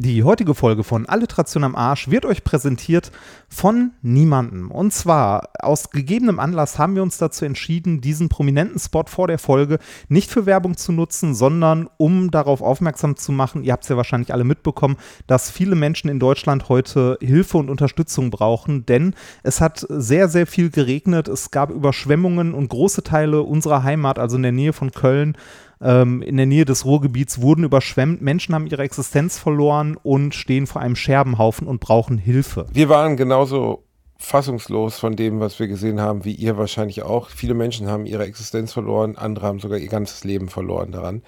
Die 0.00 0.22
heutige 0.22 0.54
Folge 0.54 0.84
von 0.84 1.06
Alliteration 1.06 1.64
am 1.64 1.74
Arsch 1.74 2.08
wird 2.08 2.24
euch 2.24 2.44
präsentiert 2.44 3.10
von 3.48 3.90
niemandem. 4.00 4.70
Und 4.70 4.92
zwar 4.92 5.48
aus 5.58 5.90
gegebenem 5.90 6.38
Anlass 6.38 6.78
haben 6.78 6.94
wir 6.94 7.02
uns 7.02 7.18
dazu 7.18 7.44
entschieden, 7.44 8.00
diesen 8.00 8.28
prominenten 8.28 8.78
Spot 8.78 9.02
vor 9.08 9.26
der 9.26 9.40
Folge 9.40 9.80
nicht 10.08 10.30
für 10.30 10.46
Werbung 10.46 10.76
zu 10.76 10.92
nutzen, 10.92 11.34
sondern 11.34 11.90
um 11.96 12.30
darauf 12.30 12.62
aufmerksam 12.62 13.16
zu 13.16 13.32
machen, 13.32 13.64
ihr 13.64 13.72
habt 13.72 13.82
es 13.82 13.88
ja 13.88 13.96
wahrscheinlich 13.96 14.32
alle 14.32 14.44
mitbekommen, 14.44 14.98
dass 15.26 15.50
viele 15.50 15.74
Menschen 15.74 16.08
in 16.08 16.20
Deutschland 16.20 16.68
heute 16.68 17.18
Hilfe 17.20 17.58
und 17.58 17.68
Unterstützung 17.68 18.30
brauchen, 18.30 18.86
denn 18.86 19.16
es 19.42 19.60
hat 19.60 19.84
sehr, 19.88 20.28
sehr 20.28 20.46
viel 20.46 20.70
geregnet, 20.70 21.26
es 21.26 21.50
gab 21.50 21.70
Überschwemmungen 21.70 22.54
und 22.54 22.68
große 22.68 23.02
Teile 23.02 23.42
unserer 23.42 23.82
Heimat, 23.82 24.20
also 24.20 24.36
in 24.36 24.44
der 24.44 24.52
Nähe 24.52 24.72
von 24.72 24.92
Köln, 24.92 25.36
ähm, 25.80 26.22
in 26.22 26.36
der 26.36 26.46
Nähe 26.46 26.64
des 26.64 26.84
Ruhrgebiets 26.84 27.40
wurden 27.40 27.64
überschwemmt. 27.64 28.22
Menschen 28.22 28.54
haben 28.54 28.66
ihre 28.66 28.82
Existenz 28.82 29.38
verloren 29.38 29.96
und 30.02 30.34
stehen 30.34 30.66
vor 30.66 30.82
einem 30.82 30.96
Scherbenhaufen 30.96 31.66
und 31.66 31.80
brauchen 31.80 32.18
Hilfe. 32.18 32.66
Wir 32.72 32.88
waren 32.88 33.16
genauso 33.16 33.84
fassungslos 34.18 34.98
von 34.98 35.14
dem, 35.14 35.38
was 35.38 35.60
wir 35.60 35.68
gesehen 35.68 36.00
haben, 36.00 36.24
wie 36.24 36.34
ihr 36.34 36.58
wahrscheinlich 36.58 37.02
auch. 37.02 37.30
Viele 37.30 37.54
Menschen 37.54 37.86
haben 37.86 38.04
ihre 38.04 38.24
Existenz 38.24 38.72
verloren, 38.72 39.16
andere 39.16 39.46
haben 39.46 39.60
sogar 39.60 39.78
ihr 39.78 39.88
ganzes 39.88 40.24
Leben 40.24 40.48
verloren 40.48 40.90
daran. 40.90 41.22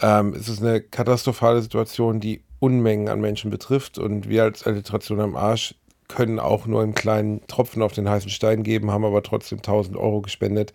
Ähm, 0.00 0.34
es 0.34 0.48
ist 0.48 0.62
eine 0.62 0.82
katastrophale 0.82 1.62
Situation, 1.62 2.20
die 2.20 2.42
Unmengen 2.58 3.08
an 3.08 3.20
Menschen 3.20 3.50
betrifft 3.50 3.98
und 3.98 4.28
wir 4.28 4.42
als 4.44 4.66
Alliteration 4.66 5.20
am 5.20 5.36
Arsch 5.36 5.74
können 6.08 6.38
auch 6.38 6.66
nur 6.66 6.82
einen 6.82 6.94
kleinen 6.94 7.46
Tropfen 7.46 7.82
auf 7.82 7.92
den 7.92 8.08
heißen 8.08 8.30
Stein 8.30 8.62
geben, 8.62 8.90
haben 8.90 9.04
aber 9.04 9.22
trotzdem 9.22 9.58
1000 9.58 9.96
Euro 9.96 10.20
gespendet 10.20 10.72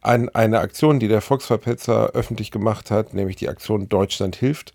an 0.00 0.28
eine 0.28 0.60
Aktion, 0.60 1.00
die 1.00 1.08
der 1.08 1.20
Volksverpetzer 1.20 2.10
öffentlich 2.10 2.50
gemacht 2.50 2.90
hat, 2.90 3.14
nämlich 3.14 3.36
die 3.36 3.48
Aktion 3.48 3.88
Deutschland 3.88 4.36
hilft. 4.36 4.74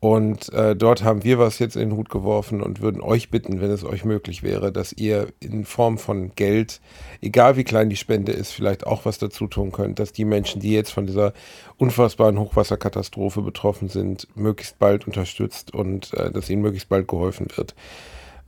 Und 0.00 0.50
äh, 0.54 0.74
dort 0.74 1.04
haben 1.04 1.24
wir 1.24 1.38
was 1.38 1.58
jetzt 1.58 1.76
in 1.76 1.90
den 1.90 1.98
Hut 1.98 2.08
geworfen 2.08 2.62
und 2.62 2.80
würden 2.80 3.02
euch 3.02 3.28
bitten, 3.28 3.60
wenn 3.60 3.70
es 3.70 3.84
euch 3.84 4.06
möglich 4.06 4.42
wäre, 4.42 4.72
dass 4.72 4.94
ihr 4.94 5.28
in 5.40 5.66
Form 5.66 5.98
von 5.98 6.34
Geld, 6.36 6.80
egal 7.20 7.58
wie 7.58 7.64
klein 7.64 7.90
die 7.90 7.96
Spende 7.96 8.32
ist, 8.32 8.50
vielleicht 8.52 8.86
auch 8.86 9.04
was 9.04 9.18
dazu 9.18 9.46
tun 9.46 9.72
könnt, 9.72 9.98
dass 9.98 10.14
die 10.14 10.24
Menschen, 10.24 10.62
die 10.62 10.72
jetzt 10.72 10.90
von 10.90 11.06
dieser 11.06 11.34
unfassbaren 11.76 12.38
Hochwasserkatastrophe 12.38 13.42
betroffen 13.42 13.90
sind, 13.90 14.26
möglichst 14.34 14.78
bald 14.78 15.06
unterstützt 15.06 15.74
und 15.74 16.14
äh, 16.14 16.30
dass 16.30 16.48
ihnen 16.48 16.62
möglichst 16.62 16.88
bald 16.88 17.06
geholfen 17.06 17.48
wird. 17.54 17.74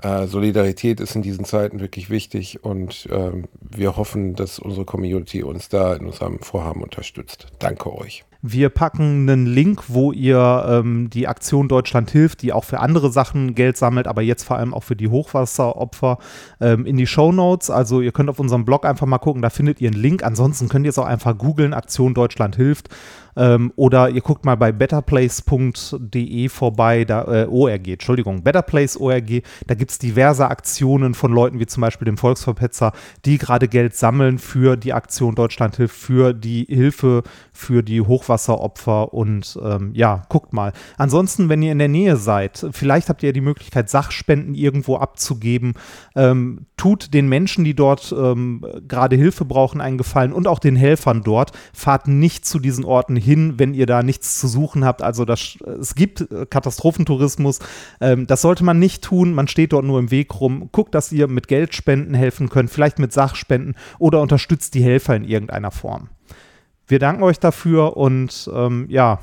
Äh, 0.03 0.27
Solidarität 0.27 1.01
ist 1.01 1.15
in 1.15 1.23
diesen 1.23 1.45
Zeiten 1.45 1.81
wirklich 1.81 2.11
wichtig 2.11 2.65
und 2.65 3.07
äh, 3.07 3.31
wir 3.61 3.97
hoffen, 3.97 4.35
dass 4.35 4.59
unsere 4.59 4.85
Community 4.85 5.43
uns 5.45 5.69
da 5.69 5.95
in 5.95 6.07
unserem 6.07 6.41
Vorhaben 6.41 6.83
unterstützt. 6.83 7.47
Danke 7.61 7.93
euch. 7.97 8.25
Wir 8.45 8.71
packen 8.71 9.31
einen 9.31 9.47
Link, 9.47 9.85
wo 9.87 10.11
ihr 10.11 10.65
ähm, 10.69 11.09
die 11.11 11.29
Aktion 11.29 11.69
Deutschland 11.69 12.11
hilft, 12.11 12.43
die 12.43 12.53
auch 12.53 12.65
für 12.65 12.81
andere 12.81 13.13
Sachen 13.13 13.55
Geld 13.55 13.77
sammelt, 13.77 14.09
aber 14.09 14.21
jetzt 14.21 14.43
vor 14.43 14.57
allem 14.57 14.75
auch 14.75 14.83
für 14.83 14.97
die 14.97 15.07
Hochwasseropfer 15.07 16.19
ähm, 16.61 16.85
in 16.85 16.97
die 16.97 17.07
Show 17.07 17.31
Notes. 17.31 17.71
Also 17.71 18.01
ihr 18.01 18.11
könnt 18.11 18.29
auf 18.29 18.41
unserem 18.41 18.65
Blog 18.65 18.85
einfach 18.85 19.07
mal 19.07 19.19
gucken, 19.19 19.43
da 19.43 19.51
findet 19.51 19.81
ihr 19.81 19.91
einen 19.91 20.03
Link. 20.03 20.25
Ansonsten 20.25 20.69
könnt 20.69 20.87
ihr 20.87 20.91
es 20.91 20.99
auch 20.99 21.07
einfach 21.07 21.39
googeln, 21.39 21.73
Aktion 21.73 22.15
Deutschland 22.15 22.57
hilft. 22.57 22.89
Ähm, 23.37 23.73
oder 23.77 24.11
ihr 24.11 24.21
guckt 24.21 24.45
mal 24.45 24.57
bei 24.57 24.73
betterplace.de 24.73 26.49
vorbei, 26.49 27.05
da, 27.05 27.25
äh, 27.25 27.47
ORG, 27.47 27.93
Entschuldigung, 27.93 28.43
betterplace.org, 28.43 29.43
da 29.67 29.75
gibt 29.75 29.91
es 29.91 29.99
diverse 29.99 30.49
Aktionen 30.49 31.15
von 31.15 31.33
Leuten 31.33 31.59
wie 31.59 31.67
zum 31.67 31.81
Beispiel 31.81 32.07
dem 32.07 32.19
Volksverpetzer, 32.19 32.93
die 33.25 33.39
gerade 33.39 33.69
Geld 33.69 33.97
sammeln 33.97 34.39
für 34.39 34.77
die 34.77 34.93
Aktion 34.93 35.35
Deutschland 35.35 35.77
hilft, 35.77 35.97
für 35.97 36.33
die 36.33 36.67
Hilfe 36.69 37.23
für 37.53 37.83
die 37.83 38.01
Hochwasseropfer 38.01 39.13
und 39.15 39.59
ähm, 39.63 39.91
ja, 39.95 40.23
guckt 40.29 40.53
mal. 40.53 40.73
Ansonsten, 40.97 41.49
wenn 41.49 41.63
ihr 41.63 41.73
in 41.73 41.79
der 41.79 41.89
Nähe 41.89 42.17
seid, 42.17 42.67
vielleicht 42.73 43.09
habt 43.09 43.23
ihr 43.23 43.33
die 43.33 43.41
Möglichkeit, 43.41 43.91
Sachspenden 43.91 44.55
irgendwo 44.55 44.97
abzugeben, 44.97 45.75
ähm, 46.17 46.67
tut 46.77 47.15
den 47.15 47.29
Menschen, 47.29 47.65
die 47.65 47.75
dort 47.75 48.15
ähm, 48.17 48.65
gerade 48.89 49.17
Hilfe 49.17 49.45
brauchen, 49.45 49.81
einen 49.81 49.99
Gefallen 49.99 50.33
und 50.33 50.49
auch 50.49 50.59
den 50.59 50.77
Helfern 50.77 51.23
dort. 51.23 51.53
Fahrt 51.73 52.09
nicht 52.09 52.45
zu 52.45 52.59
diesen 52.59 52.85
Orten 52.85 53.17
hin, 53.23 53.55
wenn 53.59 53.75
ihr 53.75 53.87
da 53.87 54.03
nichts 54.03 54.39
zu 54.39 54.49
suchen 54.49 54.85
habt. 54.85 55.03
Also 55.03 55.25
das, 55.25 55.57
es 55.81 55.95
gibt 55.95 56.21
äh, 56.21 56.47
Katastrophentourismus. 56.47 57.61
Ähm, 58.01 58.27
das 58.27 58.43
sollte 58.43 58.65
man 58.65 58.79
nicht 58.79 59.03
tun. 59.03 59.33
Man 59.33 59.49
steht 59.49 59.73
dort 59.73 59.85
nur 59.85 59.99
im 59.99 60.11
Weg 60.11 60.41
rum. 60.41 60.69
Guckt, 60.73 60.95
dass 60.95 61.13
ihr 61.13 61.29
mit 61.29 61.49
Geldspenden 61.49 62.15
helfen 62.15 62.49
könnt, 62.49 62.71
vielleicht 62.71 62.99
mit 62.99 63.13
Sachspenden 63.13 63.77
oder 63.99 64.21
unterstützt 64.21 64.75
die 64.75 64.83
Helfer 64.83 65.17
in 65.17 65.25
irgendeiner 65.25 65.71
Form. 65.71 66.09
Wir 66.87 66.99
danken 66.99 67.23
euch 67.23 67.39
dafür 67.39 67.97
und 67.97 68.51
ähm, 68.53 68.87
ja, 68.89 69.21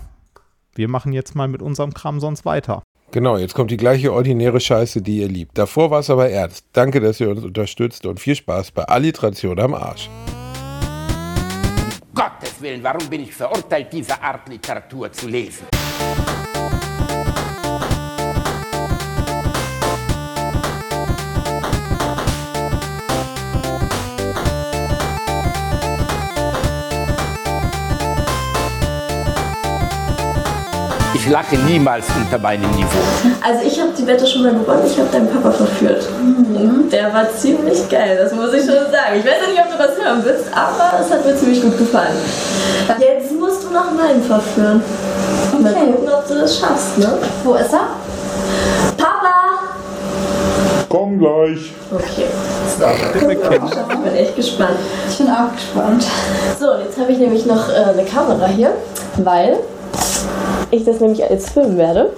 wir 0.75 0.87
machen 0.87 1.13
jetzt 1.13 1.35
mal 1.35 1.47
mit 1.47 1.61
unserem 1.61 1.93
Kram 1.93 2.19
sonst 2.19 2.45
weiter. 2.45 2.81
Genau, 3.11 3.37
jetzt 3.37 3.55
kommt 3.55 3.71
die 3.71 3.77
gleiche 3.77 4.13
ordinäre 4.13 4.59
Scheiße, 4.59 5.01
die 5.01 5.19
ihr 5.19 5.27
liebt. 5.27 5.57
Davor 5.57 5.89
war 5.89 5.99
es 5.99 6.09
aber 6.09 6.29
ernst. 6.29 6.65
Danke, 6.73 6.99
dass 6.99 7.19
ihr 7.19 7.29
uns 7.29 7.43
unterstützt 7.43 8.05
und 8.05 8.19
viel 8.19 8.35
Spaß 8.35 8.71
bei 8.71 8.83
Alliteration 8.83 9.59
am 9.59 9.73
Arsch. 9.73 10.09
Gottes 12.19 12.61
Willen, 12.61 12.83
warum 12.83 13.09
bin 13.09 13.21
ich 13.21 13.33
verurteilt, 13.33 13.93
diese 13.93 14.21
Art 14.21 14.49
Literatur 14.49 15.09
zu 15.09 15.29
lesen? 15.29 15.78
Ich 31.19 31.27
lache 31.27 31.57
niemals 31.57 32.05
unter 32.15 32.37
meinem 32.37 32.71
Niveau. 32.71 32.87
Also 33.45 33.67
ich 33.67 33.77
habe 33.77 33.89
die 33.91 34.07
Wette 34.07 34.25
schon 34.25 34.41
mal 34.41 34.53
gewonnen, 34.53 34.83
ich 34.85 34.97
habe 34.97 35.09
deinen 35.11 35.29
Papa 35.29 35.51
verführt. 35.51 36.07
Mhm. 36.17 36.89
Der 36.89 37.13
war 37.13 37.29
ziemlich 37.35 37.89
geil, 37.89 38.17
das 38.23 38.33
muss 38.33 38.53
ich 38.53 38.61
schon 38.61 38.89
sagen. 38.89 39.19
Ich 39.19 39.25
weiß 39.25 39.33
ja 39.43 39.51
nicht, 39.51 39.61
ob 39.61 39.69
du 39.69 39.77
das 39.77 39.97
hören 40.01 40.21
willst, 40.23 40.45
aber 40.53 41.03
es 41.03 41.11
hat 41.11 41.25
mir 41.25 41.35
ziemlich 41.35 41.61
gut 41.61 41.77
gefallen. 41.77 42.15
Jetzt 42.99 43.37
musst 43.37 43.65
du 43.65 43.73
noch 43.73 43.91
meinen 43.91 44.23
verführen. 44.23 44.81
Okay. 45.51 45.61
Mal 45.61 45.73
gucken, 45.73 46.07
ob 46.07 46.25
du 46.25 46.35
das 46.35 46.57
schaffst, 46.57 46.97
ne? 46.97 47.17
Wo 47.43 47.53
ist 47.55 47.73
er? 47.73 47.89
Papa! 48.95 49.59
Komm 50.87 51.19
gleich. 51.19 51.73
Okay. 51.91 52.27
So, 52.79 52.85
ich 53.13 54.03
bin 54.03 54.15
echt 54.15 54.35
gespannt. 54.37 54.77
Ich 55.09 55.17
bin 55.17 55.27
auch 55.27 55.53
gespannt. 55.53 56.05
So, 56.57 56.71
und 56.75 56.85
jetzt 56.85 56.97
habe 56.97 57.11
ich 57.11 57.17
nämlich 57.17 57.45
noch 57.45 57.67
äh, 57.67 57.89
eine 57.91 58.05
Kamera 58.05 58.47
hier, 58.47 58.71
weil 59.17 59.57
ich 60.71 60.85
das 60.85 60.99
nämlich 60.99 61.23
als 61.29 61.49
filmen 61.49 61.77
werde. 61.77 62.11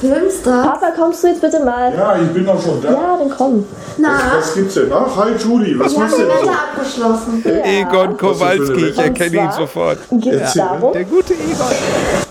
Filmst 0.00 0.44
du? 0.44 0.50
Papa, 0.50 0.90
kommst 0.96 1.22
du 1.24 1.28
jetzt 1.28 1.40
bitte 1.40 1.60
mal? 1.64 1.92
Ja, 1.96 2.16
ich 2.20 2.28
bin 2.28 2.44
doch 2.44 2.60
schon 2.62 2.82
da. 2.82 2.90
Ja, 2.92 3.16
dann 3.18 3.30
komm. 3.30 3.66
Na? 3.96 4.08
Was, 4.08 4.48
was 4.48 4.54
gibt's 4.54 4.74
denn? 4.74 4.92
Ach, 4.92 5.16
hi 5.16 5.30
Judy, 5.38 5.78
was 5.78 5.92
Ich 5.92 5.98
habe 5.98 6.06
machst 6.08 6.18
du 6.18 6.22
denn 6.22 6.28
Wette 6.30 6.44
so? 6.44 6.50
abgeschlossen. 6.50 7.44
Egon 7.64 8.16
Kowalski, 8.16 8.86
ich 8.88 8.98
erkenne 8.98 9.36
ihn 9.36 9.52
sofort. 9.56 9.98
Geht 10.10 10.32
es 10.34 10.40
Erzähl. 10.40 10.62
darum, 10.62 10.92
Der 10.92 11.04
gute 11.04 11.32
Egon. 11.34 11.66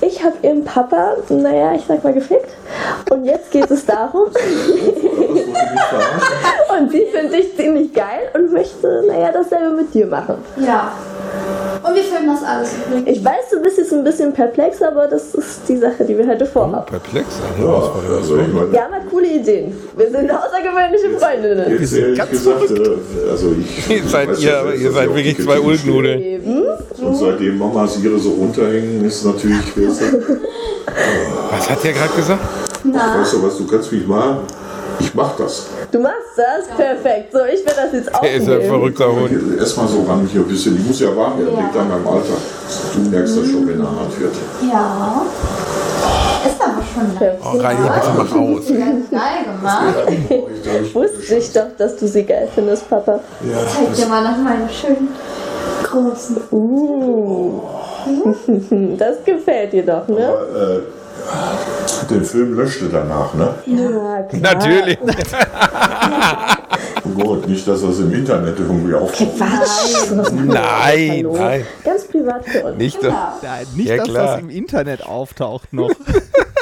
ich 0.02 0.24
habe 0.24 0.36
ihren 0.44 0.64
Papa, 0.66 1.14
naja, 1.30 1.74
ich 1.76 1.84
sag 1.88 2.04
mal 2.04 2.14
gefickt. 2.14 2.50
Und 3.10 3.26
jetzt 3.26 3.50
geht 3.52 3.72
es 3.72 3.86
darum, 3.86 4.28
und 6.78 6.92
sie 6.92 7.06
findet 7.12 7.34
dich 7.34 7.56
ziemlich 7.56 7.94
geil 7.94 8.30
und 8.34 8.52
möchte, 8.52 9.04
naja, 9.08 9.32
dasselbe 9.32 9.76
mit 9.76 9.94
dir 9.94 10.08
machen. 10.08 10.36
Ja. 10.58 10.92
Und 11.86 11.96
wir 11.96 12.04
filmen 12.04 12.28
das 12.28 12.44
alles 12.44 12.70
übrigens. 12.88 13.18
Ich 13.18 13.26
weiß, 13.26 13.50
du 13.52 13.62
bist 13.62 13.78
jetzt 13.78 13.92
ein 13.92 14.04
bisschen 14.04 14.34
perplex, 14.34 14.82
aber 14.82 15.08
das 15.08 15.36
ist 15.36 15.62
die 15.68 15.78
Sache, 15.78 16.06
die 16.06 16.18
wir 16.18 16.28
heute 16.28 16.46
vorhaben. 16.46 16.86
Perplex, 16.86 17.28
Ja, 17.60 17.92
also 18.16 18.38
ich 18.38 18.48
meine, 18.48 18.72
Wir 18.72 18.84
haben 18.84 18.94
halt 18.94 19.10
coole 19.10 19.28
Ideen. 19.28 19.76
Wir 19.98 20.10
sind 20.10 20.32
außergewöhnliche 20.32 21.20
Freundinnen. 21.20 21.80
jetzt 21.80 21.94
ehrlich 21.94 22.30
gesagt, 22.30 22.72
äh, 22.72 23.30
also 23.30 23.54
ich. 23.60 23.90
Ihr 23.98 24.04
seid, 24.04 24.30
weiß 24.30 24.44
ja, 24.44 24.64
ihr, 24.64 24.74
ihr 24.76 24.86
das 24.86 24.94
seid 24.96 25.10
ja 25.10 25.16
wirklich 25.16 25.44
zwei 25.44 25.60
Ulknudeln. 25.60 26.66
Und 27.02 27.16
seitdem 27.18 27.58
Mamas 27.58 27.98
ihre 28.02 28.18
so 28.18 28.32
runterhängen, 28.32 29.04
ist 29.04 29.26
natürlich, 29.26 29.74
du, 29.76 29.88
Was 31.52 31.70
hat 31.70 31.84
der 31.84 31.94
gerade 31.94 32.14
gesagt? 32.16 32.42
weißt 32.84 33.34
du 33.34 33.44
was, 33.44 33.58
du 33.58 33.68
kannst 33.68 33.92
mich 33.92 34.06
mal, 34.08 34.38
ich 35.00 35.14
mach 35.14 35.36
das. 35.38 35.68
Du 35.92 36.00
machst 36.00 36.36
das? 36.36 36.68
Perfekt. 36.76 37.32
So, 37.32 37.40
ich 37.46 37.66
will 37.66 37.74
das 37.76 37.94
jetzt 37.94 38.10
Er 38.22 38.36
ist 38.36 38.50
ein 38.50 38.62
verrückter 38.62 39.12
Hund. 39.12 39.60
Erstmal 39.60 39.88
so 39.88 40.04
ran 40.04 40.28
hier 40.32 40.42
ein 40.42 40.48
bisschen, 40.48 40.78
die 40.78 40.84
muss 40.84 41.00
ja 41.00 41.16
warm 41.16 41.40
werden, 41.40 41.58
liegt 41.58 41.76
an 41.76 41.90
meinem 41.90 42.08
Alter. 42.08 42.38
Du 42.94 43.10
merkst 43.10 43.38
das 43.38 43.46
schon, 43.48 43.68
wenn 43.68 43.80
er 43.80 43.86
hart 43.86 44.20
wird. 44.20 44.36
Ja. 44.72 45.26
Ist 46.46 46.62
aber 46.62 46.84
schon 46.94 47.20
geil. 47.20 47.40
Oh, 47.42 47.58
Reini, 47.58 47.82
bitte 47.82 48.12
mach 48.18 48.36
aus. 48.36 48.68
Ganz 48.68 49.10
geil 49.10 49.46
gemacht. 49.46 50.94
Wusste 50.94 51.36
ich 51.36 51.54
doch, 51.54 51.68
dass 51.78 51.96
du 51.96 52.08
sie 52.08 52.24
geil 52.24 52.50
findest, 52.54 52.90
Papa. 52.90 53.20
Zeig 53.42 53.96
dir 53.96 54.08
mal 54.08 54.24
nach 54.24 54.38
meinem 54.38 54.70
schönen 54.70 55.10
großen. 55.84 56.38
Uh. 56.52 57.62
Das 58.98 59.24
gefällt 59.24 59.72
dir 59.72 59.86
doch, 59.86 60.08
ne? 60.10 60.28
Äh, 60.28 61.03
den 62.10 62.24
Film 62.26 62.54
löschte 62.56 62.90
danach, 62.90 63.34
ne? 63.34 63.54
Ja, 63.66 64.24
klar. 64.24 64.54
Natürlich. 64.56 64.98
Gut, 67.16 67.48
nicht, 67.48 67.68
dass 67.68 67.82
das 67.82 68.00
im 68.00 68.14
Internet 68.14 68.58
irgendwie 68.60 68.94
aufkommt. 68.94 69.38
Quatsch. 69.38 70.12
Nein, 70.32 71.28
nein. 71.32 71.66
Ganz 71.84 72.06
privat 72.06 72.46
für 72.46 72.64
uns. 72.64 72.78
Nicht, 72.78 73.04
dass, 73.04 73.14
Nein, 73.42 73.66
nicht, 73.76 73.90
Ja, 73.90 73.98
dass 73.98 74.08
klar. 74.08 74.28
das 74.28 74.40
im 74.42 74.50
Internet 74.50 75.06
auftaucht 75.06 75.74
noch. 75.74 75.92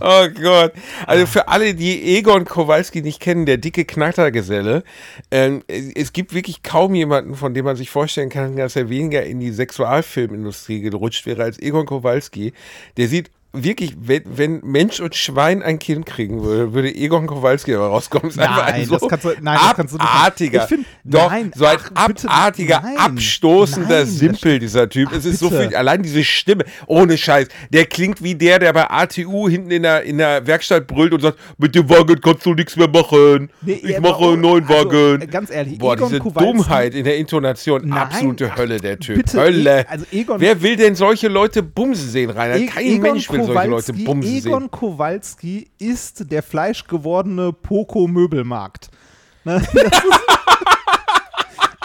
Oh 0.00 0.28
Gott. 0.28 0.72
Also 1.06 1.26
für 1.26 1.48
alle, 1.48 1.74
die 1.74 2.16
Egon 2.16 2.44
Kowalski 2.44 3.02
nicht 3.02 3.20
kennen, 3.20 3.46
der 3.46 3.58
dicke 3.58 3.84
Knattergeselle, 3.84 4.82
ähm, 5.30 5.62
es 5.68 6.12
gibt 6.12 6.34
wirklich 6.34 6.62
kaum 6.62 6.94
jemanden, 6.94 7.34
von 7.34 7.54
dem 7.54 7.66
man 7.66 7.76
sich 7.76 7.90
vorstellen 7.90 8.30
kann, 8.30 8.56
dass 8.56 8.76
er 8.76 8.88
weniger 8.88 9.22
in 9.24 9.40
die 9.40 9.52
Sexualfilmindustrie 9.52 10.80
gerutscht 10.80 11.26
wäre 11.26 11.42
als 11.42 11.60
Egon 11.60 11.86
Kowalski. 11.86 12.52
Der 12.96 13.08
sieht 13.08 13.30
wirklich, 13.52 13.94
wenn, 14.00 14.22
wenn 14.26 14.60
Mensch 14.62 15.00
und 15.00 15.14
Schwein 15.16 15.62
ein 15.62 15.78
Kind 15.78 16.06
kriegen 16.06 16.42
würde, 16.42 16.72
würde 16.72 16.94
Egon 16.94 17.26
Kowalski 17.26 17.74
aber 17.74 17.88
rauskommen. 17.88 18.32
Nein, 18.36 18.48
ein 18.48 18.88
das 18.88 19.02
kannst 19.08 19.24
du- 19.24 19.32
nein, 19.40 19.58
das 19.60 19.74
kannst 19.76 19.92
du 19.94 19.96
nicht 19.98 20.04
machen. 20.06 20.18
abartiger, 20.18 20.66
find- 20.68 20.86
doch, 21.04 21.30
nein, 21.30 21.50
so 21.54 21.64
ein 21.64 21.76
ach, 21.94 22.06
bitte, 22.08 22.28
abartiger, 22.30 22.80
nein, 22.82 22.96
abstoßender 22.96 23.88
nein, 23.98 24.06
Simpel, 24.06 24.58
dieser 24.58 24.88
Typ. 24.88 25.08
Ach, 25.10 25.16
es 25.16 25.24
ist 25.24 25.40
so 25.40 25.50
bitte. 25.50 25.68
viel, 25.68 25.76
allein 25.76 26.02
diese 26.02 26.22
Stimme, 26.24 26.64
ohne 26.86 27.18
Scheiß, 27.18 27.48
der 27.70 27.86
klingt 27.86 28.22
wie 28.22 28.34
der, 28.34 28.58
der 28.58 28.72
bei 28.72 28.88
ATU 28.90 29.48
hinten 29.48 29.70
in 29.70 29.82
der, 29.82 30.02
in 30.02 30.18
der 30.18 30.46
Werkstatt 30.46 30.86
brüllt 30.86 31.12
und 31.12 31.20
sagt, 31.20 31.38
mit 31.58 31.74
dem 31.74 31.88
Wagen 31.88 32.20
kannst 32.20 32.46
du 32.46 32.54
nichts 32.54 32.76
mehr 32.76 32.88
machen. 32.88 33.50
Nee, 33.62 33.72
ich 33.82 33.98
mache 34.00 34.14
auch- 34.14 34.32
einen 34.32 34.42
neuen 34.42 34.64
also, 34.68 34.88
Wagen. 34.90 35.22
äh, 35.22 35.26
ganz 35.26 35.50
ehrlich, 35.50 35.78
Boah, 35.78 35.94
Egon 35.94 36.08
diese 36.08 36.20
Kowalski- 36.20 36.44
Dummheit 36.52 36.94
in 36.94 37.04
der 37.04 37.16
Intonation, 37.16 37.82
Nein, 37.88 37.98
absolute 37.98 38.50
ach, 38.52 38.58
Hölle, 38.58 38.80
der 38.80 38.98
Typ. 38.98 39.16
bitte, 39.16 39.38
Hölle. 39.40 39.86
Also 39.88 40.04
Egon- 40.12 40.40
Wer 40.40 40.62
will 40.62 40.76
denn 40.76 40.94
solche 40.94 41.28
Leute 41.28 41.62
bumsen 41.62 42.08
sehen, 42.10 42.30
Rainer? 42.30 42.56
E- 42.56 42.66
Kein 42.66 43.00
Mensch 43.00 43.30
will 43.30 43.39
solche 43.44 43.68
Leute 43.68 43.92
bumsen 43.92 44.32
sehen. 44.32 44.46
Egon 44.46 44.70
Kowalski 44.70 45.70
ist 45.78 46.30
der 46.30 46.42
fleischgewordene 46.42 47.52
Poco-Möbelmarkt. 47.52 48.90
Ne? 49.42 49.66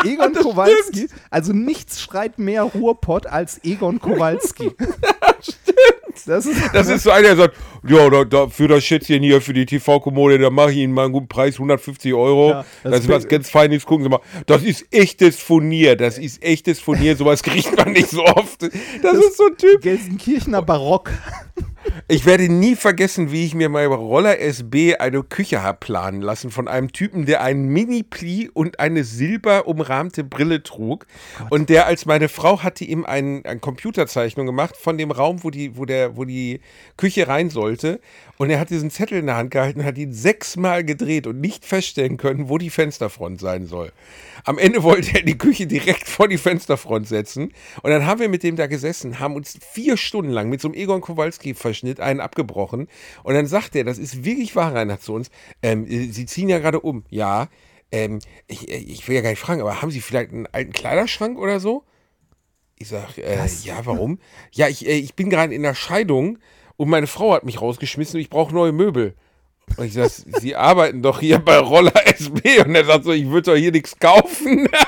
Egon 0.04 0.34
Kowalski, 0.34 1.08
also 1.30 1.54
nichts 1.54 2.02
schreit 2.02 2.38
mehr 2.38 2.64
Ruhrpott 2.64 3.28
als 3.28 3.64
Egon 3.64 4.00
Kowalski. 4.00 4.72
Das 6.26 6.46
ist, 6.46 6.60
Das 6.74 6.88
ist 6.88 7.04
so 7.04 7.12
einer, 7.12 7.28
der 7.30 7.36
sagt, 7.36 7.56
ja, 7.88 8.10
da, 8.10 8.24
da, 8.24 8.48
für 8.48 8.68
das 8.68 8.84
Schätzchen 8.84 9.22
hier, 9.22 9.42
für 9.42 9.54
die 9.54 9.66
TV-Kommode, 9.66 10.40
da 10.40 10.50
mache 10.50 10.72
ich 10.72 10.78
Ihnen 10.78 10.94
mal 10.94 11.06
einen 11.06 11.14
guten 11.14 11.28
Preis, 11.28 11.56
150 11.56 12.14
Euro. 12.14 12.50
Ja, 12.50 12.66
das, 12.84 12.92
das 12.92 13.00
ist 13.02 13.10
was 13.10 13.28
ganz 13.28 13.50
Feines, 13.50 13.86
gucken 13.86 14.04
Sie 14.04 14.10
mal. 14.10 14.22
Das 14.48 14.64
ist 14.64 14.86
echtes 14.92 15.38
Furnier, 15.38 15.96
das 15.96 16.18
ist 16.18 16.44
echtes 16.44 16.80
Furnier, 16.80 17.16
sowas 17.16 17.44
kriegt 17.44 17.76
man 17.78 17.92
nicht 17.92 18.10
so 18.10 18.24
oft. 18.24 18.64
Das, 18.64 19.14
ist 19.14 19.38
so 19.38 19.46
ein 19.48 19.58
Typ. 19.58 19.82
Gelsenkirchener 19.82 20.62
Barock. 20.62 21.12
Ich 22.08 22.26
werde 22.26 22.50
nie 22.50 22.76
vergessen, 22.76 23.32
wie 23.32 23.46
ich 23.46 23.56
mir 23.56 23.70
mal 23.70 23.88
bei 23.90 23.96
Roller 23.96 24.40
SB 24.40 24.98
eine 24.98 25.24
Küche 25.24 25.64
habe 25.64 25.80
planen 25.80 26.22
lassen 26.22 26.52
von 26.52 26.68
einem 26.68 26.92
Typen, 26.92 27.26
der 27.26 27.42
einen 27.42 27.68
Mini-Pli 27.68 28.50
und 28.54 28.80
eine 28.80 29.04
silberumrahmte 29.04 30.24
Brille 30.24 30.64
trug. 30.64 31.06
Und 31.50 31.70
der 31.70 31.88
als 31.88 32.06
meine 32.06 32.30
Frau 32.30 32.64
hatte 32.64 32.84
ihm 32.84 33.06
ein, 33.06 33.44
eine 33.46 33.60
Computerzeichnung 33.60 34.46
gemacht 34.46 34.76
von 34.78 34.98
dem 34.98 35.12
Raum, 35.12 35.44
wo 35.44 35.50
die, 35.50 35.78
wo 35.78 35.86
der, 35.86 36.18
wo 36.18 36.26
die 36.26 36.62
Küche 36.98 37.28
rein 37.28 37.50
sollte. 37.50 38.00
Und 38.38 38.50
er 38.50 38.60
hat 38.60 38.70
diesen 38.70 38.92
Zettel 38.92 39.20
in 39.20 39.28
der 39.28 39.38
Hand 39.38 39.52
gehalten 39.52 39.80
und 39.80 39.86
hat 39.86 39.98
ihn 39.98 40.12
sechsmal 40.12 40.84
gedreht 40.84 41.26
und 41.26 41.40
nicht 41.40 41.66
feststellen 41.66 42.18
können, 42.18 42.50
wo 42.50 42.58
die 42.58 42.70
Fensterfront 42.70 43.40
sein 43.40 43.66
soll. 43.66 43.92
Am 44.44 44.58
Ende 44.58 44.84
wollte 44.84 45.16
er 45.16 45.24
die 45.24 45.38
Küche 45.38 45.68
direkt 45.68 46.08
vor 46.08 46.28
die 46.28 46.38
Fensterfront 46.38 47.08
setzen. 47.08 47.54
Und 47.82 47.92
dann 47.92 48.06
haben 48.06 48.20
wir 48.20 48.30
mit 48.30 48.44
dem 48.44 48.58
da 48.58 48.68
gesessen, 48.68 49.20
haben 49.20 49.36
uns 49.36 49.58
vier 49.72 49.96
Stunden 49.96 50.32
lang 50.32 50.50
mit 50.50 50.60
so 50.60 50.68
einem 50.68 50.76
Egon 50.76 51.02
Kowalski-Verschnitt 51.02 52.00
einen 52.00 52.20
abgebrochen. 52.20 52.88
Und 53.24 53.34
dann 53.34 53.48
sagt 53.48 53.76
er, 53.76 53.86
das 53.86 53.98
ist 53.98 54.26
wirklich 54.26 54.56
wahr, 54.56 54.76
Reinhard, 54.76 55.02
zu 55.02 55.14
uns, 55.14 55.30
ähm, 55.62 55.86
äh, 55.86 56.08
Sie 56.12 56.26
ziehen 56.26 56.50
ja 56.50 56.60
gerade 56.60 56.82
um. 56.82 57.06
Ja, 57.10 57.48
ähm, 57.92 58.20
ich, 58.48 58.70
ich 58.70 59.08
will 59.08 59.16
ja 59.16 59.22
gar 59.22 59.30
nicht 59.30 59.40
fragen, 59.40 59.62
aber 59.62 59.82
haben 59.82 59.92
Sie 59.92 60.02
vielleicht 60.02 60.32
einen 60.32 60.48
alten 60.48 60.74
Kleiderschrank 60.74 61.38
oder 61.38 61.60
so? 61.60 61.84
Ich 62.78 62.90
sag, 62.90 63.18
äh, 63.18 63.40
ja, 63.64 63.86
warum? 63.86 64.20
Ja, 64.52 64.68
ich, 64.68 64.86
äh, 64.86 64.98
ich 64.98 65.16
bin 65.16 65.30
gerade 65.30 65.54
in 65.54 65.64
der 65.64 65.76
Scheidung 65.76 66.40
und 66.78 66.90
meine 66.90 67.08
Frau 67.08 67.34
hat 67.34 67.46
mich 67.46 67.62
rausgeschmissen 67.62 68.18
und 68.18 68.22
ich 68.22 68.30
brauche 68.30 68.54
neue 68.54 68.72
Möbel. 68.72 69.14
Und 69.78 69.86
ich 69.86 69.94
sag, 69.94 70.10
Sie 70.10 70.56
arbeiten 70.56 71.02
doch 71.02 71.20
hier 71.20 71.40
bei 71.40 71.58
Roller 71.58 72.08
SB 72.08 72.62
und 72.62 72.76
er 72.76 72.86
sagt 72.86 73.06
so, 73.06 73.12
ich 73.12 73.30
würde 73.30 73.52
doch 73.52 73.58
hier 73.58 73.72
nichts 73.72 73.98
kaufen. 74.00 74.70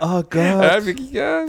Oh 0.00 0.22
Gott. 0.30 0.34
Ja, 0.34 0.84
wirklich, 0.84 1.12
ja. 1.12 1.44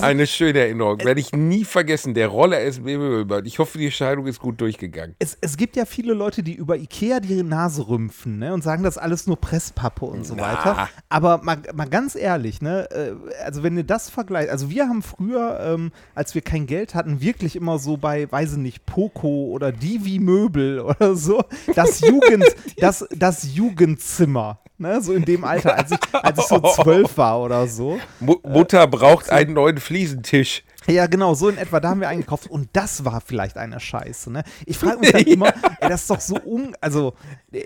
Eine 0.00 0.26
schöne 0.26 0.60
Erinnerung. 0.60 0.98
Werde 1.04 1.20
ich 1.20 1.32
nie 1.32 1.64
vergessen. 1.64 2.14
Der 2.14 2.28
Roller 2.28 2.60
SB 2.60 2.98
Möbelbad. 2.98 3.46
Ich 3.46 3.58
hoffe, 3.58 3.78
die 3.78 3.90
Scheidung 3.90 4.26
ist 4.26 4.40
gut 4.40 4.60
durchgegangen. 4.60 5.16
Es, 5.18 5.36
es 5.40 5.56
gibt 5.56 5.76
ja 5.76 5.84
viele 5.84 6.14
Leute, 6.14 6.42
die 6.42 6.54
über 6.54 6.76
Ikea 6.76 7.20
die 7.20 7.42
Nase 7.42 7.88
rümpfen 7.88 8.38
ne, 8.38 8.52
und 8.52 8.62
sagen, 8.62 8.82
das 8.82 8.96
ist 8.96 9.02
alles 9.02 9.26
nur 9.26 9.40
Presspappe 9.40 10.04
und 10.04 10.26
so 10.26 10.34
Na. 10.36 10.42
weiter. 10.42 10.88
Aber 11.08 11.38
mal, 11.42 11.58
mal 11.74 11.88
ganz 11.88 12.14
ehrlich, 12.14 12.60
ne, 12.60 12.88
äh, 12.90 13.12
also 13.44 13.62
wenn 13.62 13.76
ihr 13.76 13.84
das 13.84 14.10
vergleicht, 14.10 14.50
also 14.50 14.70
wir 14.70 14.88
haben 14.88 15.02
früher, 15.02 15.60
ähm, 15.60 15.92
als 16.14 16.34
wir 16.34 16.42
kein 16.42 16.66
Geld 16.66 16.94
hatten, 16.94 17.20
wirklich 17.20 17.56
immer 17.56 17.78
so 17.78 17.96
bei, 17.96 18.30
weiß 18.30 18.52
ich 18.52 18.58
nicht, 18.58 18.86
Poco 18.86 19.46
oder 19.46 19.72
Divi 19.72 20.18
Möbel 20.18 20.80
oder 20.80 21.16
so, 21.16 21.42
das 21.74 22.00
Jugend, 22.00 22.44
das, 22.78 23.06
das 23.10 23.54
Jugendzimmer. 23.54 24.60
Ne, 24.84 25.00
so 25.00 25.14
in 25.14 25.24
dem 25.24 25.44
Alter, 25.44 25.78
als 25.78 25.92
ich, 25.92 25.98
als 26.12 26.38
ich 26.38 26.44
so 26.44 26.58
zwölf 26.74 27.16
war 27.16 27.40
oder 27.40 27.66
so. 27.66 27.98
Mu 28.20 28.36
Mutter 28.42 28.86
braucht 28.86 29.30
einen 29.30 29.54
neuen 29.54 29.78
Fliesentisch. 29.78 30.62
Ja, 30.86 31.06
genau, 31.06 31.32
so 31.32 31.48
in 31.48 31.56
etwa, 31.56 31.80
da 31.80 31.88
haben 31.88 32.02
wir 32.02 32.08
eingekauft 32.10 32.50
und 32.50 32.68
das 32.74 33.02
war 33.02 33.22
vielleicht 33.22 33.56
eine 33.56 33.80
Scheiße, 33.80 34.30
ne? 34.30 34.44
Ich 34.66 34.76
frage 34.76 34.98
mich 34.98 35.12
dann 35.12 35.22
immer, 35.26 35.54
ey, 35.80 35.88
das 35.88 36.02
ist 36.02 36.10
doch 36.10 36.20
so 36.20 36.36
un... 36.44 36.76
Also, 36.82 37.14
äh, 37.50 37.62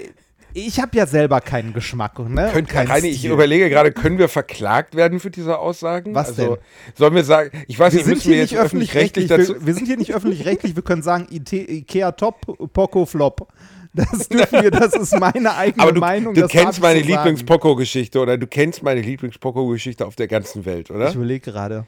ich 0.55 0.79
habe 0.79 0.97
ja 0.97 1.07
selber 1.07 1.41
keinen 1.41 1.73
Geschmack, 1.73 2.21
ne? 2.21 2.51
Könnt, 2.53 2.69
keinen 2.69 2.87
Reini, 2.87 3.09
ich 3.09 3.25
überlege 3.25 3.69
gerade, 3.69 3.91
können 3.91 4.19
wir 4.19 4.29
verklagt 4.29 4.95
werden 4.95 5.19
für 5.19 5.31
diese 5.31 5.59
Aussagen? 5.59 6.15
Was 6.15 6.29
also, 6.29 6.55
denn? 6.55 6.65
Sollen 6.95 7.15
wir 7.17 7.25
sagen, 7.25 7.51
ich 7.67 7.77
weiß 7.81 7.95
Wir 7.95 7.99
nicht, 7.99 8.05
sind 8.05 8.15
müssen 8.15 8.23
hier 8.29 8.35
wir 8.37 8.43
nicht 8.43 8.53
jetzt 8.53 8.63
öffentlich-rechtlich 8.63 9.25
öffentlich-rechtlich, 9.25 9.57
dazu. 9.57 9.61
wir, 9.61 9.67
wir 9.67 9.75
sind 9.75 9.87
hier 9.87 9.97
nicht 9.97 10.15
öffentlich-rechtlich, 10.15 10.77
wir 10.77 10.85
können 10.85 11.03
sagen, 11.03 11.27
IT, 11.33 11.53
Ikea 11.53 12.13
top, 12.13 12.73
Poco 12.73 13.07
flop. 13.07 13.49
Das 13.95 14.29
dürfen 14.29 14.63
wir, 14.63 14.71
das 14.71 14.95
ist 14.95 15.19
meine 15.19 15.55
eigene 15.57 15.83
Aber 15.83 15.93
du, 15.93 16.01
Meinung. 16.01 16.35
du 16.35 16.47
kennst 16.47 16.81
meine. 16.81 17.01
Lieblings-Poco-Geschichte 17.01 18.21
oder 18.21 18.37
du 18.37 18.47
kennst 18.47 18.83
meine 18.83 19.01
Lieblings-Poco-Geschichte 19.01 20.07
auf 20.07 20.15
der 20.15 20.29
ganzen 20.29 20.65
Welt, 20.65 20.91
oder? 20.91 21.09
Ich 21.09 21.15
überlege 21.15 21.51
gerade. 21.51 21.87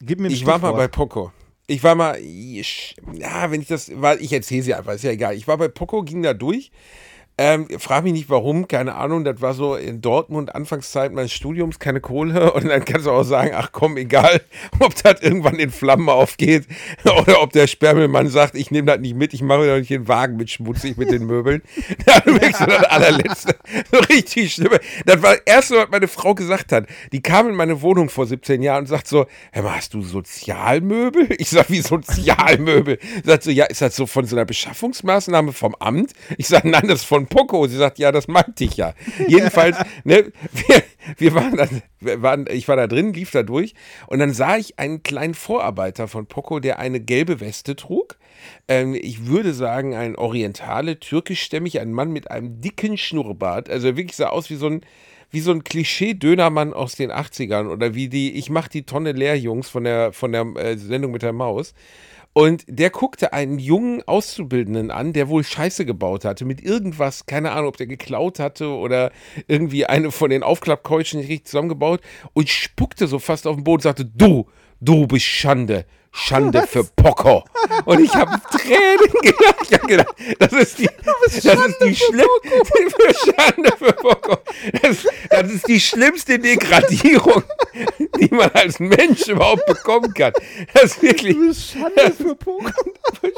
Gib 0.00 0.20
mir 0.20 0.28
ein 0.28 0.32
Ich 0.32 0.46
war 0.46 0.58
mal 0.58 0.72
bei 0.72 0.88
Poco. 0.88 1.32
Ich 1.66 1.82
war 1.82 1.94
mal, 1.94 2.18
ja, 2.20 3.50
wenn 3.50 3.60
ich 3.60 3.68
das, 3.68 3.90
war, 4.00 4.20
ich 4.20 4.32
erzähle 4.32 4.62
sie 4.62 4.74
einfach, 4.74 4.92
ist 4.94 5.04
ja 5.04 5.12
egal. 5.12 5.34
Ich 5.34 5.46
war 5.48 5.56
bei 5.56 5.68
Poco, 5.68 6.02
ging 6.02 6.22
da 6.22 6.34
durch. 6.34 6.70
Ähm, 7.38 7.66
frag 7.78 8.04
mich 8.04 8.12
nicht 8.12 8.28
warum, 8.28 8.68
keine 8.68 8.94
Ahnung, 8.94 9.24
das 9.24 9.40
war 9.40 9.54
so 9.54 9.74
in 9.74 10.02
Dortmund 10.02 10.54
Anfangszeit 10.54 11.12
meines 11.12 11.32
Studiums, 11.32 11.78
keine 11.78 12.00
Kohle 12.00 12.52
und 12.54 12.68
dann 12.68 12.84
kannst 12.84 13.06
du 13.06 13.10
auch 13.10 13.22
sagen, 13.22 13.52
ach 13.54 13.70
komm, 13.72 13.96
egal, 13.96 14.42
ob 14.80 14.94
das 15.02 15.22
irgendwann 15.22 15.58
in 15.58 15.70
Flammen 15.70 16.10
aufgeht 16.10 16.66
oder 17.04 17.40
ob 17.40 17.52
der 17.52 17.66
Sperrmüllmann 17.66 18.28
sagt, 18.28 18.54
ich 18.54 18.70
nehme 18.70 18.86
das 18.86 19.00
nicht 19.00 19.16
mit, 19.16 19.32
ich 19.32 19.40
mache 19.40 19.66
doch 19.66 19.78
nicht 19.78 19.88
den 19.88 20.08
Wagen 20.08 20.36
mit 20.36 20.50
schmutzig 20.50 20.98
mit 20.98 21.10
den 21.10 21.24
Möbeln. 21.24 21.62
Dann 22.04 22.34
wirklich 22.34 22.54
so 22.54 22.66
das 22.66 22.84
allerletzte, 22.84 23.56
so 23.90 23.98
richtig 23.98 24.52
schlimm. 24.52 24.72
Das 25.06 25.22
war 25.22 25.34
das 25.34 25.42
erste, 25.46 25.76
was 25.76 25.88
meine 25.90 26.08
Frau 26.08 26.34
gesagt 26.34 26.70
hat. 26.70 26.86
Die 27.12 27.22
kam 27.22 27.48
in 27.48 27.54
meine 27.54 27.80
Wohnung 27.80 28.10
vor 28.10 28.26
17 28.26 28.62
Jahren 28.62 28.80
und 28.80 28.88
sagt 28.88 29.08
so, 29.08 29.26
hör 29.52 29.62
mal, 29.62 29.76
hast 29.76 29.94
du 29.94 30.02
Sozialmöbel? 30.02 31.28
Ich 31.38 31.48
sag, 31.48 31.70
wie 31.70 31.80
Sozialmöbel? 31.80 32.98
Sagt 33.24 33.44
so, 33.44 33.50
ja, 33.50 33.64
ist 33.64 33.80
das 33.80 33.96
so 33.96 34.06
von 34.06 34.26
so 34.26 34.36
einer 34.36 34.44
Beschaffungsmaßnahme 34.44 35.54
vom 35.54 35.74
Amt? 35.76 36.12
Ich 36.36 36.48
sag, 36.48 36.64
nein, 36.64 36.86
das 36.88 37.00
ist 37.00 37.04
von 37.06 37.21
Poco. 37.26 37.66
Sie 37.66 37.76
sagt, 37.76 37.98
ja, 37.98 38.12
das 38.12 38.28
meinte 38.28 38.64
ich 38.64 38.76
ja. 38.76 38.94
Jedenfalls, 39.28 39.76
ne, 40.04 40.32
wir, 40.52 40.82
wir 41.18 41.34
waren 41.34 41.56
dann, 41.56 41.82
wir 42.00 42.22
waren, 42.22 42.46
ich 42.50 42.68
war 42.68 42.76
da 42.76 42.86
drin, 42.86 43.12
lief 43.12 43.30
da 43.30 43.42
durch 43.42 43.74
und 44.06 44.18
dann 44.18 44.32
sah 44.32 44.56
ich 44.56 44.78
einen 44.78 45.02
kleinen 45.02 45.34
Vorarbeiter 45.34 46.08
von 46.08 46.26
Poco, 46.26 46.60
der 46.60 46.78
eine 46.78 47.00
gelbe 47.00 47.40
Weste 47.40 47.76
trug. 47.76 48.16
Ähm, 48.68 48.94
ich 48.94 49.26
würde 49.26 49.54
sagen, 49.54 49.94
ein 49.94 50.16
Orientale, 50.16 50.98
türkischstämmig, 50.98 51.80
ein 51.80 51.92
Mann 51.92 52.12
mit 52.12 52.30
einem 52.30 52.60
dicken 52.60 52.96
Schnurrbart. 52.96 53.70
Also 53.70 53.88
er 53.88 53.96
wirklich 53.96 54.16
sah 54.16 54.28
aus 54.28 54.50
wie 54.50 54.56
so 54.56 54.66
ein, 54.66 54.82
wie 55.30 55.40
so 55.40 55.50
ein 55.50 55.64
Klischee-Dönermann 55.64 56.72
aus 56.72 56.94
den 56.94 57.10
80ern 57.10 57.68
oder 57.68 57.94
wie 57.94 58.08
die 58.08 58.32
Ich 58.32 58.50
mach 58.50 58.68
die 58.68 58.84
Tonne 58.84 59.12
leer 59.12 59.38
Jungs 59.38 59.68
von 59.68 59.84
der, 59.84 60.12
von 60.12 60.32
der 60.32 60.44
äh, 60.56 60.76
Sendung 60.76 61.12
mit 61.12 61.22
der 61.22 61.32
Maus. 61.32 61.74
Und 62.34 62.64
der 62.66 62.88
guckte 62.88 63.34
einen 63.34 63.58
jungen 63.58 64.02
Auszubildenden 64.08 64.90
an, 64.90 65.12
der 65.12 65.28
wohl 65.28 65.44
Scheiße 65.44 65.84
gebaut 65.84 66.24
hatte 66.24 66.46
mit 66.46 66.62
irgendwas, 66.62 67.26
keine 67.26 67.52
Ahnung, 67.52 67.68
ob 67.68 67.76
der 67.76 67.86
geklaut 67.86 68.38
hatte 68.38 68.68
oder 68.68 69.12
irgendwie 69.48 69.84
eine 69.84 70.10
von 70.10 70.30
den 70.30 70.42
Aufklappkeutschen 70.42 71.20
nicht 71.20 71.28
richtig 71.28 71.48
zusammengebaut 71.48 72.00
und 72.32 72.48
spuckte 72.48 73.06
so 73.06 73.18
fast 73.18 73.46
auf 73.46 73.56
den 73.56 73.64
Boden 73.64 73.80
und 73.80 73.82
sagte, 73.82 74.06
du, 74.06 74.48
du 74.80 75.06
bist 75.06 75.26
Schande. 75.26 75.84
Schande 76.12 76.66
für 76.66 76.84
Poco. 76.84 77.42
Und 77.86 78.00
ich 78.00 78.14
habe 78.14 78.32
Tränen 78.50 79.12
gedacht. 79.22 79.56
Ich 79.62 79.72
hab 79.72 79.88
gedacht, 79.88 80.14
das 80.38 80.52
ist 80.52 80.78
die, 80.78 80.88
das 81.24 81.34
ist 81.34 81.80
die 81.82 81.96
schlimmste 81.96 83.32
Schande 83.34 83.72
für 83.78 83.92
Poco. 83.94 84.38
Das, 84.82 85.06
das 85.30 85.50
ist 85.50 85.66
die 85.66 85.80
schlimmste 85.80 86.38
Degradierung, 86.38 87.42
die 88.20 88.28
man 88.28 88.50
als 88.50 88.78
Mensch 88.78 89.26
überhaupt 89.28 89.64
bekommen 89.66 90.12
kann. 90.12 90.32
Das 90.74 90.84
ist 90.84 91.02
wirklich 91.02 91.36
Schande 91.72 92.12
für 92.12 92.34
Poco. 92.34 92.70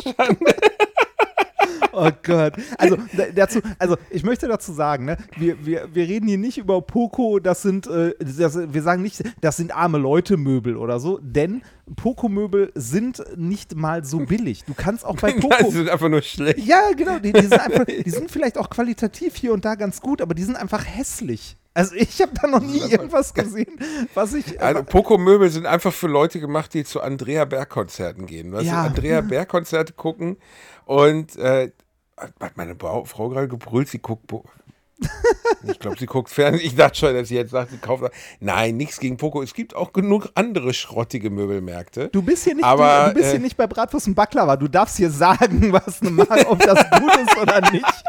Schande. 0.03 0.57
Oh 1.95 2.11
Gott. 2.23 2.55
Also 2.79 2.97
da- 3.17 3.27
dazu, 3.35 3.61
also 3.79 3.97
ich 4.11 4.23
möchte 4.25 4.49
dazu 4.49 4.73
sagen, 4.73 5.05
ne, 5.05 5.17
wir, 5.37 5.65
wir, 5.65 5.89
wir 5.93 6.09
reden 6.09 6.27
hier 6.29 6.39
nicht 6.39 6.59
über 6.59 6.81
Poco, 6.83 7.39
das 7.39 7.63
sind, 7.63 7.87
äh, 7.87 8.15
das, 8.19 8.57
wir 8.73 8.83
sagen 8.83 9.03
nicht, 9.03 9.23
das 9.41 9.57
sind 9.57 9.75
arme 9.75 9.99
Leute 9.99 10.37
Möbel 10.37 10.77
oder 10.77 10.99
so, 11.01 11.19
denn 11.23 11.63
Poco-Möbel 11.97 12.73
sind 12.75 13.23
nicht 13.37 13.75
mal 13.77 14.05
so 14.05 14.21
billig. 14.21 14.65
Du 14.65 14.73
kannst 14.75 15.05
auch 15.05 15.17
bei 15.17 15.33
Poco. 15.41 15.71
sie 15.71 15.77
sind 15.79 15.91
einfach 15.91 16.09
nur 16.09 16.23
schlecht. 16.23 16.59
Ja, 16.61 16.91
genau. 16.97 17.19
Die, 17.19 17.33
die, 17.33 17.43
sind 17.43 17.53
einfach, 17.61 17.85
die 18.05 18.11
sind 18.11 18.31
vielleicht 18.31 18.57
auch 18.59 18.71
qualitativ 18.71 19.37
hier 19.37 19.53
und 19.53 19.65
da 19.65 19.75
ganz 19.75 20.01
gut, 20.01 20.23
aber 20.23 20.35
die 20.35 20.43
sind 20.45 20.57
einfach 20.57 20.85
hässlich. 20.87 21.57
Also 21.77 21.95
ich 21.97 22.23
habe 22.23 22.31
da 22.41 22.47
noch 22.47 22.61
nie 22.63 22.79
irgendwas 22.91 23.35
gesehen, 23.35 23.79
was 24.15 24.33
ich. 24.33 24.61
Also 24.63 24.85
Poco-Möbel 24.85 25.51
sind 25.51 25.67
einfach 25.67 25.93
für 25.93 26.07
Leute 26.07 26.39
gemacht, 26.41 26.73
die 26.73 26.85
zu 26.85 27.01
Andrea 27.03 27.45
Berg-Konzerten 27.45 28.27
gehen. 28.27 28.53
Weißt 28.53 28.67
Ja. 28.67 28.85
Andrea 28.85 29.21
Berg-Konzerte 29.23 29.93
gucken 29.93 30.37
und 30.87 31.37
äh, 31.37 31.73
hat 32.17 32.57
meine 32.57 32.77
Frau 32.77 33.29
gerade 33.29 33.49
gebrüllt, 33.49 33.89
sie 33.89 33.99
guckt. 33.99 34.33
Ich 35.67 35.79
glaube, 35.79 35.99
sie 35.99 36.07
guckt 36.07 36.29
Fernsehen. 36.29 36.67
Ich 36.67 36.77
dachte 36.77 36.97
schon, 36.99 37.15
dass 37.15 37.29
sie 37.29 37.37
jetzt 37.37 37.51
sagt, 37.51 37.71
sie 37.71 37.79
kauft. 37.79 38.05
Nein, 38.41 38.77
nichts 38.77 39.01
gegen 39.01 39.17
Poco. 39.17 39.43
Es 39.43 39.55
gibt 39.55 39.75
auch 39.75 39.93
genug 39.93 40.29
andere 40.35 40.75
schrottige 40.75 41.31
Möbelmärkte. 41.31 42.09
Du 42.09 42.23
bist 42.23 42.45
hier 42.45 42.55
nicht, 42.55 42.65
Aber, 42.65 43.09
du, 43.09 43.15
bist 43.15 43.31
hier 43.31 43.41
äh, 43.41 43.43
nicht 43.43 43.57
bei 43.57 43.67
Bratwurst 43.67 44.07
und 44.07 44.15
Baklava. 44.15 44.57
Du 44.57 44.69
darfst 44.69 44.97
hier 44.97 45.11
sagen, 45.11 45.73
was 45.73 46.03
eine 46.03 46.11
Marke, 46.11 46.49
ob 46.49 46.59
das 46.61 46.79
gut 46.91 47.17
ist 47.17 47.37
oder 47.39 47.71
nicht. 47.73 47.85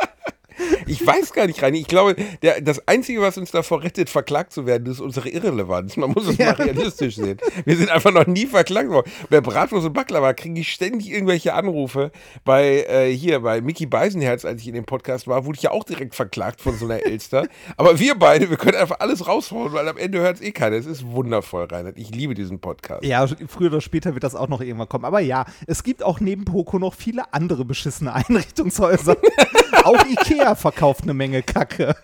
Ich 0.87 1.05
weiß 1.05 1.33
gar 1.33 1.47
nicht, 1.47 1.61
Reini. 1.61 1.79
Ich 1.79 1.87
glaube, 1.87 2.15
der, 2.41 2.61
das 2.61 2.87
Einzige, 2.87 3.21
was 3.21 3.37
uns 3.37 3.51
davor 3.51 3.83
rettet, 3.83 4.09
verklagt 4.09 4.53
zu 4.53 4.65
werden, 4.65 4.85
ist 4.91 4.99
unsere 4.99 5.29
Irrelevanz. 5.29 5.97
Man 5.97 6.11
muss 6.11 6.27
es 6.27 6.37
Ja. 6.37 6.47
mal 6.47 6.63
realistisch 6.63 7.15
sehen. 7.15 7.37
Wir 7.65 7.75
sind 7.77 7.89
einfach 7.89 8.11
noch 8.11 8.27
nie 8.27 8.45
verklagt 8.45 8.89
worden. 8.89 9.11
Bei 9.29 9.41
Bratwurst 9.41 9.85
und 9.87 9.93
Baklava 9.93 10.33
kriege 10.33 10.59
ich 10.59 10.71
ständig 10.71 11.11
irgendwelche 11.11 11.53
Anrufe. 11.53 12.11
Bei 12.43 12.85
äh, 12.87 13.11
hier, 13.15 13.39
bei 13.41 13.61
Mickey 13.61 13.85
Beisenherz, 13.85 14.45
als 14.45 14.61
ich 14.61 14.67
in 14.67 14.75
dem 14.75 14.85
Podcast 14.85 15.27
war, 15.27 15.45
wurde 15.45 15.57
ich 15.57 15.63
ja 15.63 15.71
auch 15.71 15.83
direkt 15.83 16.15
verklagt 16.15 16.61
von 16.61 16.77
so 16.77 16.85
einer 16.85 17.05
Elster. 17.05 17.47
Aber 17.77 17.99
wir 17.99 18.15
beide, 18.15 18.49
wir 18.49 18.57
können 18.57 18.75
einfach 18.77 18.99
alles 18.99 19.27
raushauen, 19.27 19.73
weil 19.73 19.87
am 19.87 19.97
Ende 19.97 20.19
hört 20.19 20.37
es 20.37 20.41
eh 20.41 20.51
keiner. 20.51 20.75
Es 20.75 20.85
ist 20.85 21.05
wundervoll, 21.05 21.65
Reinhard. 21.65 21.97
Ich 21.97 22.09
liebe 22.11 22.33
diesen 22.33 22.59
Podcast. 22.59 23.03
Ja, 23.03 23.25
früher 23.47 23.67
oder 23.71 23.81
später 23.81 24.13
wird 24.13 24.23
das 24.23 24.35
auch 24.35 24.47
noch 24.47 24.61
irgendwann 24.61 24.89
kommen. 24.89 25.05
Aber 25.05 25.19
ja, 25.19 25.45
es 25.67 25.83
gibt 25.83 26.03
auch 26.03 26.19
neben 26.19 26.45
Poco 26.45 26.79
noch 26.79 26.93
viele 26.93 27.33
andere 27.33 27.65
beschissene 27.65 28.13
Einrichtungshäuser. 28.13 29.17
auch 29.85 30.05
Ikea 30.05 30.55
verkauft 30.55 31.03
eine 31.03 31.13
Menge 31.13 31.43
Kacke. 31.43 31.95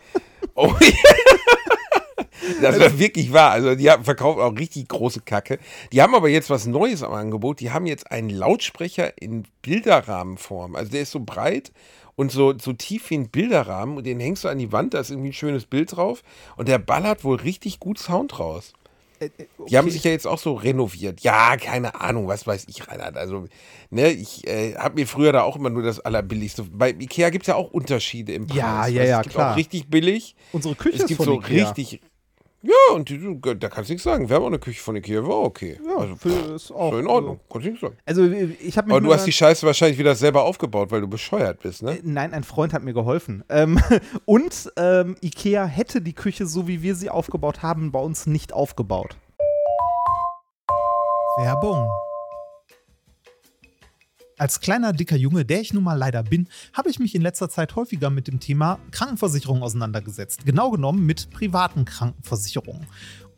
Oh, 0.56 0.74
Das 2.62 2.80
war 2.80 2.98
wirklich 2.98 3.32
wahr. 3.34 3.52
Also 3.52 3.76
die 3.76 3.90
verkaufen 4.04 4.42
auch 4.42 4.58
richtig 4.58 4.88
große 4.88 5.22
Kacke. 5.22 5.60
Die 5.92 6.02
haben 6.02 6.16
aber 6.16 6.30
jetzt 6.30 6.50
was 6.50 6.66
Neues 6.66 7.04
am 7.04 7.14
Angebot. 7.14 7.60
Die 7.60 7.72
haben 7.72 7.86
jetzt 7.86 8.12
einen 8.12 8.30
Lautsprecher 8.30 9.22
in 9.22 9.46
Bilderrahmenform. 9.62 10.76
Also 10.76 10.92
der 10.92 11.02
ist 11.02 11.12
so 11.12 11.20
breit 11.20 11.72
und 12.16 12.32
so, 12.32 12.58
so 12.58 12.74
tief 12.74 13.10
wie 13.10 13.18
ein 13.18 13.30
Bilderrahmen. 13.30 13.98
Und 13.98 14.06
den 14.06 14.20
hängst 14.20 14.44
du 14.44 14.50
an 14.50 14.58
die 14.58 14.72
Wand, 14.72 14.94
da 14.94 15.00
ist 15.00 15.12
irgendwie 15.12 15.30
ein 15.30 15.34
schönes 15.34 15.66
Bild 15.66 15.96
drauf. 15.96 16.24
Und 16.58 16.68
der 16.68 16.80
ballert 16.80 17.24
wohl 17.24 17.38
richtig 17.38 17.80
gut 17.80 18.00
Sound 18.00 18.40
raus. 18.40 18.74
Die 19.70 19.78
haben 19.78 19.90
sich 19.90 20.04
ja 20.04 20.12
jetzt 20.12 20.28
auch 20.28 20.40
so 20.40 20.54
renoviert. 20.54 21.22
Ja, 21.22 21.56
keine 21.58 22.00
Ahnung, 22.02 22.28
was 22.28 22.46
weiß 22.48 22.66
ich, 22.70 22.88
Reinhard. 22.88 23.18
Also, 23.18 23.46
ne, 23.90 24.10
ich 24.12 24.48
äh, 24.48 24.76
habe 24.76 24.96
mir 24.96 25.08
früher 25.08 25.32
da 25.32 25.44
auch 25.44 25.56
immer 25.56 25.70
nur 25.70 25.84
das 25.84 26.00
Allerbilligste. 26.00 26.64
Bei 26.64 26.90
Ikea 26.92 27.30
gibt 27.30 27.44
es 27.44 27.48
ja 27.48 27.56
auch 27.56 27.72
Unterschiede 27.72 28.34
im 28.34 28.48
Preis. 28.48 28.58
Ja, 28.58 28.66
ja, 28.66 28.82
Also, 28.82 28.98
ja, 28.98 29.18
es 29.18 29.24
gibt 29.24 29.36
klar. 29.36 29.52
auch 29.54 29.58
richtig 29.58 29.90
billig. 29.90 30.36
Unsere 30.52 30.76
Küche 30.76 30.96
Es 30.96 31.02
ist 31.04 31.08
gibt 31.08 31.18
von 31.18 31.26
so 31.26 31.40
Ikea. 31.42 31.66
richtig. 31.68 32.02
Ja, 32.64 32.94
und 32.94 33.10
die, 33.10 33.18
da 33.60 33.70
kannst 33.70 33.90
du 33.90 33.94
nichts 33.94 34.04
sagen. 34.04 34.30
Wir 34.30 34.36
haben 34.36 34.44
auch 34.44 34.48
eine 34.48 34.60
Küche 34.60 34.82
von 34.82 34.96
Ikea, 34.96 35.26
war 35.26 35.40
okay. 35.42 35.80
Ja, 35.84 35.98
also, 35.98 36.16
für- 36.16 36.54
ist 36.54 36.72
auch 36.72 36.92
so 36.92 37.00
in 37.00 37.08
Ordnung, 37.08 37.40
kannst 37.50 37.66
du 37.66 37.70
nichts 37.72 37.82
sagen. 37.82 37.98
Also 38.06 38.24
ich 38.26 38.78
habe 38.78 38.88
mich 38.88 38.96
Aber 38.98 39.02
du 39.02 39.12
hast 39.14 39.26
die 39.26 39.32
Scheiße 39.32 39.66
wahrscheinlich 39.66 39.98
wieder 39.98 40.14
selber 40.14 40.44
aufgebaut, 40.44 40.92
weil 40.92 41.02
du 41.02 41.08
bescheuert 41.08 41.60
bist, 41.62 41.82
ne? 41.82 41.98
Nein, 42.04 42.34
ein 42.34 42.44
Freund 42.44 42.74
hat 42.74 42.84
mir 42.84 42.94
geholfen. 42.94 43.44
Ähm, 43.50 43.80
und 44.26 44.72
ähm, 44.78 45.16
Ikea 45.22 45.66
hätte 45.66 46.02
die 46.02 46.14
Küche, 46.14 46.46
so 46.46 46.68
wie 46.68 46.84
wir 46.84 46.94
sie 46.96 47.10
aufgebaut 47.10 47.64
haben, 47.64 47.92
bei 47.92 48.00
uns 48.00 48.28
nicht 48.28 48.54
aufgebaut. 48.54 49.18
Werbung. 51.38 51.90
Als 54.42 54.60
kleiner, 54.60 54.92
dicker 54.92 55.18
Junge, 55.18 55.46
der 55.46 55.62
ich 55.62 55.72
nun 55.72 55.84
mal 55.84 55.94
leider 55.94 56.24
bin, 56.24 56.48
habe 56.74 56.90
ich 56.90 56.98
mich 56.98 57.14
in 57.14 57.22
letzter 57.22 57.48
Zeit 57.48 57.76
häufiger 57.76 58.10
mit 58.10 58.28
dem 58.28 58.40
Thema 58.40 58.80
Krankenversicherung 58.90 59.62
auseinandergesetzt. 59.62 60.48
Genau 60.48 60.72
genommen 60.72 61.06
mit 61.06 61.30
privaten 61.30 61.86
Krankenversicherungen. 61.86 62.88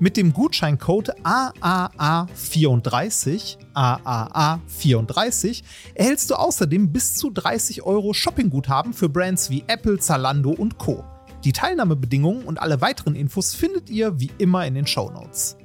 Mit 0.00 0.16
dem 0.16 0.32
Gutscheincode 0.32 1.12
AAA34, 1.22 3.58
AAA34 3.74 5.62
erhältst 5.94 6.30
du 6.30 6.34
außerdem 6.34 6.90
bis 6.92 7.14
zu 7.14 7.30
30 7.30 7.84
Euro 7.84 8.12
Shoppingguthaben 8.12 8.92
für 8.92 9.08
Brands 9.08 9.50
wie 9.50 9.62
Apple, 9.68 10.00
Zalando 10.00 10.50
und 10.50 10.78
Co. 10.78 11.04
Die 11.44 11.52
Teilnahmebedingungen 11.52 12.44
und 12.44 12.60
alle 12.60 12.80
weiteren 12.80 13.14
Infos 13.14 13.54
findet 13.54 13.88
ihr 13.88 14.18
wie 14.18 14.32
immer 14.38 14.66
in 14.66 14.74
den 14.74 14.86
Shownotes. 14.86 15.56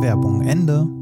Werbung 0.00 0.42
Ende. 0.42 0.99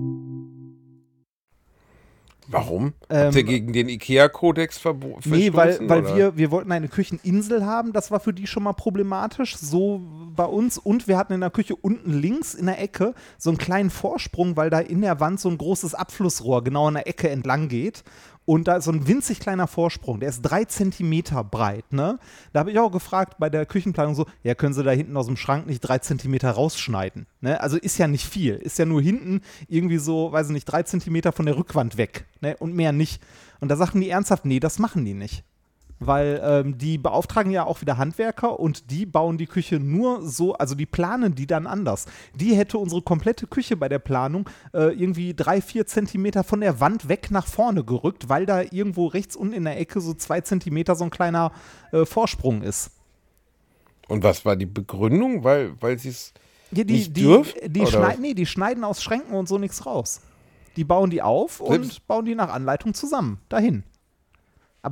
Warum? 2.50 2.94
Ähm, 3.10 3.26
Habt 3.26 3.34
ihr 3.36 3.44
gegen 3.44 3.72
den 3.74 3.88
IKEA-Kodex 3.90 4.78
verbo- 4.78 5.18
Nee, 5.26 5.52
weil, 5.52 5.78
weil 5.88 6.00
oder? 6.02 6.16
wir, 6.16 6.36
wir 6.38 6.50
wollten 6.50 6.72
eine 6.72 6.88
Kücheninsel 6.88 7.66
haben, 7.66 7.92
das 7.92 8.10
war 8.10 8.20
für 8.20 8.32
die 8.32 8.46
schon 8.46 8.62
mal 8.62 8.72
problematisch, 8.72 9.56
so 9.56 10.00
bei 10.34 10.44
uns. 10.46 10.78
Und 10.78 11.08
wir 11.08 11.18
hatten 11.18 11.34
in 11.34 11.40
der 11.40 11.50
Küche 11.50 11.76
unten 11.76 12.12
links 12.12 12.54
in 12.54 12.66
der 12.66 12.80
Ecke 12.80 13.14
so 13.36 13.50
einen 13.50 13.58
kleinen 13.58 13.90
Vorsprung, 13.90 14.56
weil 14.56 14.70
da 14.70 14.78
in 14.80 15.02
der 15.02 15.20
Wand 15.20 15.40
so 15.40 15.50
ein 15.50 15.58
großes 15.58 15.94
Abflussrohr 15.94 16.64
genau 16.64 16.88
in 16.88 16.94
der 16.94 17.06
Ecke 17.06 17.28
entlang 17.28 17.68
geht. 17.68 18.02
Und 18.48 18.66
da 18.66 18.76
ist 18.76 18.86
so 18.86 18.92
ein 18.92 19.06
winzig 19.06 19.40
kleiner 19.40 19.66
Vorsprung, 19.66 20.20
der 20.20 20.30
ist 20.30 20.40
drei 20.40 20.64
Zentimeter 20.64 21.44
breit, 21.44 21.92
ne? 21.92 22.18
Da 22.54 22.60
habe 22.60 22.70
ich 22.70 22.78
auch 22.78 22.90
gefragt 22.90 23.34
bei 23.38 23.50
der 23.50 23.66
Küchenplanung 23.66 24.14
so, 24.14 24.24
ja, 24.42 24.54
können 24.54 24.72
Sie 24.72 24.82
da 24.82 24.90
hinten 24.90 25.18
aus 25.18 25.26
dem 25.26 25.36
Schrank 25.36 25.66
nicht 25.66 25.80
drei 25.80 25.98
Zentimeter 25.98 26.52
rausschneiden? 26.52 27.26
Ne? 27.42 27.60
Also 27.60 27.76
ist 27.76 27.98
ja 27.98 28.08
nicht 28.08 28.24
viel, 28.24 28.54
ist 28.54 28.78
ja 28.78 28.86
nur 28.86 29.02
hinten 29.02 29.42
irgendwie 29.68 29.98
so, 29.98 30.32
weiß 30.32 30.46
ich 30.46 30.54
nicht, 30.54 30.64
drei 30.64 30.82
Zentimeter 30.82 31.32
von 31.32 31.44
der 31.44 31.58
Rückwand 31.58 31.98
weg, 31.98 32.24
ne? 32.40 32.56
Und 32.56 32.74
mehr 32.74 32.92
nicht. 32.92 33.20
Und 33.60 33.68
da 33.68 33.76
sagten 33.76 34.00
die 34.00 34.08
ernsthaft, 34.08 34.46
nee, 34.46 34.60
das 34.60 34.78
machen 34.78 35.04
die 35.04 35.12
nicht. 35.12 35.44
Weil 36.00 36.40
ähm, 36.44 36.78
die 36.78 36.96
beauftragen 36.96 37.50
ja 37.50 37.64
auch 37.66 37.80
wieder 37.80 37.98
Handwerker 37.98 38.60
und 38.60 38.90
die 38.92 39.04
bauen 39.04 39.36
die 39.36 39.46
Küche 39.46 39.80
nur 39.80 40.22
so, 40.22 40.54
also 40.54 40.76
die 40.76 40.86
planen 40.86 41.34
die 41.34 41.48
dann 41.48 41.66
anders. 41.66 42.06
Die 42.36 42.54
hätte 42.54 42.78
unsere 42.78 43.02
komplette 43.02 43.48
Küche 43.48 43.76
bei 43.76 43.88
der 43.88 43.98
Planung 43.98 44.48
äh, 44.72 44.92
irgendwie 44.96 45.34
drei, 45.34 45.60
vier 45.60 45.86
Zentimeter 45.86 46.44
von 46.44 46.60
der 46.60 46.78
Wand 46.78 47.08
weg 47.08 47.32
nach 47.32 47.48
vorne 47.48 47.82
gerückt, 47.82 48.28
weil 48.28 48.46
da 48.46 48.62
irgendwo 48.62 49.06
rechts 49.08 49.34
unten 49.34 49.54
in 49.54 49.64
der 49.64 49.80
Ecke 49.80 50.00
so 50.00 50.14
zwei 50.14 50.40
Zentimeter 50.40 50.94
so 50.94 51.02
ein 51.02 51.10
kleiner 51.10 51.50
äh, 51.90 52.04
Vorsprung 52.06 52.62
ist. 52.62 52.92
Und 54.06 54.22
was 54.22 54.44
war 54.44 54.54
die 54.54 54.66
Begründung? 54.66 55.42
Weil, 55.42 55.72
weil 55.80 55.98
sie 55.98 56.10
es 56.10 56.32
Ja, 56.70 56.84
die, 56.84 56.92
nicht 56.92 57.16
die, 57.16 57.22
dürfen? 57.24 57.72
die, 57.72 57.80
oder 57.80 57.90
schneiden, 57.90 58.22
nee, 58.22 58.34
die 58.34 58.46
schneiden 58.46 58.84
aus 58.84 59.02
Schränken 59.02 59.34
und 59.34 59.48
so 59.48 59.58
nichts 59.58 59.84
raus. 59.84 60.20
Die 60.76 60.84
bauen 60.84 61.10
die 61.10 61.22
auf 61.22 61.60
und 61.60 61.72
Selbst- 61.82 62.06
bauen 62.06 62.24
die 62.24 62.36
nach 62.36 62.50
Anleitung 62.52 62.94
zusammen. 62.94 63.40
Dahin. 63.48 63.82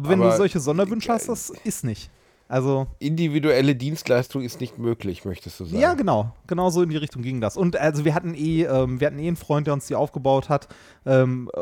Aber 0.00 0.09
wenn 0.11 0.19
du 0.19 0.26
Aber- 0.26 0.37
solche 0.37 0.61
Sonderwünsche 0.61 1.12
hast, 1.12 1.29
das 1.29 1.50
ist 1.65 1.85
nicht. 1.85 2.11
Also. 2.49 2.87
individuelle 3.00 3.75
Dienstleistung 3.75 4.43
ist 4.43 4.61
nicht 4.61 4.79
möglich, 4.79 5.25
möchtest 5.25 5.59
du 5.59 5.65
sagen? 5.65 5.81
Ja, 5.81 5.95
genau. 5.95 6.33
Genau 6.47 6.71
so 6.71 6.81
in 6.83 6.91
die 6.91 6.97
Richtung 6.97 7.23
ging 7.23 7.41
das. 7.41 7.57
Und 7.57 7.76
also 7.76 8.05
wir 8.05 8.15
hatten 8.15 8.35
eh, 8.35 8.62
ähm, 8.62 9.00
wir 9.00 9.09
hatten 9.09 9.19
eh 9.19 9.26
einen 9.26 9.37
Freund, 9.37 9.67
der 9.67 9.75
uns 9.75 9.87
die 9.88 9.97
aufgebaut 9.97 10.49
hat. 10.49 10.69
Ähm, 11.05 11.50
äh, 11.55 11.61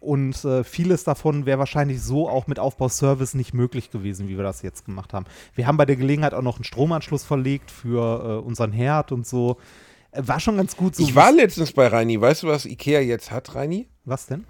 und 0.00 0.44
äh, 0.44 0.64
vieles 0.64 1.04
davon 1.04 1.46
wäre 1.46 1.58
wahrscheinlich 1.60 2.02
so 2.02 2.28
auch 2.28 2.46
mit 2.48 2.58
Aufbauservice 2.58 3.34
nicht 3.34 3.52
möglich 3.54 3.90
gewesen, 3.92 4.26
wie 4.28 4.36
wir 4.36 4.42
das 4.42 4.62
jetzt 4.62 4.84
gemacht 4.86 5.12
haben. 5.12 5.26
Wir 5.54 5.66
haben 5.68 5.76
bei 5.76 5.84
der 5.86 5.96
Gelegenheit 5.96 6.34
auch 6.34 6.42
noch 6.42 6.56
einen 6.56 6.64
Stromanschluss 6.64 7.22
verlegt 7.22 7.70
für 7.70 8.40
äh, 8.42 8.44
unseren 8.44 8.72
Herd 8.72 9.12
und 9.12 9.26
so. 9.28 9.58
Äh, 10.10 10.22
War 10.26 10.40
schon 10.40 10.56
ganz 10.56 10.76
gut 10.76 10.96
so. 10.96 11.04
Ich 11.04 11.14
war 11.14 11.30
letztens 11.30 11.70
bei 11.72 11.86
Reini. 11.86 12.20
Weißt 12.20 12.42
du, 12.42 12.48
was 12.48 12.64
Ikea 12.66 13.00
jetzt 13.00 13.30
hat, 13.30 13.54
Reini? 13.54 13.86
Was 14.06 14.26
denn? 14.26 14.44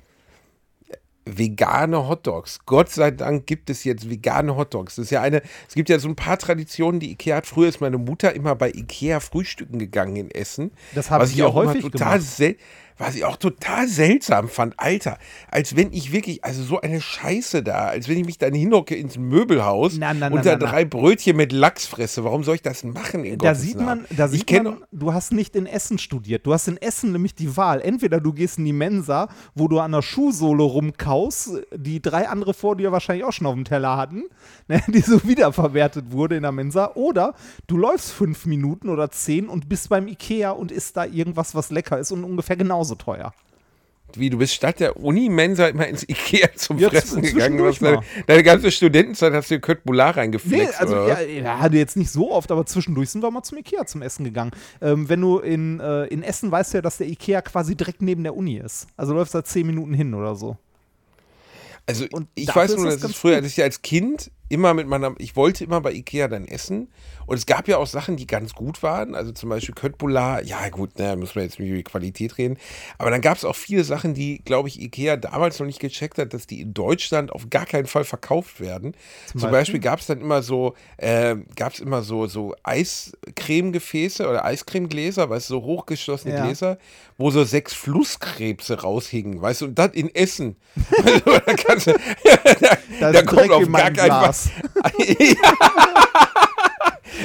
Vegane 1.25 2.09
Hotdogs. 2.09 2.61
Gott 2.67 2.91
sei 2.91 3.11
Dank 3.11 3.47
gibt 3.47 3.71
es 3.71 3.85
jetzt 3.85 4.09
vegane 4.09 4.57
Hotdogs. 4.57 4.97
Das 4.97 5.07
ist 5.07 5.11
ja 5.11 5.21
eine, 5.21 5.43
es 5.69 5.75
gibt 5.75 5.89
ja 5.89 5.99
so 5.99 6.09
ein 6.09 6.17
paar 6.17 6.39
Traditionen, 6.39 7.01
die 7.01 7.11
Ikea 7.13 7.37
hat. 7.37 7.47
Früher 7.47 7.69
ist 7.69 7.81
meine 7.81 7.99
Mutter 7.99 8.35
immer 8.35 8.55
bei 8.55 8.71
Ikea 8.71 9.21
frühstücken 9.21 9.79
gegangen 9.79 10.17
in 10.17 10.31
Essen. 10.31 10.73
Das 10.95 11.11
haben 11.11 11.23
was 11.23 11.33
ich 11.33 11.43
auch 11.43 11.55
immer 11.57 11.71
häufig 11.71 11.83
total 11.83 12.19
gemacht. 12.19 12.57
Was 13.01 13.15
ich 13.15 13.25
auch 13.25 13.37
total 13.37 13.89
seltsam 13.89 14.49
fand, 14.49 14.75
Alter, 14.77 15.17
als 15.51 15.75
wenn 15.75 15.91
ich 15.93 16.13
wirklich, 16.13 16.45
also 16.45 16.63
so 16.63 16.81
eine 16.83 17.01
Scheiße 17.01 17.63
da, 17.63 17.87
als 17.87 18.09
wenn 18.09 18.19
ich 18.19 18.27
mich 18.27 18.37
dann 18.37 18.53
hinhocke 18.53 18.95
ins 18.95 19.17
Möbelhaus 19.17 19.97
Na, 19.99 20.13
na, 20.13 20.29
na, 20.29 20.37
und 20.37 20.45
da 20.45 20.57
drei 20.57 20.85
Brötchen 20.85 21.37
mit 21.37 21.51
Lachs 21.53 21.87
fresse. 21.87 22.25
Warum 22.25 22.45
soll 22.45 22.57
ich 22.57 22.63
das 22.63 22.85
machen? 22.85 23.25
In 23.25 23.39
Da 23.39 23.49
Gottes 23.49 23.63
sieht 23.63 23.77
Namen? 23.77 24.07
man, 24.09 24.17
da 24.17 24.27
ich 24.27 24.33
sieht 24.33 24.47
kenne 24.47 24.71
man, 24.71 24.85
du 24.93 25.15
hast 25.15 25.33
nicht 25.33 25.57
in 25.57 25.65
Essen 25.65 25.99
studiert. 25.99 26.47
Du 26.47 26.53
hast 26.53 26.69
in 26.69 26.77
Essen 26.77 27.13
nämlich 27.13 27.35
die 27.35 27.57
Wahl. 27.57 27.81
Entweder 27.81 28.21
du 28.21 28.35
gehst 28.35 28.59
in 28.59 28.67
die 28.67 28.75
Mensa, 28.75 29.29
wo 29.55 29.67
du 29.67 29.79
an 29.81 29.93
der 29.93 30.03
Schuhsohle 30.03 30.63
rumkaust, 30.63 31.53
die 31.75 32.03
drei 32.03 32.29
andere 32.29 32.53
vor 32.53 32.77
dir 32.77 32.93
wahrscheinlich 32.93 33.25
auch 33.25 33.33
schon 33.33 33.47
auf 33.47 33.55
dem 33.55 33.65
Teller 33.65 33.97
hatten, 33.97 34.25
ne, 34.69 34.83
die 34.89 35.01
so 35.01 35.25
wiederverwertet 35.25 36.13
wurde 36.13 36.37
in 36.37 36.43
der 36.43 36.53
Mensa, 36.53 36.93
oder 36.95 37.35
du 37.67 37.79
läufst 37.79 38.13
fünf 38.13 38.45
Minuten 38.45 38.91
oder 38.91 39.11
zehn 39.11 39.49
und 39.49 39.71
bist 39.71 39.89
beim 39.89 40.07
Ikea 40.07 40.51
und 40.51 40.71
isst 40.71 40.99
da 40.99 41.07
irgendwas, 41.07 41.55
was 41.55 41.71
lecker 41.71 41.99
ist 41.99 42.13
und 42.13 42.25
ungefähr 42.25 42.57
genauso 42.57 42.90
teuer. 42.97 43.33
Wie, 44.17 44.31
du 44.31 44.39
bist 44.39 44.55
statt 44.55 44.81
der 44.81 44.97
Uni-Mensa 44.97 45.69
immer 45.69 45.87
ins 45.87 46.03
Ikea 46.09 46.49
zum 46.55 46.79
Ja, 46.79 46.91
Fressen 46.91 47.23
gegangen. 47.23 47.59
Du 47.59 47.67
hast 47.67 47.81
deine, 47.81 48.01
deine 48.27 48.43
ganze 48.43 48.71
Studentenzeit 48.71 49.33
hast 49.33 49.51
du 49.51 49.57
in 49.57 49.61
Köttbullar 49.61 50.17
reingeflext. 50.17 50.73
Nee, 50.73 50.77
also 50.79 50.95
oder 50.97 51.23
ja, 51.23 51.43
ja, 51.43 51.59
hatte 51.59 51.77
jetzt 51.77 51.97
nicht 51.97 52.11
so 52.11 52.33
oft, 52.33 52.51
aber 52.51 52.67
zwischendurch 52.67 53.11
sind 53.11 53.23
wir 53.23 53.31
mal 53.31 53.43
zum 53.43 53.59
Ikea 53.59 53.87
zum 53.87 54.03
Essen 54.03 54.25
gegangen. 54.25 54.51
Ähm, 54.81 55.09
wenn 55.09 55.21
du 55.21 55.39
in, 55.39 55.81
äh, 55.81 56.07
in 56.07 56.23
Essen 56.23 56.51
weißt 56.51 56.73
du 56.73 56.79
ja, 56.79 56.83
dass 56.83 56.99
der 56.99 57.09
Ikea 57.09 57.43
quasi 57.43 57.77
direkt 57.77 58.03
neben 58.03 58.23
der 58.23 58.37
Uni 58.37 58.57
ist. 58.57 58.87
Also 58.97 59.15
läufst 59.15 59.35
da 59.35 59.45
zehn 59.45 59.67
Minuten 59.67 59.95
hin 59.95 60.15
oder 60.15 60.35
so. 60.35 60.57
Also 61.87 62.07
und 62.13 62.29
ich 62.35 62.55
weiß 62.55 62.77
nur, 62.77 62.87
das 62.87 63.01
dass 63.01 63.11
ich 63.11 63.17
früher, 63.17 63.37
als 63.37 63.47
ich 63.47 63.63
als 63.63 63.83
Kind 63.83 64.31
immer 64.51 64.75
mit 64.75 64.89
meiner, 64.89 65.15
ich 65.19 65.37
wollte 65.37 65.65
immer 65.65 65.81
bei 65.81 65.93
Ikea 65.93 66.29
dann 66.29 66.47
essen 66.47 66.89
und 67.27 67.37
es 67.37 67.47
gab 67.47 67.69
ja 67.69 67.79
auch 67.79 67.87
Sachen, 67.87 68.17
die 68.17 68.27
ganz 68.27 68.53
gut 68.53 68.83
waren, 68.83 69.15
also 69.15 69.31
zum 69.31 69.49
Beispiel 69.49 69.75
Köttbullar, 69.75 70.43
ja 70.43 70.69
gut, 70.69 70.99
ne, 70.99 71.17
müssen 71.17 71.37
wir 71.37 71.45
jetzt 71.45 71.61
nicht 71.61 71.69
über 71.69 71.77
die 71.79 71.85
Qualität 71.85 72.37
reden, 72.37 72.59
aber 72.99 73.11
dann 73.11 73.21
gab 73.21 73.37
es 73.37 73.45
auch 73.45 73.55
viele 73.55 73.85
Sachen, 73.85 74.13
die, 74.13 74.43
glaube 74.45 74.69
ich, 74.69 74.81
Ikea 74.83 75.17
damals 75.17 75.61
noch 75.61 75.67
nicht 75.67 75.79
gecheckt 75.79 76.19
hat, 76.19 76.35
dass 76.35 76.49
die 76.49 76.61
in 76.61 76.75
Deutschland 76.75 77.31
auf 77.31 77.49
gar 77.49 77.65
keinen 77.65 77.87
Fall 77.87 78.03
verkauft 78.03 78.61
werden. 78.61 78.97
Zum, 79.27 79.43
Beispiel? 79.43 79.51
Beispiel, 79.51 79.81
gab 79.81 80.01
es 80.01 80.07
dann 80.07 80.21
immer 80.21 80.43
so, 80.43 80.75
äh, 80.97 81.37
gab 81.55 81.73
es 81.73 81.79
immer 81.79 82.03
so, 82.03 82.27
so 82.27 82.57
Eiscremegefäße 82.65 84.29
oder 84.29 84.45
Eiscremegläser, 84.45 85.31
weißt 85.31 85.49
du, 85.51 85.55
so 85.55 85.63
hochgeschlossene 85.63 86.35
Ja. 86.35 86.45
Gläser, 86.45 86.79
wo 87.17 87.31
so 87.31 87.45
sechs 87.45 87.73
Flusskrebse 87.75 88.81
raushingen, 88.81 89.41
weißt 89.41 89.61
du, 89.61 89.67
und 89.67 89.79
das 89.79 89.93
in 89.93 90.13
Essen. 90.15 90.57
Also, 91.05 91.21
da 91.21 91.55
kannst 91.55 91.87
da, 93.01 93.13
Da 93.13 93.23
kommt 93.23 93.51
auf 93.51 93.71
gar 93.71 93.91
keinen 93.91 94.11
Fall. 94.11 94.35
Glas. 94.41 94.51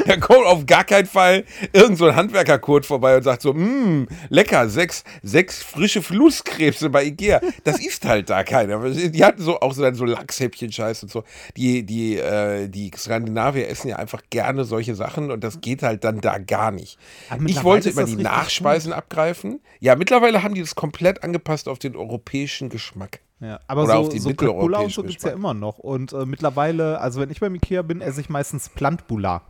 Da 0.07 0.17
kommt 0.17 0.45
auf 0.45 0.65
gar 0.65 0.83
keinen 0.83 1.05
Fall 1.05 1.45
irgend 1.71 1.97
so 1.97 2.05
ein 2.05 2.15
Handwerkerkurt 2.15 2.85
vorbei 2.85 3.15
und 3.15 3.23
sagt 3.23 3.41
so, 3.41 3.53
mmm, 3.53 4.07
lecker, 4.29 4.67
sechs, 4.67 5.03
sechs 5.23 5.63
frische 5.63 6.01
Flusskrebse 6.01 6.89
bei 6.89 7.05
Ikea. 7.05 7.39
Das 7.63 7.79
ist 7.79 8.03
halt 8.05 8.29
da 8.29 8.43
keiner. 8.43 8.79
Die 8.89 9.23
hatten 9.23 9.41
so 9.41 9.59
auch 9.59 9.73
so, 9.73 9.81
dann 9.81 9.95
so 9.95 10.05
Lachshäppchen-Scheiß 10.05 11.03
und 11.03 11.11
so. 11.11 11.23
Die, 11.55 11.85
die, 11.85 12.17
äh, 12.17 12.67
die 12.67 12.91
Skandinavier 12.95 13.69
essen 13.69 13.89
ja 13.89 13.95
einfach 13.95 14.21
gerne 14.29 14.65
solche 14.65 14.95
Sachen 14.95 15.31
und 15.31 15.43
das 15.43 15.61
geht 15.61 15.81
halt 15.81 16.03
dann 16.03 16.19
da 16.19 16.39
gar 16.39 16.71
nicht. 16.71 16.97
Ich 17.45 17.63
wollte 17.63 17.89
immer 17.89 18.03
die 18.05 18.17
Nachspeisen 18.17 18.91
abgreifen. 18.91 19.61
Ja, 19.79 19.95
mittlerweile 19.95 20.43
haben 20.43 20.55
die 20.55 20.61
das 20.61 20.75
komplett 20.75 21.23
angepasst 21.23 21.69
auf 21.69 21.79
den 21.79 21.95
europäischen 21.95 22.69
Geschmack. 22.69 23.21
Ja, 23.41 23.59
aber 23.67 23.83
Oder 23.83 23.93
so, 23.93 23.99
auf 23.99 24.09
die 24.09 24.19
so 24.19 24.29
Köttbullar 24.33 24.83
und 24.83 24.93
so 24.93 25.03
gibt 25.03 25.17
es 25.17 25.23
ja 25.23 25.31
immer 25.31 25.53
noch. 25.53 25.77
Und 25.77 26.13
äh, 26.13 26.25
mittlerweile, 26.25 27.01
also 27.01 27.19
wenn 27.19 27.29
ich 27.29 27.39
beim 27.41 27.53
Ikea 27.55 27.81
bin, 27.81 28.01
esse 28.01 28.21
ich 28.21 28.29
meistens 28.29 28.69
Plantbullar. 28.69 29.41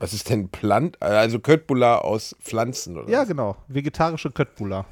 Was 0.00 0.12
ist 0.14 0.28
denn 0.30 0.48
Plant? 0.48 1.00
Also 1.02 1.38
Köttbullar 1.38 2.04
aus 2.04 2.34
Pflanzen 2.40 2.96
oder 2.98 3.08
Ja, 3.08 3.20
was? 3.20 3.28
genau. 3.28 3.56
Vegetarische 3.68 4.30
Köttbullar. 4.30 4.86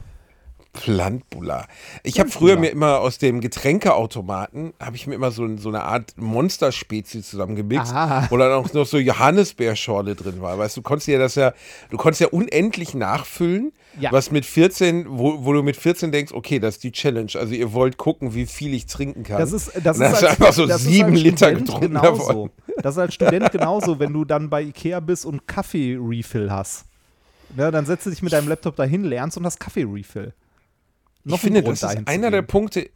Plantbullar. 0.75 1.67
Ich 2.05 2.21
habe 2.21 2.31
früher 2.31 2.57
mir 2.57 2.69
immer 2.71 3.01
aus 3.01 3.19
dem 3.19 3.41
Getränkeautomaten, 3.41 4.75
habe 4.79 4.97
ich 4.97 5.07
mir 5.07 5.15
immer 5.15 5.31
so, 5.31 5.57
so 5.57 5.71
eine 5.71 5.83
Art 5.83 6.17
Monsterspezies 6.17 7.29
zusammengemixt, 7.29 7.93
Aha. 7.93 8.27
wo 8.31 8.37
dann 8.37 8.53
auch 8.53 8.73
noch 8.75 8.87
so 8.87 8.99
Johannisbeerschorle 8.99 10.15
drin 10.15 10.41
war. 10.41 10.59
Weißt 10.59 10.77
du, 10.77 10.83
du 10.83 10.85
konntest 10.89 11.09
ja 11.09 11.19
das 11.19 11.35
ja, 11.35 11.53
du 11.91 11.97
konntest 11.97 12.21
ja 12.21 12.29
unendlich 12.29 12.95
nachfüllen, 12.95 13.73
Ja. 14.01 14.13
was 14.13 14.31
mit 14.31 14.45
14, 14.45 15.07
wo, 15.09 15.45
wo 15.45 15.53
du 15.53 15.63
mit 15.63 15.77
14 15.77 16.13
denkst, 16.13 16.33
okay, 16.33 16.59
das 16.61 16.77
ist 16.77 16.85
die 16.85 16.93
Challenge. 16.93 17.33
Also 17.35 17.55
ihr 17.55 17.73
wollt 17.73 17.97
gucken, 17.97 18.35
wie 18.35 18.47
viel 18.47 18.75
ich 18.75 18.87
trinken 18.87 19.25
kann. 19.25 19.39
Das 19.39 19.53
ist, 19.53 19.73
das 19.83 19.99
dann 19.99 20.13
ist 20.13 20.23
du 20.23 20.29
einfach 20.29 20.53
so 20.53 20.67
das 20.67 20.83
ist 20.83 20.89
sieben 20.89 21.13
als 21.13 21.21
Liter 21.21 21.55
getrunken 21.55 21.89
genauso. 21.89 22.27
davon. 22.27 22.51
Das 22.83 22.95
ist 22.95 22.99
als 22.99 23.15
Student 23.15 23.51
genauso, 23.51 23.99
wenn 23.99 24.13
du 24.13 24.25
dann 24.25 24.49
bei 24.51 24.63
Ikea 24.63 25.01
bist 25.01 25.27
und 25.27 25.49
Kaffee-Refill 25.49 26.51
hast. 26.51 26.85
Ja, 27.57 27.71
dann 27.71 27.87
setzt 27.87 28.07
du 28.07 28.11
dich 28.11 28.23
mit 28.23 28.33
deinem 28.33 28.49
Laptop 28.49 28.77
dahin, 28.77 29.05
lernst 29.05 29.37
und 29.37 29.45
hast 29.47 29.59
Kaffee-Refill. 29.59 30.33
Noch 31.25 31.37
ich 31.37 31.41
finde, 31.41 31.63
das 31.63 31.83
ist 31.83 32.07
einer 32.07 32.31
der. 32.31 32.43
Punkte, 32.43 32.89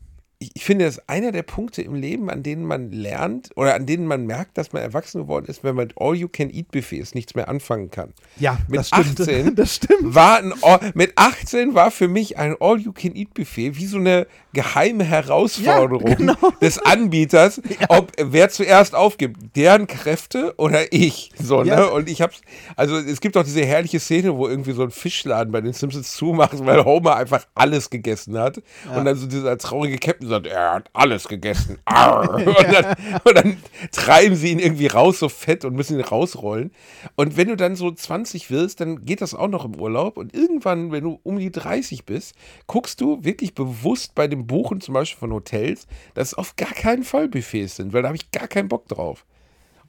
ich 0.55 0.65
finde, 0.65 0.85
das 0.85 0.99
ist 0.99 1.09
einer 1.09 1.33
der 1.33 1.43
Punkte 1.43 1.83
im 1.83 1.95
Leben, 1.95 2.31
an 2.31 2.43
denen 2.43 2.65
man 2.65 2.91
lernt 2.91 3.51
oder 3.57 3.75
an 3.75 3.87
denen 3.87 4.07
man 4.07 4.27
merkt, 4.27 4.59
dass 4.59 4.73
man 4.73 4.83
erwachsen 4.83 5.23
geworden 5.23 5.47
ist, 5.47 5.65
wenn 5.65 5.75
man 5.75 5.89
mit 5.89 5.97
All-You-Can-Eat-Buffets 5.99 7.15
nichts 7.15 7.35
mehr 7.35 7.49
anfangen 7.49 7.91
kann. 7.91 8.13
Ja, 8.39 8.59
mit 8.69 8.81
das 8.81 8.89
stimmt. 8.89 9.21
18 9.21 9.55
Das 9.63 9.77
stimmt. 9.77 10.15
War 10.15 10.39
ein 10.39 10.53
All, 10.63 10.93
mit 10.95 11.13
18 11.17 11.75
war 11.75 11.91
für 11.91 12.09
mich 12.09 12.39
ein 12.39 12.57
All-You-Can-Eat-Buffet 12.59 13.77
wie 13.77 13.87
so 13.87 13.99
eine 13.99 14.27
geheime 14.53 15.05
Herausforderung 15.05 16.07
Ja, 16.09 16.15
genau. 16.15 16.35
des 16.61 16.79
Anbieters, 16.79 17.61
ob 17.89 18.13
wer 18.19 18.49
zuerst 18.51 18.95
aufgibt, 18.95 19.57
deren 19.57 19.87
Kräfte 19.87 20.55
oder 20.59 20.93
ich. 20.93 21.31
So, 21.43 21.63
Ja. 21.63 21.77
ne? 21.77 21.91
Und 21.91 22.09
ich 22.09 22.21
hab's, 22.23 22.41
also 22.77 22.97
es 22.97 23.21
gibt 23.21 23.37
auch 23.37 23.45
diese 23.45 23.65
herrliche 23.65 24.01
Szene, 24.01 24.37
wo 24.37 24.49
irgendwie 24.49 24.73
so 24.73 24.83
ein 24.83 24.91
Fischladen 24.91 25.53
bei 25.53 25.61
den 25.61 25.73
Simpsons 25.73 26.13
zumacht, 26.13 26.65
weil 26.67 26.85
Homer 26.85 27.17
einfach 27.17 27.47
alles 27.55 27.91
gegessen 27.91 28.39
hat. 28.39 28.63
Und 28.95 29.05
dann 29.05 29.17
so 29.17 29.27
dieser 29.27 29.57
traurige 29.59 29.99
Captain 29.99 30.29
sagt, 30.29 30.47
er 30.47 30.73
hat 30.75 30.91
alles 30.93 31.29
gegessen. 31.29 31.79
Und, 32.33 32.47
dann, 32.73 32.97
und 33.25 33.37
dann 33.37 33.57
treiben 33.93 34.37
sie 34.37 34.51
ihn 34.51 34.59
irgendwie 34.59 34.87
raus, 34.87 35.19
so 35.19 35.29
fett 35.29 35.65
und 35.65 35.75
müssen 35.75 35.99
ihn 35.99 36.05
rausrollen. 36.05 36.73
Und 37.17 37.37
wenn 37.37 37.49
du 37.49 37.57
dann 37.57 37.77
so 37.77 37.91
20 37.91 38.51
wirst, 38.51 38.81
dann 38.81 39.05
geht 39.05 39.21
das 39.21 39.35
auch 39.35 39.49
noch 39.49 39.65
im 39.65 39.75
Urlaub. 39.81 40.17
Und 40.17 40.35
irgendwann, 40.35 40.93
wenn 40.93 41.05
du 41.05 41.21
um 41.23 41.39
die 41.39 41.51
30 41.51 42.05
bist, 42.05 42.35
guckst 42.67 43.01
du 43.01 43.23
wirklich 43.25 43.55
bewusst 43.55 44.15
bei 44.15 44.29
dem 44.29 44.42
Buchen 44.47 44.81
zum 44.81 44.95
Beispiel 44.95 45.19
von 45.19 45.33
Hotels, 45.33 45.87
dass 46.15 46.29
es 46.29 46.35
auf 46.35 46.57
gar 46.57 46.73
keinen 46.73 47.05
Fall 47.05 47.29
Buffets 47.29 47.77
sind, 47.77 47.93
weil 47.93 48.03
da 48.03 48.09
habe 48.09 48.17
ich 48.17 48.31
gar 48.31 48.49
keinen 48.49 48.69
Bock 48.69 48.89
drauf. 48.89 49.25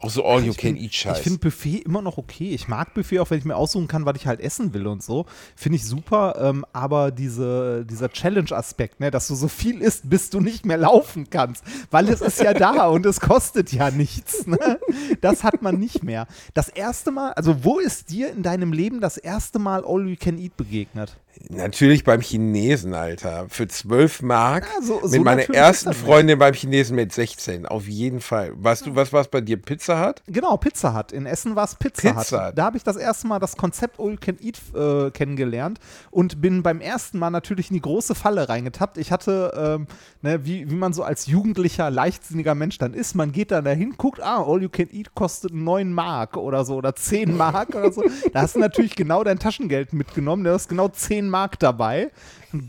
Auch 0.03 0.09
so 0.09 0.25
All-You-Can-Eat-Scheiß. 0.25 1.19
Ich 1.19 1.23
finde 1.23 1.39
Buffet 1.39 1.77
immer 1.77 2.01
noch 2.01 2.17
okay. 2.17 2.49
Ich 2.49 2.67
mag 2.67 2.93
Buffet, 2.93 3.19
auch 3.19 3.29
wenn 3.29 3.37
ich 3.37 3.45
mir 3.45 3.55
aussuchen 3.55 3.87
kann, 3.87 4.05
was 4.05 4.17
ich 4.17 4.27
halt 4.27 4.41
essen 4.41 4.73
will 4.73 4.85
und 4.85 5.01
so. 5.01 5.25
Finde 5.55 5.77
ich 5.77 5.85
super. 5.85 6.35
Ähm, 6.41 6.65
aber 6.73 7.11
diese, 7.11 7.85
dieser 7.85 8.09
Challenge-Aspekt, 8.09 8.99
ne, 8.99 9.11
dass 9.11 9.29
du 9.29 9.35
so 9.35 9.47
viel 9.47 9.79
isst, 9.79 10.09
bis 10.09 10.29
du 10.29 10.41
nicht 10.41 10.65
mehr 10.65 10.75
laufen 10.75 11.29
kannst. 11.29 11.63
Weil 11.89 12.09
es 12.09 12.19
ist 12.19 12.41
ja 12.41 12.53
da 12.53 12.87
und 12.87 13.05
es 13.05 13.21
kostet 13.21 13.71
ja 13.71 13.91
nichts. 13.91 14.45
Ne? 14.45 14.77
Das 15.21 15.45
hat 15.45 15.61
man 15.61 15.79
nicht 15.79 16.03
mehr. 16.03 16.27
Das 16.53 16.67
erste 16.67 17.11
Mal, 17.11 17.31
also 17.33 17.63
wo 17.63 17.79
ist 17.79 18.09
dir 18.09 18.29
in 18.29 18.43
deinem 18.43 18.73
Leben 18.73 18.99
das 18.99 19.17
erste 19.17 19.57
Mal 19.57 19.85
All 19.85 20.05
You 20.05 20.17
Can 20.19 20.37
Eat 20.37 20.57
begegnet? 20.57 21.17
Natürlich 21.49 22.03
beim 22.03 22.21
Chinesen, 22.21 22.93
Alter. 22.93 23.45
Für 23.49 23.67
12 23.67 24.21
Mark. 24.21 24.65
Ja, 24.73 24.81
so- 24.85 24.99
so 25.03 25.15
mit 25.15 25.23
meiner 25.23 25.49
ersten. 25.49 25.93
Freundin 25.93 26.37
beim 26.39 26.53
Chinesen 26.53 26.95
mit 26.95 27.11
16. 27.11 27.65
Auf 27.65 27.87
jeden 27.87 28.21
Fall. 28.21 28.51
Weißt 28.55 28.85
du, 28.85 28.95
was 28.95 29.11
war 29.13 29.21
es 29.21 29.27
bei 29.27 29.41
dir? 29.41 29.57
Pizza 29.57 29.99
hat? 29.99 30.21
Genau, 30.27 30.57
Pizza 30.57 30.95
Hut. 30.97 31.11
In 31.11 31.25
Essen 31.25 31.55
war 31.55 31.65
es 31.65 31.75
Pizza, 31.75 32.13
Pizza 32.13 32.37
Hut. 32.43 32.47
Hut. 32.49 32.57
Da 32.57 32.65
habe 32.65 32.77
ich 32.77 32.83
das 32.83 32.95
erste 32.97 33.27
Mal 33.27 33.39
das 33.39 33.57
Konzept 33.57 33.99
All 33.99 34.11
You 34.11 34.17
Can 34.19 34.37
Eat 34.41 34.59
äh, 34.75 35.11
kennengelernt 35.11 35.79
und 36.11 36.39
bin 36.41 36.63
beim 36.63 36.81
ersten 36.81 37.17
Mal 37.19 37.29
natürlich 37.31 37.69
in 37.69 37.75
die 37.75 37.81
große 37.81 38.15
Falle 38.15 38.47
reingetappt. 38.49 38.97
Ich 38.97 39.11
hatte, 39.11 39.53
ähm, 39.79 39.87
ne, 40.21 40.45
wie, 40.45 40.69
wie 40.69 40.75
man 40.75 40.93
so 40.93 41.03
als 41.03 41.27
jugendlicher, 41.27 41.89
leichtsinniger 41.89 42.55
Mensch 42.55 42.77
dann 42.77 42.93
ist, 42.93 43.15
man 43.15 43.31
geht 43.31 43.51
dann 43.51 43.65
dahin, 43.65 43.95
guckt, 43.97 44.21
ah, 44.21 44.43
All 44.45 44.61
You 44.61 44.69
Can 44.69 44.89
Eat 44.91 45.15
kostet 45.15 45.53
9 45.53 45.91
Mark 45.91 46.37
oder 46.37 46.63
so 46.65 46.75
oder 46.75 46.95
10 46.95 47.35
Mark 47.35 47.69
oder 47.75 47.91
so. 47.91 48.03
Da 48.33 48.41
hast 48.41 48.55
du 48.55 48.59
natürlich 48.59 48.95
genau 48.95 49.23
dein 49.23 49.39
Taschengeld 49.39 49.93
mitgenommen, 49.93 50.43
da 50.43 50.53
hast 50.53 50.69
genau 50.69 50.87
10 50.87 51.22
Mark 51.29 51.59
dabei. 51.59 52.11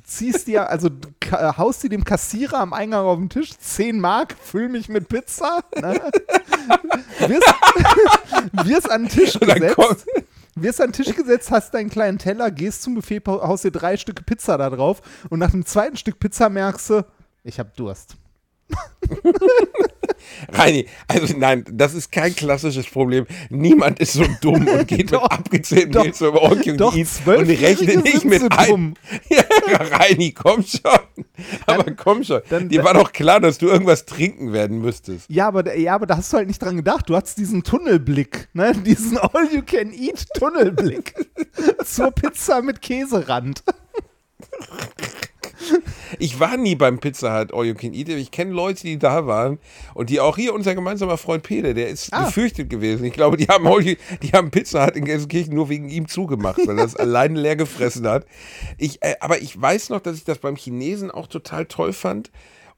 Ziehst 0.04 0.46
dir, 0.46 0.70
also 0.70 0.88
du 0.88 1.08
ka- 1.20 1.56
haust 1.58 1.82
dir 1.82 1.90
dem 1.90 2.04
Kassierer 2.04 2.58
am 2.58 2.72
Eingang 2.72 3.04
auf 3.04 3.18
den 3.18 3.28
Tisch 3.28 3.50
10 3.58 4.00
Mark, 4.00 4.34
füll 4.42 4.68
mich 4.68 4.88
mit 4.88 5.08
Pizza. 5.08 5.62
Ne? 5.76 6.00
wirst, 7.28 7.54
wirst 8.66 8.90
an 8.90 9.02
den 9.02 9.10
Tisch 9.10 9.38
gesetzt. 9.38 10.06
wirst 10.54 10.80
an 10.80 10.86
den 10.88 10.92
Tisch 10.94 11.14
gesetzt, 11.14 11.50
hast 11.50 11.74
deinen 11.74 11.90
kleinen 11.90 12.18
Teller, 12.18 12.50
gehst 12.50 12.82
zum 12.82 12.94
Buffet, 12.94 13.22
haust 13.26 13.64
dir 13.64 13.70
drei 13.72 13.96
Stücke 13.98 14.22
Pizza 14.22 14.56
da 14.56 14.70
drauf 14.70 15.02
und 15.28 15.38
nach 15.38 15.50
dem 15.50 15.66
zweiten 15.66 15.96
Stück 15.98 16.18
Pizza 16.18 16.48
merkst 16.48 16.90
du, 16.90 17.04
ich 17.42 17.58
hab 17.60 17.76
Durst. 17.76 18.16
Reini, 20.52 20.86
also 21.08 21.34
nein, 21.36 21.64
das 21.72 21.94
ist 21.94 22.10
kein 22.12 22.34
klassisches 22.34 22.86
Problem. 22.86 23.26
Niemand 23.50 23.98
ist 24.00 24.14
so 24.14 24.24
dumm 24.40 24.66
und 24.66 24.88
geht 24.88 25.12
Doch, 25.12 25.22
mit 25.22 25.32
abgezählten 25.32 25.92
doch, 25.92 26.02
Mails 26.04 26.20
über 26.20 26.42
All 26.42 26.60
You 26.64 26.76
doch, 26.76 26.94
Need 26.94 27.08
und 27.26 27.48
rechnet 27.50 28.04
nicht 28.04 28.24
mit 28.24 28.40
so 28.40 28.48
ein. 28.50 28.94
Ja, 29.28 29.42
Reini, 29.76 30.32
komm 30.32 30.62
schon. 30.64 30.98
Aber 31.66 31.90
komm 31.92 32.22
schon. 32.24 32.40
dann- 32.50 32.68
Dir 32.68 32.84
war 32.84 32.94
doch 32.94 33.12
klar, 33.12 33.40
dass 33.40 33.58
du 33.58 33.66
irgendwas 33.68 34.04
trinken 34.06 34.52
werden 34.52 34.80
müsstest. 34.80 35.26
Ja 35.30 35.48
aber, 35.48 35.62
da- 35.62 35.74
ja, 35.74 35.94
aber 35.94 36.06
da 36.06 36.16
hast 36.16 36.32
du 36.32 36.36
halt 36.36 36.48
nicht 36.48 36.60
dran 36.62 36.76
gedacht. 36.76 37.08
Du 37.08 37.16
hattest 37.16 37.38
diesen 37.38 37.62
Tunnelblick, 37.62 38.48
ne? 38.52 38.72
Diesen 38.74 39.18
All-You-Can-Eat-Tunnelblick 39.18 41.14
zur 41.84 42.10
Pizza 42.10 42.62
mit 42.62 42.80
Käserand. 42.82 43.62
Ich 46.18 46.38
war 46.38 46.56
nie 46.56 46.74
beim 46.74 46.98
Pizza 46.98 47.40
Hut 47.40 47.52
All 47.52 47.64
You 47.66 47.74
Can 47.74 47.92
Eat. 47.94 48.08
Ich 48.08 48.30
kenne 48.30 48.52
Leute, 48.52 48.82
die 48.82 48.98
da 48.98 49.26
waren 49.26 49.58
und 49.94 50.10
die 50.10 50.20
auch 50.20 50.36
hier 50.36 50.54
unser 50.54 50.74
gemeinsamer 50.74 51.16
Freund 51.16 51.42
Peter, 51.42 51.74
der 51.74 51.88
ist 51.88 52.12
Ah. 52.12 52.26
gefürchtet 52.26 52.70
gewesen. 52.70 53.04
Ich 53.04 53.12
glaube, 53.12 53.36
die 53.36 53.46
haben, 53.48 53.66
All 53.66 53.82
You, 53.82 53.94
die 54.22 54.30
haben 54.32 54.50
Pizza 54.50 54.86
Hut 54.86 54.96
in 54.96 55.04
Gelsenkirchen 55.04 55.54
nur 55.54 55.68
wegen 55.68 55.88
ihm 55.88 56.06
zugemacht, 56.08 56.60
weil 56.66 56.78
er 56.78 56.84
es 56.84 56.94
alleine 56.96 57.40
leer 57.40 57.56
gefressen 57.56 58.06
hat. 58.06 58.26
Ich, 58.78 59.02
äh, 59.02 59.14
aber 59.20 59.42
ich 59.42 59.60
weiß 59.60 59.90
noch, 59.90 60.00
dass 60.00 60.16
ich 60.16 60.24
das 60.24 60.38
beim 60.38 60.56
Chinesen 60.56 61.10
auch 61.10 61.26
total 61.26 61.66
toll 61.66 61.92
fand. 61.92 62.30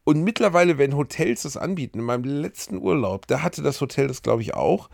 Und 0.05 0.23
mittlerweile, 0.23 0.79
wenn 0.79 0.97
Hotels 0.97 1.43
das 1.43 1.57
anbieten, 1.57 1.99
in 1.99 2.05
meinem 2.05 2.25
letzten 2.25 2.79
Urlaub, 2.79 3.27
da 3.27 3.43
hatte 3.43 3.61
das 3.63 3.81
Hotel 3.81 4.07
das, 4.07 4.23
glaube 4.23 4.43
ich, 4.43 4.55
auch. 4.55 4.89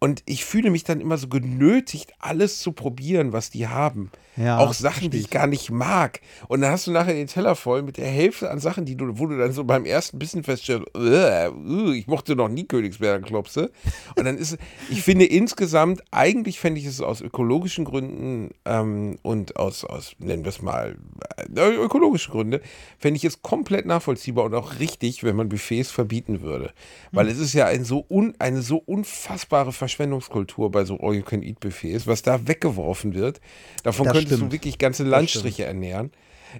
Und 0.00 0.22
ich 0.26 0.44
fühle 0.44 0.70
mich 0.70 0.84
dann 0.84 1.00
immer 1.00 1.16
so 1.16 1.28
genötigt, 1.28 2.12
alles 2.18 2.58
zu 2.60 2.72
probieren, 2.72 3.32
was 3.32 3.48
die 3.50 3.68
haben. 3.68 4.10
Ja, 4.36 4.58
auch 4.58 4.74
Sachen, 4.74 5.10
die 5.10 5.18
ich 5.18 5.30
gar 5.30 5.46
nicht 5.46 5.70
mag. 5.70 6.20
Und 6.48 6.60
dann 6.60 6.70
hast 6.70 6.86
du 6.86 6.90
nachher 6.90 7.14
den 7.14 7.26
Teller 7.26 7.54
voll 7.54 7.82
mit 7.82 7.96
der 7.96 8.08
Hälfte 8.08 8.50
an 8.50 8.58
Sachen, 8.58 8.84
die 8.84 8.96
du, 8.96 9.18
wo 9.18 9.26
du 9.26 9.38
dann 9.38 9.52
so 9.52 9.64
beim 9.64 9.84
ersten 9.84 10.18
bisschen 10.18 10.44
feststellst, 10.44 10.86
"Uah, 10.94 11.50
uh, 11.50 11.92
ich 11.92 12.06
mochte 12.06 12.36
noch 12.36 12.48
nie 12.48 12.64
Königsberger 12.64 13.24
Klopse. 13.24 13.70
Und 14.16 14.24
dann 14.24 14.38
ist, 14.38 14.58
ich 14.90 15.02
finde 15.02 15.26
insgesamt, 15.26 16.02
eigentlich 16.10 16.60
fände 16.60 16.80
ich 16.80 16.86
es 16.86 17.00
aus 17.00 17.20
ökologischen 17.20 17.84
Gründen 17.84 18.50
ähm, 18.64 19.18
und 19.22 19.56
aus, 19.56 19.84
aus, 19.84 20.12
nennen 20.18 20.44
wir 20.44 20.50
es 20.50 20.62
mal, 20.62 20.96
äh, 21.54 21.74
ökologischen 21.74 22.32
Gründe, 22.32 22.60
fände 22.98 23.16
ich 23.16 23.24
es 23.24 23.42
komplett 23.42 23.86
nachvollziehbar 23.86 24.44
und 24.44 24.54
auch 24.54 24.78
richtig, 24.78 25.24
wenn 25.24 25.36
man 25.36 25.48
Buffets 25.48 25.90
verbieten 25.90 26.40
würde. 26.40 26.72
Weil 27.12 27.28
es 27.28 27.38
ist 27.38 27.52
ja 27.52 27.66
ein 27.66 27.84
so 27.84 28.04
un, 28.08 28.34
eine 28.38 28.62
so 28.62 28.78
unfassbare 28.78 29.72
Verschwendungskultur 29.72 30.70
bei 30.70 30.84
so 30.84 30.98
All-You-Can-Eat-Buffets, 31.00 32.06
was 32.06 32.22
da 32.22 32.46
weggeworfen 32.46 33.14
wird. 33.14 33.40
Davon 33.82 34.06
Das 34.06 34.25
könntest 34.26 34.38
stimmt. 34.38 34.52
du 34.52 34.54
wirklich 34.56 34.78
ganze 34.78 35.04
Landstriche 35.04 35.64
ernähren. 35.64 36.10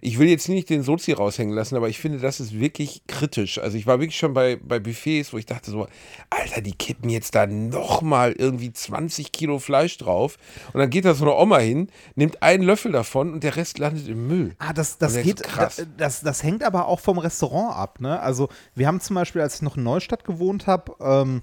Ich 0.02 0.18
will 0.18 0.28
jetzt 0.28 0.48
nicht 0.48 0.68
den 0.68 0.82
Sozi 0.82 1.12
raushängen 1.12 1.54
lassen, 1.54 1.76
aber 1.76 1.88
ich 1.88 1.98
finde, 2.00 2.18
das 2.18 2.40
ist 2.40 2.58
wirklich 2.58 3.02
kritisch. 3.06 3.58
Also 3.58 3.78
ich 3.78 3.86
war 3.86 4.00
wirklich 4.00 4.18
schon 4.18 4.34
bei, 4.34 4.56
bei 4.56 4.78
Buffets, 4.80 5.32
wo 5.32 5.38
ich 5.38 5.46
dachte 5.46 5.70
so, 5.70 5.86
Alter, 6.28 6.60
die 6.60 6.72
kippen 6.72 7.08
jetzt 7.08 7.34
da 7.36 7.46
nochmal 7.46 8.32
irgendwie 8.32 8.72
20 8.72 9.30
Kilo 9.32 9.58
Fleisch 9.58 9.96
drauf. 9.96 10.36
Und 10.72 10.80
dann 10.80 10.90
geht 10.90 11.04
da 11.04 11.14
so 11.14 11.24
eine 11.24 11.34
Oma 11.34 11.58
hin, 11.58 11.88
nimmt 12.16 12.42
einen 12.42 12.64
Löffel 12.64 12.92
davon 12.92 13.32
und 13.32 13.44
der 13.44 13.56
Rest 13.56 13.78
landet 13.78 14.08
im 14.08 14.26
Müll. 14.26 14.54
Ah, 14.58 14.72
das, 14.72 14.98
das 14.98 15.22
geht, 15.22 15.42
krass. 15.44 15.76
da- 15.76 15.84
das, 15.96 16.20
das 16.20 16.42
hängt 16.42 16.64
aber 16.64 16.88
auch 16.88 17.00
vom 17.00 17.18
Restaurant 17.18 17.76
ab, 17.76 18.00
ne? 18.00 18.20
Also 18.20 18.48
wir 18.74 18.88
haben 18.88 19.00
zum 19.00 19.14
Beispiel, 19.14 19.40
als 19.40 19.54
ich 19.56 19.62
noch 19.62 19.76
in 19.76 19.84
Neustadt 19.84 20.24
gewohnt 20.24 20.66
habe, 20.66 20.94
ähm, 21.00 21.42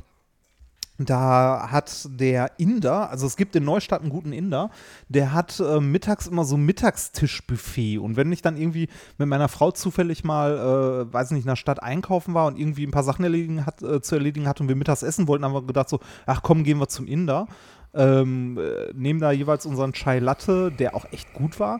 da 1.00 1.70
hat 1.72 2.08
der 2.08 2.52
Inder, 2.60 3.10
also 3.10 3.26
es 3.26 3.36
gibt 3.36 3.56
in 3.56 3.64
Neustadt 3.64 4.02
einen 4.02 4.12
guten 4.12 4.32
Inder, 4.32 4.70
der 5.10 5.34
hat 5.34 5.60
äh, 5.60 5.80
mittags 5.80 6.28
immer 6.28 6.46
so 6.46 6.56
Mittagstischbuffet. 6.56 7.98
Und 7.98 8.16
wenn 8.16 8.32
ich 8.32 8.44
dann 8.44 8.58
irgendwie 8.58 8.90
mit 9.18 9.28
meiner 9.28 9.48
Frau 9.48 9.72
zufällig 9.72 10.24
mal, 10.24 11.08
äh, 11.10 11.14
weiß 11.14 11.32
nicht, 11.32 11.44
in 11.44 11.50
der 11.50 11.56
Stadt 11.56 11.82
einkaufen 11.82 12.36
war 12.36 12.46
und 12.46 12.60
irgendwie 12.60 12.86
ein 12.86 12.92
paar 12.92 13.04
Sachen 13.04 13.24
erledigen 13.24 13.66
hat, 13.66 13.82
äh, 13.82 14.02
zu 14.02 14.16
erledigen 14.16 14.48
hatte 14.48 14.62
und 14.62 14.70
wir 14.70 14.76
mittags 14.76 15.02
essen 15.02 15.28
wollten, 15.28 15.44
haben 15.44 15.54
wir 15.54 15.64
gedacht 15.64 15.90
so, 15.90 16.00
ach 16.28 16.44
komm, 16.44 16.64
gehen 16.64 16.78
wir 16.78 16.88
zum 16.88 17.08
Inder. 17.08 17.48
Ähm, 17.96 18.58
äh, 18.58 18.92
nehmen 18.94 19.20
da 19.20 19.32
jeweils 19.32 19.66
unseren 19.66 19.94
Chai 19.94 20.20
Latte, 20.20 20.72
der 20.72 20.96
auch 20.96 21.06
echt 21.12 21.34
gut 21.34 21.60
war. 21.60 21.80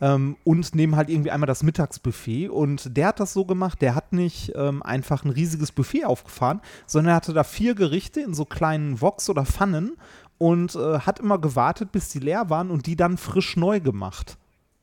Ähm, 0.00 0.36
und 0.44 0.74
nehmen 0.74 0.96
halt 0.96 1.08
irgendwie 1.08 1.30
einmal 1.30 1.46
das 1.46 1.62
Mittagsbuffet. 1.62 2.48
Und 2.48 2.96
der 2.96 3.08
hat 3.08 3.20
das 3.20 3.32
so 3.32 3.44
gemacht, 3.44 3.80
der 3.80 3.94
hat 3.94 4.12
nicht 4.12 4.52
ähm, 4.54 4.82
einfach 4.82 5.24
ein 5.24 5.30
riesiges 5.30 5.72
Buffet 5.72 6.04
aufgefahren, 6.04 6.60
sondern 6.86 7.12
er 7.12 7.16
hatte 7.16 7.32
da 7.32 7.44
vier 7.44 7.74
Gerichte 7.74 8.20
in 8.20 8.34
so 8.34 8.44
kleinen 8.44 9.00
Woks 9.00 9.30
oder 9.30 9.46
Pfannen 9.46 9.96
und 10.38 10.74
äh, 10.74 11.00
hat 11.00 11.20
immer 11.20 11.38
gewartet, 11.38 11.92
bis 11.92 12.10
die 12.10 12.18
leer 12.18 12.50
waren 12.50 12.70
und 12.70 12.86
die 12.86 12.96
dann 12.96 13.16
frisch 13.16 13.56
neu 13.56 13.80
gemacht. 13.80 14.36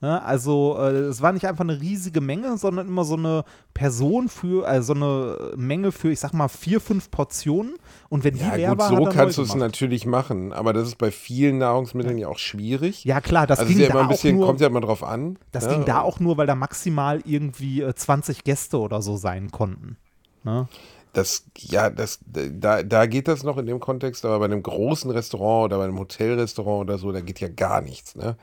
Ne? 0.04 0.22
Also 0.22 0.78
äh, 0.80 0.92
es 0.92 1.22
war 1.22 1.32
nicht 1.32 1.48
einfach 1.48 1.64
eine 1.64 1.80
riesige 1.80 2.20
Menge, 2.20 2.58
sondern 2.58 2.90
immer 2.90 3.06
so 3.06 3.16
eine 3.16 3.46
Person 3.74 4.28
für, 4.28 4.68
also 4.68 4.94
so 4.94 5.00
eine 5.00 5.56
Menge 5.56 5.94
für, 5.94 6.12
ich 6.12 6.20
sag 6.20 6.34
mal, 6.34 6.50
vier, 6.50 6.82
fünf 6.82 7.10
Portionen. 7.10 7.76
Und 8.14 8.24
wenn 8.24 8.36
die 8.36 8.42
Ja 8.42 8.54
leer 8.54 8.70
gut, 8.70 8.78
war, 8.78 8.90
so 8.90 9.06
kannst 9.06 9.40
du 9.40 9.42
es 9.42 9.56
natürlich 9.56 10.06
machen, 10.06 10.54
aber 10.54 10.72
das 10.72 10.88
ist 10.88 11.00
bei 11.00 11.10
vielen 11.10 11.58
Nahrungsmitteln 11.58 12.20
ja 12.20 12.28
auch 12.28 12.38
schwierig. 12.38 13.04
Ja 13.06 13.22
klar, 13.22 13.48
das 13.48 13.58
also 13.58 13.72
ging 13.72 13.82
ja 13.82 13.88
da 13.88 13.94
immer 13.94 14.02
ein 14.02 14.06
auch 14.06 14.12
bisschen, 14.12 14.38
nur, 14.38 14.46
kommt 14.46 14.62
ja 14.62 14.68
immer 14.68 14.82
drauf 14.82 15.04
an. 15.04 15.40
Das 15.52 15.66
ne? 15.66 15.72
ging 15.72 15.86
da 15.86 16.02
auch 16.02 16.20
nur, 16.20 16.38
weil 16.38 16.46
da 16.46 16.54
maximal 16.54 17.22
irgendwie 17.26 17.82
äh, 17.82 17.96
20 17.96 18.44
Gäste 18.44 18.78
oder 18.78 19.02
so 19.02 19.18
sein 19.18 19.50
konnten. 19.50 19.98
Ne? 20.44 20.68
Das, 21.14 21.46
ja, 21.58 21.90
das, 21.90 22.20
da, 22.28 22.84
da 22.84 23.08
geht 23.08 23.28
das 23.28 23.42
noch 23.42 23.58
in 23.58 23.66
dem 23.66 23.80
Kontext, 23.80 24.24
aber 24.26 24.38
bei 24.38 24.46
einem 24.46 24.62
großen 24.62 25.10
Restaurant 25.10 25.66
oder 25.66 25.80
bei 25.80 25.86
einem 25.86 25.98
Hotelrestaurant 25.98 26.82
oder 26.82 27.00
so, 27.00 27.12
da 27.12 27.22
geht 27.22 27.40
ja 27.40 27.48
gar 27.48 27.82
nichts, 27.82 28.16
ne? 28.16 28.38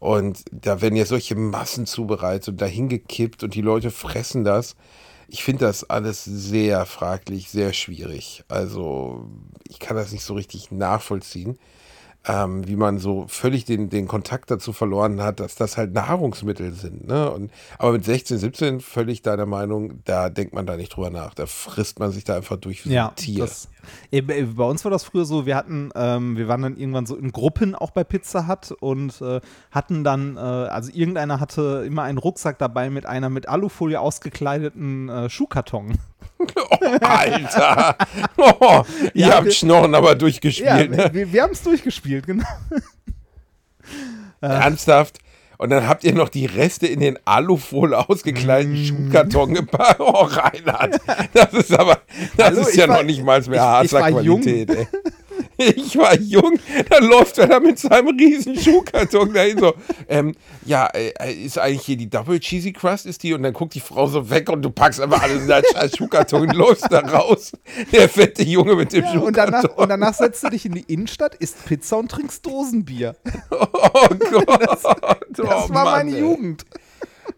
Und 0.00 0.44
da 0.50 0.82
werden 0.82 0.96
ja 0.96 1.06
solche 1.06 1.36
Massen 1.36 1.86
zubereitet 1.86 2.48
und 2.48 2.60
dahin 2.60 2.88
gekippt 2.88 3.44
und 3.44 3.54
die 3.54 3.62
Leute 3.62 3.92
fressen 3.92 4.42
das. 4.42 4.74
Ich 5.28 5.44
finde 5.44 5.66
das 5.66 5.88
alles 5.88 6.24
sehr 6.24 6.86
fraglich, 6.86 7.50
sehr 7.50 7.72
schwierig. 7.72 8.44
Also 8.48 9.28
ich 9.68 9.78
kann 9.78 9.96
das 9.96 10.12
nicht 10.12 10.24
so 10.24 10.34
richtig 10.34 10.70
nachvollziehen, 10.70 11.58
ähm, 12.26 12.66
wie 12.66 12.76
man 12.76 12.98
so 12.98 13.26
völlig 13.28 13.64
den, 13.66 13.90
den 13.90 14.08
Kontakt 14.08 14.50
dazu 14.50 14.72
verloren 14.72 15.22
hat, 15.22 15.40
dass 15.40 15.56
das 15.56 15.76
halt 15.76 15.92
Nahrungsmittel 15.92 16.72
sind. 16.72 17.06
Ne? 17.06 17.30
Und, 17.30 17.50
aber 17.78 17.92
mit 17.92 18.04
16, 18.04 18.38
17 18.38 18.80
völlig 18.80 19.20
deiner 19.22 19.46
Meinung, 19.46 20.00
da 20.04 20.30
denkt 20.30 20.54
man 20.54 20.66
da 20.66 20.76
nicht 20.76 20.96
drüber 20.96 21.10
nach. 21.10 21.34
Da 21.34 21.46
frisst 21.46 21.98
man 21.98 22.12
sich 22.12 22.24
da 22.24 22.36
einfach 22.36 22.56
durch 22.56 22.86
wie 22.86 22.92
Ja, 22.94 23.08
ein 23.08 23.16
Tier. 23.16 23.40
das, 23.44 23.68
bei 24.10 24.42
bei 24.44 24.64
uns 24.64 24.84
war 24.84 24.90
das 24.90 25.04
früher 25.04 25.24
so, 25.24 25.46
wir 25.46 25.56
hatten, 25.56 25.90
ähm, 25.94 26.36
wir 26.36 26.48
waren 26.48 26.62
dann 26.62 26.76
irgendwann 26.76 27.06
so 27.06 27.16
in 27.16 27.32
Gruppen 27.32 27.74
auch 27.74 27.90
bei 27.90 28.04
Pizza 28.04 28.46
Hut 28.48 28.72
und 28.80 29.20
äh, 29.20 29.40
hatten 29.70 30.04
dann, 30.04 30.36
äh, 30.36 30.40
also 30.40 30.90
irgendeiner 30.92 31.40
hatte 31.40 31.84
immer 31.86 32.02
einen 32.02 32.18
Rucksack 32.18 32.58
dabei 32.58 32.90
mit 32.90 33.06
einer 33.06 33.30
mit 33.30 33.48
Alufolie 33.48 34.00
ausgekleideten 34.00 35.08
äh, 35.08 35.30
Schuhkarton. 35.30 35.98
Oh, 36.56 36.76
Alter! 37.00 37.96
Oh, 38.36 38.82
ihr 39.14 39.26
Ja, 39.28 39.34
habt 39.36 39.44
wir- 39.46 39.52
Schnorren 39.52 39.94
aber 39.94 40.14
durchgespielt. 40.14 40.66
Ja, 40.94 41.04
ne? 41.06 41.10
wir, 41.12 41.32
wir 41.32 41.42
haben 41.42 41.52
es 41.52 41.62
durchgespielt, 41.62 42.26
genau. 42.26 42.44
Ernsthaft? 44.40 45.18
Und 45.58 45.70
dann 45.70 45.86
habt 45.88 46.04
ihr 46.04 46.14
noch 46.14 46.28
die 46.28 46.46
Reste 46.46 46.86
in 46.86 47.00
den 47.00 47.18
Alufolie 47.24 47.96
ausgekleideten 48.08 48.82
Mm. 48.82 48.84
Schuhkarton 48.86 49.54
gepackt. 49.54 50.00
Oh, 50.00 50.24
Reinhard. 50.28 51.00
Das 51.32 51.52
ist 51.52 51.72
aber, 51.78 51.98
das 52.36 52.46
Hallo, 52.48 52.60
ist 52.62 52.76
ja 52.76 52.88
war- 52.88 52.96
noch 52.98 53.04
nicht 53.04 53.22
mal 53.24 53.40
mehr 53.42 53.60
war 53.60 53.80
Qualität, 54.44 54.70
ey. 54.70 54.88
Ich 55.56 55.96
war 55.96 56.18
jung, 56.18 56.58
dann 56.90 57.04
läuft 57.04 57.38
er 57.38 57.46
da 57.46 57.60
mit 57.60 57.78
seinem 57.78 58.16
riesen 58.16 58.58
Schuhkarton 58.58 59.32
dahin 59.32 59.58
so, 59.58 59.74
ähm, 60.08 60.34
ja, 60.64 60.86
äh, 60.86 61.32
ist 61.32 61.58
eigentlich 61.58 61.82
hier 61.82 61.96
die 61.96 62.10
Double 62.10 62.40
Cheesy 62.40 62.72
Crust, 62.72 63.06
ist 63.06 63.22
die? 63.22 63.34
Und 63.34 63.42
dann 63.42 63.52
guckt 63.52 63.74
die 63.74 63.80
Frau 63.80 64.06
so 64.06 64.30
weg 64.30 64.50
und 64.50 64.62
du 64.62 64.70
packst 64.70 65.00
einfach 65.00 65.22
alles 65.22 65.42
in 65.42 65.48
deinen 65.48 65.64
Schuhkarton 65.96 66.42
und 66.42 66.54
läufst 66.54 66.90
da 66.90 67.00
raus. 67.00 67.52
Der 67.92 68.08
fette 68.08 68.42
Junge 68.42 68.74
mit 68.74 68.92
dem 68.92 69.04
Ja, 69.04 69.12
Schuhkarton. 69.12 69.26
und, 69.26 69.36
danach, 69.36 69.76
und 69.76 69.88
danach 69.88 70.14
setzt 70.14 70.42
du 70.42 70.50
dich 70.50 70.66
in 70.66 70.72
die 70.72 70.92
Innenstadt, 70.92 71.34
isst 71.36 71.64
Pizza 71.66 71.98
und 71.98 72.10
trinkst 72.10 72.44
Dosenbier. 72.44 73.16
Oh 73.50 74.08
Gott. 74.08 74.60
Das 74.60 74.84
oh, 74.84 75.48
war 75.48 75.68
Mann, 75.68 75.84
meine 75.84 76.12
ey. 76.12 76.20
Jugend. 76.20 76.64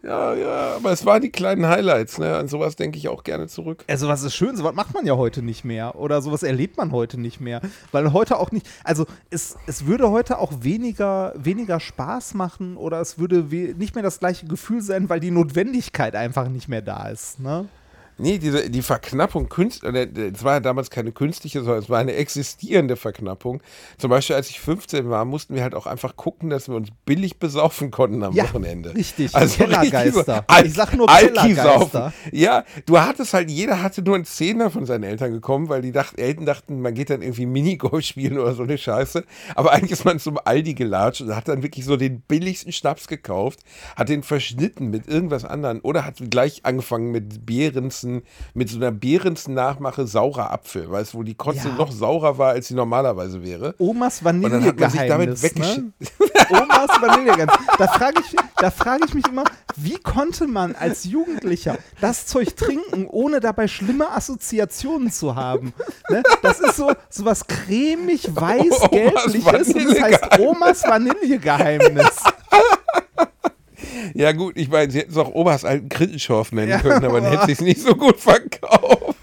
Ja, 0.07 0.33
ja, 0.35 0.75
aber 0.77 0.93
es 0.93 1.05
waren 1.05 1.21
die 1.21 1.31
kleinen 1.31 1.67
Highlights, 1.67 2.17
ne? 2.17 2.37
An 2.37 2.47
sowas 2.47 2.77
denke 2.77 2.97
ich 2.97 3.09
auch 3.09 3.25
gerne 3.25 3.47
zurück. 3.47 3.83
Also 3.89 4.07
was 4.07 4.23
ist 4.23 4.35
schön, 4.35 4.55
sowas 4.55 4.73
macht 4.73 4.93
man 4.93 5.05
ja 5.05 5.17
heute 5.17 5.41
nicht 5.41 5.65
mehr 5.65 5.99
oder 5.99 6.21
sowas 6.21 6.43
erlebt 6.43 6.77
man 6.77 6.93
heute 6.93 7.19
nicht 7.19 7.41
mehr, 7.41 7.59
weil 7.91 8.13
heute 8.13 8.39
auch 8.39 8.51
nicht, 8.51 8.65
also 8.85 9.05
es, 9.31 9.57
es 9.67 9.85
würde 9.85 10.09
heute 10.09 10.39
auch 10.39 10.53
weniger, 10.61 11.33
weniger 11.35 11.81
Spaß 11.81 12.35
machen 12.35 12.77
oder 12.77 13.01
es 13.01 13.19
würde 13.19 13.43
nicht 13.75 13.95
mehr 13.95 14.03
das 14.03 14.19
gleiche 14.19 14.45
Gefühl 14.45 14.81
sein, 14.81 15.09
weil 15.09 15.19
die 15.19 15.31
Notwendigkeit 15.31 16.15
einfach 16.15 16.47
nicht 16.47 16.69
mehr 16.69 16.81
da 16.81 17.09
ist, 17.09 17.41
ne? 17.41 17.67
Nee, 18.17 18.37
diese, 18.39 18.69
die 18.69 18.81
Verknappung, 18.81 19.47
oder, 19.49 19.83
es 19.83 20.43
war 20.43 20.53
ja 20.55 20.59
damals 20.59 20.89
keine 20.89 21.11
künstliche, 21.11 21.59
sondern 21.61 21.83
es 21.83 21.89
war 21.89 21.99
eine 21.99 22.13
existierende 22.13 22.95
Verknappung. 22.95 23.61
Zum 23.97 24.09
Beispiel, 24.09 24.35
als 24.35 24.49
ich 24.49 24.59
15 24.59 25.09
war, 25.09 25.25
mussten 25.25 25.55
wir 25.55 25.63
halt 25.63 25.75
auch 25.75 25.85
einfach 25.85 26.15
gucken, 26.15 26.49
dass 26.49 26.67
wir 26.67 26.75
uns 26.75 26.89
billig 27.05 27.37
besaufen 27.37 27.91
konnten 27.91 28.23
am 28.23 28.33
Ja, 28.33 28.45
Wochenende. 28.45 28.93
richtig, 28.95 29.35
Also 29.35 29.57
Kellergeister. 29.57 30.45
richtig 30.45 30.57
so, 30.57 30.65
Ich 30.65 30.73
sag 30.73 30.93
nur 30.95 31.07
Kellergeister. 31.07 32.13
Ja, 32.31 32.63
du 32.85 32.99
hattest 32.99 33.33
halt, 33.33 33.49
jeder 33.51 33.81
hatte 33.81 34.01
nur 34.01 34.15
einen 34.15 34.25
Zehner 34.25 34.69
von 34.71 34.85
seinen 34.85 35.03
Eltern 35.03 35.31
gekommen, 35.31 35.69
weil 35.69 35.81
die 35.81 35.91
dachten, 35.91 36.19
Eltern 36.19 36.45
dachten, 36.45 36.81
man 36.81 36.93
geht 36.93 37.09
dann 37.09 37.21
irgendwie 37.21 37.45
Minigolf 37.45 38.03
spielen 38.05 38.37
oder 38.39 38.53
so 38.55 38.63
eine 38.63 38.77
Scheiße. 38.77 39.23
Aber 39.55 39.71
eigentlich 39.71 39.91
ist 39.91 40.05
man 40.05 40.19
zum 40.19 40.39
Aldi 40.43 40.73
gelatscht 40.73 41.21
und 41.21 41.35
hat 41.35 41.47
dann 41.47 41.63
wirklich 41.63 41.85
so 41.85 41.97
den 41.97 42.21
billigsten 42.21 42.71
Schnaps 42.71 43.07
gekauft, 43.07 43.59
hat 43.95 44.09
den 44.09 44.23
verschnitten 44.23 44.89
mit 44.89 45.07
irgendwas 45.07 45.45
anderem 45.45 45.79
oder 45.83 46.05
hat 46.05 46.15
gleich 46.29 46.61
angefangen 46.65 47.11
mit 47.11 47.45
Behrensen, 48.07 48.23
mit 48.53 48.69
so 48.69 48.77
einer 48.77 48.91
Behrensen-Nachmache 48.91 50.07
saurer 50.07 50.51
Apfel, 50.51 50.89
weißt 50.89 51.13
du, 51.13 51.17
wo 51.19 51.23
die 51.23 51.35
Kotze 51.35 51.67
Ja. 51.69 51.75
noch 51.75 51.91
saurer 51.91 52.37
war, 52.37 52.49
als 52.51 52.67
sie 52.67 52.73
normalerweise 52.73 53.43
wäre. 53.43 53.75
Omas 53.77 54.23
Vanillegeheimnis. 54.23 55.55
Ne? 55.55 55.91
Omas 56.49 56.89
Vanillegeheimnis. 57.01 57.55
Da 57.77 57.87
frage 57.87 58.21
ich, 58.21 58.35
da 58.57 58.71
frage 58.71 59.03
ich 59.07 59.13
mich 59.13 59.27
immer, 59.27 59.43
wie 59.75 59.97
konnte 59.97 60.47
man 60.47 60.75
als 60.75 61.03
Jugendlicher 61.05 61.77
das 62.01 62.25
Zeug 62.25 62.55
trinken, 62.55 63.05
ohne 63.07 63.39
dabei 63.39 63.67
schlimme 63.67 64.09
Assoziationen 64.11 65.11
zu 65.11 65.35
haben? 65.35 65.73
Ne? 66.09 66.23
Das 66.41 66.59
ist 66.59 66.75
so, 66.77 66.91
so 67.09 67.25
was 67.25 67.45
cremig 67.45 68.29
weiß-gelbliches 68.35 69.73
und 69.73 69.91
es 69.91 70.01
heißt 70.01 70.39
Omas 70.39 70.83
Vanillegeheimnis. 70.83 72.11
Ja 74.13 74.31
gut, 74.31 74.57
ich 74.57 74.69
meine, 74.69 74.91
sie 74.91 74.99
hätten 74.99 75.11
es 75.11 75.17
auch 75.17 75.33
Omas 75.33 75.65
alten 75.65 75.89
Krittenschorf 75.89 76.51
nennen 76.51 76.79
können, 76.81 77.05
aber 77.05 77.21
dann 77.21 77.31
hätte 77.37 77.51
es 77.51 77.61
nicht 77.61 77.81
so 77.81 77.95
gut 77.95 78.19
verkauft. 78.19 79.15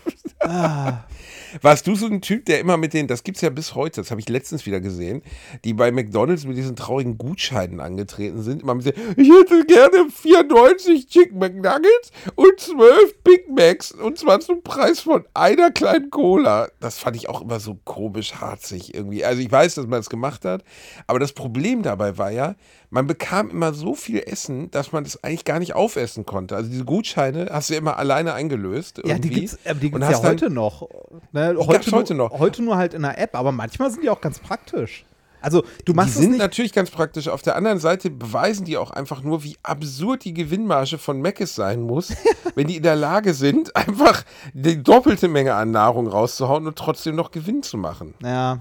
Warst 1.62 1.86
du 1.86 1.94
so 1.94 2.06
ein 2.06 2.20
Typ, 2.20 2.46
der 2.46 2.58
immer 2.58 2.76
mit 2.76 2.94
den, 2.94 3.06
das 3.06 3.22
gibt 3.22 3.36
es 3.36 3.42
ja 3.42 3.50
bis 3.50 3.74
heute, 3.74 4.00
das 4.00 4.10
habe 4.10 4.20
ich 4.20 4.28
letztens 4.28 4.66
wieder 4.66 4.80
gesehen, 4.80 5.22
die 5.64 5.72
bei 5.72 5.92
McDonalds 5.92 6.44
mit 6.46 6.56
diesen 6.56 6.74
traurigen 6.74 7.16
Gutscheinen 7.16 7.80
angetreten 7.80 8.42
sind, 8.42 8.62
immer 8.62 8.74
mit 8.74 8.86
den, 8.86 8.94
ich 9.16 9.30
hätte 9.30 9.64
gerne 9.64 10.10
94 10.10 11.06
Chicken 11.06 11.38
McNuggets 11.38 12.10
und 12.34 12.58
12 12.58 13.22
Big 13.22 13.48
Macs 13.50 13.92
und 13.92 14.18
zwar 14.18 14.40
zum 14.40 14.62
Preis 14.62 15.00
von 15.00 15.24
einer 15.34 15.70
kleinen 15.70 16.10
Cola. 16.10 16.68
Das 16.80 16.98
fand 16.98 17.16
ich 17.16 17.28
auch 17.28 17.40
immer 17.40 17.60
so 17.60 17.78
komisch 17.84 18.34
harzig 18.34 18.94
irgendwie. 18.94 19.24
Also 19.24 19.40
ich 19.40 19.50
weiß, 19.50 19.76
dass 19.76 19.86
man 19.86 20.00
es 20.00 20.10
gemacht 20.10 20.44
hat, 20.44 20.64
aber 21.06 21.20
das 21.20 21.32
Problem 21.32 21.82
dabei 21.82 22.18
war 22.18 22.32
ja, 22.32 22.56
man 22.90 23.06
bekam 23.06 23.50
immer 23.50 23.74
so 23.74 23.94
viel 23.94 24.22
Essen, 24.24 24.70
dass 24.70 24.92
man 24.92 25.04
das 25.04 25.22
eigentlich 25.24 25.44
gar 25.44 25.58
nicht 25.58 25.74
aufessen 25.74 26.24
konnte. 26.26 26.54
Also 26.56 26.70
diese 26.70 26.84
Gutscheine 26.84 27.48
hast 27.50 27.68
du 27.70 27.74
ja 27.74 27.78
immer 27.80 27.96
alleine 27.96 28.34
eingelöst. 28.34 28.98
Ja, 28.98 29.02
die 29.04 29.10
irgendwie. 29.28 29.40
gibt's, 29.40 29.54
äh, 29.64 29.74
die 29.74 29.86
Und 29.86 29.92
gibt's 29.92 30.00
ja 30.00 30.06
hast 30.14 30.22
dann- 30.22 30.30
heute 30.32 30.50
noch. 30.50 30.88
Ne, 31.32 31.54
gab's 31.68 31.90
nur, 31.90 32.00
heute 32.00 32.14
noch. 32.14 32.38
Heute 32.38 32.62
nur 32.62 32.76
halt 32.76 32.94
in 32.94 33.02
der 33.02 33.18
App, 33.18 33.34
aber 33.34 33.52
manchmal 33.52 33.90
sind 33.90 34.02
die 34.04 34.10
auch 34.10 34.20
ganz 34.20 34.38
praktisch. 34.38 35.04
Also 35.40 35.60
du 35.84 35.92
Die 35.92 35.94
machst 35.94 36.14
es 36.16 36.22
sind 36.22 36.38
natürlich 36.38 36.72
ganz 36.72 36.90
praktisch. 36.90 37.28
Auf 37.28 37.42
der 37.42 37.54
anderen 37.56 37.78
Seite 37.78 38.08
beweisen 38.08 38.64
die 38.64 38.78
auch 38.78 38.90
einfach 38.90 39.22
nur, 39.22 39.44
wie 39.44 39.56
absurd 39.62 40.24
die 40.24 40.32
Gewinnmarge 40.32 40.96
von 40.96 41.20
Mc's 41.20 41.54
sein 41.54 41.82
muss, 41.82 42.14
wenn 42.54 42.66
die 42.66 42.76
in 42.76 42.82
der 42.82 42.96
Lage 42.96 43.34
sind, 43.34 43.76
einfach 43.76 44.24
die 44.54 44.82
doppelte 44.82 45.28
Menge 45.28 45.54
an 45.54 45.70
Nahrung 45.70 46.06
rauszuhauen 46.06 46.66
und 46.66 46.76
trotzdem 46.78 47.14
noch 47.16 47.30
Gewinn 47.30 47.62
zu 47.62 47.76
machen. 47.76 48.14
Ja. 48.22 48.60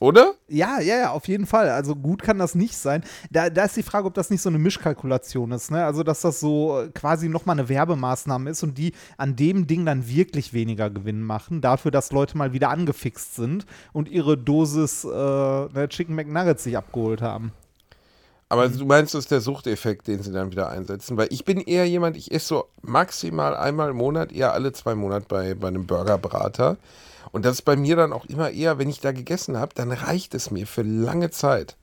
Oder? 0.00 0.34
Ja, 0.46 0.80
ja, 0.80 0.96
ja, 0.96 1.10
auf 1.10 1.26
jeden 1.26 1.46
Fall. 1.46 1.70
Also 1.70 1.96
gut 1.96 2.22
kann 2.22 2.38
das 2.38 2.54
nicht 2.54 2.76
sein. 2.76 3.02
Da, 3.30 3.50
da 3.50 3.64
ist 3.64 3.76
die 3.76 3.82
Frage, 3.82 4.06
ob 4.06 4.14
das 4.14 4.30
nicht 4.30 4.42
so 4.42 4.48
eine 4.48 4.58
Mischkalkulation 4.58 5.50
ist. 5.50 5.72
Ne? 5.72 5.84
Also, 5.84 6.04
dass 6.04 6.20
das 6.20 6.38
so 6.38 6.80
äh, 6.80 6.88
quasi 6.90 7.28
nochmal 7.28 7.58
eine 7.58 7.68
Werbemaßnahme 7.68 8.50
ist 8.50 8.62
und 8.62 8.78
die 8.78 8.92
an 9.16 9.34
dem 9.34 9.66
Ding 9.66 9.84
dann 9.84 10.08
wirklich 10.08 10.52
weniger 10.52 10.88
Gewinn 10.88 11.22
machen, 11.22 11.60
dafür, 11.60 11.90
dass 11.90 12.12
Leute 12.12 12.38
mal 12.38 12.52
wieder 12.52 12.70
angefixt 12.70 13.34
sind 13.34 13.66
und 13.92 14.08
ihre 14.08 14.38
Dosis 14.38 15.02
äh, 15.02 15.08
ne, 15.08 15.86
Chicken 15.88 16.14
McNuggets 16.14 16.62
sich 16.62 16.76
abgeholt 16.76 17.20
haben. 17.20 17.52
Aber 18.50 18.68
du 18.68 18.86
meinst, 18.86 19.14
das 19.14 19.24
ist 19.24 19.30
der 19.30 19.40
Suchteffekt, 19.40 20.06
den 20.06 20.22
sie 20.22 20.32
dann 20.32 20.50
wieder 20.50 20.70
einsetzen? 20.70 21.16
Weil 21.16 21.28
ich 21.30 21.44
bin 21.44 21.60
eher 21.60 21.86
jemand, 21.86 22.16
ich 22.16 22.32
esse 22.32 22.46
so 22.46 22.64
maximal 22.80 23.54
einmal 23.54 23.90
im 23.90 23.96
Monat, 23.96 24.32
eher 24.32 24.54
alle 24.54 24.72
zwei 24.72 24.94
Monate 24.94 25.26
bei, 25.28 25.54
bei 25.54 25.68
einem 25.68 25.86
Burgerbrater. 25.86 26.78
Und 27.32 27.44
das 27.44 27.56
ist 27.56 27.62
bei 27.62 27.76
mir 27.76 27.96
dann 27.96 28.12
auch 28.12 28.26
immer 28.26 28.50
eher, 28.50 28.78
wenn 28.78 28.88
ich 28.88 29.00
da 29.00 29.12
gegessen 29.12 29.56
habe, 29.56 29.74
dann 29.74 29.92
reicht 29.92 30.34
es 30.34 30.50
mir 30.50 30.66
für 30.66 30.82
lange 30.82 31.30
Zeit. 31.30 31.76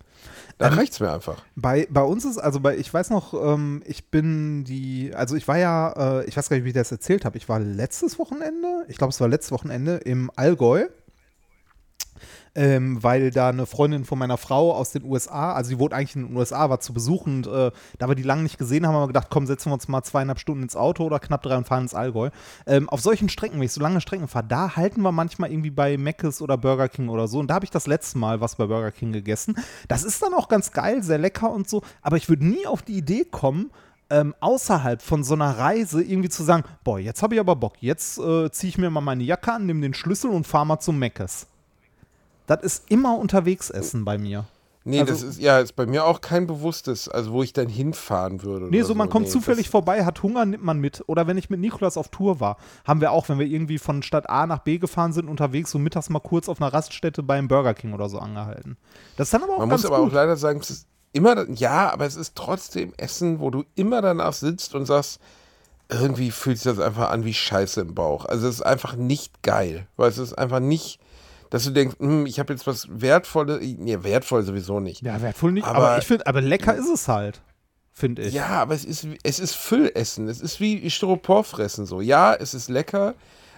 Dann 0.57 0.73
reicht 0.73 0.93
es 0.93 0.99
mir 1.01 1.11
einfach. 1.11 1.43
Bei, 1.55 1.85
bei 1.89 2.01
uns 2.01 2.23
ist, 2.23 2.37
also 2.37 2.61
bei, 2.61 2.77
ich 2.77 2.93
weiß 2.93 3.09
noch, 3.09 3.33
ähm, 3.33 3.83
ich 3.85 4.09
bin 4.09 4.63
die, 4.63 5.13
also 5.13 5.35
ich 5.35 5.47
war 5.47 5.57
ja, 5.57 6.21
äh, 6.21 6.25
ich 6.25 6.37
weiß 6.37 6.47
gar 6.49 6.55
nicht, 6.55 6.63
wie 6.63 6.69
ich 6.69 6.75
das 6.75 6.91
erzählt 6.91 7.25
habe, 7.25 7.37
ich 7.37 7.49
war 7.49 7.59
letztes 7.59 8.17
Wochenende, 8.19 8.85
ich 8.87 8.97
glaube, 8.97 9.11
es 9.11 9.19
war 9.19 9.27
letztes 9.27 9.51
Wochenende 9.51 9.97
im 9.97 10.31
Allgäu. 10.35 10.85
Ähm, 12.55 13.03
weil 13.03 13.31
da 13.31 13.49
eine 13.49 13.65
Freundin 13.65 14.05
von 14.05 14.17
meiner 14.17 14.37
Frau 14.37 14.73
aus 14.73 14.91
den 14.91 15.03
USA, 15.03 15.53
also 15.53 15.69
sie 15.69 15.79
wohnt 15.79 15.93
eigentlich 15.93 16.15
in 16.15 16.27
den 16.27 16.35
USA, 16.35 16.69
war 16.69 16.79
zu 16.79 16.93
besuchen 16.93 17.35
und 17.35 17.47
äh, 17.47 17.71
da 17.97 18.07
wir 18.07 18.15
die 18.15 18.23
lange 18.23 18.43
nicht 18.43 18.57
gesehen 18.57 18.85
haben, 18.85 18.93
haben 18.95 19.03
wir 19.03 19.07
gedacht, 19.07 19.27
komm, 19.29 19.45
setzen 19.45 19.69
wir 19.69 19.73
uns 19.73 19.87
mal 19.87 20.03
zweieinhalb 20.03 20.39
Stunden 20.39 20.63
ins 20.63 20.75
Auto 20.75 21.03
oder 21.03 21.19
knapp 21.19 21.43
drei 21.43 21.57
und 21.57 21.67
fahren 21.67 21.83
ins 21.83 21.93
Allgäu. 21.93 22.29
Ähm, 22.65 22.89
auf 22.89 23.01
solchen 23.01 23.29
Strecken, 23.29 23.57
wenn 23.57 23.65
ich 23.65 23.71
so 23.71 23.81
lange 23.81 24.01
Strecken 24.01 24.27
fahre, 24.27 24.45
da 24.47 24.75
halten 24.75 25.01
wir 25.01 25.11
manchmal 25.11 25.51
irgendwie 25.51 25.71
bei 25.71 25.97
Mc's 25.97 26.41
oder 26.41 26.57
Burger 26.57 26.89
King 26.89 27.09
oder 27.09 27.27
so 27.27 27.39
und 27.39 27.47
da 27.47 27.55
habe 27.55 27.65
ich 27.65 27.71
das 27.71 27.87
letzte 27.87 28.17
Mal 28.17 28.41
was 28.41 28.55
bei 28.55 28.65
Burger 28.65 28.91
King 28.91 29.11
gegessen. 29.11 29.55
Das 29.87 30.03
ist 30.03 30.21
dann 30.21 30.33
auch 30.33 30.47
ganz 30.47 30.71
geil, 30.71 31.03
sehr 31.03 31.17
lecker 31.17 31.51
und 31.51 31.69
so, 31.69 31.81
aber 32.01 32.17
ich 32.17 32.29
würde 32.29 32.45
nie 32.45 32.65
auf 32.65 32.81
die 32.81 32.97
Idee 32.97 33.25
kommen, 33.25 33.71
ähm, 34.09 34.35
außerhalb 34.39 35.01
von 35.01 35.23
so 35.23 35.33
einer 35.33 35.57
Reise 35.57 36.03
irgendwie 36.03 36.29
zu 36.29 36.43
sagen, 36.43 36.63
boah, 36.83 36.99
jetzt 36.99 37.23
habe 37.23 37.35
ich 37.35 37.39
aber 37.39 37.55
Bock, 37.55 37.75
jetzt 37.79 38.17
äh, 38.19 38.51
ziehe 38.51 38.69
ich 38.69 38.77
mir 38.77 38.89
mal 38.89 39.01
meine 39.01 39.23
Jacke 39.23 39.51
an, 39.51 39.65
nehme 39.65 39.81
den 39.81 39.93
Schlüssel 39.93 40.29
und 40.29 40.45
fahre 40.45 40.65
mal 40.65 40.79
zum 40.79 40.99
Meckes. 40.99 41.47
Das 42.47 42.61
ist 42.63 42.83
immer 42.89 43.17
unterwegs 43.17 43.69
essen 43.69 44.05
bei 44.05 44.17
mir. 44.17 44.45
Nee, 44.87 44.99
Also- 44.99 45.13
das 45.13 45.23
ist 45.23 45.39
ja 45.41 45.57
ist 45.57 45.75
bei 45.75 45.87
mir 45.87 46.05
auch 46.05 46.21
kein 46.21 46.45
bewusstes, 46.45 47.09
also 47.09 47.31
wo 47.31 47.41
ich 47.41 47.53
dann 47.53 47.67
hinfahren 47.67 48.43
würde. 48.43 48.67
Nee, 48.69 48.83
so 48.83 48.93
man 48.93 49.09
kommt 49.09 49.25
Nee, 49.25 49.31
zufällig 49.31 49.67
vorbei, 49.67 50.05
hat 50.05 50.21
Hunger, 50.21 50.45
nimmt 50.45 50.63
man 50.63 50.79
mit. 50.79 51.03
Oder 51.07 51.25
wenn 51.25 51.39
ich 51.39 51.49
mit 51.49 51.59
Nikolas 51.59 51.97
auf 51.97 52.09
Tour 52.09 52.39
war, 52.39 52.57
haben 52.85 53.01
wir 53.01 53.11
auch, 53.11 53.27
wenn 53.27 53.39
wir 53.39 53.47
irgendwie 53.47 53.79
von 53.79 54.03
Stadt 54.03 54.29
A 54.29 54.45
nach 54.45 54.59
B 54.59 54.77
gefahren 54.77 55.11
sind, 55.11 55.27
unterwegs 55.27 55.71
so 55.71 55.79
mittags 55.79 56.09
mal 56.11 56.19
kurz 56.19 56.47
auf 56.47 56.61
einer 56.61 56.71
Raststätte 56.71 57.23
beim 57.23 57.47
Burger 57.47 57.73
King 57.73 57.93
oder 57.93 58.09
so 58.09 58.19
angehalten. 58.19 58.77
Das 59.17 59.27
ist 59.29 59.33
dann 59.33 59.41
aber 59.41 59.53
auch 59.55 59.59
Man 59.59 59.69
ganz 59.69 59.81
muss 59.81 59.91
aber 59.91 60.03
gut. 60.03 60.11
auch 60.11 60.13
leider 60.13 60.37
sagen, 60.37 60.59
es 60.59 60.69
ist 60.69 60.87
immer, 61.13 61.49
ja, 61.49 61.91
aber 61.91 62.05
es 62.05 62.15
ist 62.15 62.35
trotzdem 62.35 62.93
Essen, 62.97 63.39
wo 63.39 63.49
du 63.49 63.63
immer 63.73 64.03
danach 64.03 64.33
sitzt 64.33 64.75
und 64.75 64.85
sagst, 64.85 65.19
irgendwie 65.89 66.29
fühlt 66.29 66.57
sich 66.59 66.71
das 66.71 66.79
einfach 66.79 67.09
an 67.09 67.25
wie 67.25 67.33
Scheiße 67.33 67.81
im 67.81 67.95
Bauch. 67.95 68.25
Also 68.25 68.47
es 68.47 68.55
ist 68.55 68.61
einfach 68.61 68.95
nicht 68.95 69.41
geil, 69.41 69.87
weil 69.97 70.09
es 70.09 70.17
ist 70.19 70.33
einfach 70.33 70.59
nicht, 70.59 70.99
dass 71.49 71.63
du 71.63 71.71
denkst, 71.71 71.95
hm, 71.99 72.25
ich 72.25 72.39
habe 72.39 72.53
jetzt 72.53 72.65
was 72.67 72.87
Wertvolles, 72.89 73.59
nee, 73.61 73.97
wertvoll 74.01 74.43
sowieso 74.43 74.79
nicht. 74.79 75.01
ja, 75.01 75.21
wertvoll 75.21 75.51
nicht, 75.51 75.65
aber, 75.67 75.77
aber- 75.91 75.97
ich 75.99 76.05
finde, 76.05 76.27
aber 76.27 76.41
lecker 76.41 76.75
ist 76.75 76.89
es 76.89 77.07
halt, 77.07 77.41
finde 77.91 78.23
ich. 78.23 78.33
Ja, 78.33 78.47
aber 78.47 78.73
es 78.75 78.83
ist, 78.85 79.07
es 79.23 79.39
ist 79.39 79.55
Füllessen. 79.55 80.27
Es 80.27 80.41
ist 80.41 80.59
wie 80.59 80.89
Styropor 80.89 81.43
fressen 81.43 81.85
so. 81.85 82.01
Ja, 82.01 82.33
es 82.33 82.53
ist 82.53 82.69
lecker, 82.69 83.13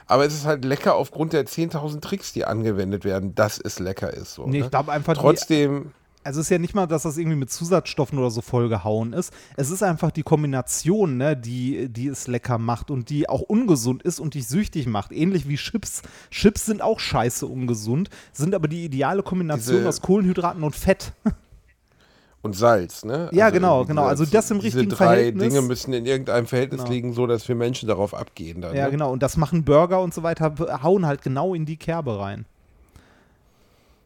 aber 0.06 0.26
es 0.26 0.34
ist 0.34 0.46
halt 0.46 0.64
lecker 0.66 0.96
aufgrund 0.96 1.34
der 1.34 1.46
10.000 1.46 2.02
Tricks, 2.02 2.34
die 2.34 2.46
angewendet 2.46 3.04
werden, 3.06 3.36
dass 3.36 3.60
es 3.60 3.80
lecker 3.80 4.14
ist. 4.14 4.36
So, 4.36 4.46
Nee, 4.48 4.60
ne? 4.60 4.66
ich 4.66 4.70
glaube 4.72 4.92
einfach, 4.92 5.14
die, 5.14 5.20
Trotzdem, 5.20 5.92
also 6.28 6.42
es 6.42 6.48
ist 6.48 6.50
ja 6.52 6.60
nicht 6.60 6.76
mal, 6.76 6.86
dass 6.88 7.04
das 7.04 7.18
irgendwie 7.18 7.38
mit 7.38 7.50
Zusatzstoffen 7.50 8.20
oder 8.20 8.30
so 8.30 8.42
vollgehauen 8.42 9.14
ist. 9.14 9.34
Es 9.56 9.72
ist 9.72 9.82
einfach 9.82 10.12
die 10.12 10.24
Kombination, 10.24 11.18
ne, 11.18 11.36
die, 11.36 11.90
die 11.90 12.08
es 12.08 12.28
lecker 12.28 12.58
macht 12.58 12.92
und 12.92 13.10
die 13.10 13.30
auch 13.30 13.42
ungesund 13.42 14.04
ist 14.04 14.20
und 14.20 14.34
dich 14.34 14.48
süchtig 14.48 14.88
macht. 14.88 15.12
Ähnlich 15.12 15.48
wie 15.48 15.56
Chips. 15.56 16.02
Chips 16.30 16.66
sind 16.66 16.82
auch 16.82 17.00
scheiße 17.00 17.48
ungesund, 17.48 18.10
sind 18.34 18.54
aber 18.54 18.68
die 18.68 18.84
ideale 18.86 19.24
Kombination 19.24 19.78
Diese- 19.78 19.90
aus 19.90 20.02
Kohlenhydraten 20.02 20.64
und 20.64 20.76
Fett. 20.76 21.14
und 22.42 22.56
Salz, 22.56 23.04
ne? 23.06 23.30
Ja, 23.32 23.50
genau, 23.50 23.78
irgendwie 23.80 23.90
genau. 23.96 24.04
Also 24.06 24.26
das 24.26 24.52
im 24.52 24.60
diese 24.60 24.78
richtigen 24.80 24.90
drei 24.96 25.06
Verhältnis. 25.06 25.48
Dinge 25.48 25.62
müssen 25.62 25.94
in 25.94 26.06
irgendeinem 26.06 26.46
Verhältnis 26.46 26.82
Genau. 26.82 26.92
liegen, 26.94 27.14
so 27.14 27.26
dass 27.26 27.48
wir 27.48 27.56
Menschen 27.56 27.88
darauf 27.88 28.14
abgehen 28.14 28.62
dann. 28.62 28.76
Ja, 28.76 28.86
ne? 28.86 28.92
genau. 28.92 29.12
Und 29.12 29.24
das 29.24 29.38
machen 29.38 29.64
Burger 29.64 30.02
und 30.02 30.14
so 30.14 30.24
weiter, 30.24 30.54
hauen 30.84 31.06
halt 31.06 31.22
genau 31.22 31.54
in 31.54 31.66
die 31.66 31.78
Kerbe 31.78 32.20
rein. 32.20 32.46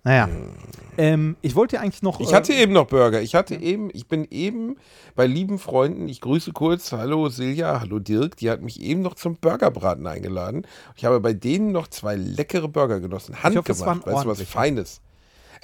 Naja. 0.04 0.30
Ähm, 0.98 1.38
ich 1.42 1.56
wollte 1.56 1.76
ja 1.76 1.82
eigentlich 1.82 2.02
noch. 2.02 2.20
Ich 2.20 2.34
hatte 2.34 2.54
äh, 2.54 2.64
eben 2.64 2.74
noch 2.74 2.88
Burger. 2.88 3.22
Ich 3.22 3.36
hatte 3.36 3.56
eben, 3.56 3.90
ich 3.94 4.08
bin 4.08 4.28
eben 4.30 4.78
bei 5.16 5.28
lieben 5.28 5.60
Freunden, 5.60 6.08
ich 6.10 6.22
grüße 6.22 6.54
kurz, 6.54 6.92
hallo 6.92 7.30
Silja, 7.30 7.80
hallo 7.80 8.00
Dirk, 8.00 8.36
die 8.38 8.50
hat 8.50 8.62
mich 8.62 8.82
eben 8.82 9.02
noch 9.02 9.16
zum 9.16 9.36
Burgerbraten 9.36 10.08
eingeladen. 10.08 10.66
Ich 10.96 11.06
habe 11.06 11.20
bei 11.20 11.34
denen 11.34 11.72
noch 11.72 11.88
zwei 11.88 12.16
leckere 12.16 12.68
Burger 12.68 13.00
genossen. 13.00 13.36
hoffe, 13.36 13.48
es 13.48 13.56
Handgemacht, 13.56 13.86
waren 13.86 13.98
weißt 13.98 14.06
du, 14.06 14.12
was 14.12 14.26
ordentliche. 14.26 14.52
Feines. 14.52 15.02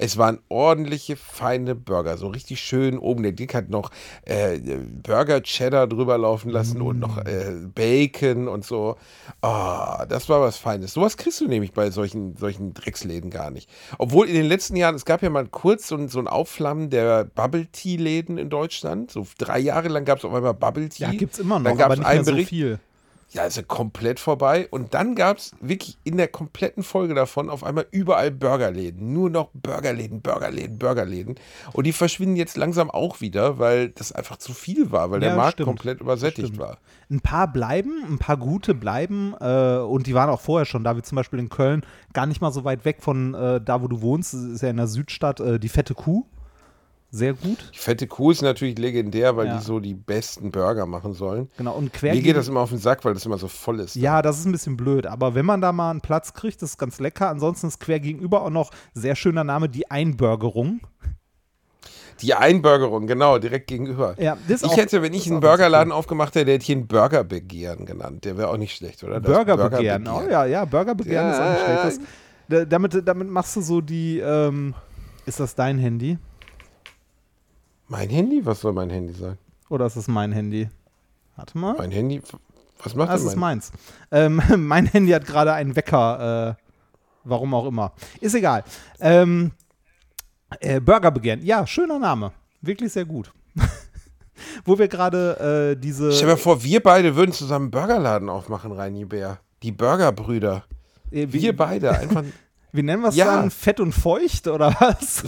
Es 0.00 0.16
waren 0.16 0.38
ordentliche, 0.48 1.16
feine 1.16 1.74
Burger, 1.74 2.16
so 2.16 2.28
richtig 2.28 2.60
schön 2.60 2.98
oben. 2.98 3.24
Der 3.24 3.32
Dick 3.32 3.52
hat 3.54 3.68
noch 3.68 3.90
äh, 4.24 4.58
Burger 5.02 5.42
Cheddar 5.42 5.88
drüber 5.88 6.16
laufen 6.18 6.50
lassen 6.50 6.80
und 6.80 7.00
noch 7.00 7.18
äh, 7.18 7.52
Bacon 7.74 8.46
und 8.48 8.64
so. 8.64 8.96
Ah, 9.42 10.06
das 10.08 10.28
war 10.28 10.40
was 10.40 10.56
Feines. 10.56 10.94
Sowas 10.94 11.16
kriegst 11.16 11.40
du 11.40 11.48
nämlich 11.48 11.72
bei 11.72 11.90
solchen, 11.90 12.36
solchen 12.36 12.74
Drecksläden 12.74 13.30
gar 13.30 13.50
nicht. 13.50 13.68
Obwohl 13.98 14.28
in 14.28 14.34
den 14.34 14.46
letzten 14.46 14.76
Jahren, 14.76 14.94
es 14.94 15.04
gab 15.04 15.22
ja 15.22 15.30
mal 15.30 15.46
kurz 15.46 15.88
so, 15.88 15.96
ein- 15.96 16.08
so 16.08 16.20
ein 16.20 16.28
Aufflammen 16.28 16.90
der 16.90 17.24
Bubble 17.24 17.66
Tea-Läden 17.66 18.38
in 18.38 18.50
Deutschland. 18.50 19.10
So 19.10 19.26
drei 19.36 19.58
Jahre 19.58 19.88
lang 19.88 20.04
gab 20.04 20.18
es 20.18 20.24
auf 20.24 20.32
einmal 20.32 20.54
Bubble 20.54 20.88
Tea. 20.88 21.04
Ja, 21.04 21.10
gibt's 21.10 21.38
immer 21.40 21.58
noch, 21.58 21.70
Dann 21.72 21.80
aber 21.82 21.96
nicht 21.96 22.06
einen 22.06 22.18
mehr 22.18 22.24
so 22.24 22.30
Bericht, 22.32 22.48
viel. 22.50 22.78
Ja, 23.30 23.44
ist 23.44 23.56
ja 23.58 23.62
komplett 23.62 24.20
vorbei. 24.20 24.68
Und 24.70 24.94
dann 24.94 25.14
gab 25.14 25.36
es 25.36 25.52
wirklich 25.60 25.98
in 26.04 26.16
der 26.16 26.28
kompletten 26.28 26.82
Folge 26.82 27.14
davon 27.14 27.50
auf 27.50 27.62
einmal 27.62 27.86
überall 27.90 28.30
Burgerläden. 28.30 29.12
Nur 29.12 29.28
noch 29.28 29.50
Burgerläden, 29.52 30.22
Burgerläden, 30.22 30.78
Burgerläden. 30.78 31.34
Und 31.74 31.86
die 31.86 31.92
verschwinden 31.92 32.36
jetzt 32.36 32.56
langsam 32.56 32.90
auch 32.90 33.20
wieder, 33.20 33.58
weil 33.58 33.90
das 33.90 34.12
einfach 34.12 34.38
zu 34.38 34.54
viel 34.54 34.90
war, 34.92 35.10
weil 35.10 35.22
Ja, 35.22 35.28
der 35.28 35.36
Markt 35.36 35.54
stimmt. 35.54 35.66
komplett 35.66 36.00
übersättigt 36.00 36.48
Stimmt. 36.48 36.60
war. 36.62 36.78
Ein 37.10 37.20
paar 37.20 37.52
bleiben, 37.52 38.02
ein 38.08 38.18
paar 38.18 38.38
gute 38.38 38.74
bleiben 38.74 39.34
äh, 39.40 39.76
und 39.76 40.06
die 40.06 40.14
waren 40.14 40.30
auch 40.30 40.40
vorher 40.40 40.64
schon 40.66 40.82
da, 40.84 40.96
wie 40.96 41.02
zum 41.02 41.16
Beispiel 41.16 41.38
in 41.38 41.50
Köln, 41.50 41.84
gar 42.14 42.24
nicht 42.26 42.40
mal 42.40 42.52
so 42.52 42.64
weit 42.64 42.84
weg 42.86 43.02
von 43.02 43.34
äh, 43.34 43.60
da, 43.60 43.82
wo 43.82 43.88
du 43.88 44.00
wohnst, 44.00 44.32
Das 44.32 44.42
ist 44.42 44.62
ja 44.62 44.70
in 44.70 44.78
der 44.78 44.86
Südstadt, 44.88 45.40
äh, 45.40 45.58
die 45.58 45.68
Fette 45.68 45.94
Kuh. 45.94 46.24
Sehr 47.10 47.32
gut. 47.32 47.70
Die 47.74 47.78
fette 47.78 48.06
Kuh 48.06 48.32
ist 48.32 48.42
natürlich 48.42 48.76
legendär, 48.78 49.34
weil 49.36 49.46
Ja. 49.46 49.56
die 49.56 49.64
so 49.64 49.80
die 49.80 49.94
besten 49.94 50.50
Burger 50.50 50.84
machen 50.84 51.14
sollen. 51.14 51.48
Genau. 51.56 51.74
Und 51.74 51.90
quer 51.92 52.14
Mir 52.14 52.20
geht 52.20 52.36
das 52.36 52.48
immer 52.48 52.60
auf 52.60 52.68
den 52.68 52.78
Sack, 52.78 53.02
weil 53.04 53.14
das 53.14 53.24
immer 53.24 53.38
so 53.38 53.48
voll 53.48 53.80
ist. 53.80 53.96
Ja, 53.96 54.20
das 54.20 54.38
ist 54.38 54.44
ein 54.44 54.52
bisschen 54.52 54.76
blöd, 54.76 55.06
aber 55.06 55.34
wenn 55.34 55.46
man 55.46 55.62
da 55.62 55.72
mal 55.72 55.90
einen 55.90 56.02
Platz 56.02 56.34
kriegt, 56.34 56.60
das 56.60 56.70
ist 56.72 56.78
ganz 56.78 57.00
lecker. 57.00 57.30
Ansonsten 57.30 57.68
ist 57.68 57.80
quer 57.80 57.98
gegenüber 57.98 58.42
auch 58.42 58.50
noch 58.50 58.70
sehr 58.92 59.16
schöner 59.16 59.42
Name, 59.42 59.70
die 59.70 59.90
Einbürgerung. 59.90 60.80
Die 62.20 62.34
Einburgerung, 62.34 63.06
genau, 63.06 63.38
direkt 63.38 63.68
gegenüber. 63.68 64.14
Ja, 64.18 64.36
ich 64.48 64.64
auch- 64.64 64.76
hätte, 64.76 65.02
wenn 65.02 65.14
ich 65.14 65.30
einen 65.30 65.40
Burgerladen 65.40 65.92
aufgemacht 65.92 66.34
hätte, 66.34 66.50
hätte 66.50 66.62
ich 66.64 66.68
ihn 66.70 66.88
Burgerbegehren 66.88 67.86
genannt. 67.86 68.24
Der 68.24 68.36
wäre 68.36 68.48
auch 68.48 68.56
nicht 68.56 68.74
schlecht, 68.76 69.04
oder? 69.04 69.20
Burgerbegehren. 69.20 70.02
Oh 70.08 70.10
Burgerbegehren. 70.10 70.30
ja, 70.30 70.44
ja, 70.44 70.64
Burgerbegehren 70.64 71.30
ist 71.30 71.38
auch 71.40 71.50
nicht 71.52 71.60
Ja. 71.68 71.80
schlecht. 71.80 72.00
Das, 72.00 72.06
da- 72.48 72.64
damit, 72.64 73.02
damit 73.08 73.28
machst 73.30 73.54
du 73.56 73.60
so 73.60 73.80
die, 73.80 74.18
ähm, 74.18 74.74
ist 75.26 75.38
das 75.40 75.54
dein 75.54 75.78
Handy? 75.78 76.18
Mein 77.88 78.08
Handy? 78.10 78.44
Was 78.44 78.60
soll 78.60 78.72
mein 78.72 78.90
Handy 78.90 79.14
sein? 79.14 79.38
Oder 79.68 79.86
ist 79.86 79.96
das 79.96 80.08
mein 80.08 80.32
Handy? 80.32 80.68
Warte 81.36 81.56
mal. 81.58 81.74
Mein 81.78 81.90
Handy? 81.90 82.22
Was 82.82 82.94
macht 82.94 83.08
Ah, 83.08 83.12
Das 83.12 83.22
denn 83.22 83.30
ist 83.30 83.36
mein 83.36 83.56
meins. 83.56 83.72
Ähm, 84.10 84.42
mein 84.66 84.86
Handy 84.86 85.12
hat 85.12 85.26
gerade 85.26 85.52
einen 85.52 85.74
Wecker, 85.74 86.56
äh, 86.58 86.62
warum 87.24 87.54
auch 87.54 87.66
immer. 87.66 87.92
Ist 88.20 88.34
egal. 88.34 88.64
Ähm, 89.00 89.52
äh, 90.60 90.80
Burgerbegehren. 90.80 91.42
Ja, 91.44 91.66
schöner 91.66 91.98
Name. 91.98 92.32
Wirklich 92.60 92.92
sehr 92.92 93.04
gut. 93.04 93.32
Wo 94.64 94.78
wir 94.78 94.88
gerade 94.88 95.72
äh, 95.76 95.80
diese. 95.80 96.12
Stell 96.12 96.26
dir 96.28 96.32
mal 96.34 96.38
vor, 96.38 96.62
wir 96.62 96.80
beide 96.82 97.16
würden 97.16 97.32
zusammen 97.32 97.64
einen 97.66 97.70
Burgerladen 97.70 98.28
aufmachen, 98.28 98.72
Reini 98.72 99.04
Bär. 99.04 99.38
Die 99.62 99.72
Burgerbrüder. 99.72 100.64
äh, 101.10 101.26
wie, 101.30 101.42
Wir 101.42 101.56
beide. 101.56 101.90
Einfach. 101.98 102.22
wie 102.72 102.82
nennen 102.82 103.02
wir 103.02 103.08
es 103.08 103.16
Ja. 103.16 103.36
dann? 103.36 103.50
Fett 103.50 103.80
und 103.80 103.92
feucht 103.92 104.46
oder 104.46 104.74
was? 104.78 105.24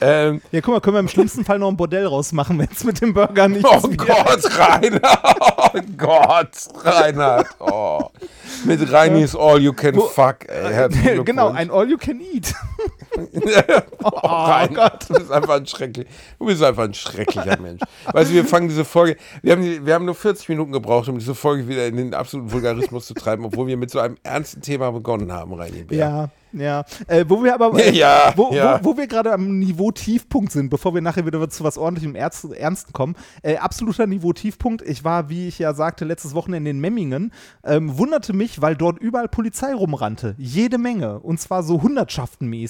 Ähm, 0.00 0.40
ja, 0.50 0.60
guck 0.60 0.74
mal, 0.74 0.80
können 0.80 0.96
wir 0.96 1.00
im 1.00 1.08
schlimmsten 1.08 1.44
Fall 1.44 1.58
noch 1.58 1.68
ein 1.68 1.76
Bordell 1.76 2.06
rausmachen, 2.06 2.58
wenn 2.58 2.68
es 2.72 2.84
mit 2.84 3.00
dem 3.00 3.14
Burger 3.14 3.48
nicht 3.48 3.64
oh 3.64 3.82
wird. 3.82 3.98
Gott, 3.98 4.58
Reinhard. 4.58 5.72
Oh 5.74 5.80
Gott, 5.96 6.50
Reinhard. 6.84 7.46
Oh. 7.58 8.10
Mit 8.64 8.92
Reinis 8.92 9.36
All 9.36 9.60
You 9.60 9.72
Can 9.72 9.94
Fuck. 9.94 10.48
Ey, 10.48 10.72
herzlichen 10.72 11.24
genau, 11.24 11.50
ein 11.50 11.70
All 11.70 11.88
You 11.88 11.96
Can 11.98 12.20
Eat. 12.20 12.54
Oh, 14.00 14.26
Reinhard, 14.26 15.08
du 15.08 15.14
bist 15.14 15.30
einfach 15.30 15.56
ein 15.56 15.66
schrecklich, 15.66 16.06
du 16.38 16.46
bist 16.46 16.62
einfach 16.62 16.84
ein 16.84 16.94
schrecklicher 16.94 17.58
Mensch. 17.60 17.80
Weißt 18.12 18.30
du, 18.30 18.34
wir 18.34 18.44
fangen 18.44 18.68
diese 18.68 18.84
Folge, 18.84 19.16
wir 19.42 19.52
haben, 19.52 19.62
die, 19.62 19.84
wir 19.84 19.94
haben 19.94 20.04
nur 20.04 20.14
40 20.14 20.48
Minuten 20.48 20.72
gebraucht, 20.72 21.08
um 21.08 21.18
diese 21.18 21.34
Folge 21.34 21.66
wieder 21.66 21.86
in 21.86 21.96
den 21.96 22.14
absoluten 22.14 22.52
Vulgarismus 22.52 23.06
zu 23.06 23.14
treiben, 23.14 23.44
obwohl 23.44 23.66
wir 23.66 23.76
mit 23.76 23.90
so 23.90 23.98
einem 23.98 24.16
ernsten 24.22 24.62
Thema 24.62 24.92
begonnen 24.92 25.32
haben, 25.32 25.52
Reini 25.52 25.84
Bär. 25.84 25.98
Ja, 25.98 26.30
ja. 26.52 26.84
Äh, 27.06 27.24
wo 27.28 27.42
wir 27.42 27.54
aber, 27.54 27.74
äh, 27.78 27.92
Ja, 27.92 28.32
wo, 28.36 28.52
ja. 28.52 28.82
Wo, 28.82 28.92
wo 28.92 28.96
wir 28.96 29.06
gerade 29.06 29.32
am 29.32 29.58
Niveau 29.58 29.90
Tiefpunkt 29.90 30.52
sind, 30.52 30.70
bevor 30.70 30.94
wir 30.94 31.00
nachher 31.00 31.26
wieder 31.26 31.48
zu 31.50 31.64
was 31.64 31.76
ordentlichem 31.76 32.14
Ernst, 32.14 32.50
Ernsten 32.52 32.92
kommen. 32.92 33.16
Äh, 33.42 33.56
absoluter 33.56 34.06
Niveau 34.06 34.32
Tiefpunkt. 34.32 34.82
Ich 34.82 35.04
war, 35.04 35.28
wie 35.28 35.48
ich 35.48 35.58
ja 35.58 35.74
sagte, 35.74 36.04
letztes 36.04 36.34
Wochenende 36.34 36.70
in 36.70 36.80
Memmingen. 36.80 37.32
Ähm, 37.64 37.98
wunderte 37.98 38.32
mich, 38.32 38.62
weil 38.62 38.76
dort 38.76 38.98
überall 38.98 39.28
Polizei 39.28 39.74
rumrannte. 39.74 40.34
Jede 40.38 40.78
Menge. 40.78 41.20
Und 41.20 41.40
zwar 41.40 41.62
so 41.62 41.82
hundertschaftenmäßig. 41.82 42.67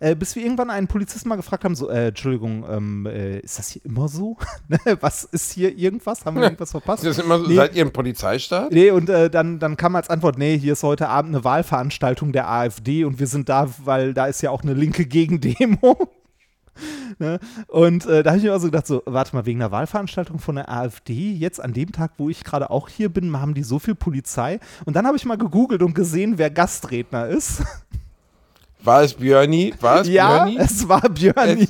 Äh, 0.00 0.14
bis 0.16 0.34
wir 0.34 0.42
irgendwann 0.42 0.70
einen 0.70 0.88
Polizisten 0.88 1.28
mal 1.28 1.36
gefragt 1.36 1.64
haben: 1.64 1.74
so, 1.74 1.88
äh, 1.88 2.08
Entschuldigung, 2.08 2.64
ähm, 2.68 3.06
äh, 3.06 3.38
ist 3.40 3.58
das 3.58 3.68
hier 3.70 3.84
immer 3.84 4.08
so? 4.08 4.36
was 5.00 5.24
ist 5.24 5.52
hier 5.52 5.76
irgendwas? 5.76 6.24
Haben 6.24 6.36
wir 6.36 6.44
irgendwas 6.44 6.70
verpasst? 6.70 7.04
Das 7.04 7.18
ist 7.18 7.24
immer 7.24 7.38
so, 7.38 7.46
Nee. 7.52 7.56
Seid 7.56 7.74
ihr 7.74 7.84
ein 7.84 7.92
Polizeistaat? 7.92 8.72
Nee, 8.72 8.90
und 8.90 9.08
äh, 9.08 9.28
dann, 9.28 9.58
dann 9.58 9.76
kam 9.76 9.96
als 9.96 10.08
Antwort, 10.08 10.38
nee, 10.38 10.58
hier 10.58 10.72
ist 10.72 10.82
heute 10.82 11.08
Abend 11.08 11.34
eine 11.34 11.44
Wahlveranstaltung 11.44 12.32
der 12.32 12.48
AfD 12.48 13.04
und 13.04 13.18
wir 13.18 13.26
sind 13.26 13.48
da, 13.48 13.68
weil 13.84 14.14
da 14.14 14.26
ist 14.26 14.42
ja 14.42 14.50
auch 14.50 14.62
eine 14.62 14.74
linke 14.74 15.06
Gegendemo. 15.06 16.08
ne? 17.18 17.38
Und 17.68 18.06
äh, 18.06 18.22
da 18.22 18.30
habe 18.30 18.38
ich 18.38 18.44
mir 18.44 18.52
also 18.52 18.66
gedacht, 18.66 18.86
so, 18.86 19.02
warte 19.06 19.34
mal, 19.36 19.46
wegen 19.46 19.60
einer 19.60 19.70
Wahlveranstaltung 19.70 20.38
von 20.38 20.56
der 20.56 20.70
AfD, 20.70 21.32
jetzt 21.32 21.60
an 21.60 21.72
dem 21.72 21.92
Tag, 21.92 22.12
wo 22.18 22.28
ich 22.28 22.44
gerade 22.44 22.70
auch 22.70 22.88
hier 22.88 23.08
bin, 23.08 23.38
haben 23.38 23.54
die 23.54 23.62
so 23.62 23.78
viel 23.78 23.94
Polizei. 23.94 24.60
Und 24.84 24.96
dann 24.96 25.06
habe 25.06 25.16
ich 25.16 25.24
mal 25.24 25.38
gegoogelt 25.38 25.82
und 25.82 25.94
gesehen, 25.94 26.38
wer 26.38 26.50
Gastredner 26.50 27.28
ist. 27.28 27.62
War 28.84 29.02
es 29.02 29.14
Björni? 29.14 29.74
War 29.80 30.00
es 30.00 30.08
ja, 30.08 30.44
Björni? 30.44 30.58
es 30.58 30.88
war 30.88 31.08
Björni. 31.08 31.68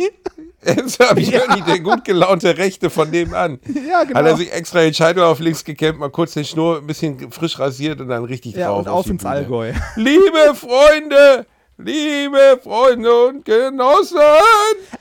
Es 0.60 0.98
war 0.98 1.14
Björni, 1.14 1.62
der 1.62 1.80
gut 1.80 2.04
gelaunte 2.04 2.56
Rechte 2.56 2.88
von 2.88 3.10
nebenan. 3.10 3.58
Ja, 3.66 4.04
genau. 4.04 4.18
Hat 4.18 4.26
er 4.26 4.36
sich 4.36 4.52
extra 4.52 4.80
den 4.80 4.94
Scheitel 4.94 5.22
auf 5.22 5.40
links 5.40 5.64
gekämmt, 5.64 5.98
mal 5.98 6.10
kurz 6.10 6.34
den 6.34 6.44
Schnur 6.44 6.78
ein 6.78 6.86
bisschen 6.86 7.32
frisch 7.32 7.58
rasiert 7.58 8.00
und 8.00 8.08
dann 8.08 8.24
richtig 8.24 8.54
ja, 8.54 8.68
drauf. 8.68 8.78
und 8.80 8.88
auf 8.88 9.04
die 9.04 9.10
ins. 9.10 9.24
Allgäu. 9.24 9.72
Liebe 9.96 10.54
Freunde, 10.54 11.46
liebe 11.84 12.60
Freunde 12.62 13.26
und 13.26 13.44
Genossen. 13.44 14.18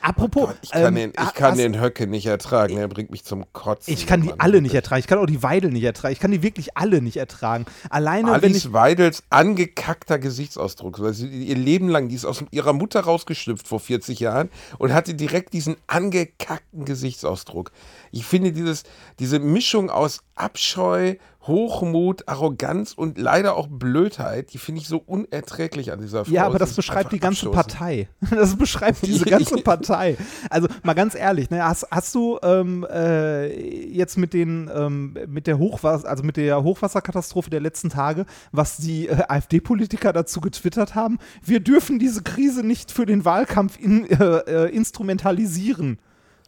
Apropos, 0.01 0.49
Ich 0.61 0.71
kann, 0.71 0.83
ähm, 0.87 0.95
den, 0.95 1.11
ich 1.11 1.19
ha- 1.19 1.31
kann 1.31 1.51
hast- 1.51 1.57
den 1.59 1.79
Höcke 1.79 2.07
nicht 2.07 2.25
ertragen, 2.25 2.77
er 2.77 2.87
bringt 2.87 3.11
mich 3.11 3.23
zum 3.23 3.45
Kotzen. 3.53 3.93
Ich 3.93 4.07
kann 4.07 4.21
die 4.21 4.29
Mann. 4.29 4.39
alle 4.39 4.61
nicht 4.61 4.73
ertragen. 4.75 4.99
Ich 4.99 5.07
kann 5.07 5.19
auch 5.19 5.25
die 5.25 5.43
Weidel 5.43 5.71
nicht 5.71 5.83
ertragen. 5.83 6.13
Ich 6.13 6.19
kann 6.19 6.31
die 6.31 6.41
wirklich 6.43 6.77
alle 6.77 7.01
nicht 7.01 7.17
ertragen. 7.17 7.65
Alleine, 7.89 8.27
wenn 8.41 8.51
ich. 8.51 8.63
Alice 8.65 8.73
Weidels 8.73 9.23
angekackter 9.29 10.19
Gesichtsausdruck. 10.19 10.99
Weil 11.01 11.13
sie 11.13 11.27
ihr 11.27 11.55
Leben 11.55 11.89
lang, 11.89 12.09
die 12.09 12.15
ist 12.15 12.25
aus 12.25 12.43
ihrer 12.51 12.73
Mutter 12.73 13.01
rausgeschlüpft 13.01 13.67
vor 13.67 13.79
40 13.79 14.19
Jahren 14.19 14.49
und 14.77 14.93
hatte 14.93 15.13
direkt 15.13 15.53
diesen 15.53 15.75
angekackten 15.87 16.85
Gesichtsausdruck. 16.85 17.71
Ich 18.11 18.25
finde 18.25 18.51
dieses, 18.51 18.83
diese 19.19 19.39
Mischung 19.39 19.89
aus 19.89 20.21
Abscheu, 20.35 21.15
Hochmut, 21.47 22.27
Arroganz 22.27 22.93
und 22.93 23.17
leider 23.17 23.55
auch 23.55 23.67
Blödheit, 23.67 24.53
die 24.53 24.59
finde 24.59 24.81
ich 24.81 24.87
so 24.87 24.97
unerträglich 24.97 25.91
an 25.91 25.99
dieser 25.99 26.25
Frau. 26.25 26.31
Ja, 26.31 26.45
aber 26.45 26.59
das 26.59 26.73
beschreibt 26.73 27.11
die 27.11 27.19
ganze. 27.19 27.49
Partei. 27.49 28.07
Das 28.31 28.55
beschreibt 28.55 29.05
diese 29.05 29.25
ganze 29.29 29.57
Partei. 29.57 30.17
Also 30.49 30.67
mal 30.83 30.93
ganz 30.93 31.15
ehrlich, 31.15 31.49
ne, 31.49 31.63
hast, 31.63 31.87
hast 31.91 32.13
du 32.15 32.39
ähm, 32.43 32.85
äh, 32.89 33.87
jetzt 33.87 34.17
mit 34.17 34.33
den 34.33 34.69
ähm, 34.73 35.17
mit 35.27 35.47
der 35.47 35.57
Hochwasser, 35.57 36.07
also 36.07 36.23
mit 36.23 36.37
der 36.37 36.63
Hochwasserkatastrophe 36.63 37.49
der 37.49 37.59
letzten 37.59 37.89
Tage, 37.89 38.25
was 38.51 38.77
die 38.77 39.07
äh, 39.07 39.23
AfD-Politiker 39.27 40.13
dazu 40.13 40.41
getwittert 40.41 40.95
haben? 40.95 41.17
Wir 41.43 41.59
dürfen 41.59 41.99
diese 41.99 42.21
Krise 42.23 42.65
nicht 42.65 42.91
für 42.91 43.05
den 43.05 43.25
Wahlkampf 43.25 43.79
in, 43.79 44.05
äh, 44.09 44.15
äh, 44.15 44.75
instrumentalisieren. 44.75 45.99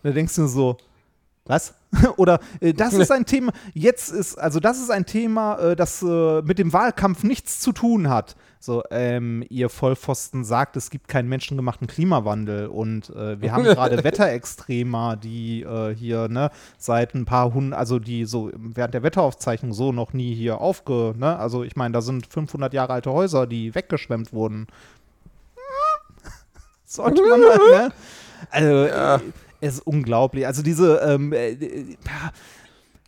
Da 0.04 0.12
denkst 0.12 0.36
du 0.36 0.48
so, 0.48 0.78
was? 1.46 1.74
Oder 2.18 2.40
äh, 2.60 2.74
das 2.74 2.94
ist 2.94 3.12
ein 3.12 3.26
Thema, 3.26 3.52
jetzt 3.74 4.12
ist, 4.12 4.38
also 4.38 4.60
das 4.60 4.80
ist 4.80 4.90
ein 4.90 5.06
Thema, 5.06 5.60
äh, 5.60 5.76
das 5.76 6.02
äh, 6.02 6.42
mit 6.42 6.60
dem 6.60 6.74
Wahlkampf 6.74 7.24
nichts 7.24 7.60
zu 7.60 7.72
tun 7.72 8.10
hat. 8.10 8.36
So, 8.60 8.82
ähm, 8.92 9.44
ihr 9.50 9.68
Vollpfosten 9.68 10.46
sagt, 10.46 10.78
es 10.78 10.90
gibt 10.90 11.10
keinen 11.10 11.28
menschengemachten 11.28 11.86
Klimawandel 11.86 12.68
und 12.68 13.10
äh, 13.10 13.42
wir 13.42 13.52
haben 13.52 13.64
gerade 13.66 14.06
Wetterextremer, 14.06 15.18
die 15.18 15.64
äh, 15.64 15.94
hier, 15.94 16.30
ne, 16.30 16.50
seit 16.78 17.14
ein 17.14 17.26
paar 17.26 17.54
hundert, 17.54 17.78
also 17.78 18.00
die 18.00 18.24
so 18.24 18.52
während 18.56 18.94
der 18.94 19.04
Wetteraufzeichnung 19.04 19.74
so 19.74 19.92
noch 19.92 20.14
nie 20.14 20.34
hier 20.34 20.62
aufge, 20.62 21.14
ne, 21.18 21.38
also 21.38 21.64
ich 21.64 21.76
meine, 21.76 21.92
da 21.92 22.02
sind 22.02 22.26
500 22.26 22.74
Jahre 22.74 22.94
alte 22.94 23.12
Häuser, 23.12 23.48
die 23.48 23.76
weggeschwemmt 23.76 24.32
wurden. 24.32 24.68
Sollte 26.86 27.22
man 27.28 27.42
mal, 27.42 27.58
ne? 27.58 27.92
Also, 28.50 28.86
Ja. 28.86 29.22
Es 29.64 29.76
ist 29.76 29.88
unglaublich. 29.88 30.46
Also 30.46 30.62
diese, 30.62 30.98
ähm, 30.98 31.34
äh, 31.34 31.52
äh, 31.52 31.96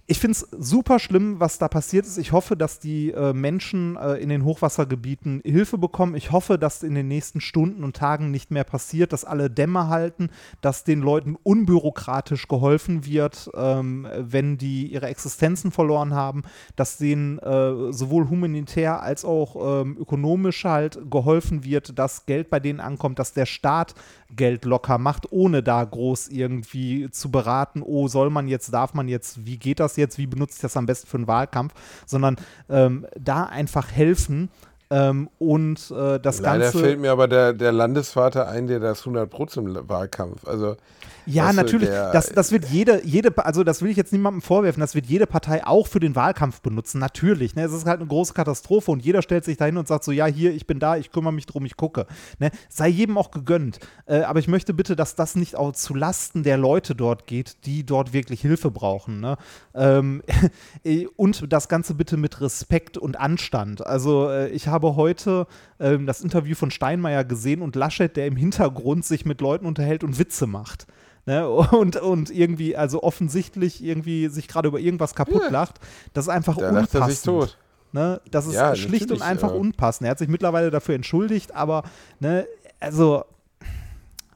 ich 0.08 0.20
finde 0.20 0.34
es 0.34 0.48
super 0.52 1.00
schlimm, 1.00 1.40
was 1.40 1.58
da 1.58 1.68
passiert 1.68 2.06
ist. 2.06 2.20
Ich 2.20 2.32
hoffe, 2.32 2.56
dass 2.56 2.80
die 2.80 3.10
äh, 3.10 3.34
Menschen 3.34 3.96
äh, 3.96 4.14
in 4.18 4.30
den 4.30 4.46
Hochwassergebieten 4.46 5.42
Hilfe 5.44 5.80
bekommen. 5.80 6.14
Ich 6.14 6.32
hoffe, 6.32 6.60
dass 6.60 6.84
in 6.84 6.94
den 6.94 7.08
nächsten 7.08 7.42
Stunden 7.42 7.84
und 7.84 7.96
Tagen 7.96 8.30
nicht 8.30 8.52
mehr 8.52 8.66
passiert, 8.66 9.14
dass 9.14 9.26
alle 9.26 9.50
Dämme 9.50 9.88
halten, 9.88 10.30
dass 10.62 10.84
den 10.84 11.02
Leuten 11.02 11.36
unbürokratisch 11.42 12.48
geholfen 12.48 13.06
wird, 13.06 13.50
ähm, 13.56 14.08
wenn 14.16 14.60
die 14.60 14.94
ihre 14.94 15.08
Existenzen 15.08 15.72
verloren 15.72 16.14
haben, 16.14 16.44
dass 16.76 16.98
denen 16.98 17.40
äh, 17.40 17.92
sowohl 17.92 18.30
humanitär 18.30 19.02
als 19.02 19.26
auch 19.26 19.82
ähm, 19.82 19.98
ökonomisch 20.00 20.66
halt 20.66 21.00
geholfen 21.10 21.64
wird, 21.64 21.98
dass 21.98 22.28
Geld 22.28 22.52
bei 22.52 22.60
denen 22.60 22.80
ankommt, 22.80 23.18
dass 23.18 23.34
der 23.34 23.48
Staat 23.48 23.96
Geld 24.36 24.66
locker 24.66 24.98
macht, 24.98 25.32
ohne 25.32 25.64
da 25.64 25.84
groß 25.84 26.30
irgendwie 26.30 27.10
zu 27.12 27.32
beraten, 27.32 27.82
oh, 27.82 28.08
soll 28.08 28.30
man 28.30 28.48
jetzt, 28.48 28.74
darf 28.74 28.94
man 28.94 29.08
jetzt, 29.08 29.46
wie 29.46 29.58
geht 29.58 29.80
das 29.80 29.96
jetzt, 29.98 30.18
wie 30.18 30.28
benutze 30.28 30.56
ich 30.56 30.62
das 30.62 30.78
am 30.78 30.86
besten 30.86 31.08
für 31.08 31.18
einen 31.18 31.28
Wahlkampf, 31.28 31.74
sondern 32.06 32.36
ähm, 32.70 33.06
da 33.20 33.44
einfach 33.44 33.92
helfen. 33.92 34.50
Ähm, 34.92 35.30
und 35.40 35.92
äh, 35.92 36.20
das 36.20 36.40
Leider 36.42 36.66
Ganze. 36.66 36.80
fällt 36.80 37.00
mir 37.00 37.12
aber 37.12 37.28
der, 37.28 37.54
der 37.54 37.72
Landesvater 37.72 38.48
ein, 38.48 38.68
der 38.68 38.80
das 38.80 39.00
100 39.00 39.30
Pro 39.30 39.46
zum 39.48 39.76
Wahlkampf. 39.90 40.48
Also 40.48 40.78
Ja, 41.26 41.46
weißt 41.46 41.54
du, 41.58 41.62
natürlich. 41.62 41.90
der- 41.90 42.12
das, 42.12 42.30
das 42.30 42.52
wird 42.52 42.66
jede, 42.66 43.06
jede, 43.06 43.34
also 43.46 43.64
das 43.64 43.82
will 43.82 43.90
ich 43.90 43.98
jetzt 43.98 44.14
niemandem 44.14 44.42
vorwerfen, 44.42 44.80
das 44.82 44.96
wird 44.96 45.06
jede 45.08 45.26
Partei 45.28 45.66
auch 45.66 45.88
für 45.88 46.00
den 46.00 46.16
Wahlkampf 46.16 46.62
benutzen, 46.62 47.00
natürlich. 47.00 47.56
Ne? 47.56 47.64
Es 47.64 47.74
ist 47.74 47.86
halt 47.86 48.00
eine 48.00 48.08
große 48.08 48.34
Katastrophe 48.34 48.92
und 48.92 49.04
jeder 49.04 49.22
stellt 49.22 49.46
sich 49.46 49.58
dahin 49.58 49.78
und 49.78 49.88
sagt 49.88 50.04
so, 50.04 50.12
ja, 50.12 50.26
hier, 50.26 50.54
ich 50.54 50.68
bin 50.68 50.80
da, 50.80 50.98
ich 50.98 51.12
kümmere 51.12 51.34
mich 51.34 51.46
drum, 51.46 51.66
ich 51.66 51.78
gucke. 51.78 52.06
Ne? 52.40 52.52
Sei 52.70 52.88
jedem 52.88 53.18
auch 53.18 53.32
gegönnt. 53.32 53.80
Äh, 54.06 54.22
aber 54.22 54.40
ich 54.40 54.48
möchte 54.48 54.74
bitte, 54.74 54.96
dass 54.96 55.16
das 55.16 55.36
nicht 55.36 55.56
auch 55.56 55.72
zu 55.74 55.94
Lasten 55.96 56.44
der 56.44 56.58
Leute 56.58 56.96
dort 56.96 57.28
geht, 57.28 57.66
die 57.66 57.86
dort 57.86 58.14
wirklich 58.14 58.42
Hilfe 58.42 58.72
brauchen. 58.72 59.20
Ne? 59.20 59.38
Ähm, 59.74 60.22
äh, 60.84 61.08
und 61.16 61.52
das 61.52 61.68
Ganze 61.70 61.96
bitte 61.96 62.18
mit 62.18 62.42
Respekt 62.42 62.98
und 62.98 63.20
Anstand. 63.20 63.86
Also 63.86 64.30
äh, 64.30 64.50
ich 64.50 64.68
habe 64.68 64.96
heute 64.96 65.48
ähm, 65.80 66.06
das 66.06 66.22
Interview 66.22 66.56
von 66.56 66.72
Steinmeier 66.72 67.24
gesehen 67.24 67.62
und 67.62 67.76
Laschet, 67.76 68.16
der 68.16 68.28
im 68.28 68.36
Hintergrund 68.36 69.06
sich 69.06 69.26
mit 69.26 69.42
Leuten 69.42 69.66
unterhält 69.66 70.04
und 70.04 70.20
Witze 70.20 70.48
macht. 70.48 70.88
Ne? 71.26 71.48
Und, 71.50 71.96
und 71.98 72.30
irgendwie, 72.30 72.76
also 72.78 73.02
offensichtlich 73.04 73.84
irgendwie 73.84 74.28
sich 74.28 74.48
gerade 74.48 74.68
über 74.68 74.80
irgendwas 74.80 75.16
kaputt 75.16 75.42
Ja. 75.46 75.50
lacht. 75.50 75.80
Das 76.14 76.26
ist 76.26 76.30
einfach 76.30 76.56
Da 76.58 76.70
lacht 76.70 76.94
er 76.94 77.02
unpassend. 77.02 77.12
sich 77.12 77.22
tot. 77.24 77.58
Ne? 77.94 78.22
Das 78.30 78.46
ist 78.46 78.54
Ja, 78.54 78.76
schlicht 78.76 79.10
und 79.12 79.22
einfach 79.22 79.50
aber- 79.50 79.58
unpassend. 79.58 80.06
Er 80.08 80.12
hat 80.12 80.20
sich 80.20 80.28
mittlerweile 80.28 80.70
dafür 80.70 80.96
entschuldigt, 80.96 81.56
aber 81.56 81.84
ne, 82.20 82.46
also 82.80 83.24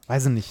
weiß 0.08 0.26
ich 0.26 0.32
nicht. 0.32 0.48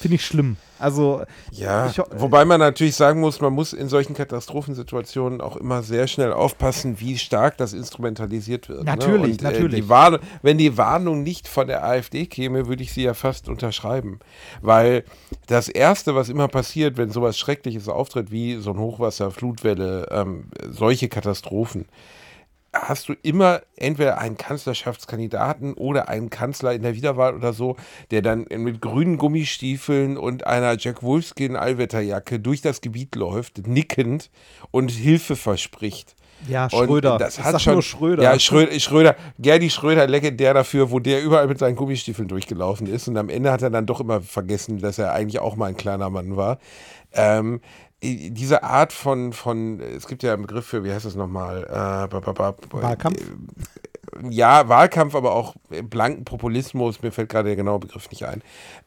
Finde 0.00 0.14
ich 0.16 0.24
schlimm. 0.24 0.56
Also 0.82 1.22
Ja, 1.52 1.86
ich 1.86 1.98
wobei 2.10 2.44
man 2.44 2.58
natürlich 2.58 2.96
sagen 2.96 3.20
muss, 3.20 3.40
man 3.40 3.52
muss 3.52 3.72
in 3.72 3.88
solchen 3.88 4.14
Katastrophensituationen 4.14 5.40
auch 5.40 5.56
immer 5.56 5.82
sehr 5.82 6.08
schnell 6.08 6.32
aufpassen, 6.32 6.98
wie 6.98 7.18
stark 7.18 7.56
das 7.56 7.72
instrumentalisiert 7.72 8.68
wird. 8.68 8.84
Natürlich, 8.84 9.40
ne? 9.40 9.48
Und, 9.48 9.54
natürlich. 9.54 9.90
Äh, 9.90 10.10
die 10.10 10.18
wenn 10.42 10.58
die 10.58 10.76
Warnung 10.76 11.22
nicht 11.22 11.46
von 11.46 11.66
der 11.68 11.84
AfD 11.84 12.26
käme, 12.26 12.66
würde 12.66 12.82
ich 12.82 12.92
sie 12.92 13.04
ja 13.04 13.14
fast 13.14 13.48
unterschreiben. 13.48 14.18
Weil 14.60 15.04
das 15.46 15.68
Erste, 15.68 16.14
was 16.14 16.28
immer 16.28 16.48
passiert, 16.48 16.96
wenn 16.96 17.10
sowas 17.10 17.38
Schreckliches 17.38 17.88
auftritt, 17.88 18.30
wie 18.30 18.56
so 18.56 18.70
ein 18.70 18.78
Hochwasser, 18.78 19.30
Flutwelle, 19.30 20.08
ähm, 20.10 20.44
solche 20.70 21.08
Katastrophen, 21.08 21.86
hast 22.72 23.08
du 23.08 23.14
immer 23.22 23.60
entweder 23.76 24.18
einen 24.18 24.36
Kanzlerschaftskandidaten 24.36 25.74
oder 25.74 26.08
einen 26.08 26.30
Kanzler 26.30 26.72
in 26.72 26.82
der 26.82 26.94
Wiederwahl 26.94 27.34
oder 27.34 27.52
so, 27.52 27.76
der 28.10 28.22
dann 28.22 28.46
mit 28.48 28.80
grünen 28.80 29.18
Gummistiefeln 29.18 30.16
und 30.16 30.46
einer 30.46 30.76
Jack 30.78 31.02
Wolfskin 31.02 31.56
Allwetterjacke 31.56 32.40
durch 32.40 32.62
das 32.62 32.80
Gebiet 32.80 33.14
läuft, 33.14 33.66
nickend 33.66 34.30
und 34.70 34.90
Hilfe 34.90 35.36
verspricht. 35.36 36.16
ja, 36.48 36.64
Und 36.64 36.86
Schröder. 36.86 37.18
Das 37.18 37.38
hat 37.42 37.60
schon, 37.60 37.74
nur 37.74 37.82
Schröder. 37.82 38.22
Ja, 38.22 38.38
Schröder, 38.38 38.78
Schröder, 38.80 39.16
Gerdi 39.38 39.68
Schröder 39.68 40.06
legendär 40.06 40.54
dafür, 40.54 40.90
wo 40.90 40.98
der 40.98 41.22
überall 41.22 41.48
mit 41.48 41.58
seinen 41.58 41.76
Gummistiefeln 41.76 42.28
durchgelaufen 42.28 42.86
ist. 42.86 43.06
Und 43.06 43.18
am 43.18 43.28
Ende 43.28 43.52
hat 43.52 43.60
er 43.60 43.70
dann 43.70 43.84
doch 43.84 44.00
immer 44.00 44.22
vergessen, 44.22 44.78
dass 44.78 44.98
er 44.98 45.12
eigentlich 45.12 45.40
auch 45.40 45.56
mal 45.56 45.66
ein 45.66 45.76
kleiner 45.76 46.08
Mann 46.08 46.36
war. 46.36 46.58
Ähm, 47.12 47.60
diese 48.02 48.62
Art 48.64 48.92
von, 48.92 49.32
von, 49.32 49.80
es 49.80 50.06
gibt 50.06 50.22
ja 50.22 50.32
einen 50.34 50.42
Begriff 50.42 50.66
für, 50.66 50.84
wie 50.84 50.92
heißt 50.92 51.04
das 51.06 51.14
nochmal? 51.14 51.64
Äh, 51.64 52.72
Wahlkampf? 52.82 53.20
ja, 54.28 54.68
Wahlkampf, 54.68 55.14
aber 55.14 55.34
auch 55.34 55.54
blanken 55.88 56.24
Populismus, 56.24 57.00
mir 57.02 57.12
fällt 57.12 57.28
gerade 57.30 57.48
der 57.48 57.56
genaue 57.56 57.78
Begriff 57.78 58.10
nicht 58.10 58.24
ein. 58.26 58.42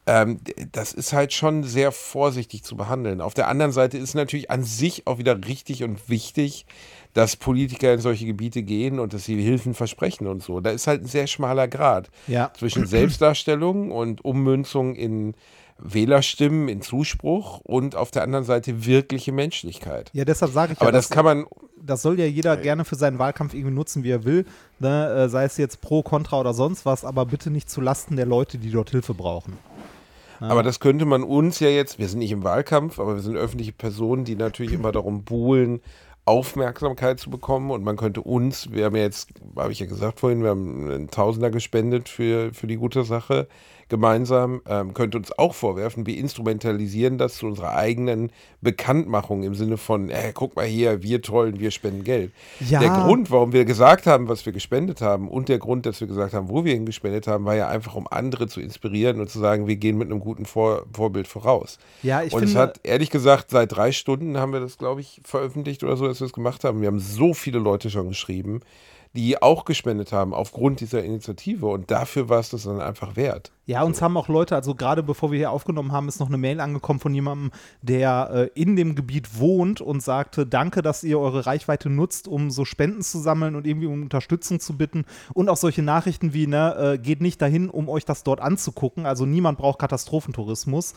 Ähm, 0.05 0.39
das 0.71 0.93
ist 0.93 1.13
halt 1.13 1.33
schon 1.33 1.63
sehr 1.63 1.91
vorsichtig 1.91 2.63
zu 2.63 2.75
behandeln. 2.75 3.21
Auf 3.21 3.33
der 3.33 3.47
anderen 3.47 3.71
Seite 3.71 3.97
ist 3.97 4.13
natürlich 4.13 4.51
an 4.51 4.63
sich 4.63 5.07
auch 5.07 5.17
wieder 5.17 5.35
richtig 5.47 5.83
und 5.83 6.09
wichtig, 6.09 6.65
dass 7.13 7.37
Politiker 7.37 7.93
in 7.93 8.01
solche 8.01 8.25
Gebiete 8.25 8.61
gehen 8.61 8.99
und 8.99 9.13
dass 9.13 9.23
sie 9.23 9.41
Hilfen 9.41 9.73
versprechen 9.73 10.27
und 10.27 10.43
so. 10.43 10.59
Da 10.59 10.71
ist 10.71 10.85
halt 10.87 11.03
ein 11.03 11.07
sehr 11.07 11.27
schmaler 11.27 11.67
Grad 11.69 12.09
Ja. 12.27 12.51
zwischen 12.57 12.85
Selbstdarstellung 12.85 13.91
und 13.91 14.23
Ummünzung 14.25 14.95
in 14.95 15.33
Wählerstimmen, 15.77 16.69
in 16.69 16.81
Zuspruch 16.81 17.59
und 17.63 17.95
auf 17.95 18.11
der 18.11 18.23
anderen 18.23 18.45
Seite 18.45 18.85
wirkliche 18.85 19.31
Menschlichkeit. 19.31 20.09
Ja, 20.13 20.25
deshalb 20.25 20.51
sage 20.51 20.73
ich 20.73 20.79
Aber 20.79 20.89
ja, 20.89 20.91
das 20.93 21.09
kann 21.09 21.25
man 21.25 21.45
das 21.85 22.01
soll 22.01 22.19
ja 22.19 22.25
jeder 22.25 22.57
gerne 22.57 22.85
für 22.85 22.95
seinen 22.95 23.19
Wahlkampf 23.19 23.53
irgendwie 23.53 23.73
nutzen, 23.73 24.03
wie 24.03 24.09
er 24.09 24.25
will. 24.25 24.45
Ne? 24.79 25.09
Äh, 25.09 25.29
sei 25.29 25.43
es 25.43 25.57
jetzt 25.57 25.81
pro, 25.81 26.01
contra 26.01 26.39
oder 26.39 26.53
sonst 26.53 26.85
was, 26.85 27.05
aber 27.05 27.25
bitte 27.25 27.51
nicht 27.51 27.69
zu 27.69 27.81
Lasten 27.81 28.15
der 28.15 28.25
Leute, 28.25 28.57
die 28.57 28.71
dort 28.71 28.89
Hilfe 28.89 29.13
brauchen. 29.13 29.57
Aber 30.39 30.63
das 30.63 30.79
könnte 30.79 31.05
man 31.05 31.23
uns 31.23 31.59
ja 31.59 31.69
jetzt, 31.69 31.97
wir 31.97 32.09
sind 32.09 32.19
nicht 32.19 32.31
im 32.31 32.43
Wahlkampf, 32.43 32.99
aber 32.99 33.15
wir 33.15 33.21
sind 33.21 33.37
öffentliche 33.37 33.71
Personen, 33.71 34.25
die 34.25 34.35
natürlich 34.35 34.73
immer 34.73 34.91
darum 34.91 35.23
buhlen, 35.23 35.81
Aufmerksamkeit 36.25 37.19
zu 37.19 37.29
bekommen. 37.29 37.71
Und 37.71 37.83
man 37.83 37.95
könnte 37.95 38.21
uns, 38.21 38.71
wir 38.71 38.85
haben 38.85 38.95
ja 38.95 39.03
jetzt, 39.03 39.29
habe 39.55 39.71
ich 39.71 39.79
ja 39.79 39.85
gesagt 39.85 40.19
vorhin, 40.19 40.43
wir 40.43 40.49
haben 40.49 40.89
einen 40.89 41.09
Tausender 41.09 41.51
gespendet 41.51 42.09
für, 42.09 42.53
für 42.53 42.67
die 42.67 42.75
gute 42.77 43.05
Sache 43.05 43.47
gemeinsam, 43.89 44.61
ähm, 44.67 44.93
könnte 44.93 45.17
uns 45.17 45.31
auch 45.37 45.53
vorwerfen, 45.53 46.05
wir 46.05 46.17
instrumentalisieren 46.17 47.17
das 47.17 47.35
zu 47.35 47.45
unserer 47.45 47.75
eigenen 47.75 48.31
Bekanntmachung 48.61 49.43
im 49.43 49.53
Sinne 49.53 49.77
von, 49.77 50.09
äh, 50.09 50.31
guck 50.33 50.55
mal 50.55 50.65
hier, 50.65 51.03
wir 51.03 51.21
tollen, 51.21 51.59
wir 51.59 51.69
spenden 51.71 52.03
Geld. 52.03 52.31
Ja. 52.67 52.79
Der 52.79 52.89
Grund, 52.89 53.29
warum 53.29 53.53
wir 53.53 53.63
gesagt 53.65 54.07
haben, 54.07 54.27
was 54.27 54.45
wir 54.45 54.53
gespendet 54.53 55.01
haben 55.01 55.29
und 55.29 55.49
der 55.49 55.59
Grund, 55.59 55.85
dass 55.85 55.99
wir 56.01 56.07
gesagt 56.07 56.33
haben, 56.33 56.49
wo 56.49 56.65
wir 56.65 56.73
ihn 56.73 56.85
gespendet 56.85 57.27
haben, 57.27 57.45
war 57.45 57.55
ja 57.55 57.67
einfach, 57.67 57.95
um 57.95 58.07
andere 58.09 58.47
zu 58.47 58.59
inspirieren 58.59 59.19
und 59.19 59.29
zu 59.29 59.39
sagen, 59.39 59.67
wir 59.67 59.75
gehen 59.75 59.97
mit 59.97 60.09
einem 60.09 60.19
guten 60.19 60.45
Vor 60.45 60.85
Vorbild 60.93 61.27
voraus. 61.27 61.77
Ja, 62.01 62.23
ich 62.23 62.33
und 62.33 62.43
es 62.43 62.51
finde- 62.51 62.61
hat, 62.61 62.79
ehrlich 62.83 63.09
gesagt, 63.11 63.51
seit 63.51 63.75
drei 63.75 63.91
Stunden 63.91 64.37
haben 64.37 64.51
wir 64.53 64.59
das, 64.59 64.77
glaube 64.77 65.01
ich, 65.01 65.21
veröffentlicht 65.23 65.83
oder 65.83 65.95
so, 65.95 66.07
dass 66.07 66.19
wir 66.19 66.25
es 66.25 66.33
gemacht 66.33 66.63
haben. 66.63 66.81
Wir 66.81 66.87
haben 66.87 66.99
so 66.99 67.33
viele 67.33 67.59
Leute 67.59 67.89
schon 67.89 68.09
geschrieben, 68.09 68.61
die 69.15 69.41
auch 69.41 69.65
gespendet 69.65 70.11
haben 70.11 70.33
aufgrund 70.33 70.81
dieser 70.81 71.03
Initiative 71.03 71.67
und 71.67 71.89
dafür 71.89 72.27
war 72.27 72.39
es 72.39 72.49
das 72.49 72.63
dann 72.63 72.81
einfach 72.81 73.15
wert. 73.15 73.51
Ja, 73.65 73.81
uns 73.83 74.01
haben 74.01 74.17
auch 74.17 74.27
Leute, 74.27 74.55
also 74.55 74.75
gerade 74.75 75.01
bevor 75.01 75.31
wir 75.31 75.39
hier 75.39 75.51
aufgenommen 75.51 75.91
haben, 75.91 76.07
ist 76.07 76.19
noch 76.19 76.27
eine 76.27 76.37
Mail 76.37 76.59
angekommen 76.59 76.99
von 76.99 77.13
jemandem, 77.13 77.51
der 77.81 78.29
äh, 78.55 78.61
in 78.61 78.75
dem 78.75 78.93
Gebiet 78.93 79.39
wohnt 79.39 79.81
und 79.81 80.03
sagte, 80.03 80.45
danke, 80.45 80.81
dass 80.81 81.03
ihr 81.03 81.19
eure 81.19 81.45
Reichweite 81.45 81.89
nutzt, 81.89 82.27
um 82.27 82.51
so 82.51 82.65
Spenden 82.65 83.01
zu 83.01 83.19
sammeln 83.19 83.55
und 83.55 83.65
irgendwie 83.65 83.87
um 83.87 84.03
Unterstützung 84.03 84.59
zu 84.59 84.77
bitten. 84.77 85.05
Und 85.33 85.49
auch 85.49 85.57
solche 85.57 85.81
Nachrichten 85.81 86.33
wie, 86.33 86.45
ne, 86.45 86.75
äh, 86.93 86.97
geht 86.99 87.21
nicht 87.21 87.41
dahin, 87.41 87.69
um 87.69 87.89
euch 87.89 88.05
das 88.05 88.23
dort 88.23 88.41
anzugucken. 88.41 89.05
Also 89.05 89.25
niemand 89.25 89.57
braucht 89.57 89.79
Katastrophentourismus. 89.79 90.93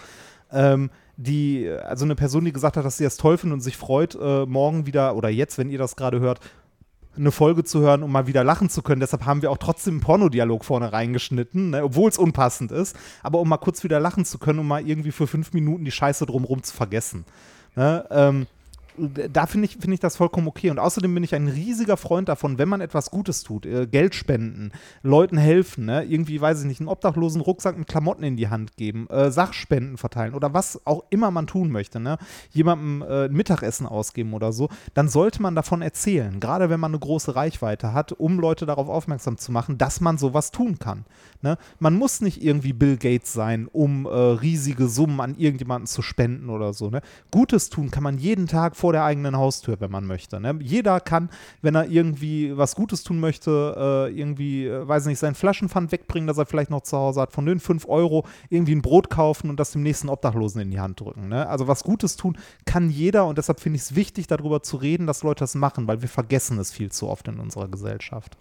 Ähm, 0.53 0.91
die, 1.17 1.69
also 1.69 2.05
eine 2.05 2.15
Person, 2.15 2.45
die 2.45 2.53
gesagt 2.53 2.77
hat, 2.77 2.85
dass 2.85 2.99
sie 2.99 3.05
das 3.05 3.17
toll 3.17 3.39
findet 3.39 3.55
und 3.55 3.61
sich 3.61 3.77
freut, 3.77 4.17
äh, 4.21 4.47
morgen 4.47 4.87
wieder 4.87 5.17
oder 5.17 5.29
jetzt, 5.29 5.59
wenn 5.59 5.71
ihr 5.71 5.79
das 5.79 5.97
gerade 5.97 6.21
hört, 6.21 6.41
eine 7.19 7.33
Folge 7.33 7.65
zu 7.65 7.81
hören, 7.81 8.03
um 8.03 8.13
mal 8.13 8.27
wieder 8.27 8.45
lachen 8.45 8.71
zu 8.71 8.83
können. 8.83 9.01
Deshalb 9.01 9.27
haben 9.27 9.43
wir 9.43 9.51
auch 9.51 9.59
trotzdem 9.59 9.95
einen 9.95 10.01
Pornodialog 10.01 10.65
vorne 10.65 10.93
reingeschnitten, 10.93 11.71
ne, 11.71 11.85
obwohl 11.85 12.09
es 12.09 12.19
unpassend 12.19 12.73
ist. 12.73 12.97
Aber 13.23 13.41
um 13.41 13.49
mal 13.49 13.59
kurz 13.59 13.85
wieder 13.85 14.01
lachen 14.01 14.25
zu 14.25 14.39
können, 14.39 14.59
um 14.59 14.69
mal 14.69 14.87
irgendwie 14.87 15.13
für 15.13 15.27
fünf 15.27 15.53
Minuten 15.53 15.85
die 15.85 15.91
Scheiße 15.91 16.27
drumherum 16.27 16.63
zu 16.63 16.75
vergessen. 16.75 17.25
Ne, 17.77 18.05
ähm, 18.11 18.47
da 18.99 19.47
finde 19.47 19.67
ich, 19.67 19.77
find 19.79 19.95
ich 19.95 20.01
das 20.01 20.17
vollkommen 20.17 20.49
okay. 20.49 20.71
Und 20.71 20.79
außerdem 20.79 21.15
bin 21.15 21.25
ich 21.25 21.35
ein 21.35 21.49
riesiger 21.49 21.97
Freund 21.97 22.29
davon, 22.29 22.59
wenn 22.59 22.69
man 22.69 22.81
etwas 22.81 23.11
Gutes 23.11 23.43
tut, 23.43 23.67
äh, 23.67 23.87
Geld 23.87 24.15
spenden, 24.15 24.73
Leuten 25.03 25.37
helfen, 25.37 25.87
ne? 25.87 26.05
irgendwie, 26.05 26.41
weiß 26.41 26.61
ich 26.61 26.67
nicht, 26.67 26.81
einen 26.81 26.89
obdachlosen 26.89 27.41
Rucksack 27.41 27.79
mit 27.79 27.89
Klamotten 27.89 28.25
in 28.25 28.37
die 28.37 28.49
Hand 28.49 28.77
geben, 28.77 29.09
äh, 29.09 29.31
Sachspenden 29.31 29.97
verteilen 29.97 30.35
oder 30.35 30.55
was 30.55 30.81
auch 30.87 31.05
immer 31.11 31.31
man 31.31 31.47
tun 31.47 31.71
möchte, 31.71 32.01
ne? 32.01 32.19
jemandem 32.51 33.03
äh, 33.09 33.29
Mittagessen 33.29 33.87
ausgeben 33.87 34.35
oder 34.35 34.53
so, 34.53 34.69
dann 34.95 35.09
sollte 35.09 35.43
man 35.43 35.55
davon 35.55 35.83
erzählen, 35.83 36.41
gerade 36.41 36.71
wenn 36.71 36.81
man 36.81 36.93
eine 36.93 36.99
große 36.99 37.37
Reichweite 37.37 37.93
hat, 37.93 38.13
um 38.13 38.41
Leute 38.41 38.67
darauf 38.67 38.89
aufmerksam 38.89 39.39
zu 39.39 39.53
machen, 39.53 39.79
dass 39.79 40.01
man 40.01 40.19
sowas 40.19 40.51
tun 40.51 40.79
kann. 40.79 41.05
Ne? 41.43 41.57
Man 41.79 41.95
muss 41.95 42.21
nicht 42.21 42.43
irgendwie 42.43 42.73
Bill 42.73 42.97
Gates 42.97 43.33
sein, 43.33 43.69
um 43.71 44.07
äh, 44.07 44.09
riesige 44.09 44.89
Summen 44.89 45.21
an 45.21 45.37
irgendjemanden 45.37 45.87
zu 45.87 46.03
spenden 46.03 46.51
oder 46.51 46.73
so. 46.73 46.91
Ne? 46.91 47.01
Gutes 47.31 47.71
tun 47.71 47.91
kann 47.91 48.03
man 48.03 48.19
jeden 48.19 48.47
Tag 48.47 48.77
vor 48.77 48.88
vor 48.89 48.95
der 48.95 49.05
eigenen 49.05 49.37
Haustür, 49.37 49.79
wenn 49.81 49.91
man 49.91 50.07
möchte. 50.07 50.41
Ne? 50.41 50.59
Jeder 50.63 50.99
kann, 50.99 51.29
wenn 51.61 51.75
er 51.75 51.91
irgendwie 51.91 52.57
was 52.57 52.75
Gutes 52.75 53.03
tun 53.03 53.21
möchte, 53.21 54.09
äh, 54.09 54.19
irgendwie, 54.19 54.67
äh, 54.67 54.89
weiß 54.89 55.05
nicht, 55.05 55.19
sein 55.19 55.35
Flaschenpfand 55.35 55.93
wegbringen, 55.93 56.27
das 56.27 56.39
er 56.39 56.47
vielleicht 56.47 56.71
noch 56.71 56.81
zu 56.81 56.97
Hause 56.97 57.21
hat, 57.21 57.33
von 57.33 57.45
den 57.45 57.61
5 57.61 57.87
Euro 57.87 58.25
irgendwie 58.49 58.75
ein 58.75 58.81
Brot 58.81 59.11
kaufen 59.11 59.51
und 59.51 59.61
das 59.61 59.73
dem 59.73 59.83
nächsten 59.83 60.09
Obdachlosen 60.09 60.63
in 60.63 60.71
die 60.71 60.81
Hand 60.81 61.01
drücken. 61.01 61.29
Ne? 61.29 61.47
Also 61.47 61.69
was 61.69 61.85
Gutes 61.85 62.17
tun 62.17 62.39
kann 62.65 62.89
jeder 62.89 63.27
und 63.27 63.37
deshalb 63.37 63.61
finde 63.61 63.77
ich 63.77 63.83
es 63.83 63.95
wichtig, 63.95 64.27
darüber 64.27 64.63
zu 64.63 64.79
reden, 64.79 65.07
dass 65.07 65.23
Leute 65.23 65.41
das 65.41 65.55
machen, 65.55 65.87
weil 65.87 66.01
wir 66.01 66.09
vergessen 66.09 66.59
es 66.59 66.73
viel 66.73 66.91
zu 66.91 67.09
oft 67.09 67.29
in 67.29 67.41
unserer 67.41 67.69
Gesellschaft. 67.69 68.39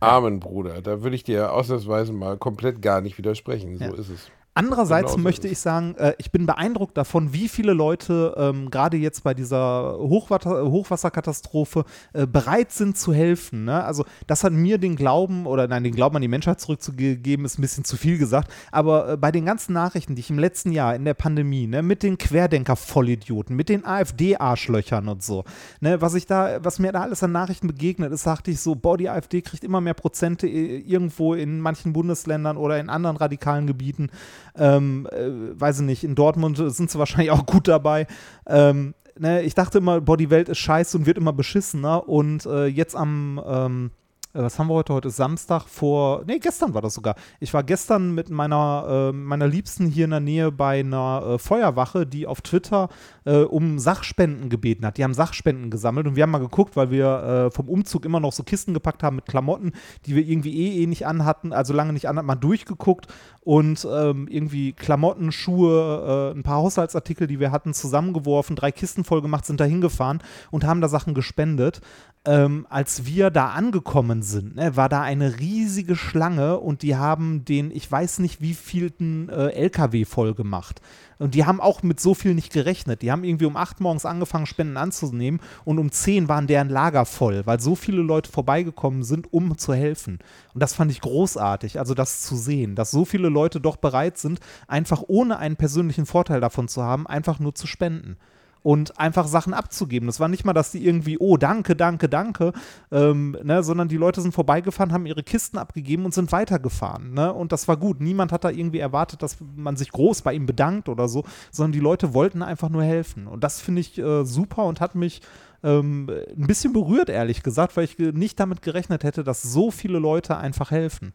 Amen, 0.00 0.40
Bruder. 0.40 0.82
Da 0.82 1.02
würde 1.02 1.14
ich 1.14 1.22
dir 1.22 1.52
ausnahmsweise 1.52 2.12
mal 2.12 2.36
komplett 2.36 2.82
gar 2.82 3.00
nicht 3.00 3.16
widersprechen. 3.16 3.78
So 3.78 3.84
Ja. 3.84 3.90
ist 3.94 4.08
es. 4.10 4.30
Andererseits 4.58 5.12
Genau 5.12 5.22
möchte 5.22 5.46
ich 5.46 5.60
sagen, 5.60 5.94
äh, 5.98 6.14
ich 6.18 6.32
bin 6.32 6.44
beeindruckt 6.44 6.96
davon, 6.96 7.32
wie 7.32 7.48
viele 7.48 7.74
Leute 7.74 8.34
ähm, 8.36 8.72
gerade 8.72 8.96
jetzt 8.96 9.22
bei 9.22 9.32
dieser 9.32 9.96
Hochwater 9.98 10.68
Hochwasserkatastrophe 10.68 11.84
äh, 12.12 12.26
bereit 12.26 12.72
sind 12.72 12.98
zu 12.98 13.14
helfen. 13.14 13.66
Ne? 13.66 13.84
Also 13.84 14.04
das 14.26 14.42
hat 14.42 14.52
mir 14.52 14.78
den 14.78 14.96
Glauben 14.96 15.46
oder 15.46 15.68
nein, 15.68 15.84
den 15.84 15.94
Glauben 15.94 16.16
an 16.16 16.22
die 16.22 16.28
Menschheit 16.28 16.60
zurückzugeben, 16.60 17.44
ist 17.44 17.56
ein 17.60 17.62
bisschen 17.62 17.84
zu 17.84 17.96
viel 17.96 18.18
gesagt. 18.18 18.52
Aber 18.72 19.10
äh, 19.10 19.16
bei 19.16 19.30
den 19.30 19.44
ganzen 19.44 19.74
Nachrichten, 19.74 20.16
die 20.16 20.20
ich 20.20 20.30
im 20.30 20.40
letzten 20.40 20.72
Jahr 20.72 20.96
in 20.96 21.04
der 21.04 21.14
Pandemie, 21.14 21.68
ne, 21.68 21.82
mit 21.82 22.02
den 22.02 22.18
Querdenker-Vollidioten, 22.18 23.54
mit 23.54 23.68
den 23.68 23.84
AfD-Arschlöchern 23.84 25.06
und 25.06 25.22
so, 25.22 25.44
ne, 25.78 26.00
was 26.00 26.14
ich 26.14 26.26
da, 26.26 26.58
was 26.64 26.80
mir 26.80 26.90
da 26.90 27.02
alles 27.02 27.22
an 27.22 27.30
Nachrichten 27.30 27.68
begegnet 27.68 28.10
ist, 28.10 28.24
sagte 28.24 28.50
ich 28.50 28.58
so, 28.58 28.74
boah, 28.74 28.98
die 28.98 29.08
AfD 29.08 29.40
kriegt 29.40 29.62
immer 29.62 29.80
mehr 29.80 29.94
Prozente 29.94 30.48
äh, 30.48 30.78
irgendwo 30.78 31.34
in 31.34 31.60
manchen 31.60 31.92
Bundesländern 31.92 32.56
oder 32.56 32.80
in 32.80 32.90
anderen 32.90 33.16
radikalen 33.16 33.68
Gebieten. 33.68 34.10
Ähm, 34.58 35.06
äh, 35.10 35.60
weiß 35.60 35.80
ich 35.80 35.86
nicht, 35.86 36.04
in 36.04 36.14
Dortmund 36.14 36.56
sind 36.56 36.90
sie 36.90 36.98
wahrscheinlich 36.98 37.30
auch 37.30 37.46
gut 37.46 37.68
dabei. 37.68 38.06
Ähm, 38.46 38.94
ne, 39.18 39.42
ich 39.42 39.54
dachte 39.54 39.78
immer, 39.78 40.00
boah, 40.00 40.16
die 40.16 40.30
Welt 40.30 40.48
ist 40.48 40.58
scheiße 40.58 40.98
und 40.98 41.06
wird 41.06 41.18
immer 41.18 41.32
beschissener. 41.32 42.08
Und 42.08 42.46
äh, 42.46 42.66
jetzt 42.66 42.96
am, 42.96 43.40
ähm, 43.46 43.90
äh, 44.34 44.42
was 44.42 44.58
haben 44.58 44.68
wir 44.68 44.74
heute? 44.74 44.94
Heute 44.94 45.08
ist 45.08 45.16
Samstag 45.16 45.66
vor, 45.66 46.22
nee, 46.26 46.38
gestern 46.38 46.74
war 46.74 46.82
das 46.82 46.94
sogar. 46.94 47.16
Ich 47.40 47.52
war 47.54 47.62
gestern 47.62 48.14
mit 48.14 48.30
meiner, 48.30 49.10
äh, 49.10 49.12
meiner 49.12 49.46
Liebsten 49.46 49.86
hier 49.86 50.04
in 50.04 50.10
der 50.10 50.20
Nähe 50.20 50.52
bei 50.52 50.80
einer 50.80 51.22
äh, 51.26 51.38
Feuerwache, 51.38 52.06
die 52.06 52.26
auf 52.26 52.40
Twitter 52.42 52.88
äh, 53.28 53.42
um 53.42 53.78
Sachspenden 53.78 54.48
gebeten 54.48 54.86
hat. 54.86 54.96
Die 54.96 55.04
haben 55.04 55.12
Sachspenden 55.12 55.70
gesammelt 55.70 56.06
und 56.06 56.16
wir 56.16 56.22
haben 56.22 56.30
mal 56.30 56.38
geguckt, 56.38 56.76
weil 56.76 56.90
wir 56.90 57.48
äh, 57.48 57.50
vom 57.50 57.68
Umzug 57.68 58.06
immer 58.06 58.20
noch 58.20 58.32
so 58.32 58.42
Kisten 58.42 58.72
gepackt 58.72 59.02
haben 59.02 59.16
mit 59.16 59.26
Klamotten, 59.26 59.72
die 60.06 60.16
wir 60.16 60.26
irgendwie 60.26 60.56
eh, 60.56 60.82
eh 60.82 60.86
nicht 60.86 61.06
anhatten, 61.06 61.52
also 61.52 61.74
lange 61.74 61.92
nicht 61.92 62.08
anhatten, 62.08 62.26
mal 62.26 62.36
durchgeguckt 62.36 63.06
und 63.40 63.86
ähm, 63.90 64.28
irgendwie 64.28 64.72
Klamotten, 64.72 65.30
Schuhe, 65.30 66.32
äh, 66.32 66.38
ein 66.38 66.42
paar 66.42 66.56
Haushaltsartikel, 66.56 67.26
die 67.26 67.38
wir 67.38 67.50
hatten, 67.50 67.74
zusammengeworfen, 67.74 68.56
drei 68.56 68.72
Kisten 68.72 69.04
voll 69.04 69.20
gemacht, 69.20 69.44
sind 69.44 69.60
da 69.60 69.64
hingefahren 69.64 70.22
und 70.50 70.64
haben 70.64 70.80
da 70.80 70.88
Sachen 70.88 71.12
gespendet. 71.12 71.82
Ähm, 72.24 72.66
als 72.68 73.06
wir 73.06 73.30
da 73.30 73.50
angekommen 73.50 74.22
sind, 74.22 74.56
ne, 74.56 74.76
war 74.76 74.88
da 74.88 75.02
eine 75.02 75.38
riesige 75.38 75.96
Schlange 75.96 76.58
und 76.58 76.82
die 76.82 76.96
haben 76.96 77.44
den, 77.44 77.70
ich 77.70 77.90
weiß 77.90 78.18
nicht 78.18 78.40
wievielten 78.40 79.28
äh, 79.28 79.48
LKW 79.50 80.04
voll 80.04 80.34
gemacht. 80.34 80.80
Und 81.18 81.34
die 81.34 81.44
haben 81.44 81.60
auch 81.60 81.82
mit 81.82 82.00
so 82.00 82.14
viel 82.14 82.34
nicht 82.34 82.52
gerechnet. 82.52 83.02
Die 83.02 83.10
haben 83.10 83.24
irgendwie 83.24 83.46
um 83.46 83.56
8 83.56 83.80
morgens 83.80 84.06
angefangen, 84.06 84.46
Spenden 84.46 84.76
anzunehmen 84.76 85.40
und 85.64 85.78
um 85.78 85.90
10 85.90 86.28
waren 86.28 86.46
deren 86.46 86.68
Lager 86.68 87.04
voll, 87.04 87.42
weil 87.44 87.60
so 87.60 87.74
viele 87.74 88.02
Leute 88.02 88.30
vorbeigekommen 88.30 89.02
sind, 89.02 89.32
um 89.32 89.58
zu 89.58 89.74
helfen. 89.74 90.18
Und 90.54 90.62
das 90.62 90.74
fand 90.74 90.90
ich 90.90 91.00
großartig, 91.00 91.78
also 91.78 91.94
das 91.94 92.22
zu 92.22 92.36
sehen, 92.36 92.74
dass 92.74 92.90
so 92.90 93.04
viele 93.04 93.28
Leute 93.28 93.60
doch 93.60 93.76
bereit 93.76 94.18
sind, 94.18 94.40
einfach 94.66 95.02
ohne 95.06 95.38
einen 95.38 95.56
persönlichen 95.56 96.06
Vorteil 96.06 96.40
davon 96.40 96.68
zu 96.68 96.82
haben, 96.82 97.06
einfach 97.06 97.38
nur 97.40 97.54
zu 97.54 97.66
spenden 97.66 98.16
und 98.62 98.98
einfach 98.98 99.26
Sachen 99.26 99.54
abzugeben. 99.54 100.06
Das 100.06 100.20
war 100.20 100.28
nicht 100.28 100.44
mal, 100.44 100.52
dass 100.52 100.72
die 100.72 100.84
irgendwie, 100.84 101.18
oh, 101.18 101.36
danke, 101.36 101.76
danke, 101.76 102.08
danke, 102.08 102.52
ähm, 102.90 103.36
ne, 103.42 103.62
sondern 103.62 103.88
die 103.88 103.96
Leute 103.96 104.20
sind 104.20 104.32
vorbeigefahren, 104.32 104.92
haben 104.92 105.06
ihre 105.06 105.22
Kisten 105.22 105.58
abgegeben 105.58 106.04
und 106.04 106.14
sind 106.14 106.32
weitergefahren. 106.32 107.14
Ne? 107.14 107.32
Und 107.32 107.52
das 107.52 107.68
war 107.68 107.76
gut. 107.76 108.00
Niemand 108.00 108.32
hat 108.32 108.44
da 108.44 108.50
irgendwie 108.50 108.78
erwartet, 108.78 109.22
dass 109.22 109.36
man 109.56 109.76
sich 109.76 109.92
groß 109.92 110.22
bei 110.22 110.32
ihm 110.34 110.46
bedankt 110.46 110.88
oder 110.88 111.08
so, 111.08 111.24
sondern 111.50 111.72
die 111.72 111.80
Leute 111.80 112.14
wollten 112.14 112.42
einfach 112.42 112.68
nur 112.68 112.82
helfen. 112.82 113.26
Und 113.26 113.44
das 113.44 113.60
finde 113.60 113.80
ich 113.80 113.98
äh, 113.98 114.24
super 114.24 114.64
und 114.64 114.80
hat 114.80 114.94
mich 114.94 115.22
ähm, 115.62 116.08
ein 116.08 116.46
bisschen 116.46 116.72
berührt, 116.72 117.08
ehrlich 117.08 117.42
gesagt, 117.42 117.76
weil 117.76 117.84
ich 117.84 117.98
nicht 117.98 118.38
damit 118.38 118.62
gerechnet 118.62 119.04
hätte, 119.04 119.24
dass 119.24 119.42
so 119.42 119.70
viele 119.70 119.98
Leute 119.98 120.36
einfach 120.36 120.70
helfen. 120.70 121.12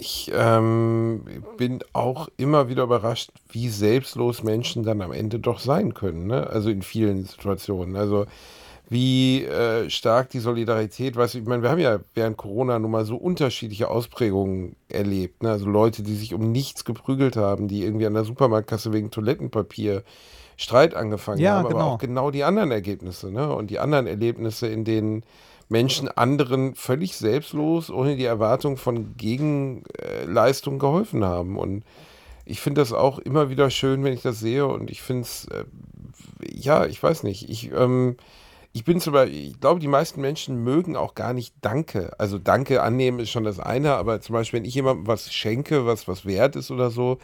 Ich 0.00 0.32
ähm, 0.34 1.20
bin 1.58 1.80
auch 1.92 2.28
immer 2.38 2.70
wieder 2.70 2.84
überrascht, 2.84 3.32
wie 3.50 3.68
selbstlos 3.68 4.42
Menschen 4.42 4.82
dann 4.82 5.02
am 5.02 5.12
Ende 5.12 5.38
doch 5.38 5.58
sein 5.58 5.92
können. 5.92 6.26
Ne? 6.26 6.46
Also 6.48 6.70
in 6.70 6.80
vielen 6.80 7.26
Situationen. 7.26 7.96
Also 7.96 8.24
wie 8.88 9.44
äh, 9.44 9.90
stark 9.90 10.30
die 10.30 10.38
Solidarität, 10.38 11.16
weißt 11.16 11.34
du, 11.34 11.38
ich 11.40 11.44
meine, 11.44 11.62
wir 11.62 11.70
haben 11.70 11.80
ja 11.80 12.00
während 12.14 12.38
Corona 12.38 12.78
nun 12.78 12.90
mal 12.90 13.04
so 13.04 13.16
unterschiedliche 13.16 13.88
Ausprägungen 13.88 14.74
erlebt. 14.88 15.42
Ne? 15.42 15.50
Also 15.50 15.66
Leute, 15.66 16.02
die 16.02 16.14
sich 16.14 16.32
um 16.32 16.50
nichts 16.50 16.86
geprügelt 16.86 17.36
haben, 17.36 17.68
die 17.68 17.84
irgendwie 17.84 18.06
an 18.06 18.14
der 18.14 18.24
Supermarktkasse 18.24 18.94
wegen 18.94 19.10
Toilettenpapier 19.10 20.02
Streit 20.56 20.94
angefangen 20.94 21.40
Ja, 21.40 21.56
haben, 21.56 21.66
aber 21.66 21.74
genau. 21.74 21.90
auch 21.90 21.98
genau 21.98 22.30
die 22.30 22.44
anderen 22.44 22.70
Ergebnisse 22.70 23.30
ne? 23.30 23.54
und 23.54 23.68
die 23.68 23.78
anderen 23.78 24.06
Erlebnisse, 24.06 24.66
in 24.66 24.84
denen 24.84 25.24
Menschen 25.70 26.08
anderen 26.08 26.74
völlig 26.74 27.16
selbstlos, 27.16 27.90
ohne 27.90 28.16
die 28.16 28.24
Erwartung 28.24 28.76
von 28.76 29.16
Gegenleistung 29.16 30.80
geholfen 30.80 31.24
haben. 31.24 31.56
Und 31.56 31.84
ich 32.44 32.60
finde 32.60 32.80
das 32.80 32.92
auch 32.92 33.20
immer 33.20 33.50
wieder 33.50 33.70
schön, 33.70 34.02
wenn 34.02 34.12
ich 34.12 34.22
das 34.22 34.40
sehe. 34.40 34.66
Und 34.66 34.90
ich 34.90 35.00
finde 35.00 35.22
es, 35.22 35.46
äh, 35.46 35.64
ja, 36.52 36.86
ich 36.86 37.00
weiß 37.00 37.22
nicht. 37.22 37.48
Ich, 37.48 37.70
ähm, 37.72 38.16
ich 38.72 38.84
bin 38.84 39.00
zum 39.00 39.12
Beispiel, 39.12 39.50
ich 39.50 39.60
glaube, 39.60 39.78
die 39.78 39.86
meisten 39.88 40.20
Menschen 40.20 40.62
mögen 40.64 40.96
auch 40.96 41.14
gar 41.14 41.32
nicht 41.32 41.54
Danke. 41.60 42.18
Also 42.18 42.38
Danke 42.38 42.82
annehmen 42.82 43.20
ist 43.20 43.30
schon 43.30 43.44
das 43.44 43.60
eine, 43.60 43.94
aber 43.94 44.20
zum 44.20 44.32
Beispiel, 44.34 44.58
wenn 44.58 44.66
ich 44.66 44.74
jemandem 44.74 45.06
was 45.06 45.32
schenke, 45.32 45.86
was 45.86 46.08
was 46.08 46.26
wert 46.26 46.56
ist 46.56 46.72
oder 46.72 46.90
so, 46.90 47.18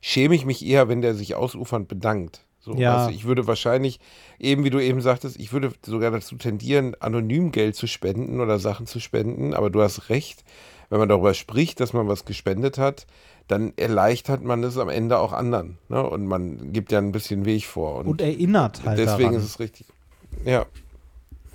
schäme 0.00 0.34
ich 0.34 0.44
mich 0.44 0.66
eher, 0.66 0.88
wenn 0.88 1.02
der 1.02 1.14
sich 1.14 1.36
ausufernd 1.36 1.86
bedankt. 1.86 2.44
So, 2.64 2.74
Ja. 2.74 3.06
du, 3.08 3.12
ich 3.12 3.24
würde 3.24 3.46
wahrscheinlich, 3.48 3.98
eben 4.38 4.62
wie 4.64 4.70
du 4.70 4.78
eben 4.78 5.00
sagtest, 5.00 5.38
ich 5.38 5.52
würde 5.52 5.72
sogar 5.84 6.10
dazu 6.12 6.36
tendieren, 6.36 6.94
anonym 7.00 7.50
Geld 7.50 7.74
zu 7.74 7.86
spenden 7.88 8.40
oder 8.40 8.58
Sachen 8.60 8.86
zu 8.86 9.00
spenden, 9.00 9.52
aber 9.52 9.68
du 9.68 9.82
hast 9.82 10.08
recht, 10.08 10.44
wenn 10.88 11.00
man 11.00 11.08
darüber 11.08 11.34
spricht, 11.34 11.80
dass 11.80 11.92
man 11.92 12.06
was 12.06 12.24
gespendet 12.24 12.78
hat, 12.78 13.06
dann 13.48 13.72
erleichtert 13.76 14.44
man 14.44 14.62
es 14.62 14.78
am 14.78 14.88
Ende 14.88 15.18
auch 15.18 15.32
anderen. 15.32 15.78
Ne? 15.88 16.08
Und 16.08 16.26
man 16.26 16.72
gibt 16.72 16.92
ja 16.92 16.98
ein 16.98 17.10
bisschen 17.10 17.44
Weg 17.44 17.66
vor. 17.66 17.96
Und, 17.96 18.06
Und 18.06 18.20
erinnert 18.20 18.84
halt 18.84 18.98
deswegen 18.98 19.30
daran. 19.30 19.34
ist 19.34 19.44
es 19.44 19.58
richtig. 19.58 19.86
Ja, 20.44 20.64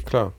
klar. 0.06 0.34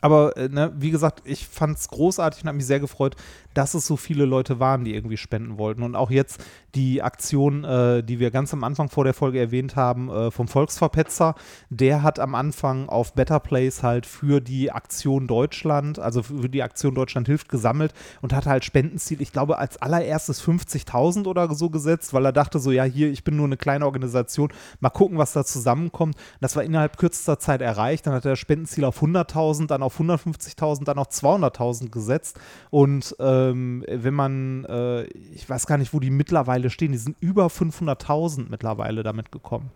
Aber 0.00 0.36
äh, 0.36 0.48
ne, 0.48 0.72
wie 0.76 0.90
gesagt, 0.90 1.22
ich 1.24 1.46
fand 1.46 1.78
es 1.78 1.88
großartig 1.88 2.42
und 2.42 2.48
habe 2.48 2.56
mich 2.56 2.66
sehr 2.66 2.80
gefreut, 2.80 3.16
dass 3.54 3.74
es 3.74 3.86
so 3.86 3.96
viele 3.96 4.24
Leute 4.24 4.60
waren, 4.60 4.84
die 4.84 4.94
irgendwie 4.94 5.16
spenden 5.16 5.58
wollten. 5.58 5.82
Und 5.82 5.96
auch 5.96 6.10
jetzt 6.10 6.42
die 6.74 7.02
Aktion, 7.02 7.64
äh, 7.64 8.02
die 8.02 8.20
wir 8.20 8.30
ganz 8.30 8.52
am 8.52 8.62
Anfang 8.64 8.88
vor 8.88 9.04
der 9.04 9.14
Folge 9.14 9.40
erwähnt 9.40 9.76
haben, 9.76 10.08
äh, 10.08 10.30
vom 10.30 10.46
Volksverpetzer, 10.46 11.34
der 11.68 12.02
hat 12.02 12.18
am 12.20 12.34
Anfang 12.34 12.88
auf 12.88 13.14
Better 13.14 13.40
Place 13.40 13.82
halt 13.82 14.06
für 14.06 14.40
die 14.40 14.70
Aktion 14.70 15.26
Deutschland, 15.26 15.98
also 15.98 16.22
für 16.22 16.48
die 16.48 16.62
Aktion 16.62 16.94
Deutschland 16.94 17.26
hilft, 17.26 17.48
gesammelt 17.48 17.92
und 18.22 18.32
hat 18.32 18.46
halt 18.46 18.64
Spendenziel, 18.64 19.20
ich 19.20 19.32
glaube, 19.32 19.58
als 19.58 19.78
allererstes 19.78 20.42
50.000 20.42 21.26
oder 21.26 21.52
so 21.54 21.70
gesetzt, 21.70 22.14
weil 22.14 22.24
er 22.24 22.32
dachte 22.32 22.58
so, 22.58 22.70
ja, 22.70 22.84
hier, 22.84 23.10
ich 23.10 23.24
bin 23.24 23.36
nur 23.36 23.46
eine 23.46 23.56
kleine 23.56 23.86
Organisation, 23.86 24.52
mal 24.78 24.90
gucken, 24.90 25.18
was 25.18 25.32
da 25.32 25.44
zusammenkommt. 25.44 26.16
Das 26.40 26.54
war 26.54 26.62
innerhalb 26.62 26.96
kürzester 26.96 27.38
Zeit 27.38 27.62
erreicht. 27.62 28.06
Dann 28.06 28.14
hat 28.14 28.24
er 28.24 28.36
Spendenziel 28.36 28.84
auf 28.84 29.02
100.000, 29.02 29.66
dann 29.66 29.82
auf 29.82 29.89
150.000, 29.98 30.84
dann 30.84 30.98
auf 30.98 31.08
200.000 31.08 31.90
gesetzt. 31.90 32.38
Und 32.70 33.14
ähm, 33.18 33.84
wenn 33.88 34.14
man, 34.14 34.64
äh, 34.66 35.04
ich 35.04 35.48
weiß 35.48 35.66
gar 35.66 35.78
nicht, 35.78 35.92
wo 35.94 36.00
die 36.00 36.10
mittlerweile 36.10 36.70
stehen, 36.70 36.92
die 36.92 36.98
sind 36.98 37.16
über 37.20 37.46
500.000 37.46 38.46
mittlerweile 38.50 39.02
damit 39.02 39.32
gekommen. 39.32 39.70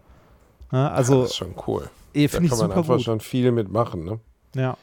Ja, 0.73 0.89
also, 0.91 1.23
das 1.23 1.31
ist 1.31 1.37
schon 1.37 1.55
cool. 1.67 1.89
eh, 2.15 2.27
Da 2.27 2.39
kann 2.39 2.49
man 2.59 2.73
einfach 2.73 2.97
gut. 2.97 3.03
schon 3.03 3.21
viel 3.21 3.53
mitmachen. 3.53 4.05
Ne? 4.05 4.19
Ja. 4.55 4.77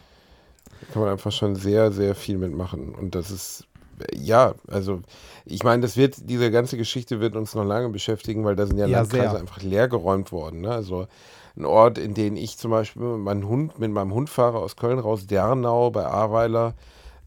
Da 0.79 0.87
kann 0.93 1.01
man 1.01 1.11
einfach 1.11 1.31
schon 1.31 1.55
sehr, 1.55 1.91
sehr 1.91 2.15
viel 2.15 2.37
mitmachen. 2.37 2.93
Und 2.95 3.13
das 3.15 3.29
ist, 3.29 3.67
äh, 3.99 4.15
ja, 4.17 4.53
also 4.67 5.01
ich 5.45 5.63
meine, 5.63 5.81
das 5.81 5.97
wird, 5.97 6.29
diese 6.29 6.49
ganze 6.51 6.77
Geschichte 6.77 7.19
wird 7.19 7.35
uns 7.35 7.55
noch 7.55 7.65
lange 7.65 7.89
beschäftigen, 7.89 8.45
weil 8.45 8.55
da 8.55 8.65
sind 8.67 8.77
ja, 8.77 8.85
Ja, 8.85 8.99
Landkreise 8.99 9.31
sehr. 9.31 9.39
einfach 9.39 9.61
leergeräumt 9.61 10.31
worden. 10.31 10.61
Ne? 10.61 10.69
Also 10.71 11.07
ein 11.57 11.65
Ort, 11.65 11.97
in 11.97 12.13
den 12.13 12.35
ich 12.35 12.57
zum 12.57 12.71
Beispiel 12.71 13.01
mit 13.01 13.21
meinem 13.21 13.47
Hund, 13.47 13.79
mit 13.79 13.91
meinem 13.91 14.13
Hund 14.13 14.29
fahre 14.29 14.59
aus 14.59 14.75
Köln 14.75 14.99
raus, 14.99 15.27
Dernau 15.27 15.91
bei 15.91 16.05
Ahrweiler. 16.05 16.75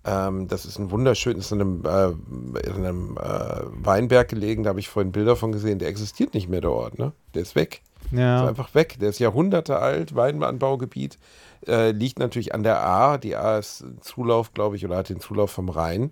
Ähm, 0.05 0.49
das 0.49 0.67
ist 0.67 0.79
ein 0.79 0.91
wunderschön, 0.91 1.39
ist 1.39 1.53
in 1.53 1.61
einem, 1.61 1.85
äh, 1.85 2.67
in 2.67 2.85
einem 2.85 3.17
äh, 3.17 3.63
Weinberg 3.87 4.29
gelegen, 4.29 4.63
da 4.63 4.71
habe 4.71 4.81
ich 4.81 4.89
vorhin 4.89 5.13
Bilder 5.13 5.37
von 5.37 5.53
gesehen, 5.53 5.79
der 5.79 5.89
existiert 5.89 6.35
nicht 6.35 6.49
mehr, 6.49 6.61
der 6.61 6.73
Ort, 6.73 6.99
ne? 6.99 7.13
Der 7.35 7.43
ist 7.43 7.55
weg. 7.55 7.83
Ja. 8.11 8.43
Ist 8.43 8.49
einfach 8.49 8.75
weg. 8.75 8.99
Der 9.01 9.11
ist 9.11 9.19
Jahrhunderte 9.19 9.79
alt, 9.79 10.15
Weinanbaugebiet. 10.15 11.19
Äh, 11.67 11.93
liegt 11.93 12.19
natürlich 12.19 12.55
an 12.55 12.63
der 12.63 12.85
A. 12.85 13.17
Die 13.17 13.37
A 13.37 13.59
ist 13.59 13.85
Zulauf, 14.01 14.53
glaube 14.53 14.77
ich, 14.77 14.85
oder 14.85 14.97
hat 14.99 15.09
den 15.09 15.21
Zulauf 15.21 15.51
vom 15.51 15.71
Rhein 15.71 16.11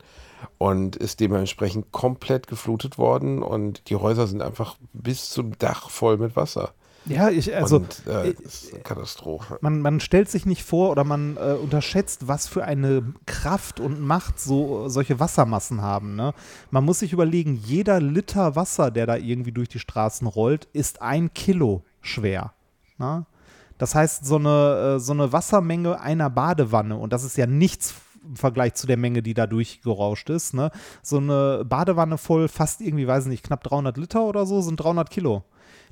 und 0.59 0.97
ist 0.97 1.21
dementsprechend 1.21 1.93
komplett 1.93 2.47
geflutet 2.47 2.99
worden 2.99 3.43
und 3.43 3.89
die 3.91 3.97
Häuser 3.97 4.27
sind 4.27 4.43
einfach 4.43 4.77
bis 4.93 5.31
zum 5.31 5.57
Dach 5.59 5.91
voll 5.91 6.17
mit 6.17 6.35
Wasser. 6.35 6.73
Ja, 7.07 7.31
ich, 7.31 7.55
also 7.55 7.77
und, 7.77 8.03
äh, 8.07 8.31
äh, 8.31 8.35
das 8.35 8.65
ist 8.65 8.75
eine 8.75 8.83
Katastrophe. 8.83 9.59
man, 9.61 9.81
man 9.81 10.01
stellt 10.01 10.31
sich 10.31 10.47
nicht 10.47 10.63
vor 10.63 10.91
oder 10.91 11.05
man 11.05 11.37
äh, 11.37 11.55
unterschätzt, 11.55 12.29
was 12.29 12.47
für 12.47 12.65
eine 12.65 13.15
Kraft 13.27 13.81
und 13.81 14.01
Macht 14.01 14.39
so 14.39 14.89
solche 14.89 15.19
Wassermassen 15.19 15.83
haben. 15.83 16.15
Ne? 16.15 16.33
Man 16.71 16.85
muss 16.85 17.01
sich 17.01 17.13
überlegen, 17.13 17.57
jeder 17.57 18.01
Liter 18.01 18.57
Wasser, 18.57 18.91
der 18.91 19.07
da 19.07 19.17
irgendwie 19.17 19.53
durch 19.53 19.69
die 19.69 19.79
Straßen 19.81 20.27
rollt, 20.27 20.69
ist 20.73 21.03
ein 21.03 21.35
Kilo 21.35 21.85
schwer. 22.01 22.53
Ne? 22.99 23.27
Das 23.79 23.95
heißt, 23.95 24.25
so 24.25 24.37
eine, 24.37 24.97
äh, 24.97 25.01
so 25.01 25.13
eine 25.13 25.33
Wassermenge 25.33 26.01
einer 26.01 26.31
Badewanne, 26.31 26.97
und 26.97 27.13
das 27.13 27.25
ist 27.25 27.37
ja 27.37 27.47
nichts 27.47 27.95
im 28.25 28.37
Vergleich 28.37 28.75
zu 28.75 28.87
der 28.87 28.97
Menge, 28.97 29.23
die 29.23 29.35
da 29.35 29.49
durchgerauscht 29.49 30.31
ist, 30.31 30.55
ne? 30.55 30.71
so 31.03 31.17
eine 31.17 31.65
Badewanne 31.65 32.19
voll, 32.19 32.47
fast 32.47 32.81
irgendwie, 32.81 33.09
weiß 33.09 33.25
ich 33.25 33.31
nicht, 33.31 33.45
knapp 33.45 33.65
300 33.65 33.97
Liter 33.97 34.23
oder 34.23 34.47
so, 34.47 34.61
sind 34.61 34.77
300 34.77 35.11
Kilo. 35.11 35.43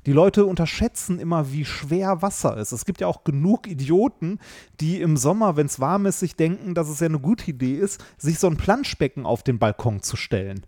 Die 0.05 0.13
Leute 0.13 0.45
unterschätzen 0.45 1.19
immer, 1.19 1.51
wie 1.51 1.65
schwer 1.65 2.21
Wasser 2.21 2.57
ist. 2.57 2.71
Es 2.71 2.85
gibt 2.85 3.01
ja 3.01 3.07
auch 3.07 3.23
genug 3.23 3.67
Idioten, 3.67 4.39
die 4.79 4.99
im 4.99 5.15
Sommer, 5.15 5.57
wenn 5.57 5.67
es 5.67 5.79
warm 5.79 6.05
ist, 6.07 6.19
sich 6.19 6.35
denken, 6.35 6.73
dass 6.73 6.89
es 6.89 6.99
ja 6.99 7.07
eine 7.07 7.19
gute 7.19 7.51
Idee 7.51 7.75
ist, 7.75 8.03
sich 8.17 8.39
so 8.39 8.47
ein 8.47 8.57
Planschbecken 8.57 9.25
auf 9.25 9.43
den 9.43 9.59
Balkon 9.59 10.01
zu 10.01 10.15
stellen. 10.17 10.65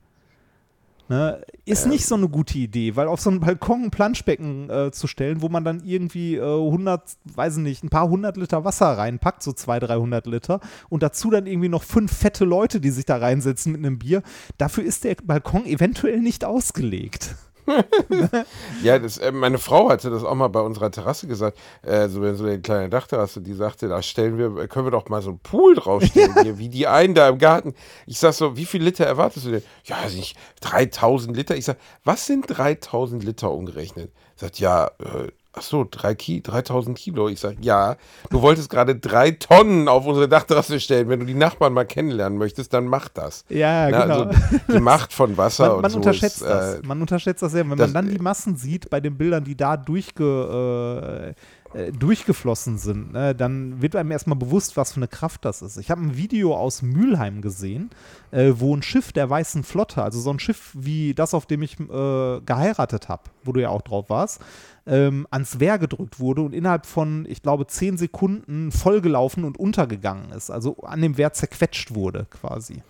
Ne? 1.09 1.43
Ist 1.65 1.86
nicht 1.86 2.05
so 2.05 2.15
eine 2.15 2.29
gute 2.29 2.57
Idee, 2.57 2.95
weil 2.95 3.07
auf 3.07 3.19
so 3.19 3.29
einen 3.29 3.41
Balkon 3.41 3.84
ein 3.84 3.91
Planschbecken 3.91 4.69
äh, 4.69 4.91
zu 4.91 5.07
stellen, 5.07 5.41
wo 5.41 5.49
man 5.49 5.65
dann 5.65 5.84
irgendwie 5.84 6.36
äh, 6.36 6.41
100, 6.41 7.17
weiß 7.36 7.57
ich 7.57 7.63
nicht, 7.63 7.84
ein 7.84 7.89
paar 7.89 8.07
hundert 8.07 8.38
Liter 8.38 8.63
Wasser 8.63 8.97
reinpackt, 8.97 9.43
so 9.43 9.51
200, 9.51 9.89
300 9.89 10.27
Liter, 10.27 10.59
und 10.89 11.03
dazu 11.03 11.29
dann 11.29 11.45
irgendwie 11.45 11.69
noch 11.69 11.84
fünf 11.84 12.15
fette 12.15 12.45
Leute, 12.45 12.79
die 12.79 12.89
sich 12.89 13.05
da 13.05 13.17
reinsetzen 13.17 13.73
mit 13.73 13.86
einem 13.86 13.99
Bier, 13.99 14.23
dafür 14.57 14.86
ist 14.86 15.03
der 15.03 15.15
Balkon 15.23 15.65
eventuell 15.65 16.19
nicht 16.19 16.45
ausgelegt. 16.45 17.36
Ja, 18.84 18.99
das, 18.99 19.18
äh, 19.18 19.32
meine 19.32 19.57
Frau 19.57 19.89
hatte 19.89 20.09
das 20.09 20.24
auch 20.24 20.36
mal 20.36 20.49
bei 20.49 20.59
unserer 20.59 20.91
Terrasse 20.91 21.28
gesagt, 21.28 21.57
äh, 21.82 22.07
so, 22.09 22.34
so 22.36 22.45
eine 22.45 22.59
kleine 22.59 22.89
Dachterrasse, 22.89 23.41
die 23.41 23.53
sagte, 23.53 23.88
da 23.88 24.01
stellen 24.01 24.38
wir, 24.38 24.68
können 24.68 24.86
wir 24.86 24.91
doch 24.91 25.09
mal 25.09 25.22
so 25.22 25.30
einen 25.30 25.39
Pool 25.39 25.76
draufstellen, 25.76 26.36
hier, 26.43 26.57
wie 26.57 26.70
die 26.70 26.88
einen 26.88 27.14
da 27.14 27.30
im 27.30 27.38
Garten. 27.38 27.74
Ich 28.05 28.20
sag 28.20 28.34
so, 28.34 28.57
wie 28.57 28.66
viel 28.66 28.84
Liter 28.84 29.05
erwartest 29.05 29.45
du 29.45 29.51
denn? 29.51 29.64
Ja, 29.86 30.03
weiß 30.03 30.16
nicht, 30.16 30.38
3000 30.61 31.36
Liter. 31.36 31.55
Ich 31.55 31.66
sag, 31.66 31.78
was 32.03 32.26
sind 32.26 32.45
3000 32.47 33.24
Liter 33.24 33.51
umgerechnet? 33.51 34.11
Sagt, 34.36 34.59
ja, 34.59 34.88
äh, 34.99 35.32
ach 35.54 35.62
so, 35.62 35.88
drei 35.89 36.16
Ki 36.16 36.41
3000 36.41 36.97
Kilo. 36.97 37.30
Ich 37.30 37.39
sag, 37.39 37.56
ja, 37.62 37.95
du 38.30 38.41
wolltest 38.41 38.70
gerade 38.70 38.95
drei 38.95 39.32
Tonnen 39.32 39.88
auf 39.88 40.06
unsere 40.06 40.28
Dachterrasse 40.28 40.80
stellen. 40.80 41.10
Wenn 41.10 41.20
du 41.20 41.26
die 41.26 41.34
Nachbarn 41.36 41.74
mal 41.74 41.86
kennenlernen 41.86 42.38
möchtest, 42.39 42.74
dann 42.74 42.86
mach 42.88 43.08
das. 43.08 43.45
Ja, 43.49 43.89
Na, 43.89 44.01
genau. 44.01 44.24
also 44.24 44.39
die 44.74 44.80
Macht 44.80 45.14
von 45.14 45.38
Wasser 45.38 45.68
man, 45.68 45.76
und 45.78 45.82
man 45.84 45.91
so 45.91 45.97
unterschätzt 45.97 46.41
ist, 46.41 46.49
das. 46.49 46.76
äh, 46.76 46.82
Man 46.84 46.99
unterschätzt 47.01 47.43
das 47.43 47.51
sehr. 47.51 47.70
Wenn 47.70 47.78
das- 47.78 47.91
man 47.93 48.06
dann 48.06 48.14
die 48.14 48.20
Massen 48.22 48.56
sieht 48.56 48.89
bei 48.89 48.99
den 48.99 49.18
Bildern, 49.18 49.43
die 49.43 49.56
da 49.56 49.78
durchge, 49.78 51.34
äh, 51.36 51.62
äh, 51.74 51.91
durchgeflossen 51.91 52.78
sind, 52.78 53.13
ne, 53.13 53.34
dann 53.36 53.82
wird 53.82 53.95
einem 53.95 54.11
erstmal 54.11 54.38
bewusst, 54.38 54.78
was 54.78 54.93
für 54.93 54.97
eine 54.97 55.07
Kraft 55.07 55.45
das 55.45 55.61
ist. 55.61 55.78
Ich 55.78 55.89
habe 55.89 56.01
ein 56.01 56.17
Video 56.17 56.55
aus 56.55 56.82
Mülheim 56.82 57.41
gesehen, 57.41 57.89
äh, 58.32 58.53
wo 58.55 58.76
ein 58.76 58.84
Schiff 58.84 59.11
der 59.11 59.30
Weißen 59.30 59.63
Flotte, 59.63 60.03
also 60.03 60.19
so 60.19 60.30
ein 60.30 60.39
Schiff 60.39 60.71
wie 60.74 61.13
das, 61.13 61.34
auf 61.34 61.45
dem 61.45 61.61
ich 61.61 61.80
äh, 61.80 62.41
geheiratet 62.41 63.09
habe, 63.09 63.24
wo 63.43 63.51
du 63.51 63.61
ja 63.61 63.69
auch 63.69 63.82
drauf 63.82 64.09
warst, 64.09 64.41
ähm, 64.86 65.28
ans 65.32 65.59
Wehr 65.59 65.78
gedrückt 65.78 66.19
wurde 66.19 66.41
und 66.41 66.53
innerhalb 66.53 66.86
von, 66.86 67.26
ich 67.30 67.41
glaube, 67.41 67.67
zehn 67.67 67.97
Sekunden 67.97 68.71
vollgelaufen 68.71 69.43
und 69.43 69.57
untergegangen 69.57 70.32
ist. 70.32 70.49
Also 70.51 70.78
an 70.84 71.01
dem 71.01 71.17
Wehr 71.17 71.34
zerquetscht 71.34 71.95
wurde 71.95 72.28
quasi. 72.30 72.82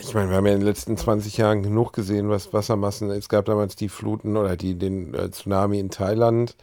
Ich 0.00 0.14
meine, 0.14 0.30
wir 0.30 0.36
haben 0.36 0.46
ja 0.46 0.54
in 0.54 0.60
den 0.60 0.66
letzten 0.66 0.96
20 0.96 1.36
Jahren 1.36 1.62
genug 1.62 1.92
gesehen, 1.92 2.30
was 2.30 2.52
Wassermassen. 2.52 3.10
Es 3.10 3.28
gab 3.28 3.44
damals 3.44 3.76
die 3.76 3.90
Fluten 3.90 4.36
oder 4.36 4.56
die, 4.56 4.78
den 4.78 5.12
äh, 5.14 5.30
Tsunami 5.30 5.78
in 5.78 5.90
Thailand. 5.90 6.56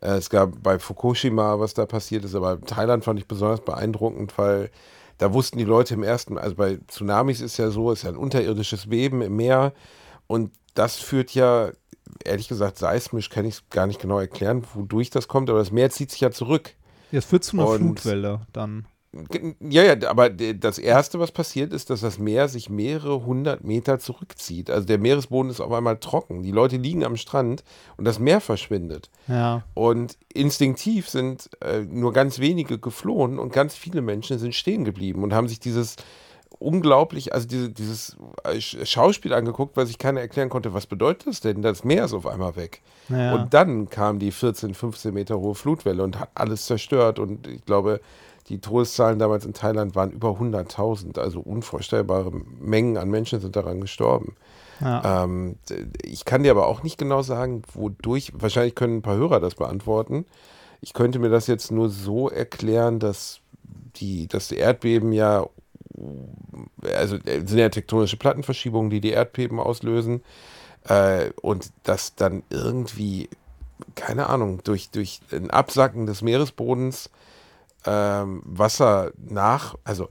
Äh, 0.00 0.12
es 0.16 0.30
gab 0.30 0.62
bei 0.62 0.78
Fukushima, 0.78 1.58
was 1.58 1.74
da 1.74 1.86
passiert 1.86 2.24
ist, 2.24 2.34
aber 2.34 2.60
Thailand 2.60 3.04
fand 3.04 3.18
ich 3.18 3.26
besonders 3.26 3.60
beeindruckend, 3.60 4.36
weil 4.38 4.70
da 5.18 5.32
wussten 5.32 5.58
die 5.58 5.64
Leute 5.64 5.94
im 5.94 6.02
ersten, 6.02 6.38
also 6.38 6.54
bei 6.54 6.78
Tsunamis 6.86 7.40
ist 7.40 7.56
ja 7.56 7.70
so, 7.70 7.90
es 7.90 8.00
ist 8.00 8.02
ja 8.04 8.10
ein 8.10 8.16
unterirdisches 8.16 8.88
Beben 8.88 9.20
im 9.22 9.36
Meer 9.36 9.72
und 10.26 10.52
das 10.74 10.96
führt 10.96 11.34
ja, 11.34 11.70
ehrlich 12.24 12.48
gesagt, 12.48 12.78
seismisch 12.78 13.28
kann 13.30 13.44
ich 13.44 13.54
es 13.54 13.68
gar 13.70 13.86
nicht 13.88 14.00
genau 14.00 14.18
erklären, 14.20 14.64
wodurch 14.74 15.10
das 15.10 15.26
kommt, 15.26 15.50
aber 15.50 15.58
das 15.58 15.72
Meer 15.72 15.90
zieht 15.90 16.10
sich 16.12 16.20
ja 16.20 16.30
zurück. 16.30 16.74
Ja, 17.10 17.18
es 17.18 17.24
führt 17.24 17.42
zu 17.42 17.56
einer 17.56 17.66
Und- 17.66 17.78
Flutwelle 18.00 18.46
dann. 18.52 18.86
Ja, 19.60 19.82
ja, 19.82 20.08
aber 20.10 20.28
das 20.28 20.78
Erste, 20.78 21.18
was 21.18 21.32
passiert, 21.32 21.72
ist, 21.72 21.88
dass 21.88 22.02
das 22.02 22.18
Meer 22.18 22.48
sich 22.48 22.68
mehrere 22.68 23.24
hundert 23.24 23.64
Meter 23.64 23.98
zurückzieht. 23.98 24.70
Also 24.70 24.86
der 24.86 24.98
Meeresboden 24.98 25.50
ist 25.50 25.60
auf 25.60 25.72
einmal 25.72 25.96
trocken. 25.98 26.42
Die 26.42 26.50
Leute 26.50 26.76
liegen 26.76 27.04
am 27.04 27.16
Strand 27.16 27.64
und 27.96 28.04
das 28.04 28.18
Meer 28.18 28.42
verschwindet. 28.42 29.10
Ja. 29.26 29.64
Und 29.72 30.18
instinktiv 30.34 31.08
sind 31.08 31.48
äh, 31.62 31.80
nur 31.80 32.12
ganz 32.12 32.38
wenige 32.38 32.78
geflohen 32.78 33.38
und 33.38 33.52
ganz 33.52 33.74
viele 33.76 34.02
Menschen 34.02 34.38
sind 34.38 34.54
stehen 34.54 34.84
geblieben 34.84 35.22
und 35.22 35.32
haben 35.32 35.48
sich 35.48 35.58
dieses 35.58 35.96
unglaublich, 36.58 37.32
also 37.32 37.46
diese, 37.46 37.70
dieses 37.70 38.16
äh, 38.44 38.54
Sch- 38.56 38.84
Schauspiel 38.84 39.32
angeguckt, 39.32 39.76
weil 39.76 39.86
sich 39.86 39.98
keiner 39.98 40.20
erklären 40.20 40.48
konnte, 40.48 40.74
was 40.74 40.86
bedeutet 40.86 41.28
das 41.28 41.40
denn? 41.40 41.62
Das 41.62 41.84
Meer 41.84 42.04
ist 42.04 42.14
auf 42.14 42.26
einmal 42.26 42.56
weg. 42.56 42.82
Ja. 43.08 43.34
Und 43.34 43.54
dann 43.54 43.88
kam 43.88 44.18
die 44.18 44.32
14, 44.32 44.74
15 44.74 45.14
Meter 45.14 45.38
hohe 45.38 45.54
Flutwelle 45.54 46.02
und 46.02 46.18
hat 46.18 46.30
alles 46.34 46.66
zerstört. 46.66 47.18
Und 47.18 47.46
ich 47.46 47.64
glaube, 47.64 48.00
die 48.48 48.60
Todeszahlen 48.60 49.18
damals 49.18 49.44
in 49.44 49.52
Thailand 49.52 49.94
waren 49.94 50.10
über 50.10 50.30
100.000. 50.30 51.18
Also 51.18 51.40
unvorstellbare 51.40 52.32
Mengen 52.32 52.96
an 52.96 53.10
Menschen 53.10 53.40
sind 53.40 53.56
daran 53.56 53.80
gestorben. 53.80 54.36
Ja. 54.80 55.24
Ähm, 55.24 55.56
ich 56.02 56.24
kann 56.24 56.42
dir 56.42 56.52
aber 56.52 56.66
auch 56.66 56.82
nicht 56.82 56.98
genau 56.98 57.22
sagen, 57.22 57.62
wodurch, 57.72 58.32
wahrscheinlich 58.34 58.74
können 58.74 58.98
ein 58.98 59.02
paar 59.02 59.16
Hörer 59.16 59.40
das 59.40 59.54
beantworten. 59.54 60.24
Ich 60.80 60.92
könnte 60.92 61.18
mir 61.18 61.28
das 61.28 61.46
jetzt 61.46 61.70
nur 61.70 61.90
so 61.90 62.28
erklären, 62.28 63.00
dass 63.00 63.40
die, 63.96 64.28
dass 64.28 64.48
die 64.48 64.56
Erdbeben 64.56 65.12
ja, 65.12 65.46
also 66.94 67.16
äh, 67.16 67.44
sind 67.44 67.58
ja 67.58 67.68
tektonische 67.68 68.16
Plattenverschiebungen, 68.16 68.90
die 68.90 69.00
die 69.00 69.10
Erdbeben 69.10 69.58
auslösen. 69.58 70.22
Äh, 70.84 71.30
und 71.42 71.70
dass 71.82 72.14
dann 72.14 72.44
irgendwie, 72.48 73.28
keine 73.94 74.28
Ahnung, 74.28 74.60
durch, 74.64 74.90
durch 74.90 75.20
ein 75.32 75.50
Absacken 75.50 76.06
des 76.06 76.22
Meeresbodens 76.22 77.10
ähm, 77.86 78.42
Wasser 78.44 79.12
nach, 79.16 79.76
also 79.84 80.08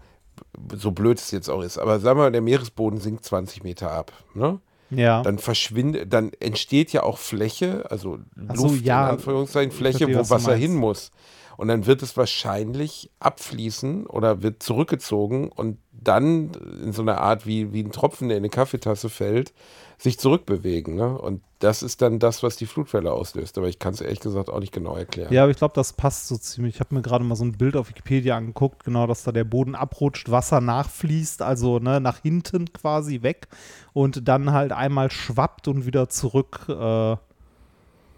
so 0.76 0.92
blöd 0.92 1.18
es 1.18 1.32
jetzt 1.32 1.50
auch 1.50 1.62
ist, 1.62 1.78
aber 1.78 2.00
sagen 2.00 2.20
wir 2.20 2.24
mal, 2.24 2.32
der 2.32 2.42
Meeresboden 2.42 3.00
sinkt 3.00 3.26
20 3.26 3.64
Meter 3.64 3.92
ab, 3.92 4.12
ne? 4.34 4.60
Ja. 4.90 5.22
Dann 5.22 5.38
verschwindet, 5.38 6.14
dann 6.14 6.32
entsteht 6.40 6.94
ja 6.94 7.04
auch 7.04 7.18
Fläche, 7.18 7.86
also 7.90 8.20
Ach 8.48 8.56
so, 8.56 8.68
Luft, 8.68 8.86
ja. 8.86 9.06
in 9.06 9.16
Anführungszeichen, 9.16 9.72
Ich 9.72 9.78
Fläche, 9.78 9.98
verstehe, 9.98 10.16
wo 10.16 10.20
was 10.22 10.30
Wasser 10.30 10.56
hin 10.56 10.76
muss. 10.76 11.12
Und 11.58 11.70
dann 11.70 11.88
wird 11.88 12.04
es 12.04 12.16
wahrscheinlich 12.16 13.10
abfließen 13.20 14.06
oder 14.06 14.44
wird 14.44 14.62
zurückgezogen 14.62 15.50
und 15.50 15.80
dann 15.92 16.52
in 16.84 16.94
so 16.94 17.02
einer 17.02 17.18
Art 17.18 17.48
wie, 17.48 17.74
wie 17.74 17.84
ein 17.84 17.92
Tropfen, 17.92 18.30
der 18.30 18.38
in 18.38 18.42
eine 18.42 18.50
Kaffeetasse 18.50 19.10
fällt, 19.10 19.54
sich 19.98 20.20
zurückbewegen. 20.20 20.96
Ne? 20.96 21.18
Und 21.18 21.42
das 21.60 21.82
ist 21.82 22.04
dann 22.04 22.20
das, 22.20 22.44
was 22.44 22.56
die 22.56 22.68
Flutwelle 22.68 23.12
auslöst. 23.12 23.58
Aber 23.58 23.68
ich 23.68 23.80
kann 23.80 23.94
es 23.94 24.02
ehrlich 24.02 24.20
gesagt 24.20 24.50
auch 24.50 24.60
nicht 24.60 24.72
genau 24.72 24.96
erklären. 24.96 25.34
Ja, 25.34 25.44
aber 25.44 25.52
ich 25.52 25.58
glaube, 25.58 25.74
das 25.74 25.94
passt 25.94 26.28
so 26.28 26.38
ziemlich. 26.38 26.76
Ich 26.76 26.80
habe 26.80 26.94
mir 26.94 27.02
gerade 27.02 27.24
mal 27.24 27.36
so 27.36 27.44
ein 27.44 27.58
Bild 27.58 27.76
auf 27.76 27.90
Wikipedia 27.90 28.38
angeguckt, 28.38 28.84
genau, 28.84 29.08
dass 29.08 29.24
da 29.24 29.32
der 29.32 29.44
Boden 29.44 29.74
abrutscht, 29.74 30.30
Wasser 30.30 30.62
nachfließt, 30.62 31.42
also 31.42 31.80
ne, 31.80 32.00
nach 32.00 32.20
hinten 32.22 32.72
quasi 32.74 33.24
weg 33.24 33.48
und 33.94 34.28
dann 34.28 34.52
halt 34.52 34.72
einmal 34.72 35.10
schwappt 35.10 35.68
und 35.68 35.88
wieder 35.88 36.10
zurück, 36.10 36.66
äh, 36.70 37.18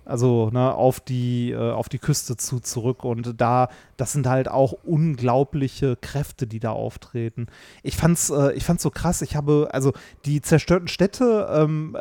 also 0.10 0.50
ne, 0.52 0.74
auf 0.74 1.00
die 1.00 1.52
äh, 1.52 1.72
auf 1.72 1.90
die 1.90 2.00
Küste 2.00 2.38
zu 2.38 2.60
zurück 2.60 3.04
und 3.06 3.40
da 3.40 3.70
das 3.98 4.12
sind 4.14 4.28
halt 4.28 4.50
auch 4.50 4.74
unglaubliche 4.84 5.96
Kräfte, 5.96 6.48
die 6.48 6.60
da 6.60 6.72
auftreten. 6.72 7.48
Ich 7.84 7.96
fand's 7.96 8.30
äh, 8.30 8.54
ich 8.54 8.66
fand's 8.66 8.84
so 8.84 8.90
krass. 8.90 9.22
Ich 9.22 9.36
habe 9.36 9.70
also 9.72 9.94
die 10.26 10.42
zerstörten 10.42 10.88
Städte 10.88 11.48
ähm, 11.52 11.98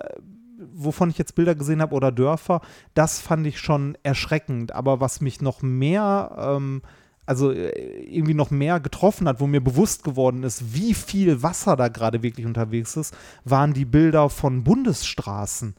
wovon 0.72 1.11
ich 1.11 1.18
jetzt 1.18 1.34
Bilder 1.34 1.54
gesehen 1.54 1.82
habe 1.82 1.94
oder 1.94 2.12
Dörfer, 2.12 2.61
das 2.94 3.20
fand 3.20 3.46
ich 3.46 3.59
schon 3.59 3.96
erschreckend. 4.02 4.72
Aber 4.72 5.00
was 5.00 5.20
mich 5.20 5.40
noch 5.40 5.62
mehr, 5.62 6.36
ähm, 6.38 6.82
also 7.26 7.52
äh, 7.52 7.70
irgendwie 8.04 8.34
noch 8.34 8.50
mehr 8.50 8.80
getroffen 8.80 9.28
hat, 9.28 9.40
wo 9.40 9.46
mir 9.46 9.61
bewusst 9.61 10.04
geworden 10.04 10.42
ist, 10.42 10.74
wie 10.74 10.94
viel 10.94 11.42
Wasser 11.42 11.76
da 11.76 11.88
gerade 11.88 12.22
wirklich 12.22 12.46
unterwegs 12.46 12.96
ist, 12.96 13.14
waren 13.44 13.72
die 13.72 13.84
Bilder 13.84 14.28
von 14.30 14.64
Bundesstraßen. 14.64 15.74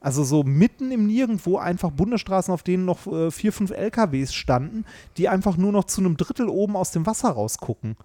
Also 0.00 0.22
so 0.22 0.44
mitten 0.44 0.92
im 0.92 1.06
Nirgendwo 1.06 1.58
einfach 1.58 1.90
Bundesstraßen, 1.90 2.54
auf 2.54 2.62
denen 2.62 2.84
noch 2.84 3.06
äh, 3.06 3.30
vier, 3.32 3.52
fünf 3.52 3.70
LKWs 3.72 4.32
standen, 4.32 4.84
die 5.16 5.28
einfach 5.28 5.56
nur 5.56 5.72
noch 5.72 5.84
zu 5.84 6.00
einem 6.00 6.16
Drittel 6.16 6.48
oben 6.48 6.76
aus 6.76 6.92
dem 6.92 7.04
Wasser 7.06 7.30
rausgucken. 7.30 7.96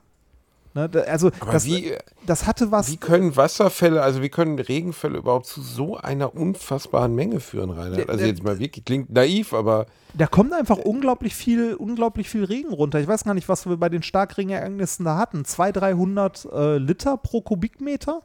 Ne, 0.76 0.90
da, 0.90 1.02
also 1.02 1.30
das, 1.52 1.66
wie- 1.68 1.94
das 2.26 2.48
hatte 2.48 2.72
was. 2.72 2.90
Wie 2.92 2.98
können 2.98 3.36
Wasserfälle, 3.36 4.02
also 4.02 4.24
wie 4.24 4.30
können 4.30 4.58
Regenfälle 4.58 5.20
überhaupt 5.20 5.46
zu 5.46 5.62
so 5.62 5.98
einer 5.98 6.34
unfassbaren 6.36 7.14
Menge 7.14 7.40
führen, 7.40 7.70
Reinhard? 7.70 8.10
Also 8.10 8.26
jetzt 8.26 8.42
mal 8.44 8.58
wirklich, 8.58 8.84
klingt 8.84 9.12
naiv, 9.12 9.54
aber 9.54 9.86
Da 10.16 10.26
kommt 10.26 10.52
einfach 10.52 10.80
unglaublich 10.80 11.36
viel, 11.36 11.76
unglaublich 11.76 12.28
viel 12.28 12.44
Regen 12.44 12.74
runter. 12.74 13.00
Ich 13.00 13.08
weiß 13.08 13.24
gar 13.24 13.36
nicht, 13.36 13.48
was 13.50 13.68
wir 13.68 13.78
bei 13.78 13.90
den 13.90 14.02
Starkregenereignissen 14.02 15.06
da 15.06 15.16
hatten. 15.20 15.46
200, 15.46 15.76
300 15.84 16.48
äh, 16.52 16.78
Liter 16.80 17.18
pro 17.18 17.42
Kubikmeter, 17.42 18.24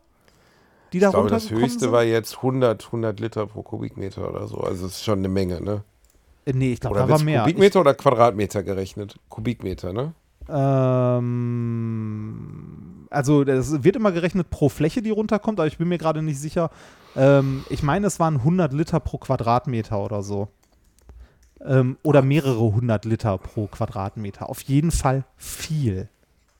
die 0.93 0.99
da 1.01 1.09
ich 1.09 1.13
glaube, 1.13 1.31
das 1.31 1.51
höchste 1.51 1.81
sind. 1.81 1.93
war 1.93 2.05
jetzt 2.05 2.37
100, 2.37 2.87
100 2.87 3.21
Liter 3.21 3.47
pro 3.47 3.63
Kubikmeter 3.63 4.29
oder 4.29 4.47
so. 4.47 4.59
Also 4.59 4.87
das 4.87 4.97
ist 4.97 5.05
schon 5.05 5.19
eine 5.21 5.29
Menge, 5.29 5.61
ne? 5.61 5.83
Äh, 6.45 6.53
nee, 6.55 6.73
ich 6.73 6.81
glaube, 6.81 6.97
da 6.97 7.09
war 7.09 7.23
mehr. 7.23 7.41
Kubikmeter 7.41 7.81
oder 7.81 7.95
Quadratmeter 7.95 8.63
gerechnet? 8.63 9.17
Kubikmeter, 9.29 9.93
ne? 9.93 10.15
Ich, 10.43 10.49
ähm, 10.51 11.27
also 13.11 13.45
das 13.45 13.85
wird 13.85 13.97
immer 13.97 14.13
gerechnet 14.13 14.51
pro 14.51 14.69
Fläche, 14.69 15.03
die 15.03 15.11
runterkommt, 15.11 15.61
aber 15.61 15.67
ich 15.67 15.79
bin 15.79 15.89
mir 15.89 15.99
gerade 15.99 16.23
nicht 16.23 16.41
sicher. 16.41 16.71
Ähm, 17.17 17.65
ich 17.69 17.83
meine, 17.83 18.07
es 18.07 18.19
waren 18.21 18.37
100 18.37 18.73
Liter 18.73 19.01
pro 19.01 19.19
Quadratmeter 19.19 20.03
oder 20.03 20.23
so. 20.23 20.49
Ähm, 21.65 21.99
oder 22.03 22.23
mehrere 22.23 22.73
hundert 22.73 23.05
Liter 23.05 23.37
pro 23.37 23.67
Quadratmeter. 23.67 24.49
Auf 24.49 24.61
jeden 24.63 24.91
Fall 24.91 25.25
viel. 25.37 26.09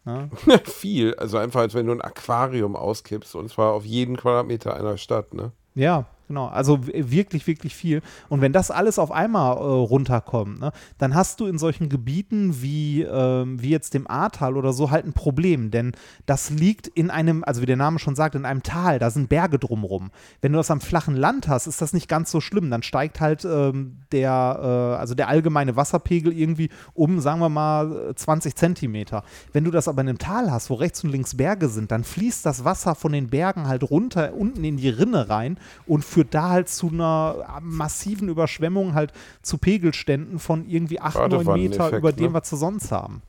Ne? 0.09 0.31
Viel. 0.65 1.15
Also 1.17 1.37
einfach, 1.37 1.61
als 1.61 1.75
wenn 1.75 1.87
du 1.87 1.93
ein 1.93 2.01
Aquarium 2.01 2.77
auskippst 2.77 3.35
und 3.35 3.51
zwar 3.51 3.75
auf 3.75 3.85
jeden 3.85 4.17
Quadratmeter 4.17 4.75
einer 4.75 4.97
Stadt, 4.97 5.35
ne? 5.35 5.53
Ja, 5.75 6.07
genau. 6.29 6.47
Also 6.47 6.87
wirklich, 6.87 7.47
wirklich 7.47 7.75
viel. 7.75 8.03
Und 8.29 8.41
wenn 8.41 8.53
das 8.53 8.71
alles 8.71 8.99
auf 8.99 9.11
einmal 9.11 9.57
äh, 9.57 9.61
runterkommt, 9.61 10.61
ne, 10.61 10.73
dann 10.99 11.15
hast 11.15 11.41
du 11.41 11.47
in 11.47 11.59
solchen 11.59 11.89
Gebieten 11.89 12.63
wie, 12.63 13.03
ähm, 13.03 13.61
wie 13.61 13.71
jetzt 13.71 13.95
dem 13.95 14.09
Ahrtal 14.09 14.57
oder 14.57 14.73
so 14.73 14.91
halt 14.91 15.07
ein 15.07 15.13
Problem. 15.13 15.71
Denn 15.71 15.93
das 16.27 16.51
liegt 16.51 16.87
in 16.87 17.11
einem, 17.11 17.43
also 17.45 17.63
wie 17.63 17.67
der 17.67 17.77
Name 17.77 17.99
schon 17.99 18.15
sagt, 18.15 18.35
in 18.35 18.45
einem 18.45 18.63
Tal. 18.63 18.99
Da 18.99 19.11
sind 19.11 19.29
Berge 19.29 19.59
drumrum. 19.59 20.11
Wenn 20.41 20.53
du 20.53 20.59
das 20.59 20.71
am 20.71 20.81
flachen 20.81 21.17
Land 21.17 21.49
hast, 21.49 21.67
ist 21.67 21.81
das 21.83 21.93
nicht 21.93 22.09
ganz 22.09 22.31
so 22.31 22.41
schlimm. 22.41 22.71
Dann 22.71 22.83
steigt 22.83 23.21
halt 23.21 23.45
ähm, 23.45 23.99
der, 24.13 24.59
äh, 24.63 25.01
also 25.01 25.15
der 25.15 25.29
allgemeine 25.29 25.77
Wasserpegel 25.77 26.33
irgendwie 26.33 26.69
um, 26.95 27.21
sagen 27.21 27.41
wir 27.41 27.49
mal, 27.49 28.11
äh, 28.11 28.15
20 28.15 28.55
Zentimeter. 28.55 29.25
Wenn 29.53 29.65
du 29.65 29.71
das 29.71 29.89
aber 29.89 30.03
in 30.03 30.09
einem 30.09 30.19
Tal 30.19 30.51
hast, 30.51 30.71
wo 30.71 30.75
rechts 30.75 31.03
und 31.03 31.11
links 31.11 31.37
Berge 31.37 31.69
sind, 31.69 31.91
dann 31.91 32.05
fließt 32.05 32.45
das 32.45 32.65
Wasser 32.65 32.95
von 32.95 33.13
den 33.13 33.29
Bergen 33.29 33.67
halt 33.67 33.89
runter 33.91 34.35
unten 34.35 34.65
in 34.65 34.77
die 34.77 34.89
Rinne 34.89 35.29
rein 35.29 35.59
und 35.87 36.05
führt 36.05 36.18
da 36.25 36.51
halt 36.51 36.69
zu 36.69 36.89
einer 36.89 37.61
massiven 37.63 38.29
Überschwemmung 38.29 38.95
halt 38.95 39.13
zu 39.43 39.59
Pegelständen 39.59 40.39
von 40.39 40.67
irgendwie 40.69 41.01
8, 41.01 41.17
9 41.17 41.23
Meter 41.25 41.39
Badewanneneffekt, 41.39 41.99
über 41.99 42.13
dem, 42.13 42.27
ne? 42.27 42.35
was 42.35 42.53
wir 42.53 42.59
sonst 42.59 42.93
haben. 42.93 43.23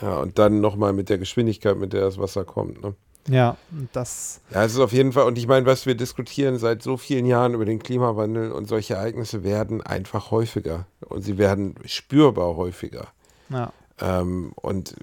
Ja, 0.00 0.18
und 0.18 0.38
dann 0.38 0.60
nochmal 0.60 0.92
mit 0.92 1.08
der 1.08 1.18
Geschwindigkeit, 1.18 1.76
mit 1.76 1.92
der 1.92 2.02
das 2.02 2.18
Wasser 2.18 2.44
kommt, 2.44 2.82
ne? 2.82 2.94
Ja, 3.28 3.56
das, 3.92 4.40
Ja, 4.52 4.64
es 4.64 4.72
ist 4.72 4.78
auf 4.78 4.92
jeden 4.92 5.12
Fall, 5.12 5.26
und 5.26 5.36
ich 5.36 5.46
meine, 5.46 5.66
was 5.66 5.84
wir 5.84 5.94
diskutieren 5.94 6.58
seit 6.58 6.82
so 6.82 6.96
vielen 6.96 7.26
Jahren 7.26 7.54
über 7.54 7.66
den 7.66 7.78
Klimawandel 7.78 8.52
und 8.52 8.68
solche 8.68 8.94
Ereignisse 8.94 9.44
werden 9.44 9.82
einfach 9.82 10.30
häufiger. 10.30 10.86
Und 11.00 11.22
sie 11.22 11.36
werden 11.36 11.74
spürbar 11.84 12.56
häufiger. 12.56 13.08
ja. 13.50 13.72
Ähm, 14.00 14.52
und 14.54 14.94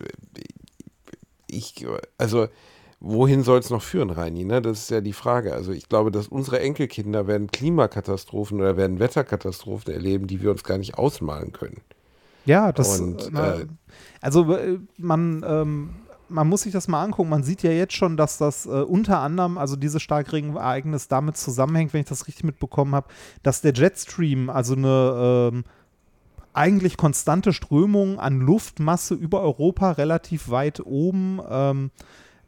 ich, 1.47 1.85
also, 2.17 2.47
wohin 3.05 3.43
soll 3.43 3.59
es 3.59 3.69
noch 3.69 3.83
führen, 3.83 4.09
Reini? 4.09 4.43
Ne? 4.43 4.61
Das 4.61 4.79
ist 4.79 4.89
ja 4.89 4.99
die 4.99 5.13
Frage. 5.13 5.53
Also, 5.53 5.71
ich 5.71 5.87
glaube, 5.87 6.11
dass 6.11 6.27
unsere 6.27 6.59
Enkelkinder 6.59 7.27
werden 7.27 7.47
Klimakatastrophen 7.47 8.59
oder 8.59 8.77
werden 8.77 8.99
Wetterkatastrophen 8.99 9.93
erleben, 9.93 10.27
die 10.27 10.41
wir 10.41 10.51
uns 10.51 10.63
gar 10.63 10.77
nicht 10.77 10.97
ausmalen 10.97 11.51
können. 11.51 11.81
Ja, 12.45 12.71
das. 12.71 12.99
Und, 12.99 13.29
na, 13.31 13.59
äh, 13.59 13.65
also 14.21 14.53
äh, 14.53 14.79
man, 14.97 15.43
ähm, 15.47 15.89
man 16.29 16.47
muss 16.47 16.61
sich 16.61 16.73
das 16.73 16.87
mal 16.87 17.03
angucken. 17.03 17.29
Man 17.29 17.43
sieht 17.43 17.63
ja 17.63 17.71
jetzt 17.71 17.93
schon, 17.93 18.17
dass 18.17 18.37
das 18.37 18.65
äh, 18.65 18.69
unter 18.69 19.19
anderem, 19.19 19.57
also 19.57 19.75
dieses 19.75 20.01
Starkregenereignis 20.01 21.07
damit 21.07 21.37
zusammenhängt, 21.37 21.93
wenn 21.93 22.01
ich 22.01 22.07
das 22.07 22.27
richtig 22.27 22.43
mitbekommen 22.43 22.95
habe, 22.95 23.07
dass 23.43 23.61
der 23.61 23.73
Jetstream, 23.73 24.49
also 24.49 24.75
eine 24.75 25.51
ähm, 25.53 25.63
eigentlich 26.53 26.97
konstante 26.97 27.51
Strömung 27.51 28.19
an 28.19 28.39
Luftmasse 28.39 29.13
über 29.13 29.41
Europa 29.41 29.91
relativ 29.91 30.49
weit 30.49 30.81
oben 30.85 31.41
ähm, 31.49 31.91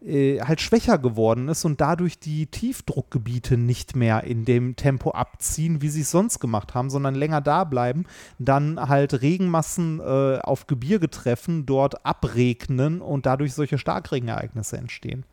äh, 0.06 0.40
halt 0.42 0.62
schwächer 0.62 0.98
geworden 0.98 1.48
ist 1.48 1.66
und 1.66 1.82
dadurch 1.82 2.20
die 2.20 2.46
Tiefdruckgebiete 2.48 3.58
nicht 3.58 3.96
mehr 3.96 4.24
in 4.24 4.46
dem 4.46 4.76
Tempo 4.76 5.12
abziehen, 5.12 5.82
wie 5.82 5.90
sie 5.90 6.02
es 6.02 6.12
sonst 6.12 6.40
gemacht 6.40 6.76
haben, 6.76 6.90
sondern 6.90 7.16
länger 7.16 7.42
da 7.42 7.64
bleiben, 7.64 8.06
dann 8.40 8.80
halt 8.80 9.22
Regenmassen 9.22 10.00
äh, 10.00 10.40
auf 10.40 10.68
Gebirge 10.68 11.10
treffen, 11.10 11.66
dort 11.66 12.06
abregnen 12.06 13.02
und 13.02 13.26
dadurch 13.26 13.54
solche 13.54 13.78
Starkregenereignisse 13.78 14.78
entstehen. 14.78 15.26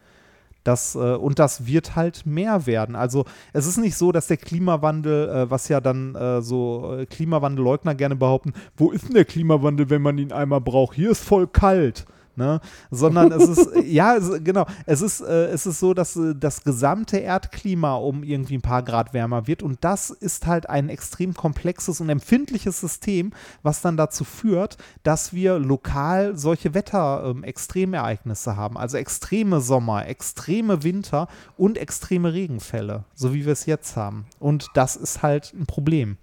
Das, 0.65 0.95
äh, 0.95 0.99
und 0.99 1.39
das 1.39 1.67
wird 1.67 1.95
halt 1.95 2.25
mehr 2.25 2.67
werden. 2.67 2.97
Also 2.97 3.27
es 3.53 3.67
ist 3.67 3.77
nicht 3.77 3.97
so, 3.97 4.13
dass 4.13 4.27
der 4.29 4.39
Klimawandel, 4.39 5.29
äh, 5.29 5.51
was 5.51 5.69
ja 5.69 5.81
dann 5.81 6.15
äh, 6.15 6.41
so 6.41 6.97
äh, 6.97 7.07
Klimawandelleugner 7.07 7.95
gerne 7.95 8.17
behaupten, 8.17 8.55
wo 8.77 8.91
ist 8.91 9.05
denn 9.07 9.15
der 9.15 9.27
Klimawandel, 9.27 9.91
wenn 9.91 10.03
man 10.03 10.17
ihn 10.17 10.33
einmal 10.33 10.63
braucht? 10.63 10.97
Hier 10.97 11.11
ist 11.11 11.23
voll 11.23 11.47
kalt. 11.47 12.07
Ne? 12.37 12.61
Sondern 12.91 13.31
es 13.33 13.49
ist, 13.49 13.71
ja, 13.85 14.17
es, 14.17 14.43
genau, 14.43 14.67
es 14.87 15.03
ist, 15.03 15.21
äh, 15.21 15.47
es 15.47 15.67
ist 15.67 15.81
so, 15.81 15.95
dass 15.95 16.17
äh, 16.17 16.35
das 16.35 16.65
gesamte 16.65 17.19
Erdklima 17.19 17.95
um 17.95 18.25
irgendwie 18.25 18.57
ein 18.57 18.63
paar 18.63 18.83
Grad 18.83 19.15
wärmer 19.15 19.47
wird 19.47 19.63
und 19.63 19.85
das 19.85 20.11
ist 20.11 20.47
halt 20.47 20.69
ein 20.69 20.89
extrem 20.89 21.35
komplexes 21.35 22.01
und 22.01 22.09
empfindliches 22.09 22.81
System, 22.81 23.33
was 23.63 23.83
dann 23.83 23.97
dazu 23.97 24.25
führt, 24.25 24.77
dass 25.03 25.33
wir 25.33 25.59
lokal 25.59 26.37
solche 26.37 26.75
Wetter-Extremereignisse 26.75 28.57
haben, 28.57 28.77
also 28.77 28.97
extreme 28.97 29.61
Sommer, 29.61 30.07
extreme 30.07 30.83
Winter 30.83 31.29
und 31.57 31.79
extreme 31.79 32.33
Regenfälle, 32.33 33.05
so 33.15 33.33
wie 33.33 33.47
wir 33.47 33.53
es 33.53 33.67
jetzt 33.67 33.97
haben. 33.97 34.27
Und 34.39 34.69
das 34.75 34.97
ist 34.97 35.23
halt 35.23 35.53
ein 35.55 35.67
Problem. 35.67 36.19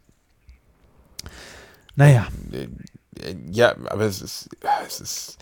Naja. 1.96 2.28
Äh, 2.52 2.68
Ja, 3.52 3.76
aber 3.90 4.06
es 4.06 4.22
ist, 4.22 4.50
es 4.88 5.02
ist 5.02 5.38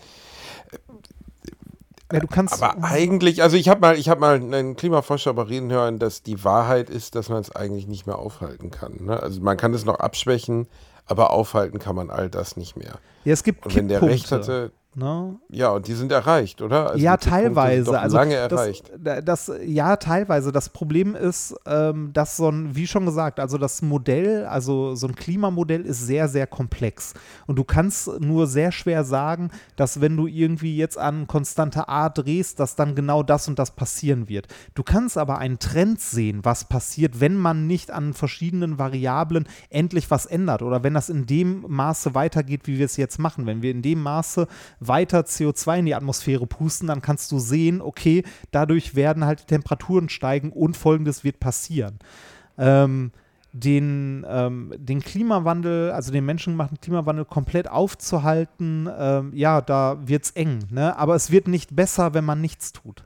Ja, 2.12 2.18
du 2.18 2.26
kannst. 2.26 2.60
Aber 2.60 2.82
eigentlich, 2.82 3.42
also 3.42 3.56
ich 3.56 3.68
habe 3.68 3.80
mal, 3.80 3.96
ich 3.96 4.08
habe 4.08 4.20
mal 4.20 4.34
einen 4.34 4.74
Klimaforscher 4.74 5.32
bereden 5.32 5.70
hören, 5.70 5.98
dass 5.98 6.22
die 6.22 6.42
Wahrheit 6.42 6.90
ist, 6.90 7.14
dass 7.14 7.28
man 7.28 7.40
es 7.40 7.54
eigentlich 7.54 7.86
nicht 7.86 8.06
mehr 8.06 8.18
aufhalten 8.18 8.70
kann. 8.70 9.04
Ne? 9.04 9.22
Also 9.22 9.40
man 9.40 9.56
kann 9.56 9.72
es 9.74 9.84
noch 9.84 10.00
abschwächen, 10.00 10.66
aber 11.06 11.30
aufhalten 11.30 11.78
kann 11.78 11.94
man 11.94 12.10
all 12.10 12.28
das 12.28 12.56
nicht 12.56 12.76
mehr. 12.76 12.98
ja, 13.24 13.32
es 13.32 13.44
gibt 13.44 13.64
Und 13.64 13.76
wenn 13.76 13.88
der 13.88 14.02
recht 14.02 14.32
hatte, 14.32 14.72
Ne? 14.92 15.36
ja, 15.50 15.70
und 15.70 15.86
die 15.86 15.94
sind 15.94 16.10
erreicht, 16.10 16.60
oder? 16.62 16.90
Also 16.90 16.98
ja, 17.04 17.16
teilweise. 17.16 17.96
Also 17.98 18.16
lange 18.16 18.34
das, 18.48 18.60
erreicht. 18.60 18.90
da- 18.98 19.20
Das, 19.20 19.50
ja, 19.64 19.94
teilweise. 19.96 20.50
Das 20.50 20.68
Problem 20.68 21.14
ist, 21.14 21.54
ähm, 21.64 22.12
dass 22.12 22.36
so 22.36 22.48
ein, 22.48 22.74
wie 22.74 22.88
schon 22.88 23.06
gesagt, 23.06 23.38
also 23.38 23.56
das 23.56 23.82
Modell, 23.82 24.46
also 24.46 24.96
so 24.96 25.06
ein 25.06 25.14
Klimamodell 25.14 25.82
ist 25.82 26.04
sehr, 26.04 26.26
sehr 26.28 26.48
komplex. 26.48 27.14
Und 27.46 27.54
du 27.56 27.62
kannst 27.62 28.08
nur 28.20 28.48
sehr 28.48 28.72
schwer 28.72 29.04
sagen, 29.04 29.50
dass 29.76 30.00
wenn 30.00 30.16
du 30.16 30.26
irgendwie 30.26 30.76
jetzt 30.76 30.98
an 30.98 31.28
konstante 31.28 31.88
A 31.88 32.08
drehst, 32.08 32.58
dass 32.58 32.74
dann 32.74 32.96
genau 32.96 33.22
das 33.22 33.46
und 33.46 33.60
das 33.60 33.70
passieren 33.70 34.28
wird. 34.28 34.48
Du 34.74 34.82
kannst 34.82 35.16
aber 35.16 35.38
einen 35.38 35.60
Trend 35.60 36.00
sehen, 36.00 36.40
was 36.42 36.64
passiert, 36.64 37.20
wenn 37.20 37.36
man 37.36 37.68
nicht 37.68 37.92
an 37.92 38.12
verschiedenen 38.12 38.78
Variablen 38.80 39.46
endlich 39.68 40.10
was 40.10 40.26
ändert 40.26 40.62
oder 40.62 40.82
wenn 40.82 40.94
das 40.94 41.08
in 41.10 41.26
dem 41.26 41.64
Maße 41.68 42.16
weitergeht, 42.16 42.62
wie 42.64 42.78
wir 42.78 42.86
es 42.86 42.96
jetzt 42.96 43.20
machen. 43.20 43.46
Wenn 43.46 43.62
wir 43.62 43.70
in 43.70 43.82
dem 43.82 44.02
Maße 44.02 44.48
weiter 44.80 45.20
CO2 45.20 45.80
in 45.80 45.86
die 45.86 45.94
Atmosphäre 45.94 46.46
pusten, 46.46 46.88
dann 46.88 47.02
kannst 47.02 47.30
du 47.32 47.38
sehen, 47.38 47.80
okay, 47.80 48.24
dadurch 48.50 48.94
werden 48.94 49.24
halt 49.24 49.42
die 49.42 49.46
Temperaturen 49.46 50.08
steigen 50.08 50.50
und 50.50 50.76
folgendes 50.76 51.22
wird 51.22 51.38
passieren. 51.38 51.98
Ähm, 52.58 53.12
den, 53.52 54.24
ähm, 54.28 54.72
den 54.76 55.00
Klimawandel, 55.00 55.90
also 55.90 56.12
den 56.12 56.24
menschengemachten 56.24 56.80
Klimawandel 56.80 57.24
komplett 57.24 57.68
aufzuhalten, 57.68 58.88
ähm, 58.96 59.32
ja, 59.34 59.60
da 59.60 59.98
wird 60.06 60.24
es 60.24 60.30
eng. 60.32 60.60
Ne? 60.70 60.96
Aber 60.96 61.14
es 61.14 61.30
wird 61.30 61.48
nicht 61.48 61.74
besser, 61.74 62.14
wenn 62.14 62.24
man 62.24 62.40
nichts 62.40 62.72
tut. 62.72 63.04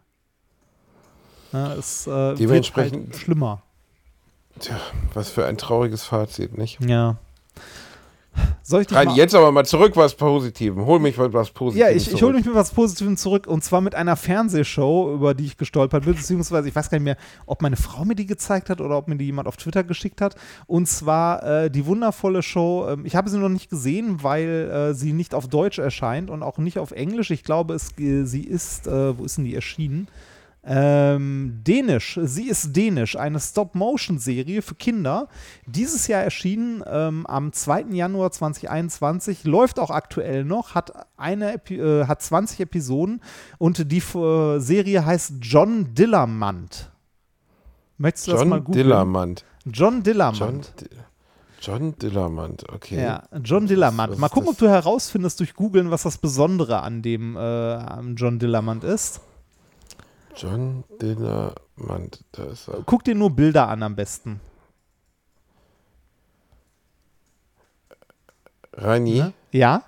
Ne? 1.53 1.75
Es 1.79 2.07
äh, 2.07 2.39
wird 2.39 2.77
halt 2.77 3.17
schlimmer. 3.17 3.63
Tja, 4.59 4.77
was 5.15 5.31
für 5.31 5.47
ein 5.47 5.57
trauriges 5.57 6.05
Fazit, 6.05 6.57
nicht? 6.57 6.79
Ja. 6.81 7.17
Soll 8.63 8.83
ich 8.83 8.87
dich 8.87 8.97
Rein, 8.97 9.11
jetzt 9.11 9.35
aber 9.35 9.53
mal 9.53 9.67
zurück 9.67 9.93
was 9.97 10.15
Positivem. 10.15 10.87
Hol 10.87 10.99
mich 10.99 11.19
mit 11.19 11.33
was 11.33 11.49
Ja, 11.49 11.55
Positivem 11.55 11.97
ich, 11.97 12.13
ich 12.13 12.23
hole 12.23 12.33
mich 12.35 12.47
mit 12.47 12.55
was 12.55 12.71
Positivem 12.71 13.17
zurück 13.17 13.47
und 13.47 13.63
zwar 13.63 13.81
mit 13.81 13.95
einer 13.95 14.17
Fernsehshow, 14.17 15.13
über 15.15 15.35
die 15.35 15.45
ich 15.45 15.57
gestolpert 15.57 16.05
bin, 16.05 16.15
beziehungsweise 16.15 16.69
ich 16.69 16.75
weiß 16.75 16.89
gar 16.89 16.99
nicht 16.99 17.05
mehr, 17.05 17.17
ob 17.47 17.61
meine 17.63 17.77
Frau 17.77 18.05
mir 18.05 18.15
die 18.15 18.27
gezeigt 18.27 18.71
hat 18.71 18.81
oder 18.81 18.97
ob 18.97 19.09
mir 19.09 19.17
die 19.17 19.27
jemand 19.27 19.49
auf 19.49 19.57
Twitter 19.57 19.85
geschickt 19.85 20.21
hat. 20.21 20.37
Und 20.67 20.89
zwar 20.89 21.43
äh, 21.65 21.71
die 21.71 21.85
wundervolle 21.87 22.43
Show, 22.43 22.87
ähm, 22.89 23.05
ich 23.05 23.17
habe 23.17 23.29
sie 23.29 23.39
noch 23.39 23.49
nicht 23.49 23.69
gesehen, 23.69 24.23
weil 24.23 24.71
äh, 24.71 24.95
sie 24.95 25.13
nicht 25.13 25.35
auf 25.35 25.49
Deutsch 25.49 25.79
erscheint 25.79 26.31
und 26.31 26.43
auch 26.43 26.59
nicht 26.59 26.79
auf 26.79 26.93
Englisch. 26.93 27.31
Ich 27.31 27.45
glaube, 27.45 27.75
es, 27.75 27.91
äh, 27.99 28.25
sie 28.25 28.45
ist, 28.45 28.87
äh, 28.87 29.19
wo 29.19 29.25
ist 29.25 29.37
denn 29.37 29.45
die 29.45 29.55
erschienen? 29.55 30.09
Ähm, 30.67 31.61
Dänisch, 31.63 32.19
sie 32.23 32.49
ist 32.49 32.75
Dänisch, 32.75 33.17
eine 33.17 33.39
Stop-Motion-Serie 33.39 34.63
für 34.63 34.75
Kinder. 34.75 35.29
Dieses 35.67 36.07
Jahr 36.07 36.23
erschienen 36.23 36.83
ähm, 36.87 37.27
am 37.27 37.53
2. 37.53 37.87
Januar 37.91 38.31
2021, 38.31 39.45
läuft 39.45 39.79
auch 39.79 39.91
aktuell 39.91 40.45
noch, 40.45 40.75
hat, 40.75 40.93
eine, 41.19 41.53
Epi 41.53 41.79
äh, 41.79 42.07
hat 42.07 42.23
20 42.23 42.61
Episoden 42.61 43.21
und 43.59 43.93
die 43.93 43.99
äh, 43.99 44.59
Serie 44.59 45.05
heißt 45.05 45.35
John 45.43 45.95
Dillermand. 45.95 46.91
Möchtest 47.99 48.29
du 48.29 48.33
das 48.33 48.45
mal 48.45 48.57
John 48.57 48.65
googeln? 48.65 48.85
Dillermand. 48.85 49.45
John 49.67 49.73
John, 49.75 50.03
Dillermand. 50.03 50.81
Di- 50.81 50.87
John 51.61 51.95
Dillermand, 51.99 52.65
okay. 52.73 53.03
Ja, 53.03 53.23
John 53.43 53.67
Dillermand. 53.67 54.13
was 54.13 54.19
Mal 54.19 54.29
gucken, 54.29 54.51
ob 54.51 54.59
du 54.59 54.69
herausfindest 54.69 55.41
durch 55.41 55.55
Googeln, 55.55 55.91
was 55.91 56.03
das 56.03 56.19
Besondere 56.19 56.83
an 56.83 57.01
dem 57.01 57.37
äh, 57.37 58.01
John 58.17 58.39
Dillermand 58.39 58.85
ist. 58.85 59.21
John 60.37 60.85
Dillermand, 61.01 62.25
da 62.33 62.45
ist 62.45 62.69
er. 62.69 62.83
Guck 62.87 63.05
dir 63.05 63.15
nur 63.15 63.31
Bilder 63.31 63.69
an 63.69 63.83
am 63.83 63.97
besten. 63.97 64.41
Rani? 68.73 69.33
Ja? 69.53 69.83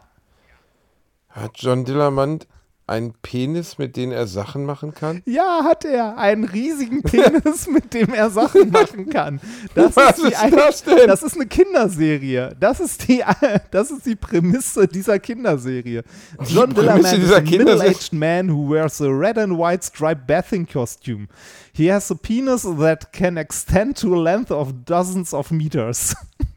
hat 1.36 1.58
John 1.58 1.84
Dillermand 1.84 2.48
einen 2.88 3.14
Penis, 3.20 3.78
mit 3.78 3.96
dem 3.96 4.12
er 4.12 4.26
Sachen 4.28 4.64
machen 4.64 4.94
kann? 4.94 5.22
Ja, 5.26 5.64
hat 5.64 5.84
er. 5.84 6.16
Einen 6.18 6.44
riesigen 6.44 7.02
Penis, 7.02 7.66
mit 7.70 7.92
dem 7.94 8.14
er 8.14 8.30
Sachen 8.30 8.70
machen 8.70 9.10
kann. 9.10 9.40
Das 9.74 9.96
Was 9.96 10.16
die 10.16 10.28
ist 10.28 10.40
eine- 10.40 10.56
das 10.56 10.84
denn? 10.84 11.06
Das 11.08 11.22
ist 11.22 11.34
eine 11.34 11.46
Kinderserie. 11.46 12.54
Das 12.60 12.78
ist 12.80 13.08
die, 13.08 13.24
das 13.72 13.90
ist 13.90 14.06
die 14.06 14.14
Prämisse 14.14 14.86
dieser 14.86 15.18
Kinderserie. 15.18 16.04
John 16.48 16.72
Prämisse 16.74 17.18
Dillermand 17.18 17.24
is 17.24 17.32
a 17.32 17.40
middle-aged 17.40 18.12
man 18.12 18.48
who 18.50 18.70
wears 18.70 19.00
a 19.00 19.08
red 19.08 19.36
and 19.38 19.58
white 19.58 19.82
striped 19.84 20.26
bathing 20.26 20.66
costume. 20.66 21.26
He 21.72 21.90
has 21.92 22.10
a 22.10 22.14
penis 22.14 22.62
that 22.78 23.12
can 23.12 23.36
extend 23.36 23.98
to 24.00 24.14
a 24.14 24.18
length 24.22 24.50
of 24.52 24.72
dozens 24.86 25.34
of 25.34 25.50
meters. 25.50 26.14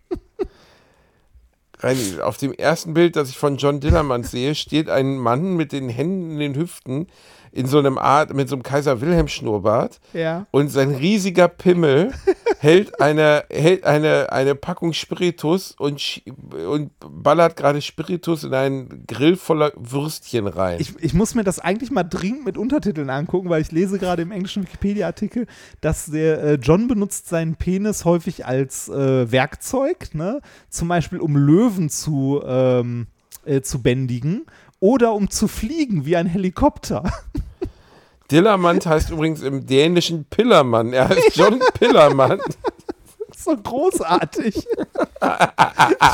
Reini, 1.80 2.20
auf 2.22 2.38
dem 2.38 2.52
ersten 2.54 2.94
Bild, 2.94 3.16
das 3.16 3.30
ich 3.30 3.38
von 3.38 3.58
John 3.58 3.80
Dillermand 3.80 4.26
sehe, 4.28 4.56
steht 4.56 4.90
ein 4.90 5.18
Mann 5.18 5.56
mit 5.56 5.72
den 5.72 5.90
Händen 5.90 6.32
in 6.32 6.40
den 6.40 6.56
Hüften 6.56 7.08
in 7.52 7.66
so 7.66 7.80
einem 7.80 7.98
Art, 7.98 8.32
mit 8.36 8.48
so 8.48 8.56
einem 8.56 8.62
Kaiser 8.62 9.02
Wilhelm 9.02 9.28
Schnurrbart 9.28 10.00
Ja. 10.14 10.46
und 10.52 10.70
sein 10.70 10.92
riesiger 10.94 11.48
Pimmel 11.48 12.12
hält 12.60 13.02
eine, 13.02 13.44
hält 13.50 13.86
eine, 13.86 14.32
eine 14.32 14.54
Packung 14.54 14.94
Spiritus 14.94 15.72
und, 15.72 16.22
und 16.68 16.92
ballert 17.00 17.56
gerade 17.58 17.82
Spiritus 17.82 18.44
in 18.44 18.54
einen 18.54 19.04
Grill 19.08 19.36
voller 19.36 19.72
Würstchen 19.76 20.46
rein. 20.46 20.78
Ich, 20.80 20.94
ich 21.00 21.16
muss 21.16 21.34
mir 21.34 21.44
das 21.44 21.58
eigentlich 21.58 21.90
mal 21.90 22.04
dringend 22.04 22.46
mit 22.46 22.56
Untertiteln 22.56 23.10
angucken, 23.10 23.50
weil 23.50 23.64
ich 23.64 23.72
lese 23.72 23.98
gerade 23.98 24.22
im 24.22 24.32
englischen 24.32 24.62
Wikipedia-Artikel, 24.64 25.48
dass 25.82 26.06
der 26.06 26.44
äh, 26.44 26.54
John 26.62 26.88
benutzt 26.88 27.30
seinen 27.30 27.56
Penis 27.56 28.06
häufig 28.06 28.46
als 28.46 28.90
äh, 28.90 29.32
Werkzeug, 29.32 30.10
ne? 30.14 30.42
zum 30.70 30.88
Beispiel 30.88 31.20
um 31.20 31.36
Löwen 31.36 31.69
zu, 31.90 32.42
ähm, 32.46 33.08
äh, 33.46 33.62
zu 33.62 33.82
bändigen 33.82 34.46
oder 34.80 35.14
um 35.14 35.30
zu 35.30 35.48
fliegen 35.48 36.06
wie 36.06 36.16
ein 36.16 36.28
Helikopter. 36.28 37.04
Dillermand 38.32 38.86
heißt 38.86 39.10
übrigens 39.10 39.42
im 39.42 39.66
Dänischen 39.66 40.26
Pillermann. 40.26 40.94
Er 40.94 41.10
heißt 41.10 41.36
John 41.36 41.60
Pillermann. 41.74 42.40
so 43.36 43.56
großartig. 43.58 44.56